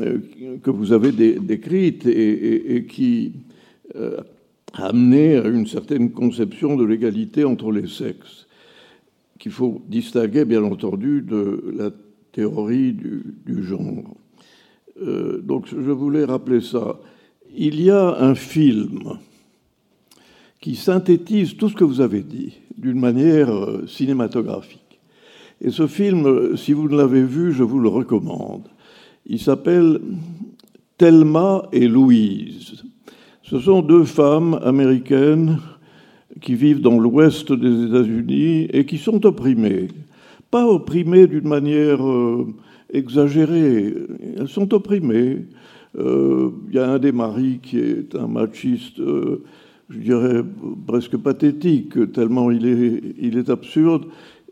euh, 0.00 0.18
que 0.62 0.70
vous 0.70 0.92
avez 0.92 1.12
décrite 1.12 2.06
et, 2.06 2.86
qui 2.88 3.32
a 3.94 4.86
amené 4.86 5.36
à 5.36 5.48
une 5.48 5.66
certaine 5.66 6.10
conception 6.10 6.76
de 6.76 6.84
l'égalité 6.84 7.44
entre 7.44 7.70
les 7.72 7.88
sexes, 7.88 8.46
qu'il 9.38 9.52
faut 9.52 9.82
distinguer, 9.88 10.44
bien 10.44 10.64
entendu, 10.64 11.22
de 11.22 11.74
la 11.76 11.90
théorie 12.32 12.92
du, 12.92 13.64
genre. 13.64 14.16
donc 15.42 15.68
je 15.68 15.90
voulais 15.90 16.24
rappeler 16.24 16.60
ça. 16.60 17.00
il 17.56 17.80
y 17.80 17.90
a 17.90 18.18
un 18.20 18.34
film 18.34 19.18
qui 20.60 20.74
synthétise 20.74 21.56
tout 21.56 21.68
ce 21.68 21.74
que 21.74 21.84
vous 21.84 22.00
avez 22.00 22.22
dit 22.22 22.54
d'une 22.76 22.98
manière 22.98 23.50
euh, 23.50 23.86
cinématographique. 23.86 25.00
Et 25.60 25.70
ce 25.70 25.86
film, 25.86 26.56
si 26.56 26.72
vous 26.72 26.88
ne 26.88 26.96
l'avez 26.96 27.22
vu, 27.22 27.52
je 27.52 27.62
vous 27.62 27.78
le 27.78 27.88
recommande. 27.88 28.68
Il 29.28 29.40
s'appelle 29.40 30.00
Thelma 30.98 31.68
et 31.72 31.88
Louise. 31.88 32.84
Ce 33.42 33.58
sont 33.58 33.82
deux 33.82 34.04
femmes 34.04 34.58
américaines 34.62 35.58
qui 36.40 36.54
vivent 36.54 36.80
dans 36.80 36.98
l'ouest 36.98 37.52
des 37.52 37.86
États-Unis 37.86 38.68
et 38.72 38.86
qui 38.86 38.98
sont 38.98 39.24
opprimées. 39.26 39.88
Pas 40.50 40.66
opprimées 40.66 41.26
d'une 41.26 41.48
manière 41.48 42.06
euh, 42.06 42.46
exagérée, 42.92 43.94
elles 44.36 44.48
sont 44.48 44.72
opprimées. 44.72 45.46
Euh, 45.98 46.50
il 46.68 46.74
y 46.74 46.78
a 46.78 46.92
un 46.92 46.98
des 46.98 47.12
maris 47.12 47.58
qui 47.60 47.78
est 47.78 48.14
un 48.14 48.28
machiste, 48.28 49.00
euh, 49.00 49.42
je 49.88 49.98
dirais 49.98 50.42
presque 50.86 51.16
pathétique, 51.16 52.12
tellement 52.12 52.50
il 52.50 53.38
est 53.38 53.50
absurde. 53.50 54.04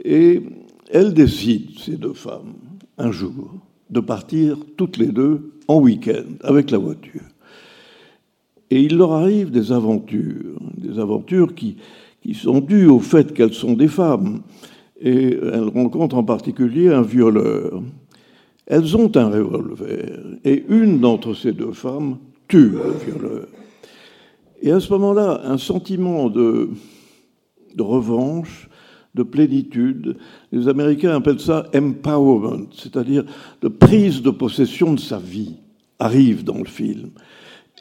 Et 0.05 0.43
elles 0.91 1.15
décident, 1.15 1.71
ces 1.79 1.97
deux 1.97 2.15
femmes, 2.15 2.55
un 2.99 3.13
jour, 3.13 3.55
de 3.91 4.01
partir 4.01 4.57
toutes 4.77 4.97
les 4.97 5.09
deux 5.09 5.53
en 5.69 5.81
week-end 5.81 6.25
avec 6.43 6.71
la 6.71 6.79
voiture. 6.79 7.23
Et 8.71 8.81
il 8.81 8.97
leur 8.97 9.13
arrive 9.13 9.51
des 9.51 9.73
aventures, 9.73 10.59
des 10.77 10.99
aventures 10.99 11.55
qui, 11.55 11.77
qui 12.23 12.35
sont 12.35 12.61
dues 12.61 12.89
au 12.89 13.01
fait 13.01 13.33
qu'elles 13.33 13.55
sont 13.55 13.75
des 13.75 13.89
femmes. 13.89 14.41
Et 15.01 15.35
elles 15.35 15.69
rencontrent 15.69 16.17
en 16.17 16.25
particulier 16.25 16.89
un 16.89 17.03
violeur. 17.03 17.83
Elles 18.67 18.97
ont 18.97 19.15
un 19.17 19.29
revolver, 19.29 20.39
et 20.43 20.65
une 20.69 20.99
d'entre 20.99 21.35
ces 21.35 21.53
deux 21.53 21.73
femmes 21.73 22.17
tue 22.49 22.71
le 22.71 22.95
violeur. 23.05 23.47
Et 24.63 24.71
à 24.71 24.81
ce 24.81 24.91
moment-là, 24.95 25.43
un 25.45 25.59
sentiment 25.59 26.31
de, 26.31 26.71
de 27.75 27.83
revanche, 27.83 28.71
de 29.15 29.23
plénitude, 29.23 30.17
les 30.53 30.69
Américains 30.69 31.17
appellent 31.17 31.41
ça 31.41 31.67
empowerment, 31.75 32.67
c'est-à-dire 32.73 33.25
de 33.63 33.69
prise 33.69 34.23
de 34.23 34.31
possession 34.31 34.93
de 34.93 35.01
sa 35.01 35.19
vie, 35.19 35.55
arrive 35.99 36.45
dans 36.45 36.59
le 36.59 36.65
film. 36.65 37.11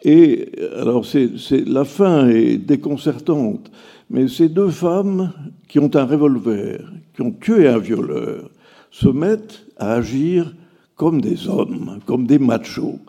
Et 0.03 0.51
alors, 0.77 1.05
c'est, 1.05 1.29
la 1.65 1.85
fin 1.85 2.27
est 2.27 2.57
déconcertante, 2.57 3.71
mais 4.09 4.27
ces 4.27 4.49
deux 4.49 4.69
femmes 4.69 5.31
qui 5.67 5.79
ont 5.79 5.95
un 5.95 6.05
revolver, 6.05 6.91
qui 7.15 7.21
ont 7.21 7.31
tué 7.31 7.67
un 7.67 7.77
violeur, 7.77 8.49
se 8.91 9.07
mettent 9.07 9.65
à 9.77 9.93
agir 9.93 10.53
comme 10.95 11.21
des 11.21 11.47
hommes, 11.47 11.99
comme 12.05 12.27
des 12.27 12.37
machos. 12.37 12.99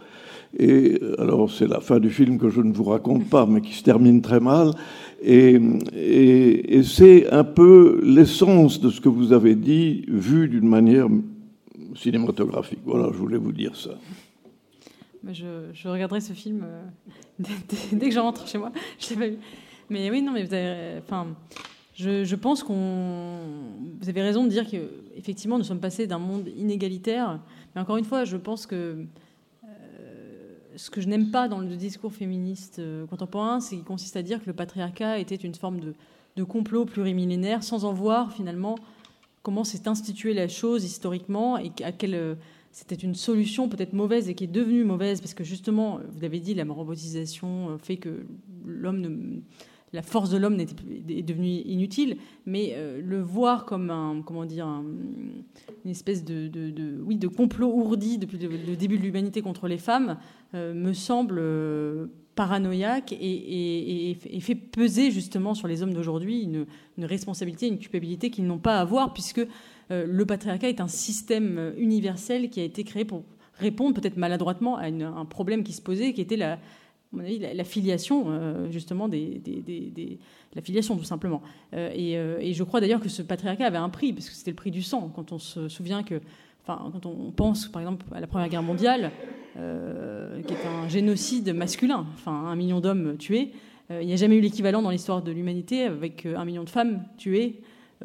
Et 0.57 1.01
alors, 1.19 1.51
c'est 1.51 1.67
la 1.67 1.81
fin 1.81 1.99
du 1.99 2.11
film 2.11 2.39
que 2.39 2.49
je 2.49 2.61
ne 2.61 2.73
vous 2.73 2.85
raconte 2.85 3.29
pas, 3.29 3.45
mais 3.45 3.61
qui 3.61 3.75
se 3.75 3.83
termine 3.83 4.23
très 4.23 4.41
mal. 4.41 4.71
Et, 5.27 6.83
c'est 6.83 7.31
un 7.31 7.45
peu 7.45 8.01
l'essence 8.05 8.81
de 8.81 8.91
ce 8.91 9.01
que 9.01 9.09
vous 9.09 9.33
avez 9.33 9.55
dit, 9.55 10.05
vu 10.07 10.49
d'une 10.49 10.69
manière 10.69 11.09
cinématographique. 11.97 12.81
Voilà, 12.85 13.09
je 13.13 13.19
voulais 13.19 13.39
vous 13.39 13.53
dire 13.53 13.75
ça. 13.75 13.99
Je, 15.33 15.89
regarderai 15.89 16.21
ce 16.21 16.35
film 16.35 16.65
euh, 16.65 16.83
dès, 17.93 18.09
que 18.09 18.15
je 18.15 18.19
rentre 18.19 18.47
chez 18.47 18.59
moi. 18.59 18.71
Je 18.99 19.11
l'ai 19.11 19.17
pas 19.17 19.29
vu. 19.29 19.39
Mais 19.89 20.11
oui, 20.11 20.21
non, 20.21 20.33
mais 20.33 20.45
vous 20.45 20.53
avez, 20.53 20.99
enfin, 20.99 21.29
je, 21.95 22.25
je 22.25 22.37
pense 22.37 22.63
qu'on, 22.63 23.39
vous 24.01 24.09
avez 24.09 24.23
raison 24.23 24.45
de 24.45 24.49
dire 24.49 24.69
que 24.69 24.77
effectivement, 25.17 25.57
nous 25.59 25.65
sommes 25.65 25.81
passés 25.81 26.07
d'un 26.07 26.19
monde 26.19 26.49
inégalitaire. 26.57 27.41
Mais 27.75 27.81
encore 27.81 27.97
une 27.97 28.05
fois, 28.05 28.25
je 28.25 28.37
pense 28.37 28.67
que 28.67 29.07
ce 30.77 30.91
que 30.91 31.01
je 31.01 31.09
n'aime 31.09 31.31
pas 31.31 31.49
dans 31.49 31.59
le 31.59 31.77
discours 31.77 32.13
féministe 32.13 32.79
euh, 32.79 33.07
contemporain, 33.07 33.61
c'est 33.61 33.77
qu'il 33.77 33.85
consiste 33.85 34.17
à 34.17 34.23
dire 34.23 34.41
que 34.41 34.47
le 34.47 34.53
patriarcat 34.53 35.19
était 35.19 35.37
une 35.37 35.55
forme 35.55 35.81
de, 35.81 36.45
complot 36.45 36.85
plurimillénaire, 36.85 37.63
sans 37.63 37.85
en 37.85 37.93
voir 37.93 38.33
finalement 38.33 38.77
comment 39.43 39.65
s'est 39.65 39.89
instituée 39.89 40.35
la 40.35 40.49
chose 40.49 40.85
historiquement 40.85 41.59
et 41.59 41.71
à 41.83 41.93
quel 41.93 42.37
c'était 42.75 42.97
une 42.97 43.15
solution 43.15 43.69
peut-être 43.69 43.93
mauvaise 43.93 44.29
et 44.29 44.35
qui 44.35 44.45
est 44.45 44.49
devenue 44.49 44.83
mauvaise 44.83 45.21
parce 45.21 45.33
que 45.33 45.45
justement, 45.45 46.01
vous 46.11 46.21
l'avez 46.21 46.41
dit, 46.41 46.55
la 46.55 46.65
robotisation 46.65 47.71
euh, 47.71 47.79
fait 47.79 47.99
que 47.99 48.27
l'homme 48.67 49.43
la 49.95 50.03
force 50.03 50.29
de 50.29 50.37
l'homme 50.37 50.59
est 50.59 51.23
devenue 51.23 51.61
inutile, 51.65 52.19
mais 52.47 52.73
euh, 52.75 53.01
le 53.03 53.23
voir 53.23 53.65
comme 53.65 53.91
un, 53.91 54.23
comment 54.27 54.45
dire, 54.45 54.66
une 54.66 55.91
espèce 55.91 56.25
de, 56.25 56.51
oui, 57.07 57.16
de 57.16 57.29
complot 57.29 57.73
ourdi 57.73 58.19
depuis 58.19 58.39
le, 58.39 58.77
début 58.77 58.99
de 58.99 59.03
l'humanité 59.03 59.41
contre 59.41 59.69
les 59.69 59.79
femmes 59.79 60.19
euh, 60.55 60.75
me 60.75 60.93
semble 60.93 61.41
paranoïaque 62.35 63.12
et, 63.12 64.16
fait 64.41 64.57
peser 64.57 65.12
justement 65.12 65.55
sur 65.55 65.69
les 65.69 65.83
hommes 65.85 65.95
d'aujourd'hui 65.95 66.43
une, 66.43 66.66
responsabilité, 67.05 67.69
une 67.69 67.79
culpabilité 67.79 68.31
qu'ils 68.31 68.47
n'ont 68.47 68.59
pas 68.59 68.79
à 68.79 68.81
avoir, 68.81 69.12
puisque 69.12 69.47
euh, 69.91 70.07
le 70.09 70.27
patriarcat 70.27 70.69
est 70.69 70.81
un 70.81 70.89
système 70.89 71.73
universel 71.77 72.51
qui 72.51 72.59
a 72.59 72.65
été 72.65 72.83
créé 72.83 73.05
pour 73.05 73.23
répondre 73.61 73.95
peut-être 73.95 74.16
maladroitement 74.16 74.77
à 74.77 74.87
un 74.87 75.25
problème 75.25 75.62
qui 75.62 75.73
se 75.73 75.81
posait, 75.81 76.12
qui 76.12 76.21
était 76.21 76.37
la, 76.37 76.59
la, 77.55 77.65
filiation, 77.65 78.27
euh, 78.28 78.70
justement, 78.70 79.09
des, 79.09 79.41
la 80.55 80.62
filiation, 80.62 80.97
tout 80.97 81.05
simplement. 81.05 81.43
Euh, 81.74 82.39
et, 82.41 82.53
je 82.53 82.62
crois 82.62 82.81
d'ailleurs 82.81 83.01
que 83.01 83.09
ce 83.09 83.23
patriarcat 83.23 83.66
avait 83.66 83.78
un 83.78 83.89
prix, 83.89 84.12
parce 84.12 84.28
que 84.28 84.35
c'était 84.35 84.51
le 84.51 84.57
prix 84.57 84.70
du 84.70 84.82
sang. 84.82 85.11
Quand 85.15 85.32
on 85.32 85.39
se 85.39 85.69
souvient 85.69 86.03
que, 86.03 86.20
enfin, 86.62 86.91
quand 86.93 87.07
on 87.07 87.31
pense, 87.31 87.66
par 87.66 87.82
exemple, 87.82 88.07
à 88.12 88.20
la 88.20 88.27
Première 88.27 88.49
Guerre 88.49 88.62
mondiale, 88.62 89.11
qui 89.55 89.61
est 90.53 90.66
un 90.66 90.89
génocide 90.89 91.55
masculin, 91.55 92.07
enfin, 92.15 92.32
un 92.32 92.57
million 92.57 92.81
d'hommes 92.81 93.16
tués, 93.16 93.53
il 93.91 94.07
n'y 94.07 94.12
a 94.12 94.16
jamais 94.16 94.36
eu 94.36 94.41
l'équivalent 94.41 94.82
dans 94.82 94.91
l'histoire 94.91 95.23
de 95.23 95.31
l'humanité 95.31 95.85
avec 95.85 96.27
un 96.27 96.45
million 96.45 96.65
de 96.65 96.70
femmes 96.70 97.05
tuées 97.19 97.61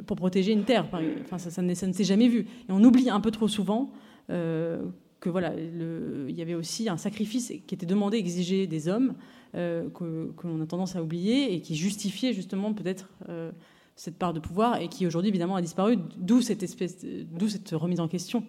pour 0.05 0.17
protéger 0.17 0.51
une 0.51 0.63
terre. 0.63 0.85
Enfin, 0.91 1.37
ça, 1.37 1.49
ça, 1.49 1.61
ne, 1.61 1.73
s'est 1.73 2.03
jamais 2.03 2.27
vu. 2.27 2.39
Et 2.41 2.71
on 2.71 2.83
oublie 2.83 3.09
un 3.09 3.19
peu 3.19 3.31
trop 3.31 3.47
souvent 3.47 3.91
euh, 4.29 4.81
que 5.19 5.29
voilà, 5.29 5.53
il 5.55 6.35
y 6.35 6.41
avait 6.41 6.55
aussi 6.55 6.89
un 6.89 6.97
sacrifice 6.97 7.53
qui 7.67 7.75
était 7.75 7.85
demandé, 7.85 8.17
exigé 8.17 8.67
des 8.67 8.87
hommes, 8.87 9.15
euh, 9.55 9.89
que, 9.89 10.31
l'on 10.43 10.61
a 10.61 10.65
tendance 10.65 10.95
à 10.95 11.03
oublier 11.03 11.53
et 11.53 11.61
qui 11.61 11.75
justifiait 11.75 12.33
justement 12.33 12.73
peut-être 12.73 13.09
euh, 13.27 13.51
cette 13.95 14.15
part 14.15 14.33
de 14.33 14.39
pouvoir 14.39 14.79
et 14.81 14.87
qui 14.87 15.05
aujourd'hui 15.05 15.29
évidemment 15.29 15.55
a 15.55 15.61
disparu. 15.61 15.97
D'où 16.17 16.41
cette 16.41 16.63
espèce, 16.63 17.03
d'où 17.03 17.49
cette 17.49 17.69
remise 17.71 17.99
en 17.99 18.07
question 18.07 18.45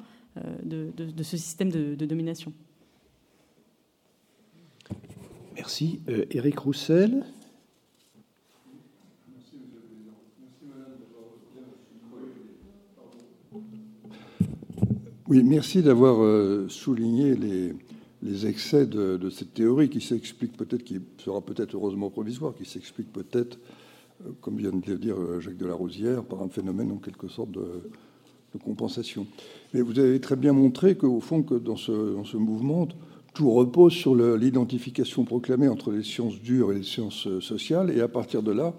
de, 0.62 0.92
ce 1.22 1.36
système 1.36 1.70
de, 1.70 1.96
de 1.96 2.06
domination. 2.06 2.52
Merci. 5.56 6.00
Éric 6.30 6.60
Roussel. 6.60 7.24
Oui, 15.30 15.44
merci 15.44 15.80
d'avoir 15.80 16.24
euh, 16.24 16.66
souligné 16.68 17.36
les, 17.36 18.46
excès 18.48 18.84
de, 18.84 19.30
cette 19.30 19.54
théorie 19.54 19.88
qui 19.88 20.00
s'explique 20.00 20.56
peut-être, 20.56 20.82
qui 20.82 20.98
sera 21.18 21.40
peut-être 21.40 21.76
heureusement 21.76 22.10
provisoire, 22.10 22.52
qui 22.52 22.64
s'explique 22.64 23.12
peut-être, 23.12 23.60
euh, 24.26 24.30
comme 24.40 24.56
vient 24.56 24.72
de 24.72 24.90
le 24.90 24.98
dire 24.98 25.14
euh, 25.16 25.38
Jacques 25.38 25.56
de 25.56 25.66
la 25.66 25.74
Rosière, 25.74 26.24
par 26.24 26.42
un 26.42 26.48
phénomène 26.48 26.90
en 26.90 26.96
quelque 26.96 27.28
sorte 27.28 27.52
de, 27.52 27.62
compensation. 28.64 29.24
Mais 29.72 29.82
vous 29.82 30.00
avez 30.00 30.20
très 30.20 30.34
bien 30.34 30.52
montré 30.52 30.96
qu'au 30.96 31.20
fond, 31.20 31.44
que 31.44 31.54
dans 31.54 31.76
ce 31.76 32.36
mouvement, 32.36 32.88
repose 33.48 33.92
sur 33.92 34.14
l'identification 34.14 35.24
proclamée 35.24 35.68
entre 35.68 35.90
les 35.90 36.02
sciences 36.02 36.40
dures 36.40 36.72
et 36.72 36.76
les 36.76 36.82
sciences 36.82 37.26
euh, 37.26 37.40
sociales. 37.40 37.90
Et 37.96 38.00
à 38.00 38.08
partir 38.08 38.42
de 38.42 38.52
là, 38.52 38.74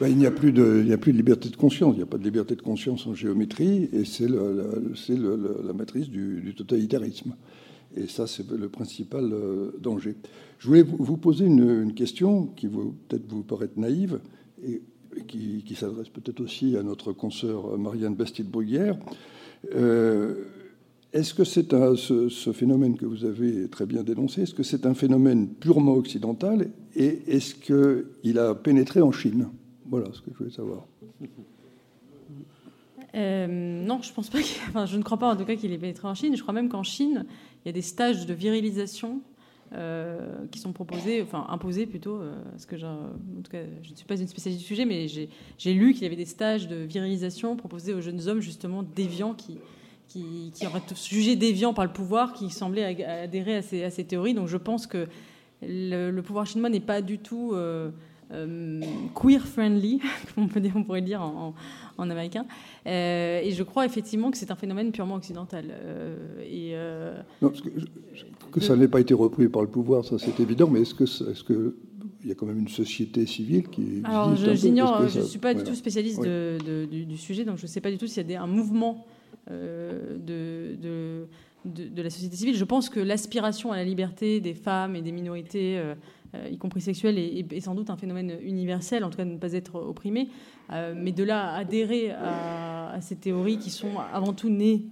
ben, 0.00 0.08
il 0.08 0.16
n'y 0.16 0.26
a, 0.26 0.30
plus 0.30 0.52
de, 0.52 0.84
liberté 1.06 1.48
de 1.48 1.56
conscience. 1.56 1.94
Il 1.94 1.98
n'y 1.98 2.02
a 2.02 2.06
pas 2.06 2.18
de 2.18 2.24
liberté 2.24 2.56
de 2.56 2.62
conscience 2.62 3.06
en 3.06 3.14
géométrie. 3.14 3.88
Et 3.92 4.04
c'est 4.04 4.28
la 4.28 5.72
matrice 5.72 6.08
du, 6.08 6.54
totalitarisme. 6.56 7.34
Et 7.96 8.06
ça, 8.06 8.26
c'est 8.26 8.50
le 8.50 8.68
principal 8.68 9.32
euh, 9.32 9.72
danger. 9.80 10.16
Je 10.58 10.68
voulais 10.68 10.82
vous 10.82 11.16
poser 11.16 11.46
une, 11.46 11.92
question 11.94 12.46
qui 12.46 12.68
peut-être 12.68 13.28
vous 13.28 13.42
paraître 13.42 13.78
naïve 13.78 14.20
et, 14.64 14.82
qui, 15.26 15.74
s'adresse 15.74 16.08
peut-être 16.08 16.40
aussi 16.40 16.76
à 16.76 16.82
notre 16.82 17.12
consoeur 17.12 17.76
Marianne 17.78 18.14
Bastide-Bruguière. 18.14 18.96
Euh, 19.74 20.44
est-ce 21.12 21.32
que 21.32 21.44
c'est 21.44 21.70
ce, 21.70 22.52
phénomène 22.52 22.96
que 22.96 23.06
vous 23.06 23.24
avez 23.24 23.68
très 23.68 23.86
bien 23.86 24.02
dénoncé, 24.02 24.42
est-ce 24.42 24.54
que 24.54 24.62
c'est 24.62 24.84
un 24.84 24.94
phénomène 24.94 25.48
purement 25.48 25.94
occidental 25.94 26.70
et 26.94 27.22
est-ce 27.26 27.54
qu'il 27.54 28.38
a 28.38 28.54
pénétré 28.54 29.00
en 29.00 29.12
Chine? 29.12 29.48
Voilà 29.86 30.08
ce 30.12 30.20
que 30.20 30.30
je 30.32 30.38
voulais 30.38 30.50
savoir. 30.50 30.86
Euh, 33.14 33.46
non, 33.46 34.02
je 34.02 34.12
pense 34.12 34.28
pas. 34.28 34.38
Enfin, 34.68 34.84
je 34.84 34.98
ne 34.98 35.02
crois 35.02 35.18
pas 35.18 35.32
en 35.32 35.36
tout 35.36 35.46
cas 35.46 35.56
qu'il 35.56 35.72
ait 35.72 35.78
pénétré 35.78 36.06
en 36.06 36.14
Chine. 36.14 36.36
Je 36.36 36.42
crois 36.42 36.52
même 36.52 36.68
qu'en 36.68 36.82
Chine, 36.82 37.24
il 37.64 37.68
y 37.68 37.70
a 37.70 37.72
des 37.72 37.82
stages 37.82 38.26
de 38.26 38.34
virilisation 38.34 39.22
euh, 39.72 40.46
qui 40.50 40.58
sont 40.58 40.72
proposés, 40.72 41.22
enfin 41.22 41.46
imposés 41.48 41.86
plutôt. 41.86 42.20
Euh, 42.20 42.34
parce 42.50 42.66
que 42.66 42.76
en 42.76 43.42
tout 43.42 43.50
cas, 43.50 43.62
je 43.82 43.90
ne 43.90 43.96
suis 43.96 44.04
pas 44.04 44.20
une 44.20 44.28
spécialiste 44.28 44.60
du 44.60 44.66
sujet, 44.66 44.84
mais 44.84 45.08
j'ai 45.08 45.74
lu 45.74 45.94
qu'il 45.94 46.02
y 46.02 46.06
avait 46.06 46.16
des 46.16 46.26
stages 46.26 46.68
de 46.68 46.76
virilisation 46.76 47.56
proposés 47.56 47.94
aux 47.94 48.02
jeunes 48.02 48.28
hommes 48.28 48.40
justement 48.40 48.82
déviants 48.82 49.32
qui 49.32 49.58
qui, 50.08 50.50
qui 50.54 50.66
auraient 50.66 50.82
jugé 50.94 51.36
déviant 51.36 51.74
par 51.74 51.84
le 51.84 51.92
pouvoir, 51.92 52.32
qui 52.32 52.50
semblait 52.50 53.04
adhérer 53.04 53.56
à 53.56 53.62
ces, 53.62 53.84
à 53.84 53.90
ces, 53.90 54.04
théories. 54.04 54.34
Donc 54.34 54.48
je 54.48 54.56
pense 54.56 54.86
que 54.86 55.06
le, 55.62 56.20
pouvoir 56.20 56.46
chinois 56.46 56.70
n'est 56.70 56.80
pas 56.80 57.02
du 57.02 57.18
tout 57.18 57.54
queer 59.14 59.46
friendly, 59.46 60.00
comme 60.34 60.44
on, 60.44 60.48
peut 60.48 60.60
dire, 60.60 60.72
on 60.76 60.82
pourrait 60.82 61.02
dire 61.02 61.22
en, 61.22 61.54
américain. 61.98 62.46
et 62.86 63.50
je 63.52 63.62
crois 63.62 63.84
effectivement 63.84 64.30
que 64.30 64.38
c'est 64.38 64.50
un 64.50 64.56
phénomène 64.56 64.92
purement 64.92 65.16
occidental. 65.16 65.66
et, 66.42 66.74
non, 67.42 67.50
que, 67.50 68.50
que, 68.50 68.60
ça 68.60 68.76
n'ait 68.76 68.88
pas 68.88 69.00
été 69.00 69.14
repris 69.14 69.48
par 69.48 69.62
le 69.62 69.68
pouvoir, 69.68 70.04
ça 70.04 70.18
c'est 70.18 70.40
évident, 70.40 70.68
mais 70.68 70.82
est-ce 70.82 70.94
que, 70.94 71.04
est-ce 71.04 71.44
que 71.44 71.76
il 72.22 72.28
y 72.28 72.32
a 72.32 72.34
quand 72.34 72.46
même 72.46 72.58
une 72.58 72.68
société 72.68 73.26
civile 73.26 73.68
qui. 73.68 74.02
Alors, 74.04 74.34
j'ignore, 74.36 75.08
je 75.08 75.20
ne 75.20 75.24
suis 75.24 75.38
pas 75.38 75.54
du 75.54 75.62
tout 75.62 75.74
spécialiste 75.74 76.22
du, 76.22 77.16
sujet, 77.16 77.44
donc 77.44 77.58
je 77.58 77.62
ne 77.62 77.68
sais 77.68 77.80
pas 77.80 77.90
du 77.90 77.98
tout 77.98 78.06
s'il 78.06 78.30
y 78.30 78.34
a 78.34 78.42
un 78.42 78.46
mouvement 78.46 79.06
euh, 79.50 80.16
de, 80.18 81.26
de, 81.64 82.02
la 82.02 82.10
société 82.10 82.36
civile. 82.36 82.56
Je 82.56 82.64
pense 82.64 82.88
que 82.88 83.00
l'aspiration 83.00 83.72
à 83.72 83.76
la 83.76 83.84
liberté 83.84 84.40
des 84.40 84.54
femmes 84.54 84.96
et 84.96 85.02
des 85.02 85.12
minorités, 85.12 85.78
euh, 85.78 85.94
euh, 86.34 86.48
y 86.50 86.56
compris 86.56 86.80
sexuelles, 86.80 87.18
est, 87.18 87.60
sans 87.60 87.74
doute 87.74 87.90
un 87.90 87.96
phénomène 87.96 88.38
universel, 88.42 89.04
en 89.04 89.10
tout 89.10 89.16
cas 89.16 89.24
de 89.24 89.32
ne 89.32 89.38
pas 89.38 89.52
être 89.52 89.74
opprimé. 89.76 90.28
mais 90.70 91.12
de 91.12 91.24
là 91.24 91.54
adhérer 91.54 92.10
à, 92.10 92.98
ces 93.00 93.16
théories 93.16 93.58
qui 93.58 93.70
sont 93.70 93.98
avant 94.12 94.32
tout 94.32 94.50
nées 94.50 94.86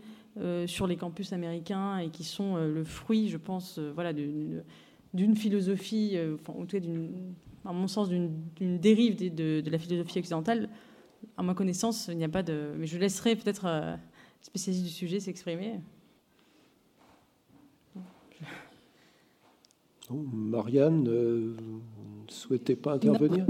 sur 0.66 0.86
les 0.86 0.96
campus 0.96 1.32
américains 1.32 1.98
et 1.98 2.08
qui 2.08 2.24
sont 2.24 2.56
le 2.56 2.84
fruit, 2.84 3.28
je 3.28 3.38
pense, 3.38 3.78
voilà, 3.78 4.12
d'une 4.12 5.36
philosophie, 5.36 6.18
enfin, 6.34 6.58
en 6.58 6.66
tout 6.66 6.78
cas, 6.78 6.86
à 7.64 7.72
mon 7.72 7.88
sens, 7.88 8.08
d'une 8.08 8.78
dérive 8.78 9.16
de, 9.16 9.60
de, 9.60 9.70
la 9.70 9.78
philosophie 9.78 10.18
occidentale. 10.18 10.68
À 11.36 11.42
ma 11.42 11.54
connaissance, 11.54 12.08
il 12.10 12.18
n'y 12.18 12.24
a 12.24 12.28
pas 12.28 12.42
de. 12.42 12.72
Mais 12.76 12.86
je 12.86 12.98
laisserai 12.98 13.36
peut-être 13.36 13.98
spécialiste 14.46 14.84
du 14.84 14.90
sujet 14.92 15.18
s'exprimer. 15.18 15.80
Marianne, 20.08 21.08
euh, 21.08 21.56
ne 21.58 22.30
souhaitait 22.30 22.76
pas 22.76 22.94
intervenir? 22.94 23.44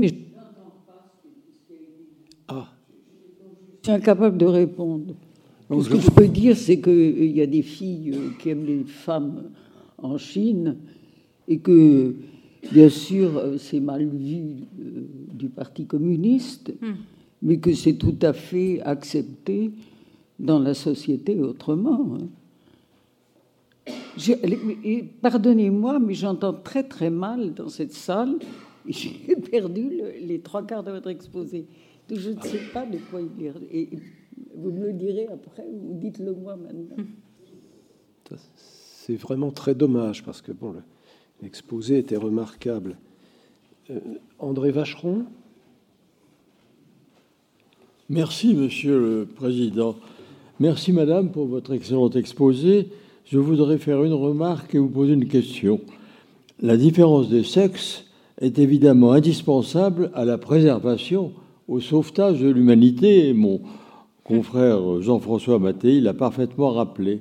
Ah. 2.48 2.68
Je 3.82 3.90
suis 3.90 3.92
incapable 3.92 4.38
de 4.38 4.46
répondre. 4.46 5.14
ce 5.70 5.88
que 5.88 6.00
je 6.00 6.10
peux 6.10 6.28
dire, 6.28 6.56
c'est 6.56 6.80
qu'il 6.80 7.30
y 7.30 7.42
a 7.42 7.46
des 7.46 7.62
filles 7.62 8.16
qui 8.38 8.48
aiment 8.48 8.64
les 8.64 8.84
femmes 8.84 9.50
en 9.98 10.16
Chine 10.16 10.76
et 11.46 11.58
que, 11.58 12.14
bien 12.72 12.88
sûr, 12.88 13.36
euh, 13.36 13.58
c'est 13.58 13.80
mal 13.80 14.06
vu 14.06 14.38
euh, 14.80 15.06
du 15.34 15.50
Parti 15.50 15.84
communiste, 15.84 16.72
hmm. 16.80 16.94
mais 17.42 17.58
que 17.58 17.74
c'est 17.74 17.94
tout 17.94 18.16
à 18.22 18.32
fait 18.32 18.80
accepté 18.80 19.72
dans 20.38 20.58
la 20.58 20.74
société 20.74 21.40
autrement. 21.40 22.16
Hein. 22.16 22.28
Pardonnez-moi, 25.22 25.98
mais 25.98 26.14
j'entends 26.14 26.54
très 26.54 26.82
très 26.82 27.10
mal 27.10 27.54
dans 27.54 27.68
cette 27.68 27.92
salle. 27.92 28.38
J'ai 28.88 29.36
perdu 29.36 30.00
les 30.20 30.40
trois 30.40 30.64
quarts 30.64 30.84
de 30.84 30.92
votre 30.92 31.08
exposé. 31.08 31.66
Donc 32.08 32.18
je 32.18 32.30
ne 32.30 32.40
sais 32.40 32.60
pas 32.72 32.86
de 32.86 32.98
quoi 33.10 33.20
il 33.20 33.46
est. 33.46 33.52
Et 33.72 33.90
vous 34.54 34.70
me 34.70 34.86
le 34.86 34.92
direz 34.92 35.26
après, 35.26 35.66
ou 35.68 35.94
dites-le 35.94 36.32
moi 36.34 36.56
maintenant. 36.56 36.96
C'est 38.56 39.16
vraiment 39.16 39.50
très 39.50 39.74
dommage 39.74 40.24
parce 40.24 40.40
que 40.40 40.52
bon, 40.52 40.72
le, 40.72 40.80
L'exposé 41.42 41.98
était 41.98 42.16
remarquable. 42.16 42.96
Euh, 43.90 44.00
André 44.38 44.70
Vacheron? 44.70 45.26
Merci, 48.08 48.54
Monsieur 48.54 48.98
le 48.98 49.26
Président. 49.26 49.96
Merci, 50.58 50.90
Madame, 50.92 51.32
pour 51.32 51.44
votre 51.44 51.74
excellent 51.74 52.08
exposé. 52.08 52.88
Je 53.26 53.38
voudrais 53.38 53.76
faire 53.76 54.02
une 54.04 54.14
remarque 54.14 54.74
et 54.74 54.78
vous 54.78 54.88
poser 54.88 55.12
une 55.12 55.28
question. 55.28 55.82
La 56.62 56.78
différence 56.78 57.28
des 57.28 57.44
sexes 57.44 58.06
est 58.40 58.58
évidemment 58.58 59.12
indispensable 59.12 60.10
à 60.14 60.24
la 60.24 60.38
préservation, 60.38 61.32
au 61.68 61.80
sauvetage 61.80 62.40
de 62.40 62.48
l'humanité, 62.48 63.34
mon 63.34 63.60
confrère 64.24 65.02
Jean-François 65.02 65.58
Mattei 65.58 66.00
l'a 66.00 66.14
parfaitement 66.14 66.70
rappelé. 66.70 67.20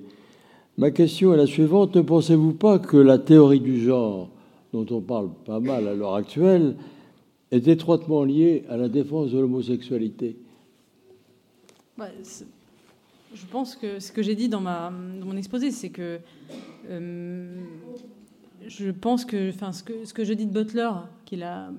Ma 0.77 0.91
question 0.91 1.33
est 1.33 1.37
la 1.37 1.45
suivante. 1.45 1.97
Ne 1.97 2.03
pensez-vous 2.03 2.53
pas 2.53 2.79
que 2.79 2.95
la 2.95 3.17
théorie 3.17 3.59
du 3.59 3.81
genre, 3.81 4.29
dont 4.71 4.85
on 4.91 5.01
parle 5.01 5.29
pas 5.45 5.59
mal 5.59 5.89
à 5.89 5.93
l'heure 5.93 6.15
actuelle, 6.15 6.77
est 7.51 7.67
étroitement 7.67 8.23
liée 8.23 8.63
à 8.69 8.77
la 8.77 8.87
défense 8.87 9.31
de 9.31 9.39
l'homosexualité? 9.39 10.37
Bah, 11.97 12.07
Je 13.35 13.45
pense 13.47 13.75
que 13.75 13.99
ce 13.99 14.13
que 14.13 14.23
j'ai 14.23 14.33
dit 14.33 14.47
dans, 14.47 14.61
mon 14.61 15.35
exposé, 15.35 15.69
c'est 15.71 15.89
que 15.89 16.19
euh, 16.89 17.53
je 18.65 18.89
pense 18.91 19.25
que, 19.25 19.49
enfin, 19.49 19.73
ce 19.73 19.83
que, 19.83 20.05
ce 20.05 20.13
que 20.13 20.21
de 20.21 20.45
Butler, 20.45 20.89
qui 21.25 21.35
est 21.35 21.39
la, 21.39 21.69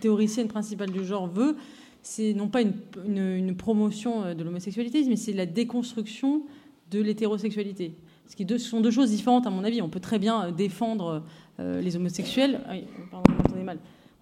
théoricienne 0.00 0.48
principale 0.48 0.90
du 0.90 1.06
genre, 1.06 1.26
veut, 1.26 1.56
c'est 2.02 2.34
non 2.34 2.48
pas 2.48 2.60
une, 2.60 3.56
promotion 3.56 4.34
de 4.34 4.44
l'homosexualité, 4.44 5.02
mais 5.08 5.16
c'est 5.16 5.32
la 5.32 5.46
déconstruction 5.46 6.42
de 6.90 7.00
l'hétérosexualité. 7.00 7.94
Ce 8.26 8.36
qui 8.36 8.46
sont 8.58 8.80
deux 8.80 8.90
choses 8.90 9.10
différentes, 9.10 9.46
à 9.46 9.50
mon 9.50 9.64
avis. 9.64 9.80
On 9.80 9.88
peut 9.88 10.00
très 10.00 10.18
bien 10.18 10.46
euh, 10.46 10.50
défendre 10.50 11.22
euh, 11.60 11.80
les 11.80 11.96
homosexuels. 11.96 12.60
Ah. 12.68 13.22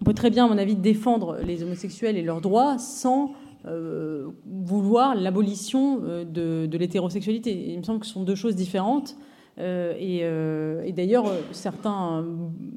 On 0.01 0.05
peut 0.05 0.13
très 0.13 0.29
bien, 0.29 0.45
à 0.45 0.47
mon 0.47 0.57
avis, 0.57 0.75
défendre 0.75 1.39
les 1.43 1.63
homosexuels 1.63 2.15
et 2.15 2.21
leurs 2.21 2.41
droits 2.41 2.77
sans 2.77 3.33
euh, 3.67 4.29
vouloir 4.45 5.15
l'abolition 5.15 5.99
de, 5.99 6.77
l'hétérosexualité. 6.77 7.73
Il 7.73 7.79
me 7.79 7.83
semble 7.83 7.99
que 7.99 8.05
ce 8.05 8.13
sont 8.13 8.23
deux 8.23 8.35
choses 8.35 8.55
différentes. 8.55 9.15
et, 9.57 10.93
d'ailleurs, 10.95 11.25
certains 11.51 12.25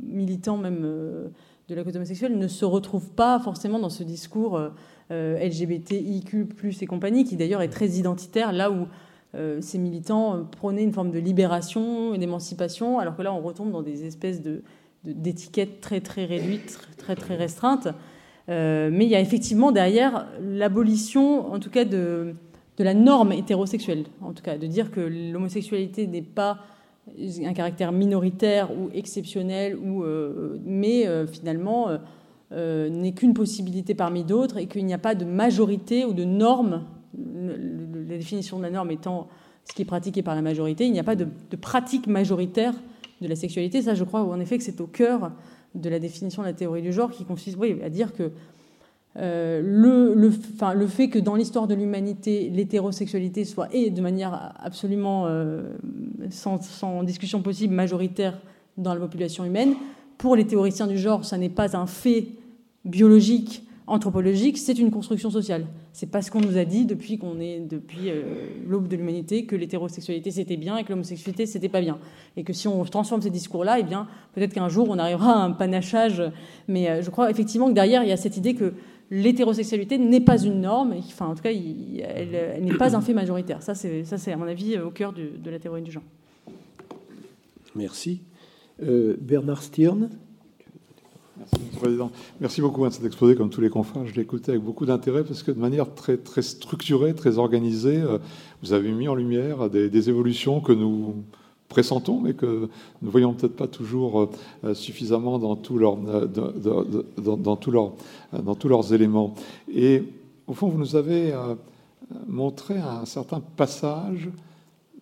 militants 0.02 0.56
même 0.56 0.82
de 1.68 1.74
la 1.74 1.84
cause 1.84 1.96
homosexuelle 1.96 2.38
ne 2.38 2.48
se 2.48 2.64
retrouvent 2.64 3.12
pas 3.12 3.38
forcément 3.40 3.78
dans 3.78 3.90
ce 3.90 4.02
discours 4.02 4.60
LGBTIQ+ 5.10 6.46
et 6.80 6.86
compagnie, 6.86 7.24
qui 7.24 7.36
d'ailleurs 7.36 7.62
est 7.62 7.68
très 7.68 7.88
identitaire, 7.88 8.52
là 8.52 8.70
où 8.70 8.86
euh, 9.34 9.60
ces 9.60 9.76
militants 9.76 10.36
euh, 10.36 10.42
prônaient 10.42 10.84
une 10.84 10.92
forme 10.92 11.10
de 11.10 11.18
libération 11.18 12.16
d'émancipation, 12.16 12.98
alors 12.98 13.14
que 13.14 13.22
là, 13.22 13.32
on 13.32 13.42
retombe 13.42 13.70
dans 13.70 13.82
des 13.82 14.06
espèces 14.06 14.40
de, 14.40 14.62
d'étiquettes 15.04 15.80
très 15.82 16.00
très 16.00 16.24
réduites, 16.24 16.78
très 16.96 17.14
très 17.14 17.36
restreintes. 17.36 17.88
Euh, 18.48 18.90
mais 18.92 19.04
il 19.04 19.10
y 19.10 19.14
a 19.14 19.20
effectivement 19.20 19.72
derrière 19.72 20.26
l'abolition, 20.40 21.52
en 21.52 21.58
tout 21.58 21.70
cas, 21.70 21.84
de, 21.84 22.34
de 22.76 22.84
la 22.84 22.94
norme 22.94 23.32
hétérosexuelle, 23.32 24.04
en 24.22 24.32
tout 24.32 24.42
cas, 24.42 24.56
de 24.56 24.66
dire 24.66 24.90
que 24.90 25.00
l'homosexualité 25.00 26.06
n'est 26.06 26.22
pas 26.22 26.58
un 27.44 27.52
caractère 27.52 27.92
minoritaire 27.92 28.70
ou 28.70 28.90
exceptionnel, 28.92 29.76
ou, 29.76 30.04
mais 30.62 31.06
finalement 31.26 31.88
n'est 32.50 33.12
qu'une 33.12 33.32
possibilité 33.32 33.94
parmi 33.94 34.24
d'autres 34.24 34.58
et 34.58 34.66
qu'il 34.66 34.84
n'y 34.84 34.92
a 34.92 34.98
pas 34.98 35.14
de 35.14 35.24
majorité 35.24 36.04
ou 36.04 36.12
de 36.12 36.24
norme 36.24 36.84
la 38.08 38.16
définition 38.16 38.58
de 38.58 38.62
la 38.62 38.70
norme 38.70 38.90
étant 38.90 39.28
ce 39.64 39.74
qui 39.74 39.82
est 39.82 39.86
pratiqué 39.86 40.22
par 40.22 40.34
la 40.34 40.42
majorité, 40.42 40.86
il 40.86 40.92
n'y 40.92 41.00
a 41.00 41.04
pas 41.04 41.16
de, 41.16 41.26
pratique 41.60 42.06
majoritaire 42.06 42.74
de 43.20 43.28
la 43.28 43.36
sexualité. 43.36 43.82
Ça, 43.82 43.94
je 43.94 44.04
crois 44.04 44.22
en 44.22 44.40
effet 44.40 44.56
que 44.56 44.64
c'est 44.64 44.80
au 44.80 44.86
cœur 44.86 45.32
de 45.80 45.88
la 45.88 45.98
définition 45.98 46.42
de 46.42 46.48
la 46.48 46.52
théorie 46.52 46.82
du 46.82 46.92
genre 46.92 47.10
qui 47.10 47.24
consiste 47.24 47.58
à 47.82 47.88
dire 47.88 48.12
que 48.12 48.30
euh, 49.16 49.60
le, 49.64 50.86
fait 50.86 51.08
que 51.08 51.18
dans 51.18 51.34
l'histoire 51.34 51.66
de 51.66 51.74
l'humanité, 51.74 52.50
l'hétérosexualité 52.50 53.44
soit, 53.44 53.68
et 53.72 53.90
de 53.90 54.00
manière 54.00 54.54
absolument 54.60 55.26
euh, 55.26 55.62
sans, 56.30 56.62
sans, 56.62 57.02
discussion 57.02 57.42
possible, 57.42 57.74
majoritaire 57.74 58.38
dans 58.76 58.94
la 58.94 59.00
population 59.00 59.44
humaine, 59.44 59.74
pour 60.18 60.36
les 60.36 60.46
théoriciens 60.46 60.86
du 60.86 60.98
genre, 60.98 61.24
ça 61.24 61.38
n'est 61.38 61.48
pas 61.48 61.76
un 61.76 61.86
fait 61.86 62.28
biologique 62.84 63.67
anthropologique, 63.88 64.58
c'est 64.58 64.78
une 64.78 64.90
construction 64.90 65.30
sociale. 65.30 65.66
C'est 65.92 66.10
pas 66.10 66.22
ce 66.22 66.30
qu'on 66.30 66.40
nous 66.40 66.56
a 66.56 66.64
dit 66.64 66.84
depuis 66.84 67.18
qu'on 67.18 67.40
est 67.40 67.60
depuis 67.60 68.10
euh, 68.10 68.22
l'aube 68.66 68.88
de 68.88 68.96
l'humanité 68.96 69.46
que 69.46 69.56
l'hétérosexualité 69.56 70.30
c'était 70.30 70.56
bien 70.56 70.76
et 70.76 70.84
que 70.84 70.90
l'homosexualité 70.90 71.46
c'était 71.46 71.68
pas 71.68 71.80
bien. 71.80 71.98
Et 72.36 72.44
que 72.44 72.52
si 72.52 72.68
on 72.68 72.84
transforme 72.84 73.22
ces 73.22 73.30
discours-là, 73.30 73.78
eh 73.78 73.82
bien 73.82 74.06
peut-être 74.34 74.54
qu'un 74.54 74.68
jour 74.68 74.88
on 74.90 74.98
arrivera 74.98 75.32
à 75.32 75.44
un 75.44 75.52
panachage. 75.52 76.22
Mais 76.68 76.88
euh, 76.88 77.02
je 77.02 77.10
crois 77.10 77.30
effectivement 77.30 77.68
que 77.68 77.74
derrière 77.74 78.02
il 78.02 78.08
y 78.08 78.12
a 78.12 78.16
cette 78.16 78.36
idée 78.36 78.54
que 78.54 78.74
l'hétérosexualité 79.10 79.98
n'est 79.98 80.20
pas 80.20 80.38
une 80.38 80.60
norme. 80.60 80.94
enfin 80.98 81.26
en 81.26 81.34
tout 81.34 81.42
cas, 81.42 81.50
elle, 81.50 82.62
n'est 82.62 82.74
pas 82.74 82.94
un 82.94 83.00
fait 83.00 83.14
majoritaire. 83.14 83.62
Ça 83.62 83.74
c'est 83.74 84.04
ça 84.04 84.18
c'est 84.18 84.32
à 84.32 84.36
mon 84.36 84.46
avis 84.46 84.78
au 84.78 84.90
cœur 84.90 85.12
de 85.12 85.50
la 85.50 85.58
théorie 85.58 85.82
du 85.82 85.90
genre. 85.90 86.04
Merci. 87.74 88.22
Euh, 88.82 89.16
Bernard 89.20 89.62
Stirn. 89.62 90.10
Merci, 91.38 91.76
Président. 91.76 92.10
Merci 92.40 92.60
beaucoup 92.60 92.84
de 92.84 92.92
cet 92.92 93.04
exposé, 93.04 93.36
comme 93.36 93.50
tous 93.50 93.60
les 93.60 93.70
confrères. 93.70 94.04
Je 94.06 94.14
l'ai 94.14 94.22
écouté 94.22 94.52
avec 94.52 94.62
beaucoup 94.62 94.86
d'intérêt 94.86 95.22
parce 95.22 95.42
que 95.42 95.52
de 95.52 95.58
manière 95.58 95.94
très, 95.94 96.16
très 96.16 96.42
structurée, 96.42 97.14
très 97.14 97.38
organisée, 97.38 98.00
euh, 98.00 98.18
vous 98.62 98.72
avez 98.72 98.90
mis 98.90 99.06
en 99.06 99.14
lumière 99.14 99.70
des, 99.70 100.08
évolutions 100.08 100.60
que 100.60 100.72
nous 100.72 101.22
pressentons, 101.68 102.20
mais 102.20 102.34
que 102.34 102.68
nous 103.02 103.10
voyons 103.10 103.34
peut-être 103.34 103.54
pas 103.54 103.68
toujours 103.68 104.30
euh, 104.64 104.74
suffisamment 104.74 105.38
dans, 105.38 105.54
tous 105.54 105.78
leurs, 105.78 105.98
euh, 106.08 106.26
dans, 106.26 107.36
dans, 107.36 107.58
leurs, 107.70 107.92
dans 108.42 108.54
tous 108.54 108.68
leurs 108.68 108.92
éléments. 108.92 109.34
Et 109.72 110.02
au 110.48 110.54
fond, 110.54 110.68
vous 110.68 110.78
nous 110.78 110.96
avez 110.96 111.34
montré 112.26 112.78
un 112.78 113.04
certain 113.04 113.40
passage 113.40 114.30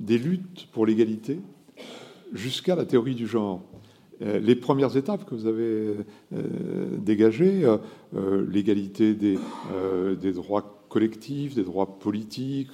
des 0.01 0.19
luttes 0.19 0.69
pour 0.73 0.85
l'égalité 0.85 1.41
jusqu'à 2.35 2.75
la 2.75 2.85
théorie 2.85 3.15
du 3.15 3.27
genre. 3.27 3.63
Les 4.21 4.55
premières 4.55 4.97
étapes 4.97 5.25
que 5.25 5.35
vous 5.35 5.47
avez 5.47 5.95
dégagées, 6.99 7.67
l'égalité 8.49 9.15
des, 9.15 9.39
des, 10.21 10.33
droits 10.33 10.85
collectifs, 10.89 11.55
des 11.55 11.65
droits 11.65 11.99
politiques, 11.99 12.71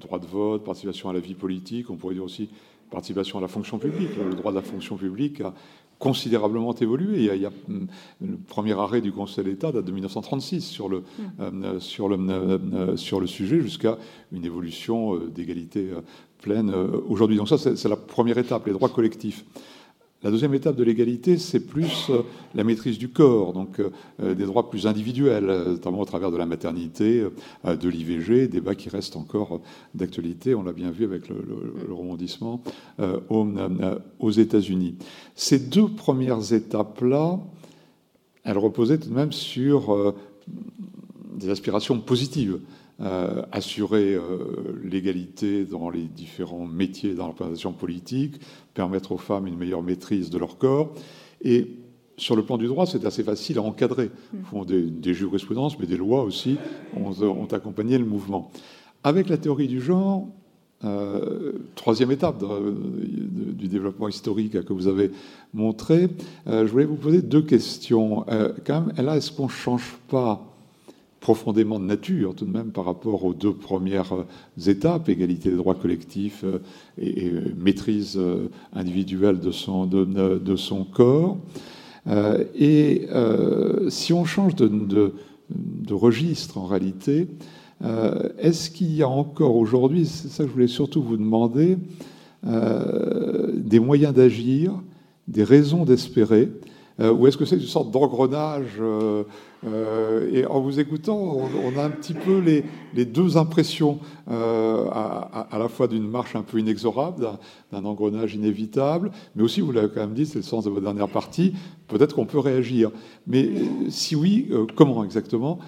droit 0.00 0.18
de 0.18 0.26
vote, 0.26 0.64
participation 0.64 1.10
à 1.10 1.12
la 1.12 1.20
vie 1.20 1.34
politique, 1.34 1.90
on 1.90 1.96
pourrait 1.96 2.14
dire 2.14 2.24
aussi 2.24 2.48
participation 2.90 3.38
à 3.38 3.42
la 3.42 3.48
fonction 3.48 3.78
publique. 3.78 4.10
Le 4.16 4.34
droit 4.34 4.50
de 4.50 4.56
la 4.56 4.62
fonction 4.62 4.96
publique 4.96 5.40
a 5.40 5.54
considérablement 5.98 6.74
évolué. 6.74 7.24
Il 7.34 7.42
y 7.42 7.46
a, 7.46 7.50
hum, 7.68 7.86
le 8.20 8.36
premier 8.36 8.72
arrêt 8.72 9.00
du 9.00 9.12
Conseil 9.12 9.44
d'État 9.44 9.72
date 9.72 9.84
de 9.84 9.92
1936 9.92 10.60
sur 10.60 10.88
le, 10.88 11.00
mmh. 11.00 11.02
euh, 11.40 11.80
sur 11.80 12.08
le, 12.08 12.16
euh, 12.16 12.58
euh, 12.72 12.96
sur 12.96 13.20
le 13.20 13.26
sujet 13.26 13.60
jusqu'à 13.60 13.98
une 14.32 14.44
évolution 14.44 15.16
d'égalité 15.16 15.88
pleine 16.40 16.72
aujourd'hui. 17.08 17.36
Donc 17.36 17.48
ça, 17.48 17.58
c'est 17.58 17.88
la 17.88 17.96
première 17.96 18.38
étape, 18.38 18.66
les 18.66 18.72
droits 18.72 18.88
collectifs. 18.88 19.44
La 20.24 20.32
deuxième 20.32 20.52
étape 20.54 20.74
de 20.74 20.82
l'égalité, 20.82 21.38
c'est 21.38 21.60
plus 21.60 22.10
euh, 22.10 22.22
la 22.56 22.64
maîtrise 22.64 22.98
du 22.98 23.08
corps, 23.08 23.52
donc 23.52 23.78
euh, 23.78 23.90
euh, 24.20 24.34
des 24.34 24.46
droits 24.46 24.68
plus 24.68 24.88
individuels, 24.88 25.46
notamment 25.46 26.00
au 26.00 26.04
travers 26.04 26.32
de 26.32 26.36
la 26.36 26.44
maternité, 26.44 27.24
de 27.64 27.88
l'IVG, 27.88 28.48
débat 28.48 28.74
qui 28.74 28.88
reste 28.88 29.14
encore 29.14 29.60
d'actualité, 29.94 30.56
on 30.56 30.64
l'a 30.64 30.72
bien 30.72 30.90
vu 30.90 31.04
avec 31.04 31.28
le, 31.28 31.36
le, 31.86 31.94
rebondissement 31.94 32.60
aux 34.18 34.30
États-Unis. 34.30 34.96
Ces 35.34 35.58
deux 35.58 35.88
premières 35.88 36.52
étapes-là, 36.52 37.38
elles 38.42 38.58
reposaient 38.58 38.98
tout 38.98 39.10
de 39.10 39.14
même 39.14 39.32
sur 39.32 40.14
des 41.34 41.50
aspirations 41.50 42.00
positives. 42.00 42.58
Euh, 43.00 43.42
assurer 43.52 44.16
euh, 44.16 44.38
l'égalité 44.82 45.64
dans 45.64 45.88
les 45.88 46.02
différents 46.02 46.66
métiers 46.66 47.14
dans 47.14 47.26
la 47.26 47.28
représentation 47.28 47.72
politique, 47.72 48.40
permettre 48.74 49.12
aux 49.12 49.18
femmes 49.18 49.46
une 49.46 49.56
meilleure 49.56 49.84
maîtrise 49.84 50.30
de 50.30 50.38
leur 50.38 50.58
corps. 50.58 50.92
Et 51.40 51.76
sur 52.16 52.34
le 52.34 52.42
plan 52.42 52.58
du 52.58 52.66
droit, 52.66 52.86
c'est 52.86 53.04
assez 53.04 53.22
facile 53.22 53.58
à 53.58 53.62
encadrer. 53.62 54.10
Font 54.50 54.64
des, 54.64 54.82
des, 54.82 55.14
jurisprudences, 55.14 55.78
mais 55.78 55.86
des 55.86 55.96
lois 55.96 56.24
aussi 56.24 56.56
ont, 56.96 57.46
accompagné 57.52 57.98
le 57.98 58.04
mouvement. 58.04 58.50
Avec 59.04 59.28
la 59.28 59.36
théorie 59.36 59.68
du 59.68 59.80
genre, 59.80 60.26
euh, 60.82 61.52
troisième 61.76 62.10
étape 62.10 62.42
du 62.42 63.68
développement 63.68 64.08
historique 64.08 64.64
que 64.64 64.72
vous 64.72 64.88
avez 64.88 65.12
montré, 65.54 66.08
je 66.48 66.64
voulais 66.64 66.84
vous 66.84 66.96
poser 66.96 67.22
deux 67.22 67.42
questions. 67.42 68.24
quand 68.66 68.86
même, 68.86 69.06
là, 69.06 69.16
est-ce 69.16 69.30
qu'on 69.30 69.44
ne 69.44 69.50
change 69.50 69.96
pas 70.08 70.47
profondément 71.28 71.78
de 71.78 71.84
nature 71.84 72.34
tout 72.34 72.46
de 72.46 72.50
même 72.50 72.70
par 72.70 72.86
rapport 72.86 73.22
aux 73.26 73.34
deux 73.34 73.52
premières 73.52 74.14
euh, 74.14 74.66
étapes, 74.66 75.10
égalité 75.10 75.50
des 75.50 75.56
droits 75.56 75.74
collectifs 75.74 76.42
euh, 76.42 76.60
et, 76.96 77.28
euh, 77.28 77.54
maîtrise 77.54 78.18
individuelle 78.72 79.38
de 79.38 79.50
son, 79.50 79.84
de, 79.84 80.56
son 80.56 80.84
corps. 80.84 81.36
et 82.58 83.06
si 83.90 84.14
on 84.14 84.24
change 84.24 84.54
de, 84.54 84.68
de, 84.68 85.94
registre 85.94 86.56
en 86.56 86.64
réalité, 86.64 87.28
est-ce 88.38 88.70
qu'il 88.70 88.94
y 88.94 89.02
a 89.02 89.08
encore 89.08 89.56
aujourd'hui, 89.56 90.06
c'est 90.06 90.28
ça 90.28 90.44
que 90.44 90.48
je 90.48 90.54
voulais 90.54 90.66
surtout 90.66 91.02
vous 91.02 91.18
demander, 91.18 91.76
des 92.42 93.80
moyens 93.80 94.14
d'agir, 94.14 94.72
des 95.26 95.44
raisons 95.44 95.84
d'espérer, 95.84 96.48
ou 96.98 97.26
est-ce 97.26 97.36
que 97.36 97.44
c'est 97.44 97.56
une 97.56 97.74
sorte 97.76 97.90
d'engrenage 97.90 98.80
euh, 99.66 100.30
et 100.32 100.46
en 100.46 100.60
vous 100.60 100.78
écoutant, 100.78 101.16
on, 101.16 101.78
a 101.78 101.82
un 101.82 101.90
petit 101.90 102.14
peu 102.14 102.38
les, 102.38 103.04
deux 103.04 103.36
impressions, 103.36 103.98
euh, 104.30 104.86
à, 104.90 105.58
la 105.58 105.68
fois 105.68 105.88
d'une 105.88 106.08
marche 106.08 106.36
un 106.36 106.42
peu 106.42 106.58
inexorable, 106.58 107.26
d'un 107.72 107.84
engrenage 107.84 108.34
inévitable, 108.34 109.10
mais 109.34 109.42
aussi, 109.42 109.60
vous 109.60 109.72
l'avez 109.72 109.88
quand 109.88 110.00
même 110.00 110.14
dit, 110.14 110.26
c'est 110.26 110.38
le 110.38 110.44
sens 110.44 110.64
de 110.64 110.70
votre 110.70 110.84
dernière 110.84 111.08
partie, 111.08 111.54
peut-être 111.88 112.14
qu'on 112.14 112.26
peut 112.26 112.38
réagir. 112.38 112.90
Mais 113.26 113.46
euh, 113.46 113.90
si 113.90 114.14
oui, 114.14 114.48
comment 114.76 115.04
exactement 115.04 115.58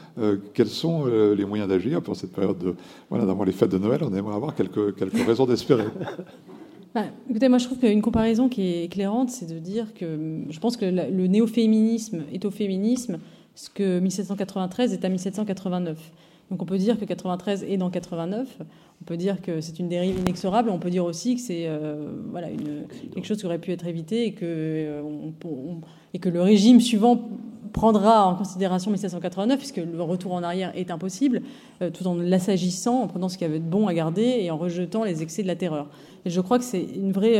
Quels 0.54 0.68
sont 0.68 1.06
les 1.06 1.44
moyens 1.44 1.68
d'agir 1.68 2.02
pour 2.02 2.16
cette 2.16 2.32
période 2.32 2.58
de, 2.58 2.74
voilà, 3.08 3.26
d'avant 3.26 3.44
les 3.44 3.52
fêtes 3.52 3.70
de 3.70 3.78
Noël? 3.78 4.00
On 4.02 4.14
aimerait 4.14 4.36
avoir 4.36 4.54
quelques, 4.54 4.94
quelques 4.96 5.26
raisons 5.26 5.46
d'espérer. 5.46 5.84
Bah, 6.92 7.04
écoutez, 7.28 7.48
moi 7.48 7.58
je 7.58 7.66
trouve 7.66 7.78
qu'une 7.78 8.02
comparaison 8.02 8.48
qui 8.48 8.62
est 8.62 8.84
éclairante, 8.86 9.30
c'est 9.30 9.46
de 9.46 9.60
dire 9.60 9.94
que 9.94 10.42
je 10.50 10.58
pense 10.58 10.76
que 10.76 10.84
le 10.86 11.26
néo-féminisme 11.28 12.24
est 12.32 12.44
au 12.44 12.50
féminisme 12.50 13.20
ce 13.61 13.69
que 13.69 14.01
1793 14.01 14.95
est 14.95 15.05
à 15.05 15.09
1789. 15.11 15.99
Donc 16.51 16.62
on 16.62 16.65
peut 16.65 16.78
dire 16.78 16.99
que 16.99 17.05
93 17.05 17.65
est 17.65 17.77
dans 17.77 17.91
89, 17.91 18.59
on 18.61 19.05
peut 19.05 19.19
dire 19.19 19.41
que 19.41 19.61
c'est 19.61 19.78
une 19.78 19.89
dérive 19.89 20.19
inexorable, 20.19 20.70
on 20.70 20.78
peut 20.78 20.91
dire 20.91 21.05
aussi 21.05 21.37
que 21.37 21.41
c'est 21.43 21.66
euh, 21.66 22.11
voilà, 22.31 22.49
une, 22.51 22.87
quelque 23.12 23.27
chose 23.27 23.39
qui 23.39 23.47
aurait 23.47 23.59
pu 23.59 23.70
être 23.70 23.87
évité 23.87 24.24
et 24.24 24.32
que, 24.32 24.47
euh, 24.47 25.03
et 26.15 26.19
que 26.19 26.28
le 26.28 26.41
régime 26.41 26.81
suivant 26.81 27.28
prendra 27.73 28.27
en 28.27 28.35
considération 28.35 28.91
1789, 28.91 29.59
puisque 29.59 29.77
le 29.77 30.03
retour 30.03 30.32
en 30.32 30.43
arrière 30.43 30.73
est 30.74 30.91
impossible, 30.91 31.43
euh, 31.82 31.91
tout 31.91 32.07
en 32.07 32.15
l'assagissant, 32.15 33.03
en 33.03 33.07
prenant 33.09 33.28
ce 33.28 33.37
qu'il 33.37 33.47
y 33.47 33.51
avait 33.51 33.61
de 33.61 33.69
bon 33.69 33.87
à 33.87 33.95
garder 33.95 34.39
et 34.41 34.51
en 34.51 34.57
rejetant 34.57 35.05
les 35.05 35.23
excès 35.23 35.43
de 35.43 35.49
la 35.49 35.57
terreur. 35.57 35.89
Et 36.24 36.31
je 36.31 36.41
crois 36.41 36.59
que 36.59 36.65
c'est 36.65 36.82
une 36.82 37.12
vraie 37.12 37.39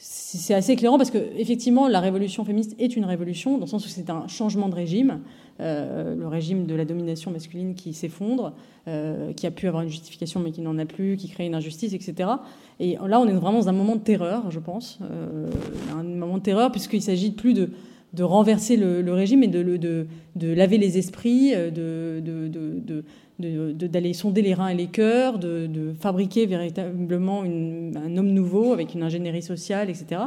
c'est 0.00 0.54
assez 0.54 0.72
éclairant 0.72 0.96
parce 0.96 1.10
que 1.10 1.18
effectivement 1.36 1.88
la 1.88 1.98
révolution 1.98 2.44
féministe 2.44 2.76
est 2.78 2.94
une 2.94 3.04
révolution 3.04 3.54
dans 3.58 3.64
le 3.64 3.70
sens 3.70 3.84
où 3.84 3.88
c'est 3.88 4.10
un 4.10 4.28
changement 4.28 4.68
de 4.68 4.76
régime, 4.76 5.20
euh, 5.58 6.14
le 6.14 6.28
régime 6.28 6.66
de 6.66 6.74
la 6.76 6.84
domination 6.84 7.32
masculine 7.32 7.74
qui 7.74 7.92
s'effondre, 7.92 8.52
euh, 8.86 9.32
qui 9.32 9.44
a 9.48 9.50
pu 9.50 9.66
avoir 9.66 9.82
une 9.82 9.88
justification 9.88 10.38
mais 10.38 10.52
qui 10.52 10.60
n'en 10.60 10.78
a 10.78 10.86
plus, 10.86 11.16
qui 11.16 11.28
crée 11.28 11.46
une 11.46 11.54
injustice, 11.56 11.94
etc. 11.94 12.30
Et 12.78 12.96
là 13.08 13.18
on 13.18 13.26
est 13.26 13.32
vraiment 13.32 13.58
dans 13.58 13.68
un 13.68 13.72
moment 13.72 13.96
de 13.96 14.00
terreur, 14.00 14.52
je 14.52 14.60
pense, 14.60 15.00
euh, 15.02 15.50
un 15.92 16.04
moment 16.04 16.38
de 16.38 16.42
terreur 16.42 16.70
puisqu'il 16.70 17.02
s'agit 17.02 17.32
plus 17.32 17.54
de 17.54 18.22
renverser 18.22 18.76
le, 18.76 19.12
régime 19.12 19.42
et 19.42 19.48
de, 19.48 20.06
laver 20.40 20.78
les 20.78 20.96
esprits, 20.96 21.50
de, 21.50 23.04
d'aller 23.38 24.14
sonder 24.14 24.42
les 24.42 24.54
reins 24.54 24.68
et 24.68 24.74
les 24.74 24.86
cœurs, 24.86 25.38
de, 25.38 25.92
fabriquer 25.98 26.46
véritablement 26.46 27.42
un 27.42 28.16
homme 28.16 28.30
nouveau 28.30 28.72
avec 28.72 28.94
une 28.94 29.02
ingénierie 29.02 29.42
sociale, 29.42 29.90
etc. 29.90 30.22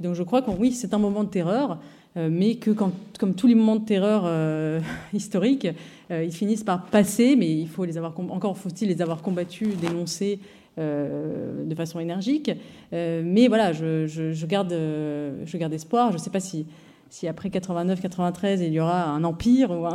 donc 0.00 0.14
je 0.14 0.22
crois 0.22 0.42
que 0.42 0.50
oui, 0.50 0.72
c'est 0.72 0.92
un 0.94 0.98
moment 0.98 1.24
de 1.24 1.28
terreur, 1.28 1.78
euh, 2.16 2.28
mais 2.30 2.54
que 2.54 2.70
comme 2.70 3.34
tous 3.34 3.46
les 3.46 3.54
moments 3.54 3.76
de 3.76 3.84
terreur 3.84 4.22
euh, 4.24 4.80
historiques, 5.12 5.68
euh, 6.10 6.24
ils 6.24 6.32
finissent 6.32 6.64
par 6.64 6.86
passer, 6.86 7.36
mais 7.36 7.50
il 7.50 7.68
faut 7.68 7.84
les 7.84 7.98
avoir 7.98 8.18
encore 8.30 8.56
faut-il 8.56 8.88
les 8.88 9.02
avoir 9.02 9.22
combattus, 9.22 9.76
dénoncés 9.80 10.40
de 10.78 11.74
façon 11.74 12.00
énergique. 12.00 12.50
mais 12.92 13.48
voilà, 13.48 13.72
je, 13.72 14.44
garde, 14.44 14.74
je 14.74 15.56
garde 15.56 15.72
espoir. 15.72 16.12
Je 16.12 16.18
ne 16.18 16.22
sais 16.22 16.28
pas 16.28 16.38
si 16.38 16.66
si 17.10 17.28
après 17.28 17.48
89-93 17.48 18.62
il 18.62 18.72
y 18.72 18.80
aura 18.80 19.04
un 19.04 19.24
empire 19.24 19.70
ou, 19.70 19.86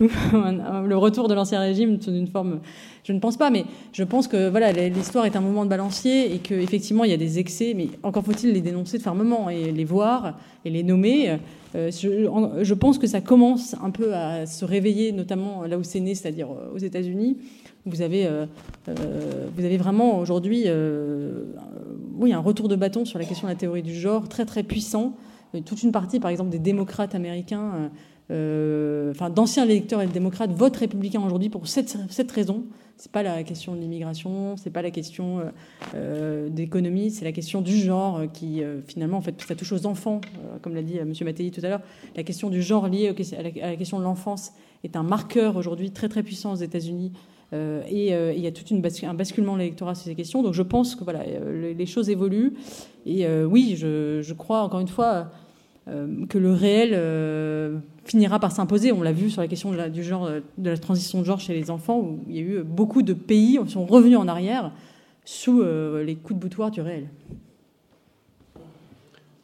le 0.00 0.94
retour 0.94 1.28
de 1.28 1.34
l'ancien 1.34 1.60
régime 1.60 2.00
sous 2.00 2.12
une 2.12 2.26
forme, 2.26 2.60
je 3.04 3.12
ne 3.12 3.18
pense 3.18 3.36
pas, 3.36 3.50
mais 3.50 3.64
je 3.92 4.04
pense 4.04 4.28
que 4.28 4.48
voilà 4.48 4.72
l'histoire 4.72 5.26
est 5.26 5.36
un 5.36 5.40
moment 5.40 5.64
de 5.64 5.70
balancier 5.70 6.34
et 6.34 6.38
qu'effectivement 6.38 7.04
il 7.04 7.10
y 7.10 7.14
a 7.14 7.18
des 7.18 7.38
excès, 7.38 7.74
mais 7.76 7.88
encore 8.02 8.24
faut-il 8.24 8.52
les 8.52 8.60
dénoncer 8.60 8.98
fermement 8.98 9.48
et 9.50 9.72
les 9.72 9.84
voir 9.84 10.38
et 10.64 10.70
les 10.70 10.82
nommer. 10.82 11.38
Euh, 11.76 11.90
je, 11.90 12.74
pense 12.74 12.98
que 12.98 13.06
ça 13.06 13.20
commence 13.20 13.74
un 13.82 13.90
peu 13.90 14.14
à 14.14 14.46
se 14.46 14.64
réveiller, 14.64 15.12
notamment 15.12 15.64
là 15.64 15.76
où 15.76 15.82
c'est 15.82 16.00
né, 16.00 16.14
c'est-à-dire 16.14 16.48
aux 16.72 16.78
États-Unis. 16.78 17.38
Vous 17.86 18.00
avez, 18.00 18.26
euh, 18.26 18.46
euh, 18.88 19.46
vous 19.56 19.64
avez 19.64 19.76
vraiment 19.76 20.18
aujourd'hui, 20.18 20.66
oui, 22.16 22.32
un 22.32 22.38
retour 22.38 22.68
de 22.68 22.76
bâton 22.76 23.04
sur 23.04 23.18
la 23.18 23.24
question 23.24 23.48
de 23.48 23.52
la 23.52 23.58
théorie 23.58 23.82
du 23.82 23.94
genre 23.94 24.28
très 24.28 24.44
très 24.44 24.62
puissant 24.62 25.16
toute 25.62 25.82
une 25.82 25.92
partie, 25.92 26.20
par 26.20 26.30
exemple, 26.30 26.50
des 26.50 26.58
démocrates 26.58 27.14
américains, 27.14 27.72
euh, 27.74 27.88
euh, 28.30 29.10
enfin 29.10 29.28
d'anciens 29.28 29.64
électeurs 29.64 30.00
et 30.00 30.06
démocrates 30.06 30.50
votent 30.52 30.76
républicains 30.76 31.22
aujourd'hui 31.24 31.50
pour 31.50 31.66
cette, 31.68 31.96
cette 32.08 32.32
raison. 32.32 32.64
C'est 32.96 33.10
pas 33.10 33.22
la 33.22 33.42
question 33.42 33.74
de 33.74 33.80
l'immigration, 33.80 34.56
c'est 34.56 34.70
pas 34.70 34.80
la 34.80 34.92
question 34.92 35.40
euh, 35.96 36.48
d'économie, 36.48 37.10
c'est 37.10 37.24
la 37.24 37.32
question 37.32 37.60
du 37.60 37.76
genre 37.76 38.22
qui 38.32 38.62
finalement 38.86 39.18
en 39.18 39.20
fait 39.20 39.42
ça 39.42 39.56
touche 39.56 39.72
aux 39.72 39.84
enfants, 39.86 40.20
comme 40.62 40.76
l'a 40.76 40.82
dit 40.82 40.98
M. 40.98 41.12
Mattei 41.22 41.50
tout 41.50 41.60
à 41.64 41.68
l'heure. 41.68 41.80
La 42.14 42.22
question 42.22 42.50
du 42.50 42.62
genre 42.62 42.86
liée 42.86 43.12
à 43.36 43.66
la 43.68 43.76
question 43.76 43.98
de 43.98 44.04
l'enfance 44.04 44.52
est 44.84 44.94
un 44.94 45.02
marqueur 45.02 45.56
aujourd'hui 45.56 45.90
très 45.90 46.08
très 46.08 46.22
puissant 46.22 46.52
aux 46.52 46.62
États-Unis. 46.62 47.10
et 47.52 48.10
il 48.12 48.40
y 48.40 48.46
a 48.46 48.52
tout 48.52 48.64
un 48.72 49.14
basculement 49.14 49.54
de 49.54 49.58
l'électorat 49.58 49.96
sur 49.96 50.04
ces 50.04 50.14
questions. 50.14 50.44
Donc 50.44 50.54
je 50.54 50.62
pense 50.62 50.94
que 50.94 51.02
voilà, 51.02 51.24
les, 51.24 51.86
choses 51.86 52.10
évoluent. 52.10 52.54
Et 53.06 53.26
oui, 53.44 53.74
je, 53.76 54.32
crois 54.34 54.62
encore 54.62 54.80
une 54.80 54.88
fois 54.88 55.06
euh, 55.06 55.24
que 55.86 56.38
le 56.38 56.52
réel 56.52 56.90
euh, 56.94 57.78
finira 58.04 58.38
par 58.38 58.52
s'imposer. 58.52 58.92
On 58.92 59.02
l'a 59.02 59.12
vu 59.12 59.30
sur 59.30 59.42
la 59.42 59.48
question 59.48 59.70
de 59.70 59.76
la, 59.76 59.90
du 59.90 60.02
genre, 60.02 60.30
de 60.58 60.70
la 60.70 60.78
transition 60.78 61.20
de 61.20 61.24
genre 61.24 61.40
chez 61.40 61.54
les 61.54 61.70
enfants, 61.70 62.00
où 62.00 62.20
il 62.28 62.36
y 62.36 62.38
a 62.38 62.42
eu 62.42 62.62
beaucoup 62.62 63.02
de 63.02 63.12
pays 63.12 63.58
qui 63.64 63.72
sont 63.72 63.84
revenus 63.84 64.18
en 64.18 64.28
arrière 64.28 64.72
sous 65.24 65.60
euh, 65.60 66.02
les 66.04 66.16
coups 66.16 66.38
de 66.38 66.40
boutoir 66.40 66.70
du 66.70 66.80
réel. 66.80 67.08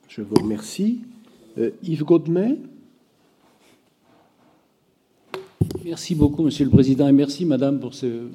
Je 0.09 0.23
vous 0.23 0.37
remercie. 0.37 1.01
Yves 1.83 2.05
Godmet 2.05 2.57
Merci 5.85 6.15
beaucoup, 6.15 6.43
Monsieur 6.43 6.65
le 6.65 6.71
Président, 6.71 7.09
et 7.09 7.13
merci, 7.13 7.45
Madame, 7.45 7.81
pour 7.81 7.95
ce 7.95 8.29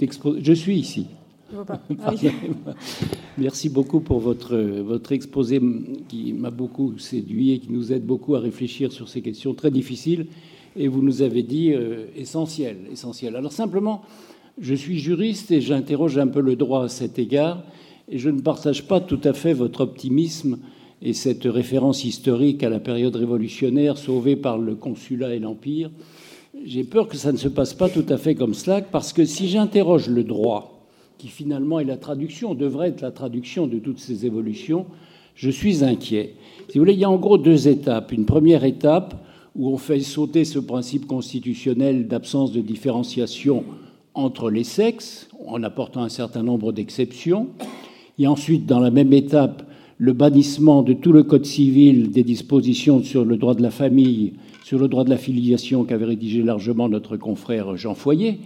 exposé. 0.00 0.40
Je 0.42 0.52
suis 0.52 0.78
ici. 0.78 1.06
Ah 2.02 2.12
Merci 3.38 3.68
beaucoup 3.68 4.00
pour 4.00 4.20
votre, 4.20 4.56
votre 4.56 5.12
exposé 5.12 5.60
qui 6.08 6.32
m'a 6.32 6.50
beaucoup 6.50 6.98
séduit 6.98 7.52
et 7.52 7.58
qui 7.58 7.72
nous 7.72 7.92
aide 7.92 8.04
beaucoup 8.04 8.34
à 8.34 8.40
réfléchir 8.40 8.92
sur 8.92 9.08
ces 9.08 9.22
questions 9.22 9.54
très 9.54 9.70
difficiles. 9.70 10.26
Et 10.76 10.88
vous 10.88 11.02
nous 11.02 11.22
avez 11.22 11.42
dit 11.42 11.72
euh, 11.72 12.06
essentiel, 12.16 12.76
essentiel. 12.92 13.36
Alors 13.36 13.52
simplement, 13.52 14.02
je 14.60 14.74
suis 14.74 14.98
juriste 14.98 15.50
et 15.50 15.60
j'interroge 15.60 16.18
un 16.18 16.28
peu 16.28 16.40
le 16.40 16.56
droit 16.56 16.84
à 16.84 16.88
cet 16.88 17.18
égard. 17.18 17.62
Et 18.08 18.18
je 18.18 18.30
ne 18.30 18.40
partage 18.40 18.86
pas 18.86 19.00
tout 19.00 19.20
à 19.24 19.32
fait 19.32 19.52
votre 19.52 19.80
optimisme 19.80 20.58
et 21.02 21.12
cette 21.12 21.44
référence 21.44 22.04
historique 22.04 22.62
à 22.62 22.68
la 22.68 22.80
période 22.80 23.16
révolutionnaire 23.16 23.96
sauvée 23.96 24.36
par 24.36 24.58
le 24.58 24.74
consulat 24.74 25.34
et 25.34 25.38
l'Empire. 25.38 25.90
J'ai 26.64 26.84
peur 26.84 27.08
que 27.08 27.16
ça 27.16 27.32
ne 27.32 27.38
se 27.38 27.48
passe 27.48 27.72
pas 27.72 27.88
tout 27.88 28.04
à 28.08 28.18
fait 28.18 28.34
comme 28.34 28.54
cela, 28.54 28.82
parce 28.82 29.12
que 29.12 29.24
si 29.24 29.48
j'interroge 29.48 30.08
le 30.08 30.24
droit, 30.24 30.79
qui 31.20 31.28
finalement 31.28 31.80
est 31.80 31.84
la 31.84 31.98
traduction, 31.98 32.54
devrait 32.54 32.88
être 32.88 33.02
la 33.02 33.10
traduction 33.10 33.66
de 33.66 33.78
toutes 33.78 33.98
ces 33.98 34.24
évolutions, 34.24 34.86
je 35.34 35.50
suis 35.50 35.84
inquiet. 35.84 36.34
Si 36.68 36.78
vous 36.78 36.82
voulez, 36.82 36.94
il 36.94 36.98
y 36.98 37.04
a 37.04 37.10
en 37.10 37.18
gros 37.18 37.36
deux 37.36 37.68
étapes. 37.68 38.12
Une 38.12 38.24
première 38.24 38.64
étape 38.64 39.22
où 39.54 39.68
on 39.68 39.76
fait 39.76 40.00
sauter 40.00 40.46
ce 40.46 40.58
principe 40.58 41.06
constitutionnel 41.06 42.08
d'absence 42.08 42.52
de 42.52 42.62
différenciation 42.62 43.64
entre 44.14 44.50
les 44.50 44.64
sexes, 44.64 45.28
en 45.46 45.62
apportant 45.62 46.02
un 46.02 46.08
certain 46.08 46.42
nombre 46.42 46.72
d'exceptions. 46.72 47.48
Et 48.18 48.26
ensuite, 48.26 48.64
dans 48.64 48.80
la 48.80 48.90
même 48.90 49.12
étape, 49.12 49.62
le 49.98 50.14
bannissement 50.14 50.82
de 50.82 50.94
tout 50.94 51.12
le 51.12 51.22
Code 51.22 51.44
civil 51.44 52.10
des 52.10 52.24
dispositions 52.24 53.02
sur 53.02 53.26
le 53.26 53.36
droit 53.36 53.54
de 53.54 53.62
la 53.62 53.70
famille, 53.70 54.32
sur 54.64 54.78
le 54.78 54.88
droit 54.88 55.04
de 55.04 55.10
la 55.10 55.18
filiation 55.18 55.84
qu'avait 55.84 56.06
rédigé 56.06 56.42
largement 56.42 56.88
notre 56.88 57.18
confrère 57.18 57.76
Jean 57.76 57.94
Foyer, 57.94 58.38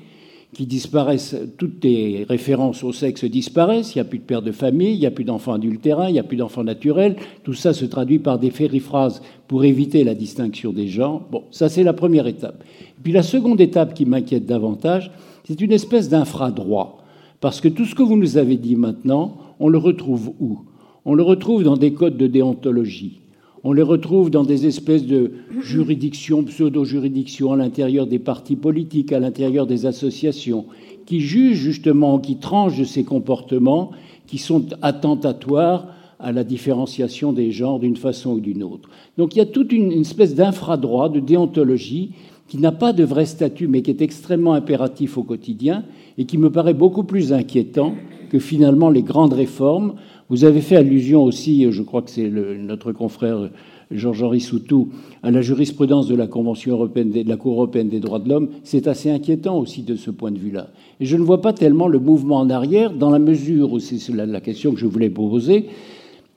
qui 0.55 0.67
disparaissent, 0.67 1.37
toutes 1.59 1.85
les 1.85 2.25
références 2.27 2.83
au 2.83 2.93
sexe 2.93 3.25
disparaissent, 3.25 3.95
il 3.95 3.99
n'y 3.99 4.03
a 4.03 4.05
plus 4.05 4.21
de 4.21 4.25
père 4.25 4.41
de 4.41 4.53
famille, 4.53 4.95
il 4.95 5.01
n'y 5.01 5.07
a 5.07 5.11
plus 5.11 5.25
d'enfants 5.25 5.53
adultérins, 5.53 6.09
il 6.09 6.13
n'y 6.13 6.19
a 6.19 6.25
plus 6.25 6.39
d'enfants 6.39 6.65
naturels, 6.65 7.17
tout 7.43 7.53
ça 7.53 7.75
se 7.75 7.85
traduit 7.85 8.19
par 8.19 8.39
des 8.39 8.51
phériphrases 8.51 9.21
pour 9.49 9.65
éviter 9.65 10.05
la 10.05 10.15
distinction 10.15 10.73
des 10.73 10.89
genres. 10.89 11.27
Bon, 11.31 11.43
ça 11.51 11.69
c'est 11.69 11.83
la 11.83 11.93
première 11.93 12.27
étape. 12.27 12.65
puis 13.03 13.13
la 13.13 13.23
seconde 13.23 13.61
étape 13.61 13.93
qui 13.93 14.07
m'inquiète 14.07 14.47
davantage, 14.47 15.11
c'est 15.45 15.61
une 15.61 15.73
espèce 15.73 16.09
d'infradroit, 16.09 16.99
parce 17.41 17.61
que 17.61 17.69
tout 17.69 17.85
ce 17.85 17.95
que 17.95 18.03
vous 18.03 18.17
nous 18.17 18.39
avez 18.39 18.57
dit 18.57 18.77
maintenant, 18.77 19.37
on 19.61 19.69
le 19.69 19.79
retrouve 19.79 20.33
où? 20.41 20.61
On 21.05 21.15
le 21.15 21.23
retrouve 21.23 21.65
dans 21.65 21.77
des 21.77 21.93
codes 21.93 22.17
de 22.17 22.27
déontologie. 22.27 23.21
On 23.67 23.73
le 23.73 23.83
retrouve 23.83 24.31
dans 24.31 24.43
des 24.43 24.67
espèces 24.67 25.07
de 25.07 25.33
juridictions, 25.63 26.45
pseudo-juridictions 26.45 27.53
à 27.53 27.57
l'intérieur 27.57 28.07
des 28.07 28.19
partis 28.19 28.57
politiques, 28.57 29.11
à 29.11 29.19
l'intérieur 29.19 29.67
des 29.67 29.87
associations, 29.87 30.67
qui 31.07 31.21
jugent 31.21 31.57
justement, 31.57 32.19
qui 32.19 32.37
tranchent 32.37 32.79
de 32.79 32.85
ces 32.85 33.05
comportements 33.05 33.91
qui 34.27 34.37
sont 34.37 34.67
attentatoires 34.83 35.89
à 36.21 36.31
la 36.31 36.45
différenciation 36.45 37.33
des 37.33 37.53
genres 37.53 37.81
d'une 37.81 37.97
façon 37.97 38.33
ou 38.33 38.41
d'une 38.41 38.63
autre. 38.63 38.91
Donc 39.17 39.35
il 39.35 39.39
y 39.39 39.43
a 39.43 39.47
toute 39.47 39.73
une 39.73 39.93
espèce 39.93 40.35
d'infradroit, 40.35 41.09
de 41.09 41.21
déontologie, 41.21 42.13
qui 42.49 42.59
n'a 42.59 42.73
pas 42.73 42.93
de 42.93 43.05
vrai 43.05 43.25
statut, 43.25 43.67
mais 43.67 43.81
qui 43.81 43.91
est 43.91 44.03
extrêmement 44.03 44.53
impératif 44.53 45.17
au 45.17 45.23
quotidien, 45.23 45.85
et 46.19 46.27
qui 46.27 46.37
me 46.37 46.51
paraît 46.51 46.75
beaucoup 46.75 47.05
plus 47.05 47.33
inquiétant 47.33 47.95
que 48.29 48.39
finalement 48.39 48.91
les 48.91 49.03
grandes 49.03 49.33
réformes 49.33 49.95
vous 50.31 50.45
avez 50.45 50.61
fait 50.61 50.77
allusion 50.77 51.23
aussi, 51.23 51.71
je 51.71 51.83
crois 51.83 52.03
que 52.03 52.11
c'est 52.11 52.29
notre 52.31 52.93
confrère 52.93 53.51
Georges-Henri 53.91 54.41
Soutou, 54.41 54.89
à 55.23 55.31
la 55.31 55.43
jurisprudence 55.43 56.09
de 56.09 56.15
la 56.15 56.27
Convention 56.27 56.73
européenne, 56.73 57.11
de 57.11 57.29
la 57.29 57.37
Cour 57.37 57.55
européenne 57.55 57.89
des 57.89 58.01
droits 58.01 58.19
de 58.19 58.29
l'homme. 58.29 58.49
C'est 58.63 58.87
assez 58.87 59.11
inquiétant 59.11 59.59
aussi 59.59 59.83
de 59.83 59.97
ce 59.97 60.11
point 60.11 60.31
de 60.31 60.39
vue-là. 60.39 60.69
Et 61.01 61.07
je 61.07 61.17
ne 61.17 61.23
vois 61.23 61.41
pas 61.41 61.53
tellement 61.53 61.89
le 61.89 61.99
mouvement 61.99 62.39
en 62.39 62.51
arrière, 62.51 62.93
dans 62.93 63.11
la 63.11 63.19
mesure 63.19 63.73
où 63.73 63.79
c'est 63.79 64.09
la, 64.13 64.41
question 64.41 64.73
que 64.73 64.81
je 64.81 64.87
voulais 64.87 65.11
poser. 65.11 65.67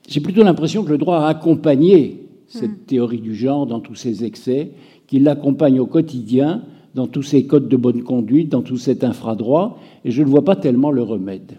J'ai 0.08 0.20
plutôt 0.20 0.42
l'impression 0.42 0.84
que 0.84 0.90
le 0.90 0.98
droit 0.98 1.18
a 1.18 1.28
accompagné 1.28 2.22
cette 2.46 2.70
hmm. 2.70 2.86
théorie 2.86 3.20
du 3.20 3.34
genre 3.34 3.66
dans 3.66 3.80
tous 3.80 3.94
ses 3.94 4.24
excès, 4.24 4.70
qu'il 5.06 5.22
l'accompagne 5.24 5.80
au 5.80 5.86
quotidien 5.86 6.62
dans 6.94 7.06
tous 7.06 7.22
ses 7.22 7.46
codes 7.46 7.68
de 7.68 7.76
bonne 7.76 8.02
conduite, 8.02 8.48
dans 8.48 8.62
tout 8.62 8.78
cet 8.78 9.04
infradroit, 9.04 9.78
et 10.04 10.10
je 10.10 10.22
ne 10.22 10.28
vois 10.28 10.44
pas 10.44 10.56
tellement 10.56 10.90
le 10.90 11.02
remède. 11.02 11.58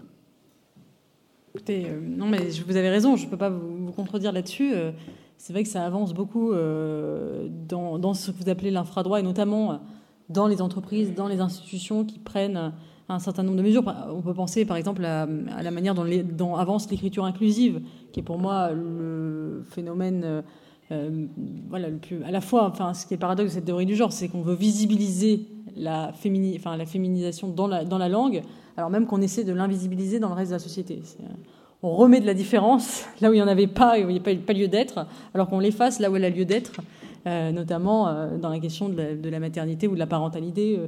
Écoutez, 1.54 1.86
euh, 1.86 2.00
non, 2.00 2.26
mais 2.26 2.48
vous 2.64 2.76
avez 2.76 2.88
raison, 2.88 3.16
je 3.16 3.24
ne 3.26 3.30
peux 3.30 3.36
pas 3.36 3.50
vous, 3.50 3.90
contredire 3.90 4.30
là-dessus. 4.30 4.72
Euh, 4.72 4.92
c'est 5.36 5.52
vrai 5.52 5.64
que 5.64 5.68
ça 5.68 5.84
avance 5.84 6.14
beaucoup 6.14 6.52
euh, 6.52 7.48
dans, 7.48 8.14
ce 8.14 8.30
que 8.30 8.36
vous 8.42 8.48
appelez 8.48 8.70
l'infradroit, 8.70 9.18
et 9.18 9.22
notamment 9.22 9.80
dans 10.28 10.46
les 10.46 10.62
entreprises, 10.62 11.12
dans 11.12 11.26
les 11.26 11.40
institutions 11.40 12.04
qui 12.04 12.20
prennent 12.20 12.72
un 13.08 13.18
certain 13.18 13.42
nombre 13.42 13.56
de 13.56 13.62
mesures. 13.62 13.82
On 14.14 14.22
peut 14.22 14.34
penser, 14.34 14.64
par 14.64 14.76
exemple, 14.76 15.04
à, 15.04 15.26
la 15.26 15.70
manière 15.72 15.94
dont, 15.94 16.54
avance 16.54 16.88
l'écriture 16.88 17.24
inclusive, 17.24 17.80
qui 18.12 18.20
est 18.20 18.22
pour 18.22 18.38
moi 18.38 18.70
le 18.70 19.64
phénomène. 19.70 20.44
voilà, 21.68 21.88
le 21.88 21.96
plus, 21.96 22.22
à 22.22 22.30
la 22.30 22.42
fois, 22.42 22.68
enfin, 22.68 22.94
ce 22.94 23.06
qui 23.06 23.14
est 23.14 23.16
paradoxe 23.18 23.50
de 23.50 23.54
cette 23.54 23.64
théorie 23.64 23.86
du 23.86 23.96
genre, 23.96 24.12
c'est 24.12 24.28
qu'on 24.28 24.42
veut 24.42 24.54
visibiliser 24.54 25.48
la, 25.76 26.12
enfin, 26.56 26.76
la 26.76 26.86
féminisation 26.86 27.48
dans 27.48 27.66
la, 27.66 27.84
dans 27.84 27.98
la 27.98 28.08
langue, 28.08 28.42
alors 28.76 28.90
même 28.90 29.06
qu'on 29.06 29.20
essaie 29.20 29.44
de 29.44 29.52
l'invisibiliser 29.52 30.18
dans 30.18 30.28
le 30.28 30.34
reste 30.34 30.50
de 30.50 30.56
la 30.56 30.60
société. 30.60 31.02
Euh, 31.20 31.26
on 31.82 31.94
remet 31.94 32.20
de 32.20 32.26
la 32.26 32.34
différence 32.34 33.04
là 33.20 33.30
où 33.30 33.32
il 33.32 33.36
n'y 33.36 33.42
en 33.42 33.48
avait 33.48 33.66
pas 33.66 33.98
et 33.98 34.04
où 34.04 34.10
il 34.10 34.14
n'y 34.14 34.20
a 34.20 34.36
pas 34.36 34.52
lieu 34.52 34.68
d'être, 34.68 35.06
alors 35.34 35.48
qu'on 35.48 35.60
l'efface 35.60 36.00
là 36.00 36.10
où 36.10 36.16
elle 36.16 36.24
a 36.24 36.30
lieu 36.30 36.44
d'être, 36.44 36.80
euh, 37.26 37.52
notamment 37.52 38.08
euh, 38.08 38.38
dans 38.38 38.48
la 38.48 38.58
question 38.58 38.88
de 38.88 39.28
la, 39.28 39.40
maternité 39.40 39.88
ou 39.88 39.94
de 39.94 39.98
la 39.98 40.06
parentalité, 40.06 40.78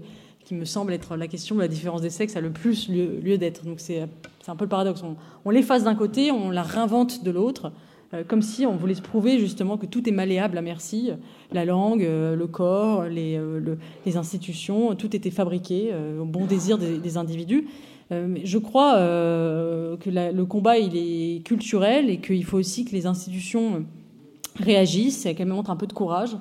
qui 0.44 0.54
me 0.54 0.64
semble 0.64 0.92
être 0.92 1.16
la 1.16 1.28
question 1.28 1.54
de 1.54 1.60
la 1.60 1.68
différence 1.68 2.02
des 2.02 2.10
sexes 2.10 2.36
a 2.36 2.40
le 2.40 2.50
plus 2.50 2.88
lieu, 2.88 3.38
d'être. 3.38 3.64
Donc 3.64 3.78
c'est 3.78 4.08
un 4.48 4.56
peu 4.56 4.64
le 4.64 4.68
paradoxe. 4.68 5.02
On 5.44 5.50
l'efface 5.50 5.84
d'un 5.84 5.94
côté, 5.94 6.32
on 6.32 6.50
la 6.50 6.62
réinvente 6.62 7.22
de 7.22 7.30
l'autre. 7.30 7.70
Euh, 8.14 8.24
comme 8.26 8.42
si 8.42 8.66
on 8.66 8.76
voulait 8.76 8.94
se 8.94 9.02
prouver 9.02 9.38
justement 9.38 9.78
que 9.78 9.86
tout 9.86 10.06
est 10.08 10.12
malléable 10.12 10.58
à 10.58 10.62
merci. 10.62 11.10
La 11.50 11.64
langue, 11.64 12.04
euh, 12.04 12.36
le 12.36 12.46
corps, 12.46 13.04
les, 13.04 13.36
euh, 13.36 13.76
les 14.04 14.16
institutions, 14.16 14.94
tout 14.94 15.14
était 15.16 15.30
fabriqué 15.30 15.92
au 16.20 16.24
bon 16.24 16.46
désir 16.46 16.78
des, 16.78 17.16
individus. 17.16 17.66
je 18.10 18.58
crois 18.58 18.94
que 18.94 20.10
le 20.10 20.44
combat 20.44 20.78
il 20.78 20.96
est 20.96 21.42
culturel 21.44 22.10
et 22.10 22.18
qu'il 22.18 22.44
faut 22.44 22.58
aussi 22.58 22.84
que 22.84 22.92
les 22.92 23.06
institutions 23.06 23.84
réagissent 24.56 25.26
et 25.26 25.34
qu'elles 25.34 25.48
montrent 25.48 25.70
un 25.70 25.76
peu 25.76 25.86
de 25.86 25.92
courage. 25.92 26.36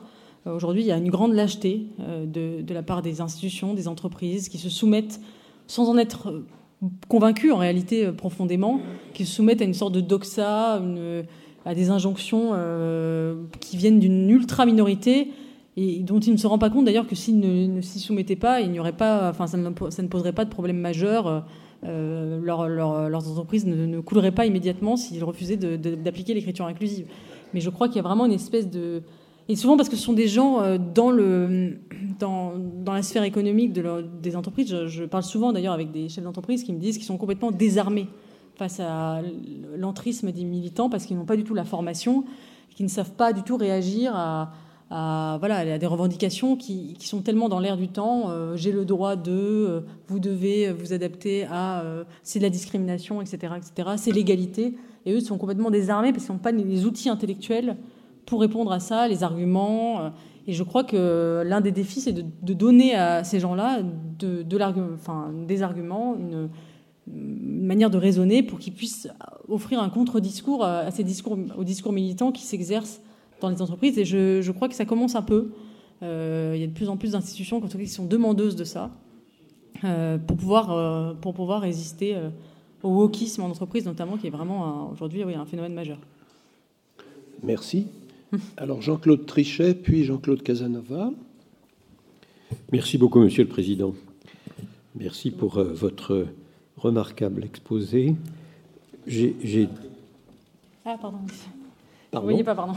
Aujourd'hui, 0.45 0.83
il 0.83 0.87
y 0.87 0.91
a 0.91 0.97
une 0.97 1.09
grande 1.09 1.33
lâcheté 1.33 1.87
de, 1.99 2.61
de, 2.61 2.73
la 2.73 2.83
part 2.83 3.01
des 3.01 3.21
institutions, 3.21 3.73
des 3.73 3.87
entreprises 3.87 4.49
qui 4.49 4.57
se 4.57 4.69
soumettent 4.69 5.19
sans 5.67 5.89
en 5.89 5.97
être 5.97 6.43
convaincus 7.07 7.51
en 7.51 7.57
réalité 7.57 8.11
profondément, 8.11 8.79
qui 9.13 9.25
se 9.25 9.35
soumettent 9.35 9.61
à 9.61 9.65
une 9.65 9.73
sorte 9.73 9.93
de 9.93 10.01
doxa, 10.01 10.77
une, 10.77 11.25
à 11.65 11.75
des 11.75 11.89
injonctions 11.89 12.51
euh, 12.53 13.35
qui 13.59 13.77
viennent 13.77 13.99
d'une 13.99 14.29
ultra 14.29 14.65
minorité 14.65 15.29
et 15.77 15.99
dont 15.99 16.19
il 16.19 16.33
ne 16.33 16.37
se 16.37 16.47
rend 16.47 16.57
pas 16.57 16.69
compte 16.69 16.85
d'ailleurs 16.85 17.07
que 17.07 17.15
s'il 17.15 17.39
ne, 17.39 17.81
s'y 17.81 17.99
soumettait 17.99 18.35
pas, 18.35 18.61
il 18.61 18.71
n'y 18.71 18.79
aurait 18.79 18.91
pas, 18.95 19.29
enfin, 19.29 19.47
ça 19.47 19.57
ne, 19.57 19.69
poserait 19.69 20.33
pas 20.33 20.45
de 20.45 20.49
problème 20.49 20.77
majeur. 20.77 21.45
Euh, 21.83 22.39
leurs 22.43 23.29
entreprises 23.29 23.65
ne, 23.65 23.99
couleraient 24.01 24.31
pas 24.31 24.45
immédiatement 24.45 24.97
s'ils 24.97 25.23
refusaient 25.23 25.57
d'appliquer 25.57 26.33
l'écriture 26.33 26.65
inclusive. 26.65 27.07
Mais 27.53 27.61
je 27.61 27.69
crois 27.69 27.87
qu'il 27.87 27.97
y 27.97 27.99
a 27.99 28.03
vraiment 28.03 28.25
une 28.25 28.33
espèce 28.33 28.69
de 28.69 29.01
et 29.49 29.55
souvent 29.55 29.75
parce 29.75 29.89
que 29.89 29.95
ce 29.95 30.03
sont 30.03 30.13
des 30.13 30.27
gens 30.27 30.61
euh, 30.61 30.77
dans, 30.77 31.09
le, 31.09 31.79
dans, 32.19 32.53
la 32.85 33.01
sphère 33.01 33.23
économique 33.23 33.73
de 33.73 34.05
des 34.21 34.35
entreprises. 34.35 34.69
Je, 34.69 34.87
je 34.87 35.03
parle 35.03 35.23
souvent 35.23 35.51
d'ailleurs 35.51 35.73
avec 35.73 35.91
des 35.91 36.09
chefs 36.09 36.23
d'entreprise 36.23 36.63
qui 36.63 36.71
me 36.71 36.79
disent 36.79 36.97
qu'ils 36.97 37.07
sont 37.07 37.17
complètement 37.17 37.51
désarmés 37.51 38.07
face 38.61 38.79
à 38.79 39.21
l'entrisme 39.75 40.31
des 40.31 40.43
militants 40.43 40.87
parce 40.87 41.07
qu'ils 41.07 41.17
n'ont 41.17 41.25
pas 41.25 41.35
du 41.35 41.43
tout 41.43 41.55
la 41.55 41.63
formation, 41.63 42.25
qu'ils 42.75 42.85
ne 42.85 42.91
savent 42.91 43.13
pas 43.13 43.33
du 43.33 43.41
tout 43.41 43.57
réagir 43.57 44.15
à, 44.15 44.51
voilà, 45.39 45.57
à 45.57 45.77
des 45.79 45.87
revendications 45.87 46.55
qui, 46.55 46.95
sont 46.99 47.21
tellement 47.21 47.49
dans 47.49 47.59
l'air 47.59 47.75
du 47.75 47.87
temps. 47.87 48.29
Euh, 48.29 48.55
j'ai 48.55 48.71
le 48.71 48.85
droit 48.85 49.15
de, 49.15 49.31
euh, 49.31 49.79
vous 50.07 50.19
devez 50.19 50.71
vous 50.73 50.93
adapter 50.93 51.47
à, 51.49 51.81
euh, 51.81 52.03
c'est 52.21 52.37
de 52.37 52.43
la 52.43 52.51
discrimination, 52.51 53.19
etc., 53.19 53.53
etc. 53.57 53.89
C'est 53.97 54.11
l'égalité. 54.11 54.75
Et 55.07 55.13
eux 55.13 55.21
sont 55.21 55.39
complètement 55.39 55.71
désarmés 55.71 56.11
parce 56.11 56.25
qu'ils 56.25 56.35
n'ont 56.35 56.39
pas 56.39 56.51
les 56.51 56.85
outils 56.85 57.09
intellectuels 57.09 57.77
pour 58.27 58.41
répondre 58.41 58.71
à 58.71 58.79
ça, 58.79 59.07
les 59.07 59.23
arguments. 59.23 60.11
Et 60.45 60.53
je 60.53 60.61
crois 60.61 60.83
que 60.83 61.41
l'un 61.43 61.61
des 61.61 61.71
défis, 61.71 62.01
c'est 62.01 62.13
de, 62.13 62.53
donner 62.53 62.93
à 62.93 63.23
ces 63.23 63.39
gens-là 63.39 63.79
des 64.19 65.63
arguments, 65.63 66.15
une, 66.15 66.49
une 67.07 67.65
manière 67.65 67.89
de 67.89 67.97
raisonner 67.97 68.43
pour 68.43 68.59
qu'ils 68.59 68.73
puissent 68.73 69.07
offrir 69.47 69.81
un 69.81 69.89
contre-discours 69.89 70.63
à 70.63 70.91
ces 70.91 71.03
discours, 71.03 71.37
aux 71.57 71.63
discours 71.63 71.93
militants 71.93 72.31
qui 72.31 72.43
s'exercent 72.43 73.01
dans 73.41 73.49
les 73.49 73.61
entreprises. 73.61 73.97
Et 73.97 74.05
je, 74.05 74.51
crois 74.51 74.69
que 74.69 74.75
ça 74.75 74.85
commence 74.85 75.15
un 75.15 75.21
peu. 75.21 75.51
Euh, 76.03 76.53
il 76.55 76.61
y 76.61 76.63
a 76.63 76.67
de 76.67 76.71
plus 76.71 76.89
en 76.89 76.97
plus 76.97 77.11
d'institutions 77.11 77.59
qui 77.61 77.87
sont 77.87 78.05
demandeuses 78.05 78.55
de 78.55 78.63
ça 78.63 78.91
euh, 79.83 80.17
pour, 80.17 80.37
pouvoir, 80.37 80.71
euh, 80.71 81.13
pour 81.13 81.33
pouvoir 81.33 81.61
résister 81.61 82.15
au 82.83 82.89
wokisme 82.89 83.43
en 83.43 83.49
entreprise, 83.49 83.85
notamment, 83.85 84.17
qui 84.17 84.27
est 84.27 84.31
vraiment 84.31 84.89
aujourd'hui 84.91 85.23
oui, 85.23 85.35
un 85.35 85.45
phénomène 85.45 85.73
majeur. 85.73 85.97
Merci. 87.43 87.87
Alors 88.57 88.81
Jean-Claude 88.81 89.25
Trichet, 89.25 89.73
puis 89.73 90.05
Jean-Claude 90.05 90.41
Casanova. 90.41 91.11
Merci 92.71 92.97
beaucoup, 92.97 93.19
Monsieur 93.19 93.43
le 93.43 93.49
Président. 93.49 93.93
Merci 94.95 95.31
pour 95.31 95.61
votre 95.63 96.27
remarquable 96.81 97.43
exposé. 97.43 98.15
J'ai. 99.07 99.69
Ah, 100.85 100.97
pardon. 100.99 101.19
Pardon 102.11 102.27
Vous 102.27 102.31
voyez 102.31 102.43
pas, 102.43 102.55
pardon. 102.55 102.73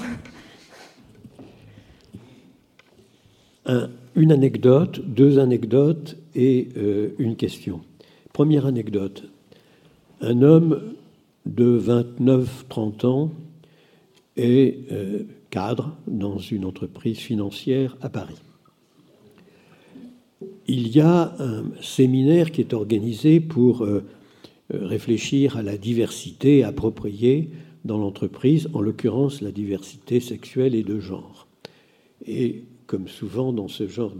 une 4.14 4.30
anecdote, 4.32 5.00
deux 5.04 5.38
anecdotes 5.38 6.16
et 6.34 6.68
euh, 6.76 7.14
une 7.18 7.36
question. 7.36 7.80
Première 8.32 8.66
anecdote. 8.66 9.24
Un 10.20 10.42
homme 10.42 10.94
de 11.46 11.78
29-30 11.78 13.06
ans 13.06 13.30
est 14.36 14.90
euh, 14.92 15.24
cadre 15.50 15.96
dans 16.06 16.38
une 16.38 16.64
entreprise 16.64 17.18
financière 17.18 17.96
à 18.00 18.08
Paris. 18.08 18.43
Il 20.66 20.88
y 20.88 21.00
a 21.00 21.34
un 21.38 21.64
séminaire 21.82 22.50
qui 22.50 22.62
est 22.62 22.72
organisé 22.72 23.40
pour 23.40 23.82
euh, 23.82 24.02
réfléchir 24.70 25.58
à 25.58 25.62
la 25.62 25.76
diversité 25.76 26.64
appropriée 26.64 27.50
dans 27.84 27.98
l'entreprise, 27.98 28.68
en 28.72 28.80
l'occurrence 28.80 29.42
la 29.42 29.52
diversité 29.52 30.20
sexuelle 30.20 30.74
et 30.74 30.82
de 30.82 31.00
genre. 31.00 31.46
Et 32.26 32.62
comme 32.86 33.08
souvent 33.08 33.52
dans 33.52 33.68
ce 33.68 33.88
genre 33.88 34.14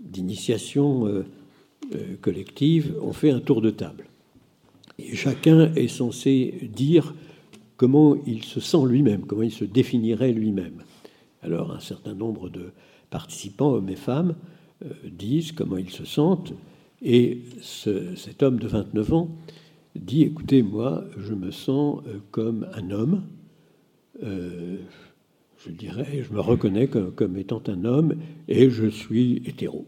d'initiation 0.00 1.06
euh, 1.06 1.24
euh, 1.94 2.16
collective, 2.22 2.94
on 3.02 3.12
fait 3.12 3.30
un 3.30 3.40
tour 3.40 3.60
de 3.60 3.70
table. 3.70 4.06
Et 4.98 5.14
chacun 5.14 5.74
est 5.74 5.88
censé 5.88 6.70
dire 6.74 7.14
comment 7.76 8.16
il 8.26 8.44
se 8.44 8.60
sent 8.60 8.86
lui-même, 8.86 9.26
comment 9.26 9.42
il 9.42 9.52
se 9.52 9.64
définirait 9.64 10.32
lui-même. 10.32 10.82
Alors 11.42 11.72
un 11.72 11.80
certain 11.80 12.14
nombre 12.14 12.48
de 12.48 12.70
participants, 13.10 13.72
hommes 13.72 13.90
et 13.90 13.96
femmes, 13.96 14.34
disent 15.04 15.52
comment 15.52 15.76
ils 15.76 15.90
se 15.90 16.04
sentent, 16.04 16.52
et 17.02 17.40
cet 17.62 18.42
homme 18.42 18.58
de 18.58 18.68
29 18.68 19.12
ans 19.12 19.28
dit, 19.96 20.22
écoutez, 20.22 20.62
moi, 20.62 21.04
je 21.18 21.34
me 21.34 21.50
sens 21.50 22.00
comme 22.30 22.66
un 22.74 22.90
homme, 22.90 23.22
je 25.64 25.70
dirais, 25.70 26.24
je 26.28 26.34
me 26.34 26.40
reconnais 26.40 26.88
comme, 26.88 27.36
étant 27.36 27.62
un 27.68 27.84
homme 27.84 28.16
et 28.48 28.70
je 28.70 28.86
suis 28.86 29.42
hétéro. 29.46 29.86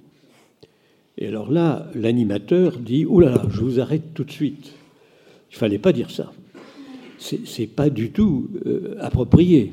Et 1.18 1.26
alors 1.28 1.50
là, 1.50 1.90
l'animateur 1.94 2.78
dit 2.78 3.04
Oh 3.08 3.20
là 3.20 3.44
je 3.50 3.60
vous 3.60 3.80
arrête 3.80 4.14
tout 4.14 4.24
de 4.24 4.30
suite. 4.30 4.72
Il 5.50 5.56
fallait 5.56 5.78
pas 5.78 5.92
dire 5.92 6.10
ça. 6.10 6.32
C'est 7.18 7.68
pas 7.68 7.90
du 7.90 8.10
tout 8.10 8.50
euh, 8.66 8.96
approprié. 9.00 9.72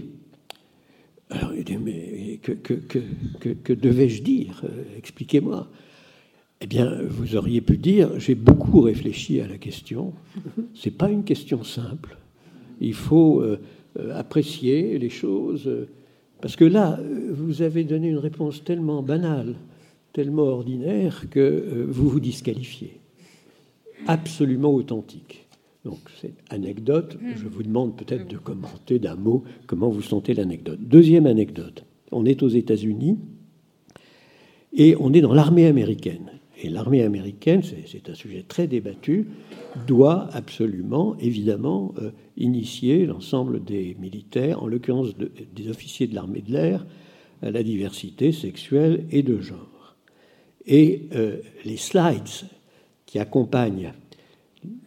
Alors 1.32 1.54
il 1.56 1.64
dit 1.64 1.78
Mais 1.78 2.40
que, 2.42 3.74
devais-je 3.74 4.22
dire 4.22 4.64
Expliquez-moi. 4.98 5.68
Eh 6.64 6.68
bien, 6.68 7.02
vous 7.10 7.36
auriez 7.36 7.62
pu 7.62 7.78
dire 7.78 8.20
J'ai 8.20 8.36
beaucoup 8.36 8.82
réfléchi 8.82 9.42
à 9.42 9.48
la 9.48 9.58
question. 9.58 10.14
C'est 10.76 10.96
pas 10.96 11.10
une 11.10 11.24
question 11.24 11.64
simple. 11.64 12.18
Il 12.80 12.94
faut. 12.94 13.42
Euh, 13.42 13.60
euh, 14.00 14.18
apprécier 14.18 14.98
les 14.98 15.10
choses. 15.10 15.70
Parce 16.40 16.56
que 16.56 16.64
là, 16.64 16.98
vous 17.30 17.62
avez 17.62 17.84
donné 17.84 18.08
une 18.08 18.20
réponse 18.20 18.64
tellement 18.64 19.04
banale, 19.04 19.56
tellement 20.14 20.44
ordinaire, 20.44 21.26
que 21.30 21.40
euh, 21.40 21.86
vous 21.90 22.08
vous 22.08 22.22
disqualifiez. 22.22 23.02
Absolument 24.08 24.74
authentique. 24.74 25.41
Donc, 25.84 26.00
cette 26.20 26.38
anecdote, 26.50 27.18
je 27.36 27.48
vous 27.48 27.64
demande 27.64 27.98
peut-être 27.98 28.28
de 28.28 28.38
commenter 28.38 29.00
d'un 29.00 29.16
mot 29.16 29.44
comment 29.66 29.90
vous 29.90 30.04
sentez 30.04 30.34
l'anecdote. 30.34 30.80
Deuxième 30.80 31.26
anecdote, 31.26 31.86
on 32.12 32.26
est 32.26 32.44
aux 32.44 32.50
États-Unis 32.50 33.18
et 34.74 34.96
on 35.00 35.12
est 35.14 35.22
dans 35.22 35.34
l'armée 35.34 35.66
américaine. 35.66 36.32
Et 36.64 36.70
l'armée 36.70 37.02
américaine, 37.02 37.64
c'est 37.64 38.10
un 38.10 38.14
sujet 38.14 38.44
très 38.48 38.68
débattu, 38.68 39.28
doit 39.88 40.30
absolument, 40.34 41.18
évidemment, 41.20 41.96
euh, 41.98 42.12
initier 42.38 43.08
l'ensemble 43.08 43.64
des 43.64 43.96
militaires, 44.00 44.62
en 44.62 44.68
l'occurrence 44.68 45.14
des 45.18 45.70
officiers 45.70 46.06
de 46.06 46.14
l'armée 46.14 46.42
de 46.42 46.52
l'air, 46.52 46.86
à 47.42 47.50
la 47.50 47.64
diversité 47.64 48.32
sexuelle 48.32 49.06
et 49.10 49.24
de 49.24 49.42
genre. 49.42 49.96
Et 50.68 51.08
euh, 51.16 51.38
les 51.66 51.78
slides 51.78 52.46
qui 53.08 53.18
accompagnent 53.18 53.94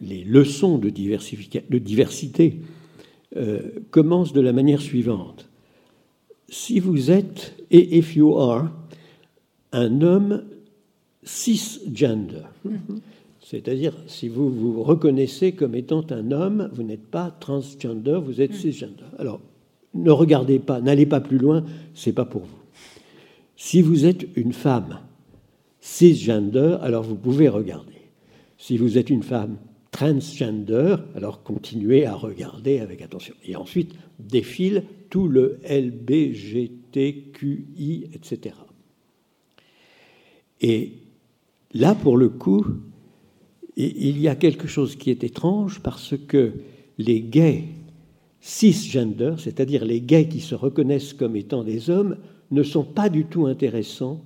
les 0.01 0.23
leçons 0.23 0.77
de, 0.77 0.89
de 0.89 1.77
diversité 1.77 2.59
euh, 3.35 3.59
commencent 3.91 4.33
de 4.33 4.41
la 4.41 4.53
manière 4.53 4.81
suivante. 4.81 5.49
Si 6.49 6.79
vous 6.79 7.11
êtes, 7.11 7.55
et 7.71 7.97
if 7.97 8.15
you 8.15 8.37
are, 8.37 8.71
un 9.71 10.01
homme 10.01 10.43
cisgender. 11.23 12.43
C'est-à-dire, 13.41 13.93
si 14.07 14.27
vous 14.27 14.49
vous 14.49 14.83
reconnaissez 14.83 15.51
comme 15.51 15.75
étant 15.75 16.05
un 16.11 16.31
homme, 16.31 16.69
vous 16.73 16.83
n'êtes 16.83 17.05
pas 17.05 17.29
transgender, 17.39 18.19
vous 18.23 18.41
êtes 18.41 18.53
cisgender. 18.53 19.03
Alors, 19.19 19.41
ne 19.93 20.11
regardez 20.11 20.59
pas, 20.59 20.81
n'allez 20.81 21.05
pas 21.05 21.19
plus 21.19 21.37
loin, 21.37 21.63
c'est 21.93 22.13
pas 22.13 22.25
pour 22.25 22.41
vous. 22.41 22.59
Si 23.55 23.81
vous 23.81 24.05
êtes 24.05 24.27
une 24.35 24.53
femme 24.53 24.99
cisgender, 25.79 26.77
alors 26.81 27.03
vous 27.03 27.15
pouvez 27.15 27.49
regarder. 27.49 27.94
Si 28.65 28.77
vous 28.77 28.97
êtes 28.97 29.11
une 29.11 29.21
femme 29.21 29.57
transgender, 29.91 30.95
alors 31.13 31.43
continuez 31.43 32.07
à 32.07 32.15
regarder 32.15 32.79
avec 32.79 33.03
attention. 33.03 33.35
Et 33.45 33.55
ensuite 33.55 33.93
défile 34.17 34.85
tout 35.11 35.27
le 35.27 35.59
LBGTQI, 35.69 36.79
etc. 38.13 38.55
Et 40.61 40.93
Là, 41.75 41.93
pour 41.93 42.15
le 42.15 42.29
coup, 42.29 42.65
il 43.75 44.17
y 44.17 44.29
a 44.29 44.35
quelque 44.35 44.65
chose 44.65 44.95
qui 44.95 45.11
est 45.11 45.25
étrange 45.25 45.81
parce 45.81 46.15
que 46.17 46.53
les 46.97 47.19
gays 47.19 47.65
cisgender, 48.39 49.35
c'est-à-dire 49.37 49.83
les 49.83 49.99
gays 49.99 50.29
qui 50.29 50.39
se 50.39 50.55
reconnaissent 50.55 51.13
comme 51.13 51.35
étant 51.35 51.65
des 51.65 51.89
hommes, 51.89 52.17
ne 52.49 52.63
sont 52.63 52.85
pas 52.85 53.09
du 53.09 53.25
tout 53.25 53.45
intéressants 53.45 54.23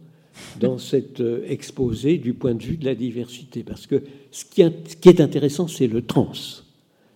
dans 0.60 0.78
cet 0.78 1.22
euh, 1.22 1.44
exposé 1.48 2.18
du 2.18 2.34
point 2.34 2.54
de 2.54 2.64
vue 2.64 2.78
de 2.78 2.86
la 2.86 2.96
diversité. 2.96 3.64
Parce 3.64 3.88
que 3.88 4.04
ce 4.32 4.46
qui 4.46 4.62
est 4.62 5.22
intéressant, 5.22 5.68
c'est 5.68 5.88
le 5.88 6.02
trans. 6.02 6.32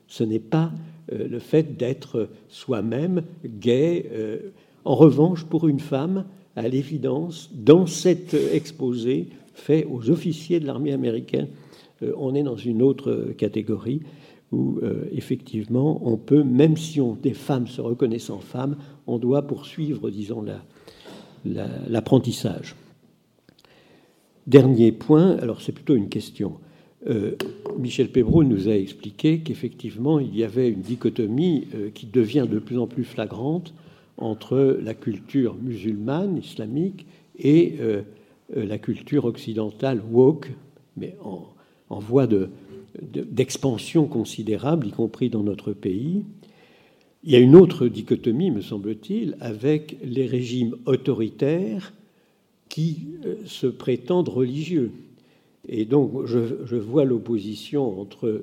Ce 0.07 0.23
n'est 0.23 0.39
pas 0.39 0.71
euh, 1.11 1.27
le 1.27 1.39
fait 1.39 1.77
d'être 1.77 2.29
soi-même 2.49 3.23
gay. 3.45 4.09
Euh. 4.11 4.37
En 4.85 4.95
revanche, 4.95 5.45
pour 5.45 5.67
une 5.67 5.79
femme, 5.79 6.25
à 6.55 6.67
l'évidence, 6.67 7.49
dans 7.53 7.87
cet 7.87 8.33
exposé, 8.33 9.29
fait 9.55 9.87
aux 9.89 10.09
officiers 10.09 10.59
de 10.59 10.65
l'armée 10.65 10.93
américaine, 10.93 11.47
on 12.17 12.35
est 12.35 12.43
dans 12.43 12.57
une 12.57 12.81
autre 12.81 13.33
catégorie 13.37 14.01
où 14.51 14.79
effectivement 15.13 16.01
on 16.03 16.17
peut, 16.17 16.43
même 16.43 16.75
si 16.75 16.99
on, 16.99 17.13
des 17.15 17.33
femmes 17.33 17.67
se 17.67 17.79
reconnaissent 17.79 18.29
en 18.29 18.39
femmes, 18.39 18.75
on 19.07 19.17
doit 19.17 19.43
poursuivre, 19.43 20.09
disons, 20.09 20.43
l'apprentissage. 21.45 22.75
Dernier 24.47 24.91
point, 24.91 25.37
alors 25.37 25.61
c'est 25.61 25.71
plutôt 25.71 25.95
une 25.95 26.09
question. 26.09 26.53
Euh, 27.07 27.35
Michel 27.77 28.09
Pébroux 28.09 28.43
nous 28.43 28.67
a 28.67 28.75
expliqué 28.75 29.39
qu'effectivement 29.39 30.19
il 30.19 30.35
y 30.35 30.43
avait 30.43 30.69
une 30.69 30.81
dichotomie 30.81 31.67
qui 31.93 32.05
devient 32.05 32.47
de 32.49 32.59
plus 32.59 32.77
en 32.77 32.87
plus 32.87 33.03
flagrante 33.03 33.73
entre 34.17 34.79
la 34.81 34.93
culture 34.93 35.55
musulmane, 35.55 36.37
islamique, 36.37 37.05
et 37.39 37.75
euh, 37.79 38.03
la 38.55 38.77
culture 38.77 39.25
occidentale 39.25 40.01
woke, 40.11 40.51
mais 40.97 41.15
en, 41.23 41.49
voie 41.99 42.27
d'expansion 42.97 44.07
considérable, 44.07 44.87
y 44.87 44.91
compris 44.91 45.29
dans 45.29 45.43
notre 45.43 45.71
pays. 45.71 46.23
Il 47.23 47.31
y 47.31 47.35
a 47.35 47.39
une 47.39 47.55
autre 47.55 47.87
dichotomie, 47.87 48.49
me 48.49 48.61
semble-t-il, 48.61 49.37
avec 49.39 49.97
les 50.03 50.25
régimes 50.25 50.75
autoritaires 50.87 51.93
qui 52.73 53.05
euh, 53.23 53.35
se 53.45 53.67
prétendent 53.67 54.29
religieux. 54.29 54.91
Et 55.69 55.85
donc, 55.85 56.25
je, 56.25 56.75
vois 56.75 57.05
l'opposition 57.05 58.01
entre 58.01 58.41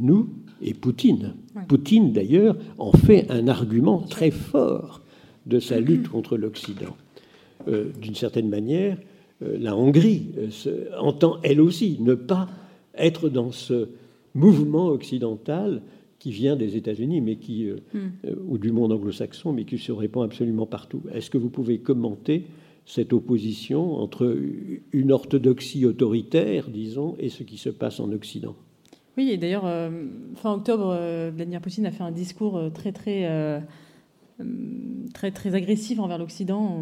nous 0.00 0.28
et 0.60 0.74
Poutine. 0.74 1.34
Poutine, 1.68 2.12
d'ailleurs, 2.12 2.56
en 2.76 2.90
fait 2.90 3.30
un 3.30 3.46
argument 3.46 4.00
très 4.00 4.32
fort 4.32 5.00
de 5.46 5.60
sa 5.60 5.78
lutte 5.78 6.08
contre 6.08 6.36
l'Occident. 6.36 6.96
Euh, 7.68 7.90
d'une 8.02 8.16
certaine 8.16 8.48
manière, 8.48 8.98
euh, 9.42 9.56
la 9.60 9.76
Hongrie 9.76 10.26
euh, 10.66 10.86
entend 10.98 11.38
elle 11.44 11.60
aussi 11.60 11.98
ne 12.00 12.14
pas 12.14 12.48
être 12.96 13.28
dans 13.28 13.52
ce 13.52 13.90
mouvement 14.34 14.88
occidental 14.88 15.82
qui 16.18 16.32
vient 16.32 16.56
des 16.56 16.76
États-Unis, 16.76 17.20
mais 17.20 17.36
qui 17.36 17.68
hmm. 17.70 18.08
ou 18.48 18.58
du 18.58 18.72
monde 18.72 18.90
anglo-saxon, 18.90 19.52
mais 19.52 19.64
qui 19.64 19.78
se 19.78 19.92
répand 19.92 20.24
absolument 20.24 20.66
partout. 20.66 21.00
Est-ce 21.14 21.30
que 21.30 21.38
vous 21.38 21.48
pouvez 21.48 21.78
commenter 21.78 22.42
cette 22.88 23.12
opposition 23.12 23.96
entre 23.96 24.34
une 24.92 25.12
orthodoxie 25.12 25.84
autoritaire, 25.84 26.70
disons, 26.70 27.16
et 27.18 27.28
ce 27.28 27.42
qui 27.42 27.58
se 27.58 27.68
passe 27.68 28.00
en 28.00 28.10
Occident 28.12 28.56
Oui, 29.18 29.30
et 29.30 29.36
d'ailleurs, 29.36 29.70
fin 30.36 30.54
octobre, 30.54 30.98
Vladimir 31.34 31.60
Poutine 31.60 31.84
a 31.84 31.90
fait 31.90 32.02
un 32.02 32.10
discours 32.10 32.58
très 32.72 32.92
très 32.92 33.26
euh, 33.26 33.60
très, 35.12 35.32
très 35.32 35.54
agressif 35.54 35.98
envers 35.98 36.16
l'Occident 36.16 36.80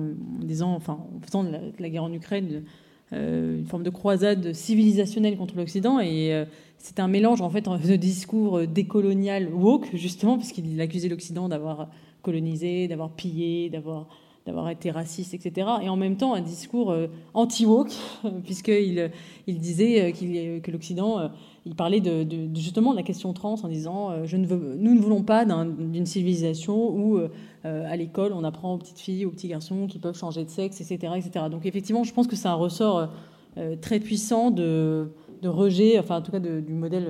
en 0.60 0.74
enfin, 0.74 0.92
en 1.16 1.20
faisant 1.26 1.42
de 1.42 1.50
la, 1.78 1.90
guerre 1.90 2.04
en 2.04 2.12
Ukraine 2.12 2.62
une 3.10 3.64
forme 3.66 3.82
de 3.82 3.90
croisade 3.90 4.52
civilisationnelle 4.52 5.36
contre 5.36 5.56
l'Occident. 5.56 5.98
Et 5.98 6.44
c'est 6.78 7.00
un 7.00 7.08
mélange 7.08 7.40
en 7.40 7.50
fait 7.50 7.64
de 7.64 7.96
discours 7.96 8.66
décolonial 8.66 9.52
woke, 9.52 9.88
justement, 9.94 10.38
puisqu'il 10.38 10.80
accusait 10.80 11.08
l'Occident 11.08 11.48
d'avoir 11.48 11.88
colonisé, 12.22 12.86
d'avoir 12.86 13.10
pillé, 13.10 13.70
d'avoir 13.70 14.08
d'avoir 14.46 14.70
été 14.70 14.90
raciste, 14.90 15.34
etc. 15.34 15.68
Et 15.82 15.88
en 15.88 15.96
même 15.96 16.16
temps, 16.16 16.34
un 16.34 16.40
discours 16.40 16.94
anti-woke, 17.34 17.92
puisqu'il 18.44 19.10
il 19.46 19.58
disait 19.58 20.12
que 20.12 20.70
l'Occident 20.70 21.30
il 21.66 21.74
parlait 21.74 22.00
de, 22.00 22.24
justement 22.54 22.92
de 22.92 22.96
la 22.96 23.02
question 23.02 23.32
trans 23.32 23.56
en 23.62 23.68
disant 23.68 24.10
euh, 24.10 24.24
je 24.24 24.36
ne 24.36 24.46
veux, 24.46 24.76
nous 24.78 24.94
ne 24.94 25.00
voulons 25.00 25.22
pas 25.22 25.44
d'une 25.44 26.06
civilisation 26.06 26.90
où 26.90 27.18
euh, 27.18 27.28
à 27.64 27.96
l'école 27.96 28.32
on 28.32 28.44
apprend 28.44 28.74
aux 28.74 28.78
petites 28.78 29.00
filles, 29.00 29.26
aux 29.26 29.30
petits 29.30 29.48
garçons 29.48 29.88
qui 29.88 29.98
peuvent 29.98 30.16
changer 30.16 30.44
de 30.44 30.48
sexe, 30.48 30.80
etc., 30.80 31.14
etc. 31.16 31.46
Donc 31.50 31.66
effectivement, 31.66 32.04
je 32.04 32.14
pense 32.14 32.28
que 32.28 32.36
c'est 32.36 32.46
un 32.46 32.54
ressort 32.54 33.10
euh, 33.58 33.74
très 33.74 33.98
puissant 33.98 34.52
de, 34.52 35.08
rejet, 35.42 35.98
enfin 35.98 36.18
en 36.18 36.22
tout 36.22 36.32
cas 36.32 36.40
du 36.40 36.72
modèle 36.72 37.08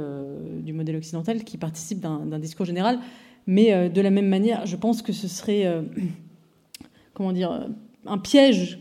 du 0.62 0.74
modèle 0.74 0.96
occidental 0.96 1.42
qui 1.42 1.56
participe 1.56 2.00
d'un 2.00 2.38
discours 2.38 2.66
général. 2.66 2.98
Mais 3.46 3.88
de 3.88 4.00
la 4.02 4.10
même 4.10 4.28
manière, 4.28 4.66
je 4.66 4.76
pense 4.76 5.00
que 5.00 5.14
ce 5.14 5.26
serait 5.26 5.64
comment 7.16 7.32
dire 7.32 7.66
un 8.06 8.18
piège 8.18 8.78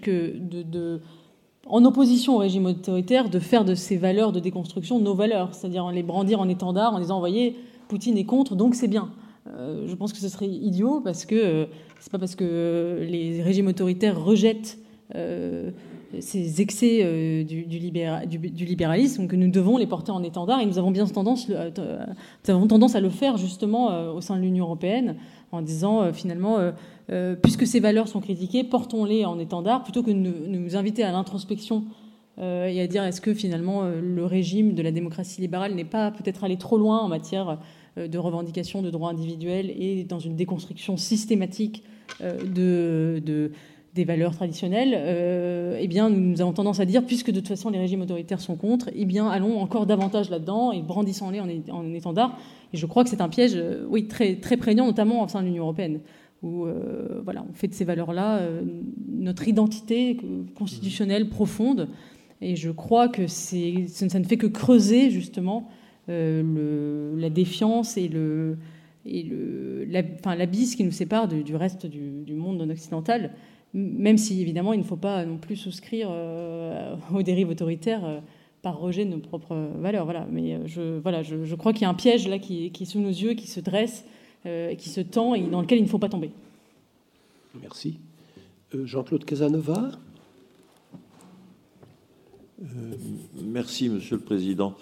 en 1.68 1.86
opposition 1.86 2.36
au 2.36 2.38
régime 2.40 2.66
autoritaire, 2.66 3.30
de 3.30 3.40
faire 3.40 3.66
de 3.66 3.74
ces 3.74 3.98
valeurs 3.98 4.32
de 4.32 4.40
déconstruction 4.40 5.00
nos 5.00 5.16
valeurs, 5.16 5.54
c'est-à-dire 5.54 5.90
les 5.92 6.04
brandir 6.04 6.40
en 6.40 6.48
étendard 6.48 6.94
en 6.94 7.00
disant, 7.00 7.20
voyez, 7.20 7.56
Poutine 7.88 8.18
est 8.18 8.26
contre, 8.26 8.56
donc 8.56 8.76
c'est 8.76 8.88
bien. 8.88 9.10
Euh, 9.48 9.88
je 9.88 9.96
pense 9.96 10.12
que 10.12 10.20
ce 10.20 10.28
serait 10.28 10.48
idiot 10.48 11.02
parce 11.02 11.26
que 11.26 11.36
euh, 11.36 11.66
c'est 12.00 12.12
pas 12.12 12.18
parce 12.18 12.36
que 12.36 13.06
les 13.08 13.44
régimes 13.44 13.68
autoritaires 13.68 14.20
rejettent 14.20 14.80
euh, 15.14 15.70
ces 16.20 16.62
excès 16.62 17.44
du, 17.44 17.66
du, 17.66 18.66
libéralisme 18.66 19.28
que 19.28 19.36
nous 19.36 19.52
devons 19.52 19.78
les 19.78 19.86
porter 19.86 20.12
en 20.12 20.24
étendard 20.24 20.62
et 20.62 20.66
nous 20.66 20.80
avons 20.80 20.92
bien 20.92 21.06
tendance, 21.06 21.50
nous 21.50 21.56
avons 22.48 22.68
tendance 22.68 22.96
à 22.96 23.02
le 23.02 23.10
faire 23.10 23.38
justement 23.38 24.14
au 24.14 24.22
sein 24.22 24.38
de 24.38 24.42
l'Union 24.42 24.66
européenne 24.66 25.18
en 25.56 25.62
disant 25.62 26.14
finalement 26.14 26.72
euh, 27.12 27.36
puisque 27.36 27.68
ces 27.68 27.80
valeurs 27.80 28.08
sont 28.08 28.20
critiquées, 28.20 28.64
portons-les 28.64 29.26
en 29.26 29.38
étendard 29.38 29.84
plutôt 29.84 30.02
que 30.02 30.10
de 30.10 30.16
nous 30.16 30.76
inviter 30.76 31.04
à 31.04 31.12
l'introspection 31.12 31.84
euh, 32.40 32.66
et 32.66 32.82
à 32.82 32.88
dire 32.88 33.04
est-ce 33.04 33.22
que 33.22 33.34
finalement 33.34 33.84
euh, 33.84 34.02
le 34.02 34.26
régime 34.26 34.74
de 34.74 34.82
la 34.82 34.92
démocratie 34.92 35.40
libérale 35.40 35.76
n'est 35.76 35.86
pas 35.86 36.10
peut-être 36.10 36.44
allé 36.44 36.58
trop 36.58 36.78
loin 36.78 37.00
en 37.00 37.08
matière 37.08 37.60
de 37.98 38.18
revendication 38.18 38.82
de 38.82 38.90
droits 38.90 39.12
individuels 39.12 39.70
et 39.70 40.04
dans 40.04 40.20
une 40.20 40.36
déconstruction 40.36 40.98
systématique 40.98 41.84
de, 42.20 43.52
des 43.94 44.04
valeurs 44.04 44.36
traditionnelles, 44.36 45.78
eh 45.80 45.88
bien, 45.88 46.10
nous 46.10 46.42
avons 46.42 46.52
tendance 46.52 46.82
à 46.82 46.86
dire, 46.86 47.06
puisque 47.06 47.32
de 47.32 47.40
toute 47.40 47.48
façon 47.48 47.70
les 47.70 47.80
régimes 47.80 48.02
autoritaires 48.02 48.42
sont 48.42 48.58
contre, 48.58 48.90
eh 48.94 49.06
bien, 49.06 49.30
allons 49.30 49.62
encore 49.62 49.86
davantage 49.86 50.30
là-dedans 50.30 50.74
et 50.74 50.82
brandissons-les 50.82 51.40
en, 51.40 51.48
en, 51.72 51.94
étendard. 51.94 52.38
Et 52.76 52.78
je 52.78 52.86
crois 52.86 53.06
que 53.06 53.10
c'est 53.10 53.22
un 53.22 53.30
piège, 53.30 53.58
oui, 53.88 54.10
très, 54.10 54.36
très 54.36 54.58
prégnant, 54.58 54.86
notamment 54.86 55.24
au 55.24 55.30
sein 55.30 55.40
de 55.40 55.46
l'Union 55.46 55.64
européenne 55.64 56.02
où 56.42 56.66
euh, 56.66 57.22
voilà, 57.24 57.46
on 57.50 57.54
fait 57.54 57.68
de 57.68 57.74
ces 57.74 57.86
valeurs-là 57.86 58.40
euh, 58.40 58.62
notre 59.08 59.48
identité 59.48 60.18
constitutionnelle 60.56 61.30
profonde. 61.30 61.88
Et 62.42 62.56
je 62.56 62.70
crois 62.70 63.08
que 63.08 63.28
ça 63.28 63.56
ne 63.56 64.24
fait 64.24 64.38
que 64.38 64.48
creuser 64.48 65.10
justement 65.10 65.70
euh, 66.10 67.16
la 67.18 67.30
défiance 67.30 67.98
et 67.98 68.10
le, 68.10 68.58
le, 69.06 69.86
l'abysse 69.86 70.76
qui 70.76 70.84
nous 70.84 70.92
sépare 70.92 71.28
du, 71.28 71.56
reste 71.56 71.86
du, 71.86 72.34
monde 72.34 72.58
non 72.58 72.70
occidental, 72.70 73.32
même 73.74 74.18
si 74.18 74.42
évidemment 74.42 74.74
il 74.74 74.80
ne 74.80 74.86
faut 74.86 74.98
pas 74.98 75.26
non 75.26 75.38
plus 75.38 75.56
souscrire 75.56 76.12
aux 77.14 77.24
dérives 77.24 77.50
autoritaires 77.50 78.22
par 78.66 78.80
rejet 78.80 79.06
de 79.06 79.12
nos 79.12 79.20
propres 79.20 79.56
valeurs. 79.80 80.06
Voilà. 80.06 80.26
Mais 80.32 80.60
je, 80.66 80.98
voilà, 80.98 81.22
je, 81.22 81.56
crois 81.56 81.72
qu'il 81.72 81.84
y 81.84 81.86
a 81.86 81.90
un 81.90 81.94
piège 81.94 82.28
là 82.28 82.40
qui, 82.40 82.72
qui, 82.72 82.84
est 82.84 82.86
sous 82.88 83.00
nos 83.00 83.10
yeux, 83.10 83.36
qui 83.36 83.46
se 83.46 83.60
dresse 83.60 84.06
euh, 84.46 84.76
qui 84.76 84.90
se 84.90 85.02
tend 85.02 85.34
et 85.34 85.42
dans 85.42 85.62
lequel 85.62 85.80
il 85.80 85.84
ne 85.84 85.88
faut 85.88 85.98
pas 85.98 86.10
tomber. 86.10 86.30
Merci. 87.60 87.98
Euh, 88.76 88.86
Jean-Claude 88.86 89.26
Casanova 89.26 89.90
euh, 92.62 92.66
Merci, 93.44 93.90
Monsieur 93.90 94.18
le 94.18 94.22
Président. 94.22 94.76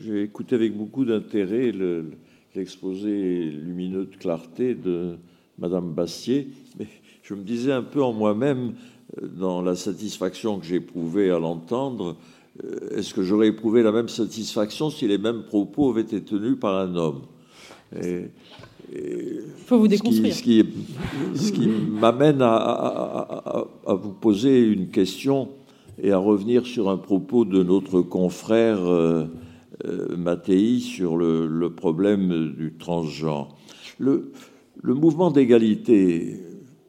J'ai 0.00 0.22
écouté 0.22 0.56
avec 0.56 0.76
beaucoup 0.76 1.04
d'intérêt 1.04 1.72
l'exposé 2.56 3.50
lumineux 3.50 4.06
de 4.06 4.16
clarté 4.16 4.74
de 4.74 5.16
Madame 5.58 5.92
Bastier, 5.92 6.48
mais 6.76 6.88
je 7.22 7.34
me 7.34 7.44
disais 7.44 7.70
un 7.70 7.82
peu 7.82 8.02
en 8.02 8.12
moi-même, 8.12 8.74
dans 9.22 9.62
la 9.62 9.76
satisfaction 9.76 10.58
que 10.58 10.66
j'éprouvais 10.66 11.30
à 11.30 11.38
l'entendre, 11.38 12.16
est-ce 12.96 13.14
que 13.14 13.22
j'aurais 13.22 13.48
éprouvé 13.48 13.82
la 13.82 13.92
même 13.92 14.08
satisfaction 14.08 14.90
si 14.90 15.08
les 15.08 15.18
mêmes 15.18 15.42
propos 15.42 15.90
avaient 15.90 16.02
été 16.02 16.22
tenus 16.22 16.58
par 16.58 16.78
un 16.78 16.94
homme 16.94 17.22
il 18.92 19.42
faut 19.66 19.78
vous 19.78 19.88
déconstruire. 19.88 20.34
Ce 20.34 21.52
qui, 21.52 21.66
m'amène 21.66 22.42
à, 22.42 23.66
vous 23.86 24.12
poser 24.12 24.60
une 24.60 24.88
question 24.88 25.48
et 26.02 26.12
à 26.12 26.18
revenir 26.18 26.66
sur 26.66 26.90
un 26.90 26.96
propos 26.96 27.44
de 27.44 27.62
notre 27.62 28.00
confrère 28.02 28.84
euh, 28.84 29.26
euh 29.84 30.16
Mattei 30.16 30.80
sur 30.80 31.16
le, 31.16 31.68
problème 31.70 32.52
du 32.56 32.74
transgenre. 32.78 33.56
Le, 33.98 34.32
le 34.82 34.94
mouvement 34.94 35.30
d'égalité 35.30 36.40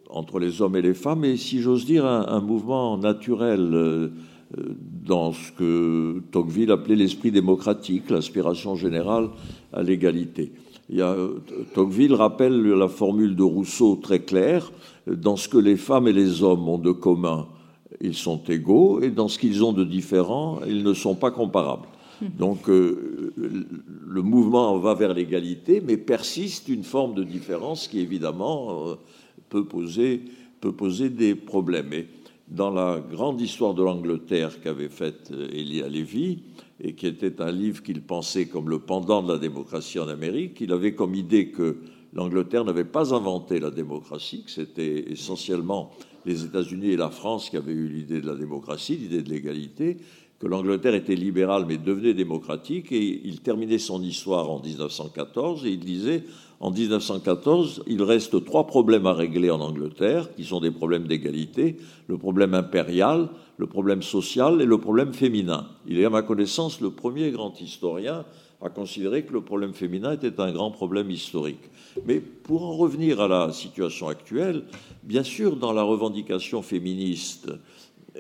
entre 0.09 0.39
les 0.39 0.61
hommes 0.61 0.75
et 0.75 0.81
les 0.81 0.93
femmes 0.93 1.23
est, 1.23 1.37
si 1.37 1.59
j'ose 1.59 1.85
dire, 1.85 2.05
un, 2.05 2.41
mouvement 2.41 2.97
naturel 2.97 3.69
euh, 3.73 4.09
dans 4.57 5.33
ce 5.33 5.51
que 5.51 6.21
Tocqueville 6.31 6.71
appelait 6.71 6.95
l'esprit 6.95 7.31
démocratique, 7.31 8.09
l'aspiration 8.09 8.75
générale 8.75 9.29
à 9.73 9.83
l'égalité. 9.83 10.51
Il 10.89 10.97
y 10.97 11.01
a, 11.01 11.15
Tocqueville 11.73 12.13
rappelle 12.13 12.61
la 12.61 12.87
formule 12.87 13.35
de 13.35 13.43
Rousseau 13.43 13.95
très 13.95 14.19
claire 14.19 14.71
dans 15.07 15.35
ce 15.35 15.49
que 15.49 15.57
les 15.57 15.77
femmes 15.77 16.07
et 16.07 16.13
les 16.13 16.43
hommes 16.43 16.67
ont 16.67 16.77
de 16.77 16.91
commun, 16.91 17.47
ils 18.01 18.15
sont 18.15 18.41
égaux, 18.47 19.01
et 19.01 19.09
dans 19.09 19.27
ce 19.27 19.39
qu'ils 19.39 19.63
ont 19.63 19.73
de 19.73 19.83
différent, 19.83 20.59
ils 20.67 20.83
ne 20.83 20.93
sont 20.93 21.15
pas 21.15 21.31
comparables. 21.31 21.87
Donc 22.21 22.69
euh, 22.69 23.33
le 23.35 24.21
mouvement 24.21 24.77
va 24.77 24.93
vers 24.93 25.13
l'égalité, 25.13 25.81
mais 25.85 25.97
persiste 25.97 26.69
une 26.69 26.83
forme 26.83 27.13
de 27.13 27.23
différence 27.23 27.87
qui 27.87 27.99
évidemment 27.99 28.87
euh, 28.87 28.95
peut, 29.49 29.65
poser, 29.65 30.21
peut 30.61 30.71
poser 30.71 31.09
des 31.09 31.35
problèmes. 31.35 31.91
Et 31.93 32.07
dans 32.47 32.69
la 32.69 32.99
grande 32.99 33.41
histoire 33.41 33.73
de 33.73 33.83
l'Angleterre 33.83 34.61
qu'avait 34.61 34.89
faite 34.89 35.31
Elia 35.51 35.87
Levy, 35.87 36.39
et 36.79 36.93
qui 36.93 37.07
était 37.07 37.41
un 37.41 37.51
livre 37.51 37.81
qu'il 37.81 38.01
pensait 38.01 38.47
comme 38.47 38.69
le 38.69 38.79
pendant 38.79 39.23
de 39.23 39.31
la 39.31 39.39
démocratie 39.39 39.99
en 39.99 40.07
Amérique. 40.07 40.57
Il 40.59 40.71
avait 40.71 40.93
comme 40.93 41.15
idée 41.15 41.49
que 41.49 41.77
l'Angleterre 42.13 42.65
n'avait 42.65 42.85
pas 42.85 43.13
inventé 43.13 43.59
la 43.59 43.71
démocratie, 43.71 44.43
que 44.43 44.51
c'était 44.51 45.11
essentiellement 45.11 45.91
les 46.25 46.43
États-Unis 46.43 46.89
et 46.89 46.97
la 46.97 47.09
France 47.09 47.49
qui 47.49 47.57
avaient 47.57 47.71
eu 47.71 47.87
l'idée 47.87 48.19
de 48.19 48.27
la 48.27 48.35
démocratie, 48.35 48.97
l'idée 48.97 49.21
de 49.21 49.29
l'égalité, 49.29 49.97
que 50.39 50.47
l'Angleterre 50.47 50.95
était 50.95 51.15
libérale 51.15 51.65
mais 51.67 51.77
devenait 51.77 52.13
démocratique, 52.13 52.91
et 52.91 53.21
il 53.23 53.41
terminait 53.41 53.77
son 53.77 54.01
histoire 54.01 54.49
en 54.49 54.61
1914 54.61 55.65
et 55.65 55.69
il 55.69 55.79
disait 55.79 56.23
en 56.59 56.71
1914, 56.71 57.83
il 57.87 58.01
reste 58.01 58.43
trois 58.45 58.65
problèmes 58.65 59.05
à 59.05 59.13
régler 59.13 59.51
en 59.51 59.59
Angleterre, 59.59 60.33
qui 60.35 60.45
sont 60.45 60.61
des 60.61 60.71
problèmes 60.71 61.07
d'égalité, 61.07 61.77
le 62.07 62.17
problème 62.17 62.53
impérial, 62.53 63.29
le 63.57 63.67
problème 63.67 64.01
social 64.01 64.61
et 64.61 64.65
le 64.65 64.77
problème 64.77 65.13
féminin. 65.13 65.67
Il 65.87 65.99
est, 65.99 66.05
à 66.05 66.09
ma 66.09 66.21
connaissance, 66.21 66.81
le 66.81 66.91
premier 66.91 67.31
grand 67.31 67.59
historien 67.59 68.25
à 68.61 68.69
considérer 68.69 69.25
que 69.25 69.33
le 69.33 69.41
problème 69.41 69.73
féminin 69.73 70.13
était 70.13 70.39
un 70.39 70.51
grand 70.51 70.71
problème 70.71 71.11
historique. 71.11 71.69
Mais 72.05 72.19
pour 72.19 72.65
en 72.65 72.75
revenir 72.75 73.21
à 73.21 73.27
la 73.27 73.51
situation 73.51 74.07
actuelle, 74.07 74.63
bien 75.03 75.23
sûr, 75.23 75.57
dans 75.57 75.73
la 75.73 75.83
revendication 75.83 76.61
féministe 76.61 77.51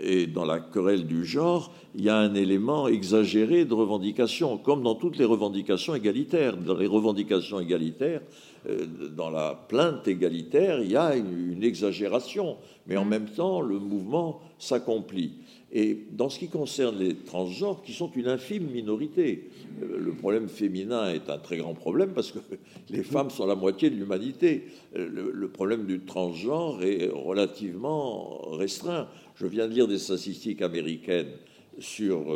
et 0.01 0.27
dans 0.27 0.45
la 0.45 0.59
querelle 0.59 1.05
du 1.05 1.25
genre, 1.25 1.71
il 1.95 2.03
y 2.03 2.09
a 2.09 2.17
un 2.17 2.33
élément 2.35 2.87
exagéré 2.87 3.65
de 3.65 3.73
revendication, 3.73 4.57
comme 4.57 4.83
dans 4.83 4.95
toutes 4.95 5.17
les 5.17 5.25
revendications 5.25 5.95
égalitaires. 5.95 6.57
Dans 6.57 6.75
les 6.75 6.87
revendications 6.87 7.59
égalitaires, 7.59 8.21
euh, 8.67 8.85
dans 9.15 9.29
la 9.29 9.55
plainte 9.67 10.07
égalitaire, 10.07 10.79
il 10.81 10.91
y 10.91 10.97
a 10.97 11.15
une, 11.15 11.63
exagération, 11.63 12.57
mais 12.87 12.97
en 12.97 13.05
mmh. 13.05 13.09
même 13.09 13.29
temps, 13.29 13.61
le 13.61 13.79
mouvement 13.79 14.41
s'accomplit. 14.59 15.33
Et 15.77 16.05
dans 16.11 16.29
ce 16.29 16.39
qui 16.39 16.47
concerne 16.47 16.97
les 16.97 17.15
transgenres, 17.15 17.83
qui 17.83 17.91
sont 17.91 18.09
une 18.15 18.29
infime 18.29 18.71
minorité, 18.71 19.49
euh, 19.83 19.99
le 19.99 20.13
problème 20.13 20.47
féminin 20.47 21.11
est 21.13 21.29
un 21.29 21.37
très 21.37 21.57
grand 21.57 21.73
problème 21.73 22.13
parce 22.13 22.31
que 22.31 22.39
les 22.89 23.03
femmes 23.03 23.29
sont 23.29 23.45
la 23.45 23.55
moitié 23.55 23.89
de 23.89 23.95
l'humanité. 23.95 24.63
Euh, 24.95 25.31
le, 25.33 25.47
problème 25.49 25.85
du 25.85 25.99
transgenre 25.99 26.81
est 26.81 27.09
relativement 27.13 28.39
restreint. 28.51 29.07
Je 29.35 29.45
viens 29.45 29.67
de 29.67 29.73
lire 29.73 29.87
des 29.87 29.99
statistiques 29.99 30.61
américaines 30.61 31.31
sur 31.77 32.33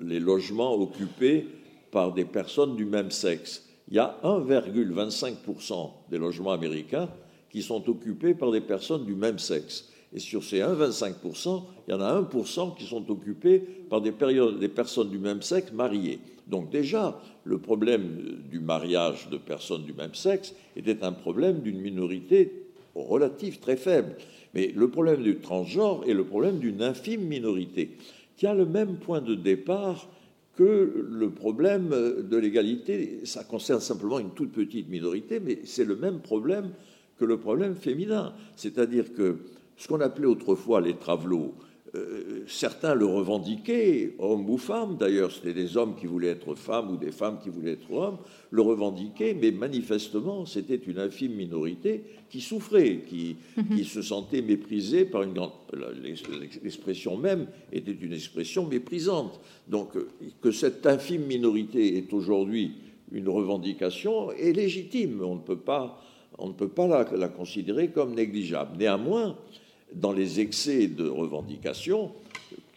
les 0.00 0.20
logements 0.20 0.74
occupés 0.74 1.46
par 1.90 2.14
des 2.14 2.24
personnes 2.24 2.76
du 2.76 2.84
même 2.84 3.10
sexe 3.10 3.68
il 3.92 3.96
y 3.96 3.98
a 3.98 4.18
1,25% 4.24 5.90
des 6.10 6.16
logements 6.16 6.52
américains 6.52 7.10
qui 7.50 7.60
sont 7.60 7.88
occupés 7.90 8.32
par 8.32 8.50
des 8.50 8.62
personnes 8.62 9.04
du 9.04 9.14
même 9.14 9.38
sexe. 9.38 9.91
Et 10.14 10.18
sur 10.18 10.44
ces 10.44 10.58
1,25%, 10.58 11.62
il 11.88 11.92
y 11.92 11.94
en 11.94 12.00
a 12.00 12.20
1% 12.20 12.76
qui 12.76 12.84
sont 12.84 13.10
occupés 13.10 13.60
par 13.88 14.00
des, 14.00 14.12
périodes, 14.12 14.58
des 14.58 14.68
personnes 14.68 15.10
du 15.10 15.18
même 15.18 15.42
sexe 15.42 15.72
mariées. 15.72 16.18
Donc 16.46 16.70
déjà, 16.70 17.20
le 17.44 17.58
problème 17.58 18.40
du 18.50 18.60
mariage 18.60 19.28
de 19.30 19.38
personnes 19.38 19.84
du 19.84 19.94
même 19.94 20.14
sexe 20.14 20.54
était 20.76 21.02
un 21.02 21.12
problème 21.12 21.60
d'une 21.60 21.80
minorité 21.80 22.52
relative 22.94 23.58
très 23.58 23.76
faible. 23.76 24.16
Mais 24.54 24.72
le 24.74 24.88
problème 24.88 25.22
du 25.22 25.36
transgenre 25.36 26.04
est 26.06 26.14
le 26.14 26.24
problème 26.24 26.58
d'une 26.58 26.82
infime 26.82 27.22
minorité 27.22 27.96
qui 28.36 28.46
a 28.46 28.54
le 28.54 28.66
même 28.66 28.96
point 28.96 29.20
de 29.20 29.34
départ 29.34 30.08
que 30.56 31.06
le 31.08 31.30
problème 31.30 31.88
de 31.88 32.36
l'égalité. 32.36 33.20
Ça 33.24 33.44
concerne 33.44 33.80
simplement 33.80 34.18
une 34.18 34.30
toute 34.30 34.52
petite 34.52 34.88
minorité, 34.88 35.40
mais 35.40 35.60
c'est 35.64 35.84
le 35.84 35.96
même 35.96 36.20
problème 36.20 36.70
que 37.18 37.24
le 37.24 37.38
problème 37.38 37.74
féminin. 37.76 38.34
C'est-à-dire 38.56 39.14
que 39.14 39.38
ce 39.82 39.88
qu'on 39.88 40.00
appelait 40.00 40.26
autrefois 40.26 40.80
les 40.80 40.94
travelots, 40.94 41.54
euh, 41.96 42.44
certains 42.46 42.94
le 42.94 43.04
revendiquaient, 43.04 44.14
hommes 44.20 44.48
ou 44.48 44.56
femmes 44.56 44.96
d'ailleurs, 44.96 45.32
c'était 45.32 45.52
des 45.52 45.76
hommes 45.76 45.96
qui 45.96 46.06
voulaient 46.06 46.28
être 46.28 46.54
femmes 46.54 46.92
ou 46.92 46.96
des 46.96 47.10
femmes 47.10 47.40
qui 47.42 47.48
voulaient 47.48 47.72
être 47.72 47.90
hommes, 47.90 48.18
le 48.52 48.62
revendiquaient, 48.62 49.34
mais 49.34 49.50
manifestement 49.50 50.46
c'était 50.46 50.76
une 50.76 51.00
infime 51.00 51.34
minorité 51.34 52.04
qui 52.30 52.40
souffrait, 52.40 53.00
qui, 53.08 53.38
mhm. 53.56 53.76
qui 53.76 53.84
se 53.84 54.02
sentait 54.02 54.40
méprisée 54.40 55.04
par 55.04 55.24
une 55.24 55.32
grande... 55.32 55.50
L'expression 56.62 57.16
même 57.16 57.48
était 57.72 57.90
une 57.90 58.12
expression 58.12 58.64
méprisante. 58.64 59.40
Donc 59.66 59.96
euh, 59.96 60.08
que 60.40 60.52
cette 60.52 60.86
infime 60.86 61.26
minorité 61.26 61.98
est 61.98 62.12
aujourd'hui 62.12 62.76
une 63.10 63.28
revendication 63.28 64.30
est 64.30 64.52
légitime, 64.52 65.22
on 65.24 65.34
ne 65.34 65.40
peut 65.40 65.58
pas, 65.58 66.00
on 66.38 66.48
ne 66.48 66.52
peut 66.52 66.68
pas 66.68 66.86
la, 66.86 67.04
la 67.16 67.28
considérer 67.28 67.88
comme 67.88 68.14
négligeable. 68.14 68.78
Néanmoins, 68.78 69.36
dans 69.94 70.12
les 70.12 70.40
excès 70.40 70.86
de 70.86 71.08
revendication, 71.08 72.12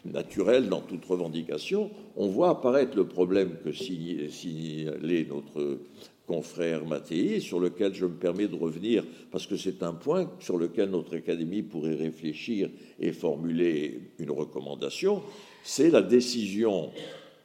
naturels 0.05 0.69
dans 0.69 0.81
toute 0.81 1.05
revendication, 1.05 1.89
on 2.15 2.27
voit 2.27 2.49
apparaître 2.49 2.95
le 2.95 3.07
problème 3.07 3.57
que 3.63 3.71
signalait 3.71 5.25
notre 5.27 5.79
confrère 6.27 6.85
Mattei, 6.85 7.39
sur 7.39 7.59
lequel 7.59 7.93
je 7.93 8.05
me 8.05 8.15
permets 8.15 8.47
de 8.47 8.55
revenir, 8.55 9.03
parce 9.31 9.45
que 9.45 9.57
c'est 9.57 9.83
un 9.83 9.93
point 9.93 10.29
sur 10.39 10.57
lequel 10.57 10.89
notre 10.89 11.15
Académie 11.15 11.61
pourrait 11.61 11.95
réfléchir 11.95 12.69
et 12.99 13.11
formuler 13.11 13.99
une 14.17 14.31
recommandation, 14.31 15.21
c'est 15.63 15.89
la 15.89 16.01
décision 16.01 16.91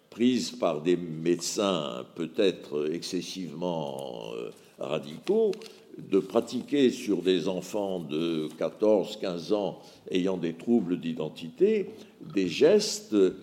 prise 0.08 0.50
par 0.50 0.82
des 0.82 0.96
médecins 0.96 2.04
peut-être 2.16 2.90
excessivement 2.92 4.32
euh, 4.34 4.50
radicaux 4.78 5.52
de 5.98 6.18
pratiquer 6.18 6.90
sur 6.90 7.22
des 7.22 7.48
enfants 7.48 8.00
de 8.00 8.48
14-15 8.58 9.54
ans 9.54 9.78
ayant 10.10 10.36
des 10.36 10.54
troubles 10.54 10.98
d'identité 11.00 11.90
des 12.34 12.48
gestes 12.48 13.14
euh, 13.14 13.34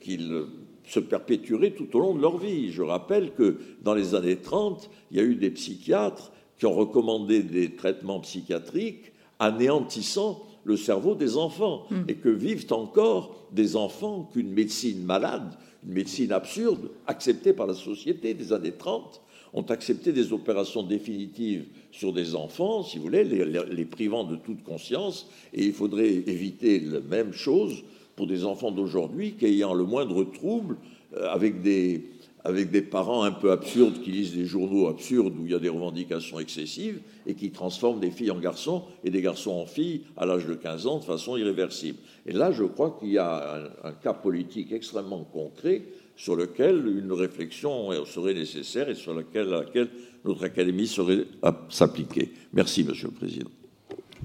qu'ils 0.00 0.44
se 0.86 1.00
perpétueraient 1.00 1.70
tout 1.72 1.96
au 1.96 2.00
long 2.00 2.14
de 2.14 2.20
leur 2.20 2.36
vie. 2.36 2.70
Je 2.70 2.82
rappelle 2.82 3.32
que 3.32 3.58
dans 3.82 3.94
les 3.94 4.14
années 4.14 4.36
30, 4.36 4.90
il 5.10 5.16
y 5.16 5.20
a 5.20 5.24
eu 5.24 5.34
des 5.34 5.50
psychiatres 5.50 6.32
qui 6.58 6.66
ont 6.66 6.74
recommandé 6.74 7.42
des 7.42 7.74
traitements 7.74 8.20
psychiatriques 8.20 9.12
anéantissant 9.38 10.42
le 10.64 10.76
cerveau 10.76 11.14
des 11.14 11.36
enfants 11.36 11.86
mmh. 11.90 11.96
et 12.08 12.14
que 12.14 12.28
vivent 12.28 12.72
encore 12.72 13.46
des 13.52 13.76
enfants 13.76 14.28
qu'une 14.32 14.50
médecine 14.50 15.04
malade, 15.04 15.56
une 15.86 15.94
médecine 15.94 16.32
absurde, 16.32 16.90
acceptée 17.06 17.52
par 17.52 17.66
la 17.66 17.74
société 17.74 18.34
des 18.34 18.52
années 18.52 18.72
30, 18.72 19.20
ont 19.52 19.62
accepté 19.62 20.12
des 20.12 20.32
opérations 20.32 20.82
définitives 20.82 21.66
sur 21.94 22.12
des 22.12 22.34
enfants, 22.34 22.82
si 22.82 22.98
vous 22.98 23.04
voulez, 23.04 23.22
les, 23.22 23.84
privant 23.84 24.24
de 24.24 24.34
toute 24.34 24.64
conscience, 24.64 25.28
et 25.52 25.64
il 25.64 25.72
faudrait 25.72 26.08
éviter 26.08 26.80
la 26.80 26.98
même 26.98 27.32
chose 27.32 27.84
pour 28.16 28.26
des 28.26 28.44
enfants 28.44 28.72
d'aujourd'hui 28.72 29.34
qui 29.38 29.46
ayant 29.46 29.74
le 29.74 29.84
moindre 29.84 30.24
trouble, 30.24 30.76
euh, 31.16 31.28
avec 31.28 31.62
des, 31.62 32.04
avec 32.42 32.72
des 32.72 32.82
parents 32.82 33.22
un 33.22 33.30
peu 33.30 33.52
absurdes 33.52 34.02
qui 34.02 34.10
lisent 34.10 34.34
des 34.34 34.44
journaux 34.44 34.88
absurdes 34.88 35.34
où 35.38 35.46
il 35.46 35.52
y 35.52 35.54
a 35.54 35.60
des 35.60 35.68
revendications 35.68 36.40
excessives 36.40 37.00
et 37.28 37.34
qui 37.34 37.52
transforment 37.52 38.00
des 38.00 38.10
filles 38.10 38.32
en 38.32 38.40
garçons 38.40 38.82
et 39.04 39.10
des 39.10 39.22
garçons 39.22 39.52
en 39.52 39.66
filles 39.66 40.02
à 40.16 40.26
l'âge 40.26 40.46
de 40.46 40.54
15 40.54 40.88
ans 40.88 40.98
de 40.98 41.04
façon 41.04 41.36
irréversible. 41.36 41.98
Et 42.26 42.32
là, 42.32 42.50
je 42.50 42.64
crois 42.64 42.96
qu'il 42.98 43.12
y 43.12 43.18
a 43.18 43.70
un, 43.84 43.92
cas 43.92 44.14
politique 44.14 44.72
extrêmement 44.72 45.22
concret 45.22 45.82
sur 46.16 46.34
lequel 46.34 46.86
une 46.86 47.12
réflexion 47.12 48.04
serait 48.04 48.34
nécessaire 48.34 48.88
et 48.88 48.94
sur 48.94 49.14
laquelle, 49.14 49.48
laquelle 49.48 49.88
notre 50.24 50.44
Académie 50.44 50.86
serait 50.86 51.26
à 51.42 51.54
s'appliquer. 51.68 52.32
Merci, 52.52 52.84
Monsieur 52.84 53.08
le 53.08 53.14
Président. 53.14 53.50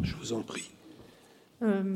Je 0.01 0.15
vous 0.15 0.33
en 0.33 0.41
prie. 0.41 0.69
Euh, 1.61 1.95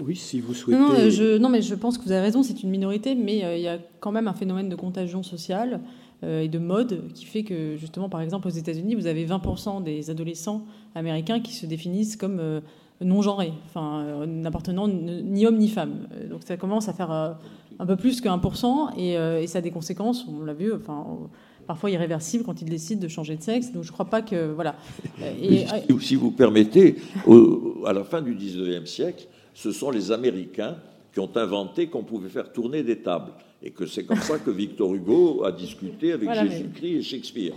oui, 0.00 0.16
si 0.16 0.40
vous 0.40 0.54
souhaitez. 0.54 0.80
Non, 0.80 0.88
non, 0.88 1.10
je, 1.10 1.36
non, 1.36 1.48
mais 1.48 1.62
je 1.62 1.74
pense 1.74 1.98
que 1.98 2.04
vous 2.04 2.12
avez 2.12 2.22
raison, 2.22 2.42
c'est 2.42 2.62
une 2.62 2.70
minorité, 2.70 3.14
mais 3.14 3.44
euh, 3.44 3.56
il 3.56 3.62
y 3.62 3.68
a 3.68 3.78
quand 4.00 4.12
même 4.12 4.28
un 4.28 4.34
phénomène 4.34 4.68
de 4.68 4.76
contagion 4.76 5.22
sociale 5.22 5.80
euh, 6.24 6.42
et 6.42 6.48
de 6.48 6.58
mode 6.58 7.12
qui 7.12 7.26
fait 7.26 7.42
que, 7.42 7.76
justement, 7.76 8.08
par 8.08 8.22
exemple, 8.22 8.48
aux 8.48 8.50
États-Unis, 8.50 8.94
vous 8.94 9.06
avez 9.06 9.26
20% 9.26 9.82
des 9.82 10.08
adolescents 10.08 10.64
américains 10.94 11.40
qui 11.40 11.52
se 11.52 11.66
définissent 11.66 12.16
comme 12.16 12.62
non 13.02 13.20
genrés, 13.20 13.52
enfin, 13.66 14.24
n'appartenant 14.26 14.88
ni 14.88 15.44
homme 15.44 15.58
ni 15.58 15.68
femme. 15.68 16.08
Donc 16.30 16.40
ça 16.44 16.56
commence 16.56 16.88
à 16.88 16.94
faire 16.94 17.36
un 17.78 17.86
peu 17.86 17.96
plus 17.96 18.20
que 18.20 18.28
1%, 18.28 18.90
euh, 18.98 19.40
et, 19.40 19.46
ça 19.46 19.58
a 19.58 19.60
des 19.60 19.70
conséquences, 19.70 20.26
on 20.28 20.44
l'a 20.44 20.54
vu, 20.54 20.72
enfin, 20.72 21.04
parfois 21.66 21.90
irréversibles 21.90 22.44
quand 22.44 22.60
ils 22.62 22.68
décident 22.68 23.00
de 23.00 23.08
changer 23.08 23.36
de 23.36 23.42
sexe. 23.42 23.72
Donc 23.72 23.82
je 23.82 23.88
ne 23.88 23.92
crois 23.92 24.06
pas 24.06 24.22
que. 24.22 24.52
Voilà. 24.52 24.76
Et, 25.42 25.66
si 26.00 26.14
vous 26.14 26.30
permettez, 26.30 26.96
à 27.84 27.92
la 27.92 28.04
fin 28.04 28.22
du 28.22 28.34
19e 28.34 28.86
siècle, 28.86 29.26
ce 29.54 29.72
sont 29.72 29.90
les 29.90 30.12
Américains 30.12 30.76
qui 31.12 31.20
ont 31.20 31.34
inventé 31.34 31.86
qu'on 31.86 32.04
pouvait 32.04 32.28
faire 32.28 32.52
tourner 32.52 32.82
des 32.82 32.98
tables. 32.98 33.32
Et 33.62 33.70
que 33.70 33.86
c'est 33.86 34.04
comme 34.04 34.18
ça 34.18 34.38
que 34.38 34.50
Victor 34.64 34.94
Hugo 34.94 35.44
a 35.44 35.50
discuté 35.50 36.12
avec 36.12 36.30
Jésus-Christ 36.30 36.94
et 36.94 37.02
Shakespeare. 37.02 37.52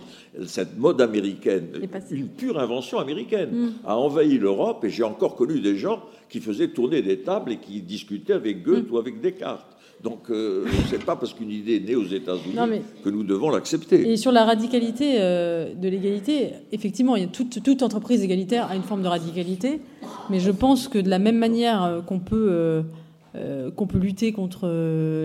Cette 0.45 0.77
mode 0.77 1.01
américaine, 1.01 1.67
une 2.09 2.29
pure 2.29 2.57
invention 2.57 2.99
américaine, 2.99 3.49
mm. 3.51 3.73
a 3.85 3.97
envahi 3.97 4.37
l'Europe 4.37 4.85
et 4.85 4.89
j'ai 4.89 5.03
encore 5.03 5.35
connu 5.35 5.59
des 5.59 5.75
gens 5.75 6.01
qui 6.29 6.39
faisaient 6.39 6.69
tourner 6.69 7.01
des 7.01 7.19
tables 7.19 7.51
et 7.51 7.57
qui 7.57 7.81
discutaient 7.81 8.33
avec 8.33 8.63
Goethe 8.63 8.89
mm. 8.89 8.93
ou 8.93 8.97
avec 8.97 9.19
Descartes. 9.19 9.77
Donc, 10.03 10.29
euh, 10.29 10.65
ce 10.89 10.95
n'est 10.95 11.03
pas 11.03 11.17
parce 11.17 11.33
qu'une 11.33 11.51
idée 11.51 11.75
est 11.75 11.79
née 11.81 11.95
aux 11.95 12.05
États-Unis 12.05 12.55
que 13.03 13.09
nous 13.09 13.23
devons 13.23 13.49
l'accepter. 13.49 14.09
Et 14.09 14.15
sur 14.15 14.31
la 14.31 14.45
radicalité 14.45 15.15
euh, 15.17 15.73
de 15.73 15.89
l'égalité, 15.89 16.51
effectivement, 16.71 17.17
il 17.17 17.23
y 17.23 17.25
a 17.25 17.27
toute, 17.27 17.61
toute, 17.61 17.83
entreprise 17.83 18.23
égalitaire 18.23 18.69
a 18.69 18.75
une 18.75 18.83
forme 18.83 19.01
de 19.01 19.09
radicalité, 19.09 19.81
mais 20.29 20.39
je 20.39 20.51
pense 20.51 20.87
que 20.87 20.99
de 20.99 21.09
la 21.09 21.19
même 21.19 21.37
manière 21.37 21.83
euh, 21.83 22.01
qu'on 22.01 22.19
peut, 22.19 22.83
qu'on 23.75 23.87
peut 23.87 23.99
lutter 23.99 24.31
contre 24.31 24.67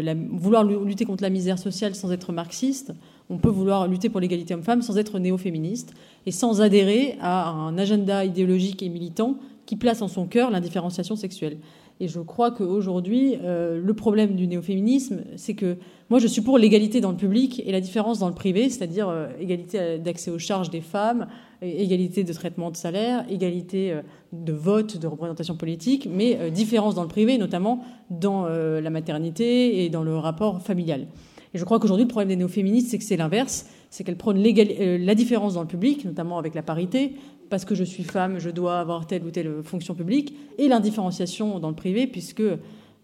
la, 0.03 0.15
vouloir 0.15 0.65
lutter 0.65 1.05
contre 1.05 1.23
la 1.23 1.31
misère 1.31 1.59
sociale 1.59 1.95
sans 1.95 2.13
être 2.13 2.33
marxiste, 2.33 2.93
on 3.31 3.39
peut 3.39 3.49
vouloir 3.49 3.89
lutter 3.89 4.09
pour 4.09 4.21
l'égalité 4.21 4.55
homme-femme 4.55 4.83
sans 4.83 4.99
être 4.99 5.19
néo-féministe 5.19 5.95
et 6.27 6.31
sans 6.31 6.61
adhérer 6.61 7.17
à 7.21 7.49
un 7.49 7.79
agenda 7.79 8.25
idéologique 8.25 8.83
et 8.83 8.89
militant 8.89 9.37
qui 9.67 9.77
place 9.77 10.03
en 10.03 10.09
son 10.09 10.27
cœur 10.27 10.51
l'indifférenciation 10.51 11.17
sexuelle. 11.17 11.57
Et 12.01 12.09
je 12.09 12.19
crois 12.21 12.51
qu'aujourd'hui, 12.51 13.37
euh, 13.43 13.81
le 13.81 13.95
problème 13.95 14.35
du 14.35 14.49
néo-féminisme, 14.49 15.23
c'est 15.37 15.55
que 15.55 15.77
moi, 16.11 16.19
je 16.19 16.27
suis 16.27 16.43
pour 16.43 16.59
l'égalité 16.59 17.01
dans 17.01 17.13
le 17.13 17.17
public 17.17 17.63
et 17.65 17.71
la 17.71 17.81
différence 17.81 18.19
dans 18.19 18.29
le 18.29 18.35
privé, 18.35 18.69
c'est-à-dire 18.69 19.09
euh, 19.09 19.29
égalité 19.39 19.99
d'accès 19.99 20.31
aux 20.33 20.39
charges 20.39 20.71
des 20.71 20.81
femmes, 20.81 21.29
égalité 21.63 22.25
de 22.25 22.33
traitement 22.33 22.73
de 22.73 22.77
salaire, 22.77 23.25
égalité 23.31 23.93
euh, 23.93 24.03
de 24.33 24.53
vote, 24.53 24.99
de 24.99 25.07
représentation 25.07 25.57
politique, 25.57 26.09
mais 26.11 26.51
différence 26.51 26.97
dans 26.97 27.03
le 27.03 27.09
privé, 27.09 27.39
notamment 27.39 27.85
dans 28.11 28.47
la 28.47 28.91
maternité 28.91 29.85
et 29.85 29.89
dans 29.89 30.03
le 30.03 30.17
rapport 30.17 30.61
familial. 30.61 31.07
Et 31.55 31.59
je 31.59 31.65
crois 31.65 31.79
qu'aujourd'hui, 31.79 32.05
le 32.05 32.09
problème 32.09 32.29
des 32.29 32.37
néo-féministes, 32.37 32.91
c'est 32.91 32.99
que 32.99 33.05
c'est 33.05 33.17
l'inverse, 33.17 33.67
c'est 33.89 34.03
qu'elles 34.03 34.17
prônent 34.17 34.43
la 34.43 35.15
différence 35.15 35.55
dans 35.55 35.61
le 35.61 35.69
public, 35.69 36.05
notamment 36.05 36.39
avec 36.39 36.57
la 36.57 36.63
parité, 36.63 37.15
parce 37.55 37.65
que 37.65 37.77
je 37.77 37.85
suis 37.85 38.03
femme, 38.03 38.41
je 38.41 38.51
dois 38.51 38.81
avoir 38.81 39.07
telle 39.07 39.23
ou 39.23 39.31
telle 39.31 39.63
fonction 39.63 39.95
publique, 39.95 40.35
et 40.59 40.67
l'indifférenciation 40.67 41.61
dans 41.61 41.69
le 41.69 41.77
privé, 41.77 42.09
puisque 42.09 42.43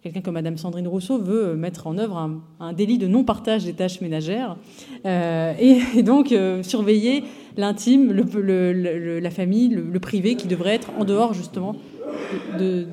quelqu'un 0.03 0.23
comme 0.23 0.35
Madame 0.35 0.59
Sandrine 0.59 0.89
Rousseau 0.89 1.21
veut 1.21 1.55
mettre 1.55 1.87
en 1.87 1.97
œuvre 1.99 2.29
un, 2.59 2.73
délit 2.73 2.99
de 2.99 3.07
non-partage 3.07 3.65
des 3.65 3.75
tâches 3.75 4.01
ménagères, 4.01 4.57
euh, 5.07 5.53
et, 5.61 6.03
donc 6.03 6.33
euh, 6.33 6.65
surveiller 6.65 7.23
l'intime, 7.57 8.13
la 8.13 9.31
famille, 9.31 9.69
le, 9.69 10.01
privé, 10.01 10.35
qui 10.35 10.49
devrait 10.49 10.75
être 10.75 10.91
en 10.99 11.05
dehors 11.05 11.33
justement 11.33 11.77
de, 12.59 12.87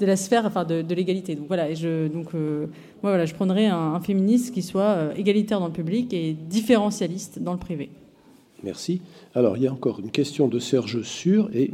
la, 0.00 0.16
sphère, 0.16 0.46
enfin 0.46 0.64
de, 0.64 0.94
l'égalité. 0.94 1.34
Donc 1.34 1.48
voilà, 1.48 1.74
je, 1.74 2.08
donc, 2.08 2.28
euh, 2.34 2.60
moi, 3.02 3.12
voilà, 3.12 3.26
je 3.26 3.34
prendrais 3.34 3.66
un, 3.66 3.76
un 3.76 4.00
féministe 4.00 4.54
qui 4.54 4.62
soit 4.62 5.10
égalitaire 5.18 5.60
dans 5.60 5.66
le 5.66 5.74
public 5.74 6.14
et 6.14 6.32
différentialiste 6.32 7.40
dans 7.40 7.52
le 7.52 7.58
privé. 7.58 7.90
Merci. 8.62 9.00
Alors, 9.32 9.56
il 9.56 9.62
y 9.62 9.68
a 9.68 9.72
encore 9.72 10.00
une 10.00 10.10
question 10.10 10.48
de 10.48 10.58
Serge 10.58 11.02
Sûr 11.02 11.50
et 11.54 11.70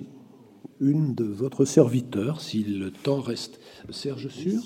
une 0.78 1.14
de 1.14 1.24
votre 1.24 1.64
serviteur, 1.64 2.42
si 2.42 2.62
le 2.62 2.90
temps 2.90 3.22
reste. 3.22 3.60
Serge 3.88 4.28
Sûr 4.28 4.60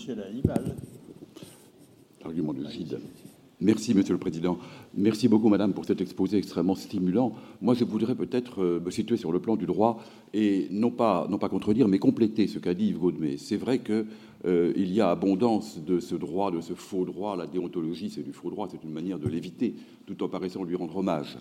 Argument 2.25 2.53
lucide. 2.53 2.99
Merci, 3.61 3.95
Monsieur 3.95 4.15
le 4.15 4.19
Président. 4.19 4.59
Merci 4.95 5.29
beaucoup, 5.29 5.49
Madame, 5.49 5.73
pour 5.73 5.85
cet 5.85 6.01
exposé 6.01 6.39
extrêmement 6.39 6.75
stimulant. 6.75 7.35
Moi, 7.61 7.75
je 7.75 7.85
voudrais 7.85 8.15
peut-être 8.17 8.63
euh, 8.63 8.81
me 8.81 8.91
situer 8.91 9.19
sur 9.19 9.31
le 9.31 9.39
plan 9.39 9.55
du 9.55 9.67
droit 9.67 10.03
et 10.33 10.67
non 10.71 10.91
pas, 10.91 11.29
non 11.31 11.39
pas 11.39 11.49
contredire, 11.49 11.87
mais 11.87 11.99
compléter 11.99 12.49
ce 12.49 12.59
qu'a 12.59 12.75
dit 12.75 12.87
Yves 12.87 12.99
Gaudemé. 12.99 13.37
C'est 13.37 13.59
vrai 13.59 13.81
qu'il 13.81 14.07
euh, 14.47 14.73
y 14.77 15.01
a 15.01 15.11
abondance 15.11 15.79
de 15.79 16.01
ce 16.01 16.15
droit, 16.15 16.51
de 16.51 16.61
ce 16.61 16.73
faux 16.73 17.05
droit. 17.05 17.37
La 17.37 17.47
déontologie, 17.47 18.11
c'est 18.11 18.23
du 18.23 18.33
faux 18.33 18.51
droit, 18.51 18.67
c'est 18.69 18.83
une 18.83 18.93
manière 18.93 19.19
de 19.19 19.29
l'éviter, 19.29 19.77
tout 20.07 20.23
en 20.25 20.29
paraissant 20.29 20.65
lui 20.65 20.75
rendre 20.75 20.97
hommage. 20.97 21.37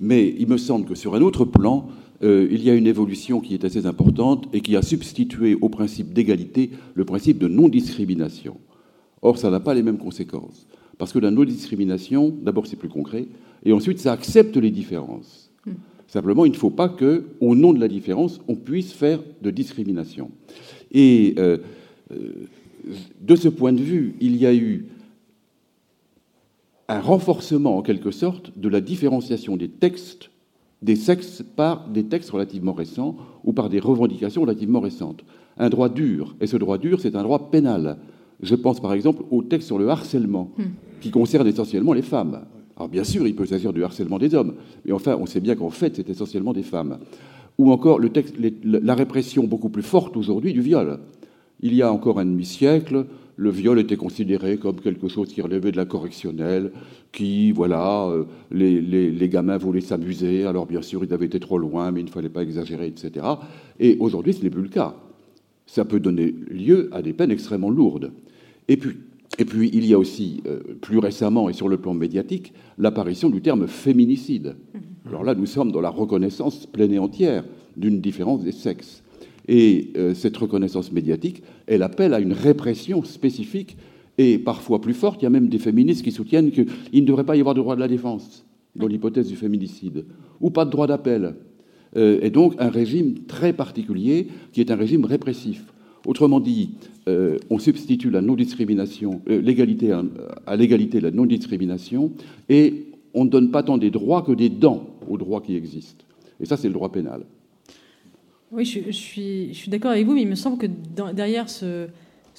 Mais 0.00 0.34
il 0.38 0.48
me 0.48 0.56
semble 0.56 0.86
que 0.86 0.94
sur 0.94 1.14
un 1.14 1.20
autre 1.20 1.44
plan, 1.44 1.88
euh, 2.22 2.48
il 2.50 2.62
y 2.62 2.70
a 2.70 2.74
une 2.74 2.86
évolution 2.86 3.40
qui 3.40 3.54
est 3.54 3.64
assez 3.64 3.86
importante 3.86 4.48
et 4.52 4.60
qui 4.60 4.76
a 4.76 4.82
substitué 4.82 5.56
au 5.60 5.68
principe 5.68 6.12
d'égalité 6.12 6.70
le 6.94 7.04
principe 7.04 7.38
de 7.38 7.48
non-discrimination. 7.48 8.56
Or, 9.22 9.38
ça 9.38 9.50
n'a 9.50 9.60
pas 9.60 9.74
les 9.74 9.82
mêmes 9.82 9.98
conséquences. 9.98 10.66
Parce 10.98 11.12
que 11.12 11.18
la 11.18 11.30
non-discrimination, 11.30 12.34
d'abord, 12.42 12.66
c'est 12.66 12.76
plus 12.76 12.88
concret, 12.88 13.26
et 13.64 13.72
ensuite, 13.72 13.98
ça 13.98 14.12
accepte 14.12 14.56
les 14.56 14.70
différences. 14.70 15.50
Hmm. 15.66 15.72
Simplement, 16.06 16.44
il 16.44 16.52
ne 16.52 16.56
faut 16.56 16.70
pas 16.70 16.88
que, 16.88 17.24
au 17.40 17.54
nom 17.54 17.72
de 17.72 17.80
la 17.80 17.88
différence, 17.88 18.40
on 18.46 18.54
puisse 18.54 18.92
faire 18.92 19.20
de 19.42 19.50
discrimination. 19.50 20.30
Et 20.92 21.34
euh, 21.38 21.58
euh, 22.12 22.46
de 23.20 23.36
ce 23.36 23.48
point 23.48 23.72
de 23.72 23.80
vue, 23.80 24.14
il 24.20 24.36
y 24.36 24.46
a 24.46 24.54
eu 24.54 24.86
un 26.88 27.00
renforcement, 27.00 27.78
en 27.78 27.82
quelque 27.82 28.10
sorte, 28.10 28.56
de 28.58 28.68
la 28.68 28.80
différenciation 28.80 29.56
des 29.56 29.68
textes, 29.68 30.30
des 30.82 30.96
sexes, 30.96 31.42
par 31.56 31.88
des 31.88 32.04
textes 32.04 32.30
relativement 32.30 32.74
récents 32.74 33.16
ou 33.42 33.52
par 33.52 33.70
des 33.70 33.80
revendications 33.80 34.42
relativement 34.42 34.80
récentes. 34.80 35.24
Un 35.56 35.70
droit 35.70 35.88
dur, 35.88 36.36
et 36.40 36.46
ce 36.46 36.56
droit 36.56 36.78
dur, 36.78 37.00
c'est 37.00 37.16
un 37.16 37.22
droit 37.22 37.50
pénal. 37.50 37.98
Je 38.42 38.54
pense 38.54 38.80
par 38.80 38.92
exemple 38.92 39.22
au 39.30 39.42
texte 39.42 39.68
sur 39.68 39.78
le 39.78 39.88
harcèlement, 39.88 40.50
hmm. 40.58 40.64
qui 41.00 41.10
concerne 41.10 41.46
essentiellement 41.46 41.92
les 41.92 42.02
femmes. 42.02 42.44
Alors 42.76 42.88
bien 42.88 43.04
sûr, 43.04 43.26
il 43.26 43.34
peut 43.34 43.46
s'agir 43.46 43.72
du 43.72 43.84
harcèlement 43.84 44.18
des 44.18 44.34
hommes, 44.34 44.54
mais 44.84 44.92
enfin, 44.92 45.16
on 45.18 45.26
sait 45.26 45.40
bien 45.40 45.54
qu'en 45.54 45.70
fait, 45.70 45.96
c'est 45.96 46.10
essentiellement 46.10 46.52
des 46.52 46.64
femmes. 46.64 46.98
Ou 47.56 47.70
encore 47.70 48.00
le 48.00 48.10
texte, 48.10 48.34
la 48.64 48.94
répression 48.94 49.44
beaucoup 49.44 49.68
plus 49.68 49.84
forte 49.84 50.16
aujourd'hui 50.16 50.52
du 50.52 50.60
viol. 50.60 50.98
Il 51.60 51.72
y 51.72 51.82
a 51.82 51.92
encore 51.92 52.18
un 52.18 52.24
demi-siècle, 52.24 53.06
le 53.36 53.50
viol 53.50 53.78
était 53.78 53.96
considéré 53.96 54.58
comme 54.58 54.80
quelque 54.80 55.08
chose 55.08 55.32
qui 55.32 55.42
relevait 55.42 55.72
de 55.72 55.76
la 55.76 55.84
correctionnelle, 55.84 56.72
qui, 57.12 57.52
voilà, 57.52 58.06
euh, 58.06 58.24
les, 58.50 58.80
les, 58.80 59.28
gamins 59.28 59.56
voulaient 59.56 59.80
s'amuser, 59.80 60.44
alors 60.44 60.66
bien 60.66 60.82
sûr, 60.82 61.04
ils 61.04 61.12
avaient 61.12 61.26
été 61.26 61.40
trop 61.40 61.58
loin, 61.58 61.90
mais 61.90 62.00
il 62.00 62.06
ne 62.06 62.10
fallait 62.10 62.28
pas 62.28 62.42
exagérer, 62.42 62.86
etc. 62.86 63.26
Et 63.80 63.96
aujourd'hui, 64.00 64.34
ce 64.34 64.42
n'est 64.42 64.50
plus 64.50 64.62
le 64.62 64.68
cas. 64.68 64.94
Ça 65.66 65.84
peut 65.84 66.00
donner 66.00 66.34
lieu 66.48 66.90
à 66.92 67.02
des 67.02 67.12
peines 67.12 67.30
extrêmement 67.30 67.70
lourdes. 67.70 68.12
Et 68.68 68.76
puis, 68.76 68.96
et 69.38 69.44
puis 69.44 69.70
il 69.72 69.84
y 69.86 69.94
a 69.94 69.98
aussi, 69.98 70.42
euh, 70.46 70.60
plus 70.80 70.98
récemment 70.98 71.48
et 71.48 71.52
sur 71.52 71.68
le 71.68 71.78
plan 71.78 71.94
médiatique, 71.94 72.52
l'apparition 72.78 73.30
du 73.30 73.42
terme 73.42 73.66
féminicide. 73.66 74.54
Mm-hmm. 74.74 75.08
Alors 75.08 75.24
là, 75.24 75.34
nous 75.34 75.46
sommes 75.46 75.72
dans 75.72 75.80
la 75.80 75.90
reconnaissance 75.90 76.66
pleine 76.66 76.92
et 76.92 76.98
entière 76.98 77.44
d'une 77.76 78.00
différence 78.00 78.42
des 78.42 78.52
sexes. 78.52 79.03
Et 79.48 79.92
euh, 79.96 80.14
cette 80.14 80.36
reconnaissance 80.36 80.92
médiatique, 80.92 81.42
elle 81.66 81.82
appelle 81.82 82.14
à 82.14 82.20
une 82.20 82.32
répression 82.32 83.04
spécifique 83.04 83.76
et 84.18 84.38
parfois 84.38 84.80
plus 84.80 84.94
forte. 84.94 85.20
Il 85.22 85.24
y 85.24 85.26
a 85.26 85.30
même 85.30 85.48
des 85.48 85.58
féministes 85.58 86.02
qui 86.02 86.12
soutiennent 86.12 86.50
qu'il 86.50 86.66
ne 86.92 87.06
devrait 87.06 87.24
pas 87.24 87.36
y 87.36 87.40
avoir 87.40 87.54
de 87.54 87.60
droit 87.60 87.74
de 87.74 87.80
la 87.80 87.88
défense 87.88 88.44
dans 88.76 88.86
l'hypothèse 88.86 89.28
du 89.28 89.36
féminicide, 89.36 90.04
ou 90.40 90.50
pas 90.50 90.64
de 90.64 90.70
droit 90.70 90.86
d'appel. 90.86 91.34
Euh, 91.96 92.18
et 92.22 92.30
donc 92.30 92.54
un 92.58 92.70
régime 92.70 93.24
très 93.26 93.52
particulier 93.52 94.28
qui 94.52 94.60
est 94.60 94.70
un 94.70 94.76
régime 94.76 95.04
répressif. 95.04 95.64
Autrement 96.06 96.40
dit, 96.40 96.70
euh, 97.08 97.38
on 97.50 97.58
substitue 97.58 98.10
la 98.10 98.20
non-discrimination, 98.20 99.22
l'égalité 99.26 99.92
à, 100.46 100.56
l'égalité 100.56 101.00
la 101.00 101.10
non-discrimination, 101.10 102.12
et 102.48 102.86
on 103.14 103.24
ne 103.24 103.30
donne 103.30 103.50
pas 103.50 103.62
tant 103.62 103.78
des 103.78 103.90
droits 103.90 104.22
que 104.22 104.32
des 104.32 104.48
dents 104.48 104.86
aux 105.08 105.16
droits 105.16 105.40
qui 105.40 105.56
existent. 105.56 106.04
Et 106.40 106.46
ça, 106.46 106.56
c'est 106.56 106.68
le 106.68 106.74
droit 106.74 106.90
pénal. 106.90 107.24
Oui, 108.54 108.64
je, 108.64 108.92
suis, 108.92 109.52
d'accord 109.66 109.90
avec 109.90 110.06
vous, 110.06 110.14
mais 110.14 110.22
il 110.22 110.28
me 110.28 110.36
semble 110.36 110.58
que 110.58 110.66
derrière 111.12 111.50
ce, 111.50 111.88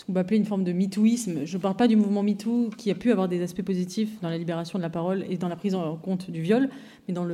qu'on 0.08 0.14
peut 0.14 0.20
appeler 0.20 0.38
une 0.38 0.46
forme 0.46 0.64
de 0.64 0.72
MeTooisme, 0.72 1.44
je 1.44 1.58
ne 1.58 1.62
parle 1.62 1.76
pas 1.76 1.90
du 1.90 1.98
mouvement 1.98 2.24
MeToo 2.24 2.70
qui 2.78 2.90
a 2.90 2.96
pu 2.96 3.12
avoir 3.12 3.28
des 3.28 3.42
aspects 3.42 3.64
positifs 3.64 4.22
dans 4.22 4.30
la 4.30 4.38
libération 4.38 4.80
de 4.80 4.84
la 4.84 4.90
parole 4.90 5.26
et 5.30 5.36
dans 5.36 5.50
la 5.50 5.58
prise 5.58 5.76
en 5.76 5.98
compte 5.98 6.32
du 6.32 6.42
viol, 6.42 6.70
mais 7.08 7.14
dans 7.14 7.28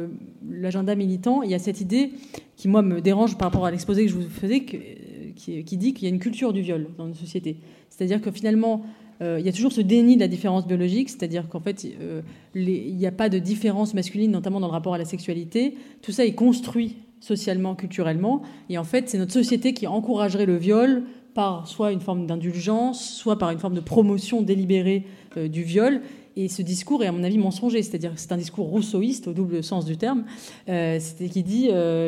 l'agenda 0.49 0.95
militant, 0.95 1.43
il 1.43 1.51
y 1.51 1.53
a 1.53 1.59
cette 1.59 1.79
idée 1.79 2.13
qui, 2.55 2.67
moi, 2.67 2.81
me 2.81 3.01
dérange 3.01 3.37
par 3.37 3.49
rapport 3.49 3.67
à 3.67 3.71
l'exposé 3.71 4.03
que 4.05 4.09
je 4.09 4.15
vous 4.15 4.27
faisais, 4.27 4.61
qui, 4.61 5.77
dit 5.77 5.93
qu'il 5.93 6.07
y 6.07 6.11
a 6.11 6.13
une 6.13 6.19
culture 6.19 6.51
du 6.51 6.61
viol 6.61 6.87
dans 6.97 7.05
une 7.05 7.13
société. 7.13 7.57
C'est-à-dire 7.89 8.19
que 8.19 8.31
finalement, 8.31 8.83
euh, 9.21 9.37
il 9.39 9.45
y 9.45 9.49
a 9.49 9.53
toujours 9.53 9.73
ce 9.73 9.81
déni 9.81 10.15
de 10.15 10.21
la 10.21 10.27
différence 10.27 10.65
biologique, 10.65 11.09
c'est-à-dire 11.09 11.47
qu'en 11.49 11.59
fait, 11.59 11.85
euh, 12.01 12.23
il 12.55 12.95
n'y 12.95 13.05
a 13.05 13.11
pas 13.11 13.29
de 13.29 13.37
différence 13.37 13.93
masculine, 13.93 14.31
notamment 14.31 14.59
dans 14.59 14.67
le 14.67 14.73
rapport 14.73 14.95
à 14.95 14.97
la 14.97 15.05
sexualité. 15.05 15.75
Tout 16.01 16.11
ça 16.11 16.25
est 16.25 16.33
construit 16.33 16.95
socialement, 17.21 17.75
culturellement, 17.75 18.41
et 18.69 18.77
en 18.77 18.83
fait, 18.83 19.07
c'est 19.07 19.17
notre 19.17 19.31
société 19.31 19.73
qui 19.73 19.87
encouragerait 19.87 20.45
le 20.45 20.57
viol 20.57 21.03
par 21.33 21.67
soit 21.67 21.93
une 21.93 22.01
forme 22.01 22.25
d'indulgence, 22.25 23.09
soit 23.09 23.37
par 23.37 23.51
une 23.51 23.59
forme 23.59 23.75
de 23.75 23.79
promotion 23.79 24.41
délibérée 24.41 25.05
euh, 25.37 25.47
du 25.47 25.63
viol. 25.63 26.01
Et 26.37 26.47
ce 26.47 26.61
discours 26.61 27.03
est, 27.03 27.07
à 27.07 27.11
mon 27.11 27.23
avis, 27.23 27.37
mensonger, 27.37 27.83
c'est-à-dire 27.83 28.13
c'est 28.15 28.31
un 28.31 28.37
discours 28.37 28.67
rousseauiste 28.67 29.27
au 29.27 29.33
double 29.33 29.63
sens 29.63 29.85
du 29.85 29.97
terme, 29.97 30.23
euh, 30.69 30.97
qui 31.29 31.43
dit 31.43 31.69
euh, 31.71 32.07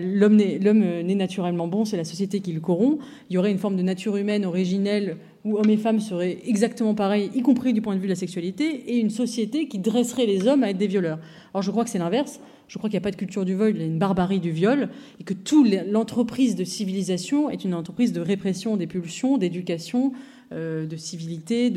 l'homme 0.00 0.36
n'est 0.36 1.14
naturellement 1.14 1.66
bon, 1.66 1.84
c'est 1.84 1.96
la 1.96 2.04
société 2.04 2.40
qui 2.40 2.52
le 2.52 2.60
corrompt. 2.60 3.00
Il 3.30 3.34
y 3.34 3.38
aurait 3.38 3.50
une 3.50 3.58
forme 3.58 3.76
de 3.76 3.82
nature 3.82 4.16
humaine 4.16 4.44
originelle 4.44 5.16
où 5.48 5.58
hommes 5.58 5.70
et 5.70 5.76
femmes 5.76 6.00
seraient 6.00 6.38
exactement 6.46 6.94
pareils, 6.94 7.30
y 7.34 7.42
compris 7.42 7.72
du 7.72 7.80
point 7.80 7.94
de 7.94 8.00
vue 8.00 8.06
de 8.06 8.12
la 8.12 8.16
sexualité, 8.16 8.64
et 8.92 8.98
une 8.98 9.10
société 9.10 9.68
qui 9.68 9.78
dresserait 9.78 10.26
les 10.26 10.46
hommes 10.46 10.62
à 10.62 10.70
être 10.70 10.78
des 10.78 10.86
violeurs. 10.86 11.18
Alors 11.54 11.62
je 11.62 11.70
crois 11.70 11.84
que 11.84 11.90
c'est 11.90 11.98
l'inverse. 11.98 12.40
Je 12.68 12.76
crois 12.76 12.90
qu'il 12.90 12.98
n'y 12.98 13.02
a 13.02 13.06
pas 13.06 13.10
de 13.10 13.16
culture 13.16 13.46
du 13.46 13.56
viol, 13.56 13.72
il 13.74 13.80
y 13.80 13.82
a 13.82 13.86
une 13.86 13.98
barbarie 13.98 14.40
du 14.40 14.50
viol, 14.50 14.90
et 15.20 15.24
que 15.24 15.32
toute 15.32 15.66
l'entreprise 15.90 16.54
de 16.54 16.64
civilisation 16.64 17.48
est 17.48 17.64
une 17.64 17.72
entreprise 17.72 18.12
de 18.12 18.20
répression 18.20 18.76
des 18.76 18.86
pulsions, 18.86 19.38
d'éducation, 19.38 20.12
euh, 20.50 20.86
de 20.86 20.96
civilité. 20.96 21.70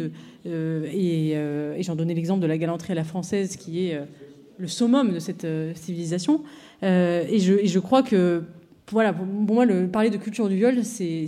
Euh, 0.46 0.86
euh, 0.96 1.76
et, 1.76 1.84
j'en 1.84 1.96
donnais 1.96 2.14
l'exemple 2.14 2.42
de 2.42 2.48
la 2.48 2.58
galanterie 2.58 2.94
à 2.94 2.96
la 2.96 3.04
française, 3.04 3.58
qui 3.58 3.88
est 3.88 4.00
le 4.58 4.68
summum 4.68 5.12
de 5.12 5.20
cette 5.20 5.46
civilisation. 5.76 6.42
Et 6.82 7.40
je, 7.40 7.80
crois 7.80 8.02
que, 8.02 8.44
voilà, 8.90 9.12
pour 9.12 9.26
moi, 9.26 9.66
le, 9.66 9.88
parler 9.88 10.10
de 10.10 10.16
culture 10.16 10.48
du 10.48 10.56
viol, 10.56 10.86
c'est 10.86 11.28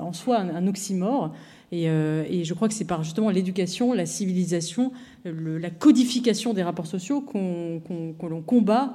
en 0.00 0.12
soi 0.12 0.38
un, 0.40 0.66
oxymore. 0.66 1.32
Et, 1.72 1.84
je 1.86 2.54
crois 2.54 2.68
que 2.68 2.74
c'est 2.74 2.86
par 2.86 3.02
justement 3.02 3.30
l'éducation, 3.30 3.92
la 3.92 4.06
civilisation, 4.06 4.92
la 5.24 5.70
codification 5.70 6.52
des 6.52 6.62
rapports 6.62 6.86
sociaux 6.86 7.20
qu'on 7.20 8.42
combat 8.46 8.94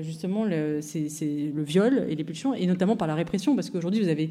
justement 0.00 0.44
le, 0.44 0.80
viol 1.62 2.06
et 2.08 2.14
les 2.14 2.24
pulsions, 2.24 2.54
et 2.54 2.66
notamment 2.66 2.96
par 2.96 3.08
la 3.08 3.14
répression, 3.14 3.54
parce 3.54 3.68
qu'aujourd'hui 3.68 4.00
vous 4.00 4.08
avez 4.08 4.30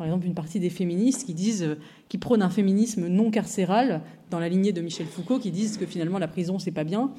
par 0.00 0.06
exemple 0.06 0.24
une 0.24 0.34
partie 0.34 0.58
des 0.58 0.70
féministes 0.70 1.26
qui 1.26 1.34
disent, 1.34 1.62
euh, 1.62 1.74
qui 2.08 2.16
prônent 2.16 2.40
un 2.40 2.48
féminisme 2.48 3.06
non 3.08 3.30
carcéral, 3.30 4.00
dans 4.30 4.38
la 4.38 4.48
lignée 4.48 4.72
de 4.72 4.80
Michel 4.80 5.06
Foucault, 5.06 5.38
qui 5.38 5.50
disent 5.50 5.76
que 5.76 5.84
finalement 5.84 6.18
la 6.18 6.26
prison 6.26 6.58
c'est 6.58 6.70
pas 6.70 6.84
bien, 6.84 7.10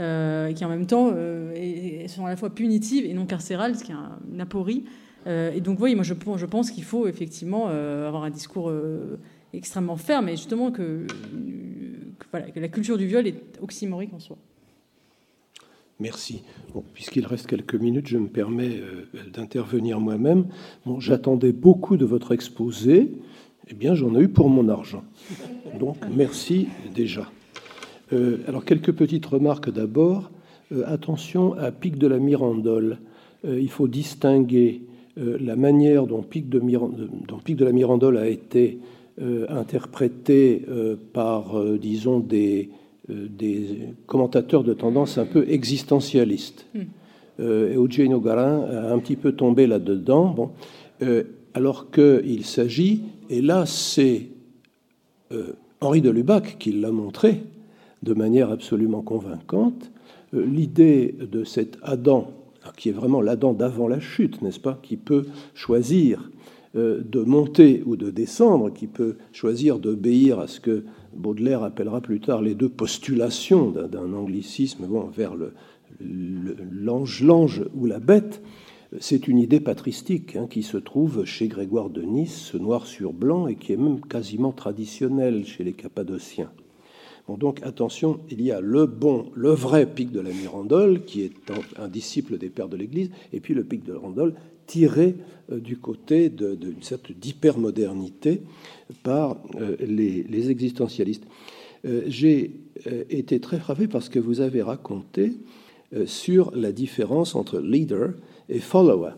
euh, 0.00 0.50
qui 0.54 0.64
en 0.64 0.70
même 0.70 0.86
temps 0.86 1.10
euh, 1.12 2.08
sont 2.08 2.24
à 2.24 2.30
la 2.30 2.36
fois 2.36 2.48
punitives 2.48 3.04
et 3.04 3.12
non 3.12 3.26
carcérales, 3.26 3.76
ce 3.76 3.84
qui 3.84 3.92
est 3.92 3.96
une 4.32 4.40
aporie. 4.40 4.84
et 5.26 5.60
donc 5.60 5.78
oui, 5.78 5.94
moi 5.94 6.04
je 6.04 6.46
pense 6.46 6.70
qu'il 6.70 6.84
faut 6.84 7.06
effectivement 7.06 7.66
avoir 7.66 8.24
un 8.24 8.30
discours 8.30 8.72
extrêmement 9.52 9.96
ferme, 9.96 10.28
et 10.28 10.36
justement 10.36 10.70
que, 10.70 11.06
la 12.32 12.68
culture 12.68 12.96
du 12.96 13.06
viol 13.06 13.26
est 13.26 13.58
oxymorique 13.60 14.14
en 14.14 14.18
soi. 14.18 14.38
Merci. 16.02 16.42
Puisqu'il 16.94 17.26
reste 17.26 17.46
quelques 17.46 17.76
minutes, 17.76 18.08
je 18.08 18.18
me 18.18 18.26
permets 18.26 18.80
euh, 18.80 19.06
d'intervenir 19.32 20.00
moi-même. 20.00 20.46
Bon, 20.84 20.98
J'attendais 20.98 21.52
beaucoup 21.52 21.96
de 21.96 22.04
votre 22.04 22.32
exposé. 22.32 23.12
Eh 23.68 23.74
bien, 23.74 23.94
j'en 23.94 24.16
ai 24.16 24.22
eu 24.22 24.28
pour 24.28 24.48
mon 24.48 24.68
argent. 24.68 25.04
Donc, 25.78 25.96
merci 26.10 26.66
déjà. 26.92 27.30
Euh, 28.12 28.38
alors, 28.48 28.64
quelques 28.64 28.92
petites 28.92 29.26
remarques 29.26 29.70
d'abord. 29.70 30.32
Euh, 30.72 30.82
attention 30.86 31.54
à 31.54 31.70
Pic 31.70 31.98
de 31.98 32.08
la 32.08 32.18
Mirandole. 32.18 32.98
il 33.44 33.70
faut 33.70 33.86
distinguer 33.88 34.82
la 35.16 35.56
manière 35.56 36.06
dont 36.06 36.22
Pic, 36.22 36.48
dont 36.48 37.38
Pic 37.44 37.56
de 37.56 37.64
la 37.64 37.72
Mirandole 37.72 38.16
a 38.16 38.28
été 38.28 38.78
interprété 39.18 40.64
par, 41.12 41.62
disons, 41.78 42.20
des 42.20 42.70
euh, 43.10 43.26
des 43.28 43.88
commentateurs 44.06 44.62
de 44.62 44.74
tendance 44.74 45.18
un 45.18 45.24
peu 45.24 45.44
existentialiste. 45.48 46.66
Hmm. 46.72 46.82
Euh, 47.40 47.74
Eugenio 47.74 48.20
Garin 48.20 48.62
a 48.62 48.92
un 48.92 48.98
petit 49.00 49.16
peu 49.16 49.32
tombé 49.32 49.66
là-dedans, 49.66 50.28
bon, 50.28 50.50
euh, 51.02 51.24
alors 51.52 51.90
qu'il 51.90 52.44
s'agit, 52.44 53.02
et 53.28 53.40
là 53.40 53.66
c'est 53.66 54.28
Henri 55.80 56.02
de 56.02 56.10
Lubac 56.10 56.58
qui 56.58 56.72
l'a 56.72 56.92
montré 56.92 57.42
de 58.02 58.12
manière 58.12 58.50
absolument 58.50 59.00
convaincante, 59.00 59.90
l'idée 60.34 61.16
de 61.18 61.42
cet 61.42 61.78
Adam, 61.82 62.30
qui 62.76 62.90
est 62.90 62.92
vraiment 62.92 63.22
l'Adam 63.22 63.56
d'avant 63.56 63.88
la 63.88 63.98
chute, 63.98 64.42
n'est-ce 64.42 64.60
pas, 64.60 64.78
qui 64.82 64.96
peut 64.96 65.24
choisir 65.54 66.20
euh, 66.20 66.31
de 66.74 67.22
monter 67.22 67.82
ou 67.84 67.96
de 67.96 68.10
descendre, 68.10 68.72
qui 68.72 68.86
peut 68.86 69.16
choisir 69.32 69.78
d'obéir 69.78 70.38
à 70.38 70.46
ce 70.46 70.58
que 70.58 70.84
Baudelaire 71.14 71.62
appellera 71.62 72.00
plus 72.00 72.20
tard 72.20 72.40
les 72.40 72.54
deux 72.54 72.70
postulations 72.70 73.70
d'un 73.70 74.14
anglicisme 74.14 74.86
bon, 74.86 75.04
vers 75.14 75.34
l'ange, 76.00 77.22
l'ange 77.22 77.62
ou 77.74 77.86
la 77.86 77.98
bête, 77.98 78.42
c'est 79.00 79.26
une 79.26 79.38
idée 79.38 79.60
patristique 79.60 80.36
hein, 80.36 80.46
qui 80.48 80.62
se 80.62 80.76
trouve 80.76 81.24
chez 81.24 81.48
Grégoire 81.48 81.88
de 81.88 82.02
Nice, 82.02 82.50
ce 82.52 82.58
noir 82.58 82.86
sur 82.86 83.14
blanc, 83.14 83.46
et 83.46 83.56
qui 83.56 83.72
est 83.72 83.78
même 83.78 84.00
quasiment 84.02 84.52
traditionnel 84.52 85.46
chez 85.46 85.64
les 85.64 85.72
Cappadociens. 85.72 86.50
Bon, 87.26 87.38
donc 87.38 87.60
attention, 87.62 88.20
il 88.30 88.42
y 88.42 88.52
a 88.52 88.60
le 88.60 88.84
bon, 88.84 89.30
le 89.34 89.50
vrai 89.50 89.86
pic 89.86 90.10
de 90.10 90.20
la 90.20 90.30
Mirandole, 90.30 91.04
qui 91.04 91.22
est 91.22 91.32
un, 91.78 91.88
disciple 91.88 92.36
des 92.36 92.50
pères 92.50 92.68
de 92.68 92.76
l'Église, 92.76 93.10
et 93.32 93.40
puis 93.40 93.54
le 93.54 93.64
pic 93.64 93.82
de 93.84 93.92
la 93.92 93.98
Mirandole 93.98 94.34
tiré 94.72 95.16
euh, 95.50 95.58
du 95.58 95.76
côté 95.76 96.30
d'une 96.30 96.82
certaine 96.82 97.16
hypermodernité 97.22 98.40
par 99.02 99.36
euh, 99.60 99.76
les, 99.80 100.50
existentialistes. 100.50 101.24
Euh, 101.84 102.02
j'ai 102.06 102.52
été 103.10 103.38
très 103.38 103.58
frappé 103.58 103.86
parce 103.86 104.08
que 104.08 104.18
vous 104.18 104.40
avez 104.40 104.62
raconté 104.62 105.34
sur 106.06 106.50
la 106.56 106.72
différence 106.72 107.34
entre 107.34 107.60
leader 107.60 108.14
et 108.48 108.60
follower. 108.60 109.12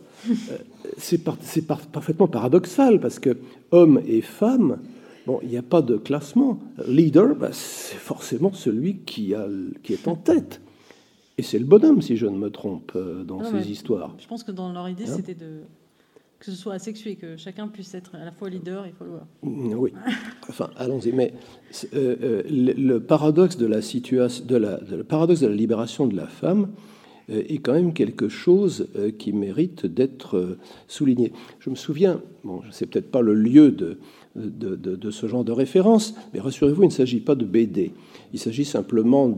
c'est 0.98 1.22
parfaitement 1.22 2.26
paradoxal 2.26 3.00
parce 3.00 3.20
que 3.20 3.36
homme 3.70 4.00
et 4.06 4.20
femme 4.20 4.78
Bon, 5.26 5.38
il 5.42 5.48
n'y 5.48 5.56
a 5.56 5.62
pas 5.62 5.80
de 5.80 5.96
classement. 5.96 6.60
Leader, 6.86 7.34
bah, 7.34 7.48
c'est 7.52 7.96
forcément 7.96 8.52
celui 8.52 8.96
qui 9.06 9.32
est 9.32 10.08
en 10.08 10.16
tête. 10.16 10.60
Et 11.36 11.42
c'est 11.42 11.58
le 11.58 11.64
bonhomme, 11.64 12.00
si 12.00 12.16
je 12.16 12.26
ne 12.26 12.36
me 12.36 12.50
trompe, 12.50 12.92
euh, 12.94 13.24
dans 13.24 13.42
ces 13.44 13.70
histoires. 13.70 14.14
Je 14.18 14.26
pense 14.26 14.44
que 14.44 14.52
dans 14.52 14.72
leur 14.72 14.88
idée, 14.88 15.04
hein 15.04 15.14
c'était 15.16 15.34
de 15.34 15.62
que 16.38 16.50
ce 16.50 16.58
soit 16.58 16.74
asexué, 16.74 17.16
que 17.16 17.38
chacun 17.38 17.68
puisse 17.68 17.94
être 17.94 18.16
à 18.16 18.24
la 18.24 18.30
fois 18.30 18.50
leader 18.50 18.84
et 18.84 18.92
follower. 18.92 19.20
Mm, 19.42 19.74
oui. 19.74 19.94
Enfin, 20.48 20.68
allons-y. 20.76 21.10
Mais 21.12 21.32
euh, 21.94 22.16
euh, 22.22 22.42
le, 22.76 22.98
paradoxe 22.98 23.56
de 23.56 23.64
la 23.64 23.80
situation, 23.80 24.44
de 24.44 24.56
la, 24.56 24.78
le 24.90 25.04
paradoxe 25.04 25.40
de 25.40 25.46
la 25.46 25.54
libération 25.54 26.06
de 26.06 26.14
la 26.14 26.26
femme 26.26 26.68
est 27.30 27.56
quand 27.56 27.72
même 27.72 27.94
quelque 27.94 28.28
chose 28.28 28.86
qui 29.18 29.32
mérite 29.32 29.86
d'être 29.86 30.58
souligné. 30.88 31.32
Je 31.58 31.70
me 31.70 31.74
souviens, 31.74 32.20
bon, 32.42 32.60
c'est 32.70 32.84
peut-être 32.84 33.10
pas 33.10 33.22
le 33.22 33.32
lieu 33.32 33.70
de, 33.70 33.98
de, 34.36 35.10
ce 35.10 35.26
genre 35.26 35.44
de 35.44 35.52
référence. 35.52 36.14
Mais 36.34 36.40
rassurez-vous, 36.40 36.82
il 36.82 36.88
ne 36.88 36.92
s'agit 36.92 37.20
pas 37.20 37.34
de 37.34 37.46
BD. 37.46 37.92
Il 38.34 38.38
s'agit 38.38 38.66
simplement 38.66 39.28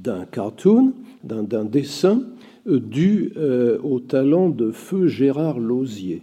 d'un 0.00 0.24
cartoon, 0.24 0.94
d'un 1.24 1.64
dessin 1.64 2.22
euh, 2.66 2.80
dû 2.80 3.32
euh, 3.36 3.78
au 3.82 3.98
talent 4.00 4.48
de 4.48 4.70
feu 4.70 5.08
Gérard 5.08 5.58
Lausier, 5.58 6.22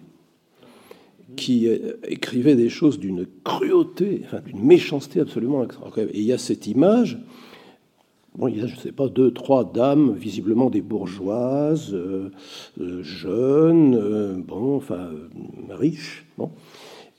qui 1.36 1.68
euh, 1.68 1.94
écrivait 2.08 2.56
des 2.56 2.70
choses 2.70 3.00
d'une 3.00 3.26
cruauté, 3.44 4.22
d'une 4.46 4.64
méchanceté 4.64 5.20
absolument 5.20 5.62
incroyable. 5.62 6.12
Et 6.14 6.20
il 6.20 6.26
y 6.26 6.34
a 6.34 6.38
cette 6.38 6.68
image. 6.68 7.18
Bon, 8.36 8.48
il 8.48 8.58
y 8.58 8.62
a, 8.62 8.68
je 8.68 8.76
ne 8.76 8.80
sais 8.80 8.92
pas, 8.94 9.10
deux, 9.10 9.32
trois 9.32 9.70
dames, 9.70 10.14
visiblement 10.14 10.70
des 10.70 10.82
bourgeoises, 10.82 11.98
jeunes, 13.02 14.44
bon, 14.48 14.78
enfin, 14.78 15.10
riches, 15.72 16.26
bon, 16.38 16.52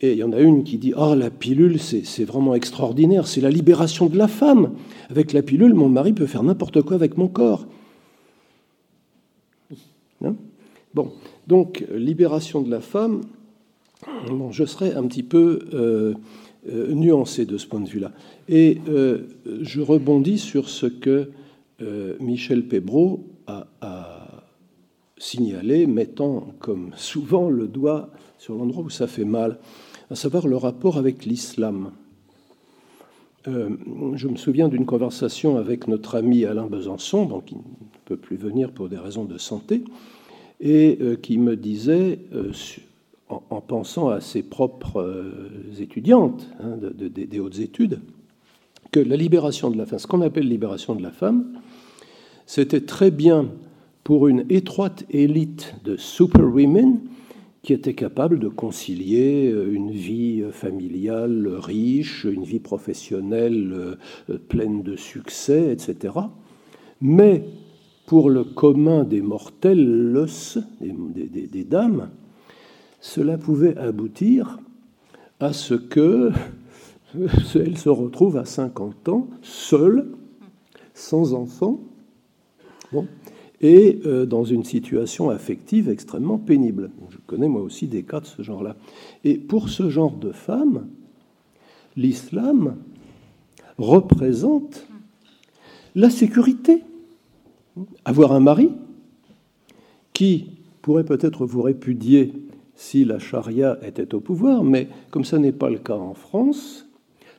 et 0.03 0.13
il 0.13 0.19
y 0.19 0.25
en 0.25 0.33
a 0.33 0.41
une 0.41 0.65
qui 0.65 0.79
dit 0.79 0.93
Ah, 0.97 1.15
la 1.15 1.31
pilule, 1.31 1.79
c'est 1.79 2.25
vraiment 2.25 2.55
extraordinaire, 2.55 3.27
c'est 3.27 3.41
la 3.41 3.51
libération 3.51 4.07
de 4.07 4.17
la 4.17 4.29
femme. 4.29 4.73
Avec 5.11 5.33
la 5.33 5.43
pilule, 5.43 5.75
mon 5.75 5.89
mari 5.89 6.13
peut 6.13 6.27
faire 6.27 6.43
n'importe 6.43 6.81
quoi 6.83 6.97
avec 6.97 7.19
mon 7.19 7.29
corps. 7.29 7.67
Hein? 10.25 10.37
Bon, 10.95 11.13
donc, 11.47 11.85
libération 11.95 12.63
de 12.63 12.71
la 12.71 12.81
femme, 12.81 13.23
bon, 14.29 14.51
je 14.51 14.65
serais 14.65 14.95
un 14.95 15.07
petit 15.07 15.23
peu 15.23 15.61
euh, 15.75 16.15
euh, 16.71 16.93
nuancé 16.95 17.45
de 17.45 17.59
ce 17.59 17.67
point 17.67 17.81
de 17.81 17.89
vue-là. 17.89 18.13
Et 18.49 18.79
euh, 18.89 19.27
je 19.61 19.81
rebondis 19.83 20.39
sur 20.39 20.69
ce 20.69 20.87
que 20.87 21.31
Michel 22.21 22.69
Pébreau 22.69 23.25
a, 23.47 23.67
a 23.81 24.45
signalé, 25.17 25.87
mettant 25.87 26.49
comme 26.59 26.91
souvent 26.95 27.49
le 27.49 27.69
doigt 27.69 28.11
sur 28.37 28.55
l'endroit 28.55 28.85
où 28.85 28.91
ça 28.91 29.07
fait 29.07 29.25
mal 29.25 29.59
à 30.11 30.17
savoir 30.17 30.49
le 30.49 30.57
rapport 30.57 30.99
avec 30.99 31.25
l'islam. 31.25 31.93
Euh, 33.49 33.71
je 34.15 34.29
me 34.29 34.37
souviens 34.37 34.69
d'une 34.69 34.85
conversation 34.85 35.57
avec 35.57 35.87
notre 35.89 36.17
ami 36.17 36.45
Alain 36.45 36.67
Besançon, 36.67 37.27
donc 37.27 37.47
qui 37.47 37.55
ne 37.55 37.61
peut 38.05 38.17
plus 38.17 38.37
venir 38.37 38.73
pour 38.73 38.89
des 38.89 38.99
raisons 38.99 39.25
de 39.25 39.39
santé, 39.39 39.85
et 40.61 40.99
euh, 41.01 41.17
qui 41.17 41.39
me 41.39 41.57
disait, 41.57 42.19
euh, 42.35 42.53
en, 43.29 43.61
pensant 43.61 44.09
à 44.09 44.21
ses 44.21 44.43
propres 44.43 45.33
étudiantes 45.79 46.49
hein, 46.61 46.77
des 46.99 47.39
hautes 47.39 47.61
études, 47.61 48.01
que 48.91 48.99
la 48.99 49.17
libération 49.17 49.71
de 49.71 49.79
la 49.79 49.87
femme, 49.87 50.01
ce 50.01 50.09
qu'on 50.09 50.21
appelle 50.23 50.49
libération 50.49 50.97
de 50.97 51.03
la 51.03 51.13
femme, 51.13 51.53
c'était 52.47 52.81
très 52.81 53.13
bien 53.13 53.49
pour 54.03 54.27
une 54.27 54.45
étroite 54.49 55.05
élite 55.11 55.77
de 55.85 55.97
superwomen 55.97 56.99
qui 57.63 57.73
était 57.73 57.95
capable 57.95 58.39
de 58.39 58.49
concilier 58.49 59.51
euh, 59.51 59.73
une 59.73 59.91
vie 59.91 60.45
familiale 60.51 61.49
riche, 61.49 62.25
une 62.25 62.45
vie 62.45 62.61
professionnelle 62.61 63.97
euh, 64.31 64.39
pleine 64.49 64.83
de 64.83 64.97
succès, 64.97 65.73
etc. 65.73 66.15
Mais 67.01 67.45
pour 68.07 68.31
le 68.31 68.45
commun 68.45 69.05
des 69.05 69.21
mortels, 69.21 70.27
des 70.81 71.65
dames, 71.65 72.11
cela 73.01 73.39
pouvait 73.39 73.77
aboutir 73.77 74.59
à 75.39 75.53
ce 75.53 75.75
que 75.75 76.31
elle 77.55 77.79
se 77.79 77.89
retrouve 77.89 78.37
à 78.37 78.45
50 78.45 79.09
ans, 79.09 79.29
seule, 79.43 80.09
sans 80.95 81.35
enfant, 81.35 81.81
bon, 82.93 83.07
et 83.61 84.01
euh, 84.07 84.27
dans 84.27 84.45
une 84.45 84.65
situation 84.65 85.31
affective 85.31 85.89
extrêmement 85.89 86.39
pénible. 86.39 86.91
Je 87.11 87.19
connais 87.27 87.49
moi 87.49 87.63
aussi 87.63 87.87
des 87.87 88.03
cas 88.03 88.21
de 88.21 88.27
ce 88.27 88.43
genre-là. 88.43 88.77
Et 89.25 89.37
pour 89.37 89.69
ce 89.69 89.91
genre 89.91 90.17
de 90.17 90.33
femmes, 90.33 90.87
l'islam 91.97 92.77
représente 93.79 94.87
la 95.95 96.11
sécurité. 96.11 96.83
Avoir 98.05 98.33
un 98.33 98.41
mari 98.41 98.71
qui 100.13 100.51
pourrait 100.83 101.05
peut-être 101.05 101.47
vous 101.47 101.63
répudier 101.63 102.33
si 102.75 103.05
la 103.05 103.19
charia 103.19 103.79
était 103.83 104.15
au 104.15 104.21
pouvoir, 104.21 104.65
mais 104.65 104.89
comme 105.11 105.25
ça 105.25 105.39
n'est 105.39 105.53
pas 105.53 105.71
le 105.71 105.79
cas 105.79 105.97
en 105.97 106.15
France, 106.15 106.87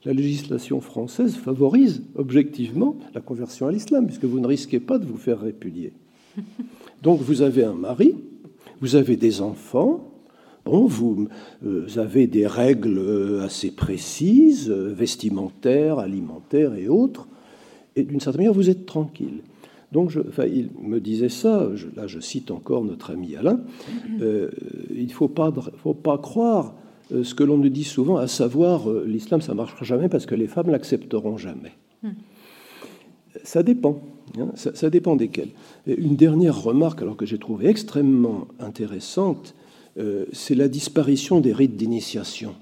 la 0.06 0.14
législation 0.14 0.82
française 0.82 1.36
favorise 1.36 2.04
objectivement 2.16 2.96
la 3.14 3.22
conversion 3.22 3.68
à 3.68 3.72
l'islam, 3.72 4.06
puisque 4.06 4.26
vous 4.26 4.40
ne 4.40 4.48
risquez 4.48 4.80
pas 4.80 5.00
de 5.00 5.06
vous 5.06 5.18
faire 5.18 5.40
répudier. 5.40 5.94
Donc 7.02 7.22
vous 7.22 7.42
avez 7.42 7.64
un 7.64 7.74
mari, 7.74 8.16
vous 8.82 8.96
avez 8.96 9.16
des 9.16 9.42
enfants, 9.42 10.12
bon, 10.66 10.86
vous, 10.86 11.28
euh, 11.66 11.88
avez 11.98 12.28
des 12.28 12.48
règles 12.48 12.98
euh, 12.98 13.44
assez 13.44 13.72
précises, 13.72 14.70
euh, 14.70 14.94
vestimentaires, 14.94 16.00
alimentaires 16.00 16.76
et 16.76 16.88
autres, 16.88 17.28
et 17.96 18.04
d'une 18.04 18.20
certaine 18.20 18.42
manière, 18.42 18.54
vous 18.54 18.70
êtes 18.70 18.86
tranquille. 18.86 19.42
Donc, 19.92 20.10
je, 20.10 20.22
enfin, 20.22 20.46
il 20.46 20.70
me 20.82 21.00
disait 21.00 21.28
ça, 21.28 21.68
là 21.98 22.08
je 22.08 22.22
cite 22.22 22.50
encore 22.50 22.86
notre 22.86 23.12
ami 23.12 23.36
Alain, 23.36 23.60
il 24.20 25.06
ne 25.06 25.12
faut 25.12 25.28
pas, 25.28 25.52
faut 25.84 25.94
pas 25.94 26.18
croire 26.18 26.76
ce 27.10 27.36
que 27.36 27.44
l'on 27.44 27.58
nous 27.58 27.68
dit 27.68 27.84
souvent, 27.84 28.16
à 28.16 28.28
savoir 28.28 28.90
l'islam 29.06 29.42
ça 29.42 29.52
ne 29.52 29.58
marchera 29.58 29.84
jamais 29.84 30.08
parce 30.08 30.26
que 30.26 30.34
les 30.34 30.48
femmes 30.48 30.70
l'accepteront 30.70 31.36
jamais. 31.36 31.74
Hmm. 32.04 32.12
Ça 33.44 33.64
dépend. 33.64 34.02
Hein, 34.40 34.52
ça, 34.56 34.90
dépend 34.90 35.16
desquels. 35.16 35.50
une 35.88 36.16
dernière 36.16 36.62
remarque, 36.62 37.02
alors 37.02 37.18
que 37.18 37.26
j'ai 37.26 37.38
trouvé 37.38 37.68
extrêmement 37.68 38.48
intéressante, 38.60 39.56
euh, 39.98 40.26
c'est 40.32 40.56
la 40.56 40.68
disparition 40.68 41.42
des 41.42 41.52
rites 41.52 41.76
d'initiation. 41.76 42.56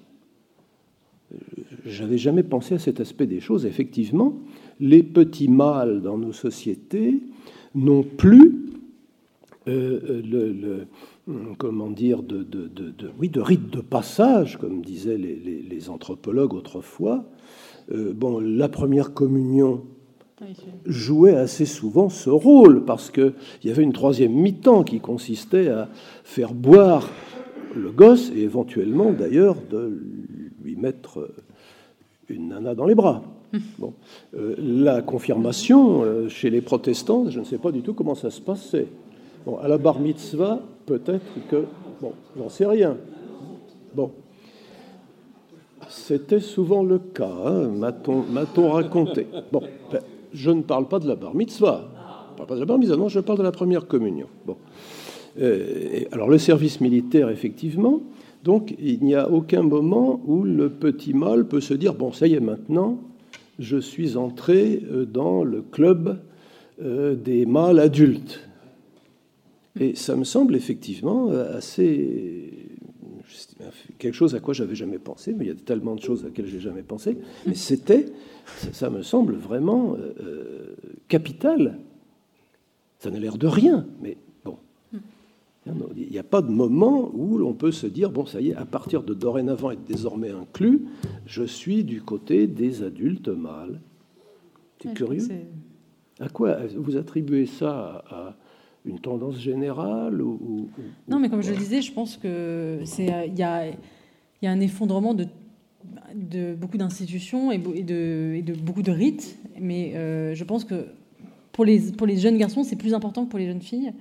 Euh, 1.34 1.38
j'avais 1.86 2.18
jamais 2.18 2.44
pensé 2.44 2.76
à 2.76 2.80
cet 2.80 3.00
aspect 3.00 3.28
des 3.28 3.40
choses. 3.40 3.66
Effectivement, 3.66 4.34
les 4.80 5.04
petits 5.04 5.48
mâles 5.48 6.02
dans 6.02 6.18
nos 6.18 6.34
sociétés 6.34 7.20
n'ont 7.76 8.04
plus 8.04 8.66
euh, 9.68 10.22
le, 10.26 10.88
comment 11.58 11.92
dire 11.92 12.24
de, 12.24 12.48
oui, 13.20 13.30
de 13.30 13.42
rite 13.42 13.70
de 13.70 13.82
passage, 13.82 14.58
comme 14.58 14.82
disaient 14.82 15.18
les, 15.18 15.90
anthropologues 15.90 16.54
autrefois. 16.54 17.26
bon, 17.92 18.40
la 18.40 18.68
première 18.68 19.14
communion 19.14 19.84
jouait 20.86 21.36
assez 21.36 21.66
souvent 21.66 22.10
ce 22.10 22.30
rôle, 22.30 22.86
parce 22.86 23.12
qu'il 23.12 23.34
y 23.64 23.72
avait 23.72 23.84
une 23.84 23.94
troisième 23.94 24.34
mi-temps 24.34 24.84
qui 24.84 25.00
consistait 25.00 25.70
à 25.70 25.90
faire 26.24 26.54
boire 26.54 27.10
le 27.76 27.92
gosse, 27.92 28.32
et 28.36 28.42
éventuellement 28.42 29.12
d'ailleurs 29.12 29.58
de 29.70 30.02
lui 30.64 30.76
mettre 30.76 31.30
une 32.30 32.50
nana 32.50 32.76
dans 32.76 32.86
les 32.86 32.96
bras. 32.96 33.24
Bon. 33.80 33.94
Euh, 34.36 34.56
la 34.58 35.02
confirmation, 35.02 36.04
euh, 36.04 36.30
chez 36.30 36.50
les 36.50 36.62
protestants, 36.62 37.30
je 37.30 37.40
ne 37.40 37.46
sais 37.46 37.58
pas 37.58 37.72
du 37.72 37.82
tout 37.82 37.94
comment 37.94 38.16
ça 38.16 38.30
se 38.30 38.42
passait. 38.42 38.88
Bon, 39.46 39.58
à 39.58 39.68
la 39.68 39.78
bar 39.78 40.00
mitzvah, 40.00 40.60
peut-être 40.86 41.26
que. 41.50 41.66
Bon, 42.02 42.14
j'en 42.38 42.50
sais 42.50 42.66
rien. 42.66 42.98
Bon. 43.96 44.12
C'était 45.88 46.42
souvent 46.42 46.84
le 46.84 47.00
cas, 47.00 47.34
hein, 47.46 47.70
m'a-t-on 47.70 48.70
raconté. 48.70 49.26
Bon, 49.52 49.62
ben, 49.92 50.02
je 50.34 50.52
ne 50.52 50.62
parle 50.62 50.88
pas 50.88 51.00
de 51.00 51.08
la 51.08 51.16
bar 51.16 51.36
mitzvah. 51.36 51.90
Je 52.28 52.32
ne 52.32 52.38
parle 52.38 52.48
pas 52.48 52.56
de 52.56 52.60
la 52.60 52.66
bar 52.66 52.78
mitzvah, 52.78 52.98
non, 52.98 53.10
je 53.10 53.20
parle 53.20 53.40
de 53.40 53.44
la 53.44 53.52
première 53.52 53.88
communion. 53.88 54.28
Bon. 54.46 54.58
Euh, 55.40 56.02
alors, 56.12 56.30
le 56.30 56.38
service 56.38 56.82
militaire, 56.82 57.30
effectivement. 57.30 58.02
Donc, 58.44 58.74
il 58.80 59.04
n'y 59.04 59.16
a 59.16 59.30
aucun 59.30 59.64
moment 59.64 60.22
où 60.26 60.44
le 60.44 60.70
petit 60.70 61.14
mâle 61.14 61.48
peut 61.48 61.62
se 61.62 61.74
dire 61.74 61.94
Bon, 61.94 62.12
ça 62.12 62.28
y 62.28 62.34
est, 62.34 62.40
maintenant, 62.40 63.00
je 63.60 63.78
suis 63.78 64.18
entré 64.18 64.82
euh, 64.92 65.06
dans 65.06 65.44
le 65.44 65.62
club 65.62 66.20
euh, 66.82 67.16
des 67.16 67.46
mâles 67.46 67.80
adultes. 67.80 68.42
Et 69.80 69.96
ça 69.96 70.16
me 70.16 70.24
semble 70.24 70.56
effectivement 70.56 71.30
assez 71.30 72.69
quelque 73.98 74.14
chose 74.14 74.36
à 74.36 74.40
quoi 74.40 74.54
j'avais 74.54 74.76
jamais 74.76 75.00
pensé, 75.00 75.34
mais 75.34 75.46
il 75.46 75.48
y 75.50 75.52
a 75.52 75.56
tellement 75.56 75.96
de 75.96 76.02
choses 76.02 76.24
à 76.24 76.28
laquelle 76.28 76.48
j'ai 76.48 76.60
jamais 76.60 76.84
pensé. 76.84 77.18
Mais 77.46 77.56
c'était, 77.56 78.06
ça, 78.72 78.90
me 78.90 79.02
semble 79.02 79.36
vraiment 79.36 79.96
euh, 79.98 80.76
capital. 81.08 81.80
Ça 83.00 83.12
n'a 83.12 83.20
l'air 83.20 83.38
de 83.38 83.48
rien, 83.48 83.86
mais 84.02 84.18
bon. 84.46 84.58
Il 85.96 86.10
n'y 86.10 86.18
a 86.18 86.24
pas 86.24 86.42
de 86.42 86.50
moment 86.50 87.12
où 87.14 87.38
l'on 87.38 87.54
peut 87.54 87.72
se 87.72 87.88
dire 87.88 88.12
bon, 88.12 88.26
ça 88.26 88.42
y 88.42 88.50
est, 88.50 88.56
à 88.56 88.66
partir 88.66 89.04
de 89.04 89.14
dorénavant 89.14 89.72
être 89.72 89.84
désormais 89.86 90.32
inclus, 90.32 90.86
je 91.26 91.44
suis 91.44 91.84
du 91.84 92.02
côté 92.02 92.48
des 92.48 92.84
adultes 92.84 93.30
mâles. 93.30 93.82
C'est 94.82 94.94
curieux. 94.94 95.28
À 96.20 96.30
quoi 96.30 96.58
vous 96.76 96.98
attribuez 96.98 97.46
ça 97.46 98.04
à, 98.10 98.36
une 98.86 99.00
tendance 99.00 99.40
générale 99.40 100.22
ou, 100.22 100.70
Non, 101.08 101.20
mais 101.20 101.30
comme 101.30 101.42
je 101.42 101.52
le 101.52 101.58
disais, 101.58 101.82
je 101.82 101.92
pense 101.92 102.18
que 102.18 102.80
c'est 102.86 103.28
il 103.28 103.38
y 103.38 103.44
a, 103.44 103.68
y 104.42 104.48
a 104.48 104.52
un 104.52 104.60
effondrement 104.60 105.14
de, 105.14 105.28
de 106.16 106.56
beaucoup 106.56 106.78
d'institutions 106.78 107.52
et, 107.52 107.58
de, 107.58 108.34
et 108.36 108.42
de 108.42 108.54
beaucoup 108.54 108.82
de 108.82 108.92
rites, 108.92 109.38
mais 109.60 109.94
euh, 109.96 110.34
je 110.34 110.44
pense 110.44 110.64
que 110.64 110.88
pour 111.52 111.66
les, 111.66 111.92
pour 111.92 112.08
les 112.08 112.18
jeunes 112.18 112.38
garçons, 112.38 112.64
c'est 112.64 112.78
plus 112.78 112.94
important 112.94 113.26
que 113.26 113.30
pour 113.30 113.40
les 113.40 113.48
jeunes 113.48 113.62
filles. 113.62 113.92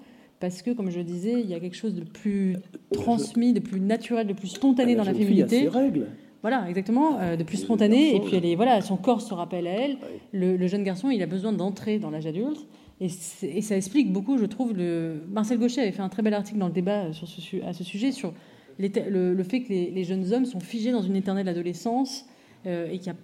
Parce 0.41 0.63
que, 0.63 0.71
comme 0.71 0.91
je 0.91 0.99
le 0.99 1.05
disais, 1.05 1.41
il 1.41 1.51
y 1.51 1.55
a 1.55 1.61
quelque 1.61 1.77
chose 1.77 1.95
de 1.95 2.05
plus 2.05 2.57
transmis, 2.93 3.53
de 3.53 3.59
plus 3.59 3.81
naturel, 3.81 4.27
de 4.27 4.33
plus 4.33 4.49
spontané 4.49 4.93
ah, 4.93 4.99
dans 4.99 5.05
la 5.05 5.15
féminité. 5.15 5.61
Fille 5.61 5.69
règles. 5.69 6.07
Voilà, 6.43 6.69
exactement, 6.69 7.19
euh, 7.19 7.35
de 7.35 7.43
plus 7.43 7.57
spontané. 7.57 8.15
Et 8.15 8.21
puis, 8.21 8.37
elle 8.37 8.47
est, 8.47 8.55
voilà, 8.55 8.81
son 8.81 8.97
corps 8.97 9.21
se 9.21 9.35
rappelle 9.35 9.67
à 9.67 9.73
elle. 9.73 9.97
Le, 10.33 10.65
jeune 10.69 10.85
garçon, 10.85 11.11
il 11.11 11.21
a 11.23 11.27
besoin 11.27 11.53
d'entrer 11.53 11.99
dans 11.99 12.11
l'âge 12.11 12.27
adulte. 12.27 12.65
Et, 13.01 13.09
ça 13.09 13.77
explique 13.77 14.13
beaucoup, 14.13 14.39
je 14.39 14.45
trouve. 14.45 14.75
Le... 14.75 15.23
Marcel 15.31 15.59
Gaucher 15.59 15.83
avait 15.83 15.93
fait 15.93 16.03
un 16.03 16.09
très 16.09 16.23
bel 16.23 16.35
article 16.35 16.59
dans 16.59 16.67
le 16.67 16.73
débat 16.73 17.03
à 17.03 17.13
ce 17.13 17.85
sujet 17.85 18.13
sur 18.13 18.33
le, 18.79 19.43
fait 19.43 19.63
que 19.63 19.69
les, 19.69 20.05
jeunes 20.05 20.33
hommes 20.33 20.45
sont 20.45 20.61
figés 20.61 20.93
dans 20.93 21.03
une 21.03 21.17
éternelle 21.17 21.49
adolescence 21.49 22.27
euh, 22.67 22.91
et 22.91 22.99
qu'il 22.99 23.15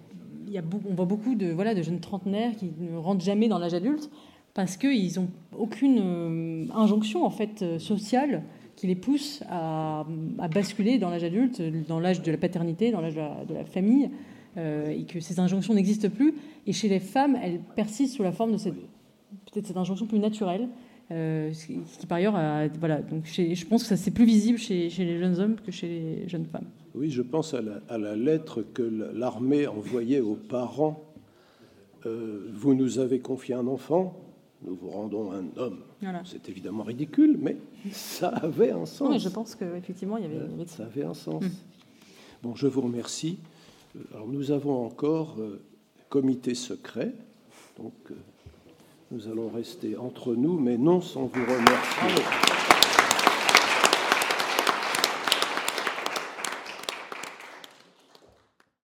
y 0.49 0.57
a, 0.57 0.63
on 0.89 0.93
voit 0.93 1.05
beaucoup 1.05 1.35
de, 1.35 1.53
de 1.53 1.81
jeunes 1.81 1.99
trentenaires 1.99 2.55
qui 2.55 2.71
ne 2.79 2.97
rentrent 2.97 3.23
jamais 3.23 3.47
dans 3.47 3.57
l'âge 3.57 3.73
adulte 3.73 4.09
parce 4.53 4.77
qu'ils 4.77 5.15
n'ont 5.15 5.29
aucune 5.57 5.99
euh, 6.01 6.65
injonction 6.73 7.25
en 7.25 7.29
fait 7.29 7.61
euh, 7.61 7.79
sociale 7.79 8.43
qui 8.75 8.87
les 8.87 8.95
pousse 8.95 9.41
à, 9.49 10.05
basculer 10.53 10.97
dans 10.97 11.09
l'âge 11.09 11.23
adulte, 11.23 11.61
dans 11.87 11.99
l'âge 12.01 12.21
de 12.21 12.29
la 12.29 12.37
paternité, 12.37 12.91
dans 12.91 12.99
l'âge 12.99 13.15
de, 13.15 13.53
la 13.53 13.63
famille, 13.63 14.09
et 14.57 15.05
que 15.05 15.21
ces 15.21 15.39
injonctions 15.39 15.73
n'existent 15.73 16.09
plus. 16.09 16.33
Et 16.67 16.73
chez 16.73 16.89
les 16.89 16.99
femmes, 16.99 17.37
elles 17.41 17.61
persistent 17.77 18.17
sous 18.17 18.23
la 18.23 18.33
forme 18.33 18.51
de 18.51 18.57
cette 18.57 18.75
peut-être 19.51 19.67
cette 19.67 19.77
injonction 19.77 20.07
plus 20.07 20.19
naturelle, 20.19 20.69
euh, 21.11 21.51
qui, 21.51 22.07
par 22.07 22.17
ailleurs, 22.17 22.33
voilà, 22.79 23.01
donc 23.01 23.25
je 23.25 23.65
pense 23.65 23.83
que 23.83 23.89
ça 23.89 23.97
c'est 23.97 24.11
plus 24.11 24.25
visible 24.25 24.57
chez, 24.57 24.89
les 24.89 25.19
jeunes 25.19 25.39
hommes 25.39 25.55
que 25.55 25.71
chez 25.71 25.87
les 25.87 26.29
jeunes 26.29 26.45
femmes. 26.45 26.67
Oui, 26.95 27.11
je 27.11 27.21
pense 27.21 27.53
à 27.53 27.61
la, 27.61 28.15
lettre 28.15 28.63
que 28.73 28.81
l'armée 28.81 29.67
envoyait 29.67 30.21
aux 30.21 30.35
parents. 30.35 31.03
Euh, 32.05 32.49
vous 32.53 32.73
nous 32.73 32.99
avez 32.99 33.19
confié 33.19 33.53
un 33.53 33.67
enfant, 33.67 34.19
nous 34.63 34.75
vous 34.75 34.89
rendons 34.89 35.31
un 35.31 35.45
homme. 35.57 35.79
C'est 36.23 36.49
évidemment 36.49 36.83
ridicule, 36.83 37.37
mais 37.39 37.57
ça 37.91 38.29
avait 38.29 38.71
un 38.71 38.85
sens. 38.85 39.09
Oui, 39.09 39.19
je 39.19 39.29
pense 39.29 39.55
qu'effectivement, 39.55 40.17
il 40.17 40.23
y 40.23 40.27
avait, 40.27 40.37
euh, 40.37 40.65
Ça 40.67 40.85
avait 40.85 41.03
un 41.03 41.13
sens. 41.13 41.43
Hum. 41.43 41.51
Bon, 42.41 42.55
je 42.55 42.67
vous 42.67 42.81
remercie. 42.81 43.37
Alors, 44.13 44.27
nous 44.27 44.51
avons 44.51 44.85
encore 44.85 45.37
comité 46.09 46.53
secret. 46.55 47.13
Donc, 47.77 47.93
nous 49.15 49.29
allons 49.29 49.47
rester 49.47 49.95
entre 49.95 50.35
nous, 50.35 50.59
mais 50.59 50.77
non 50.77 50.99
sans 50.99 51.29
vous 51.33 51.45
remercier. 51.45 52.74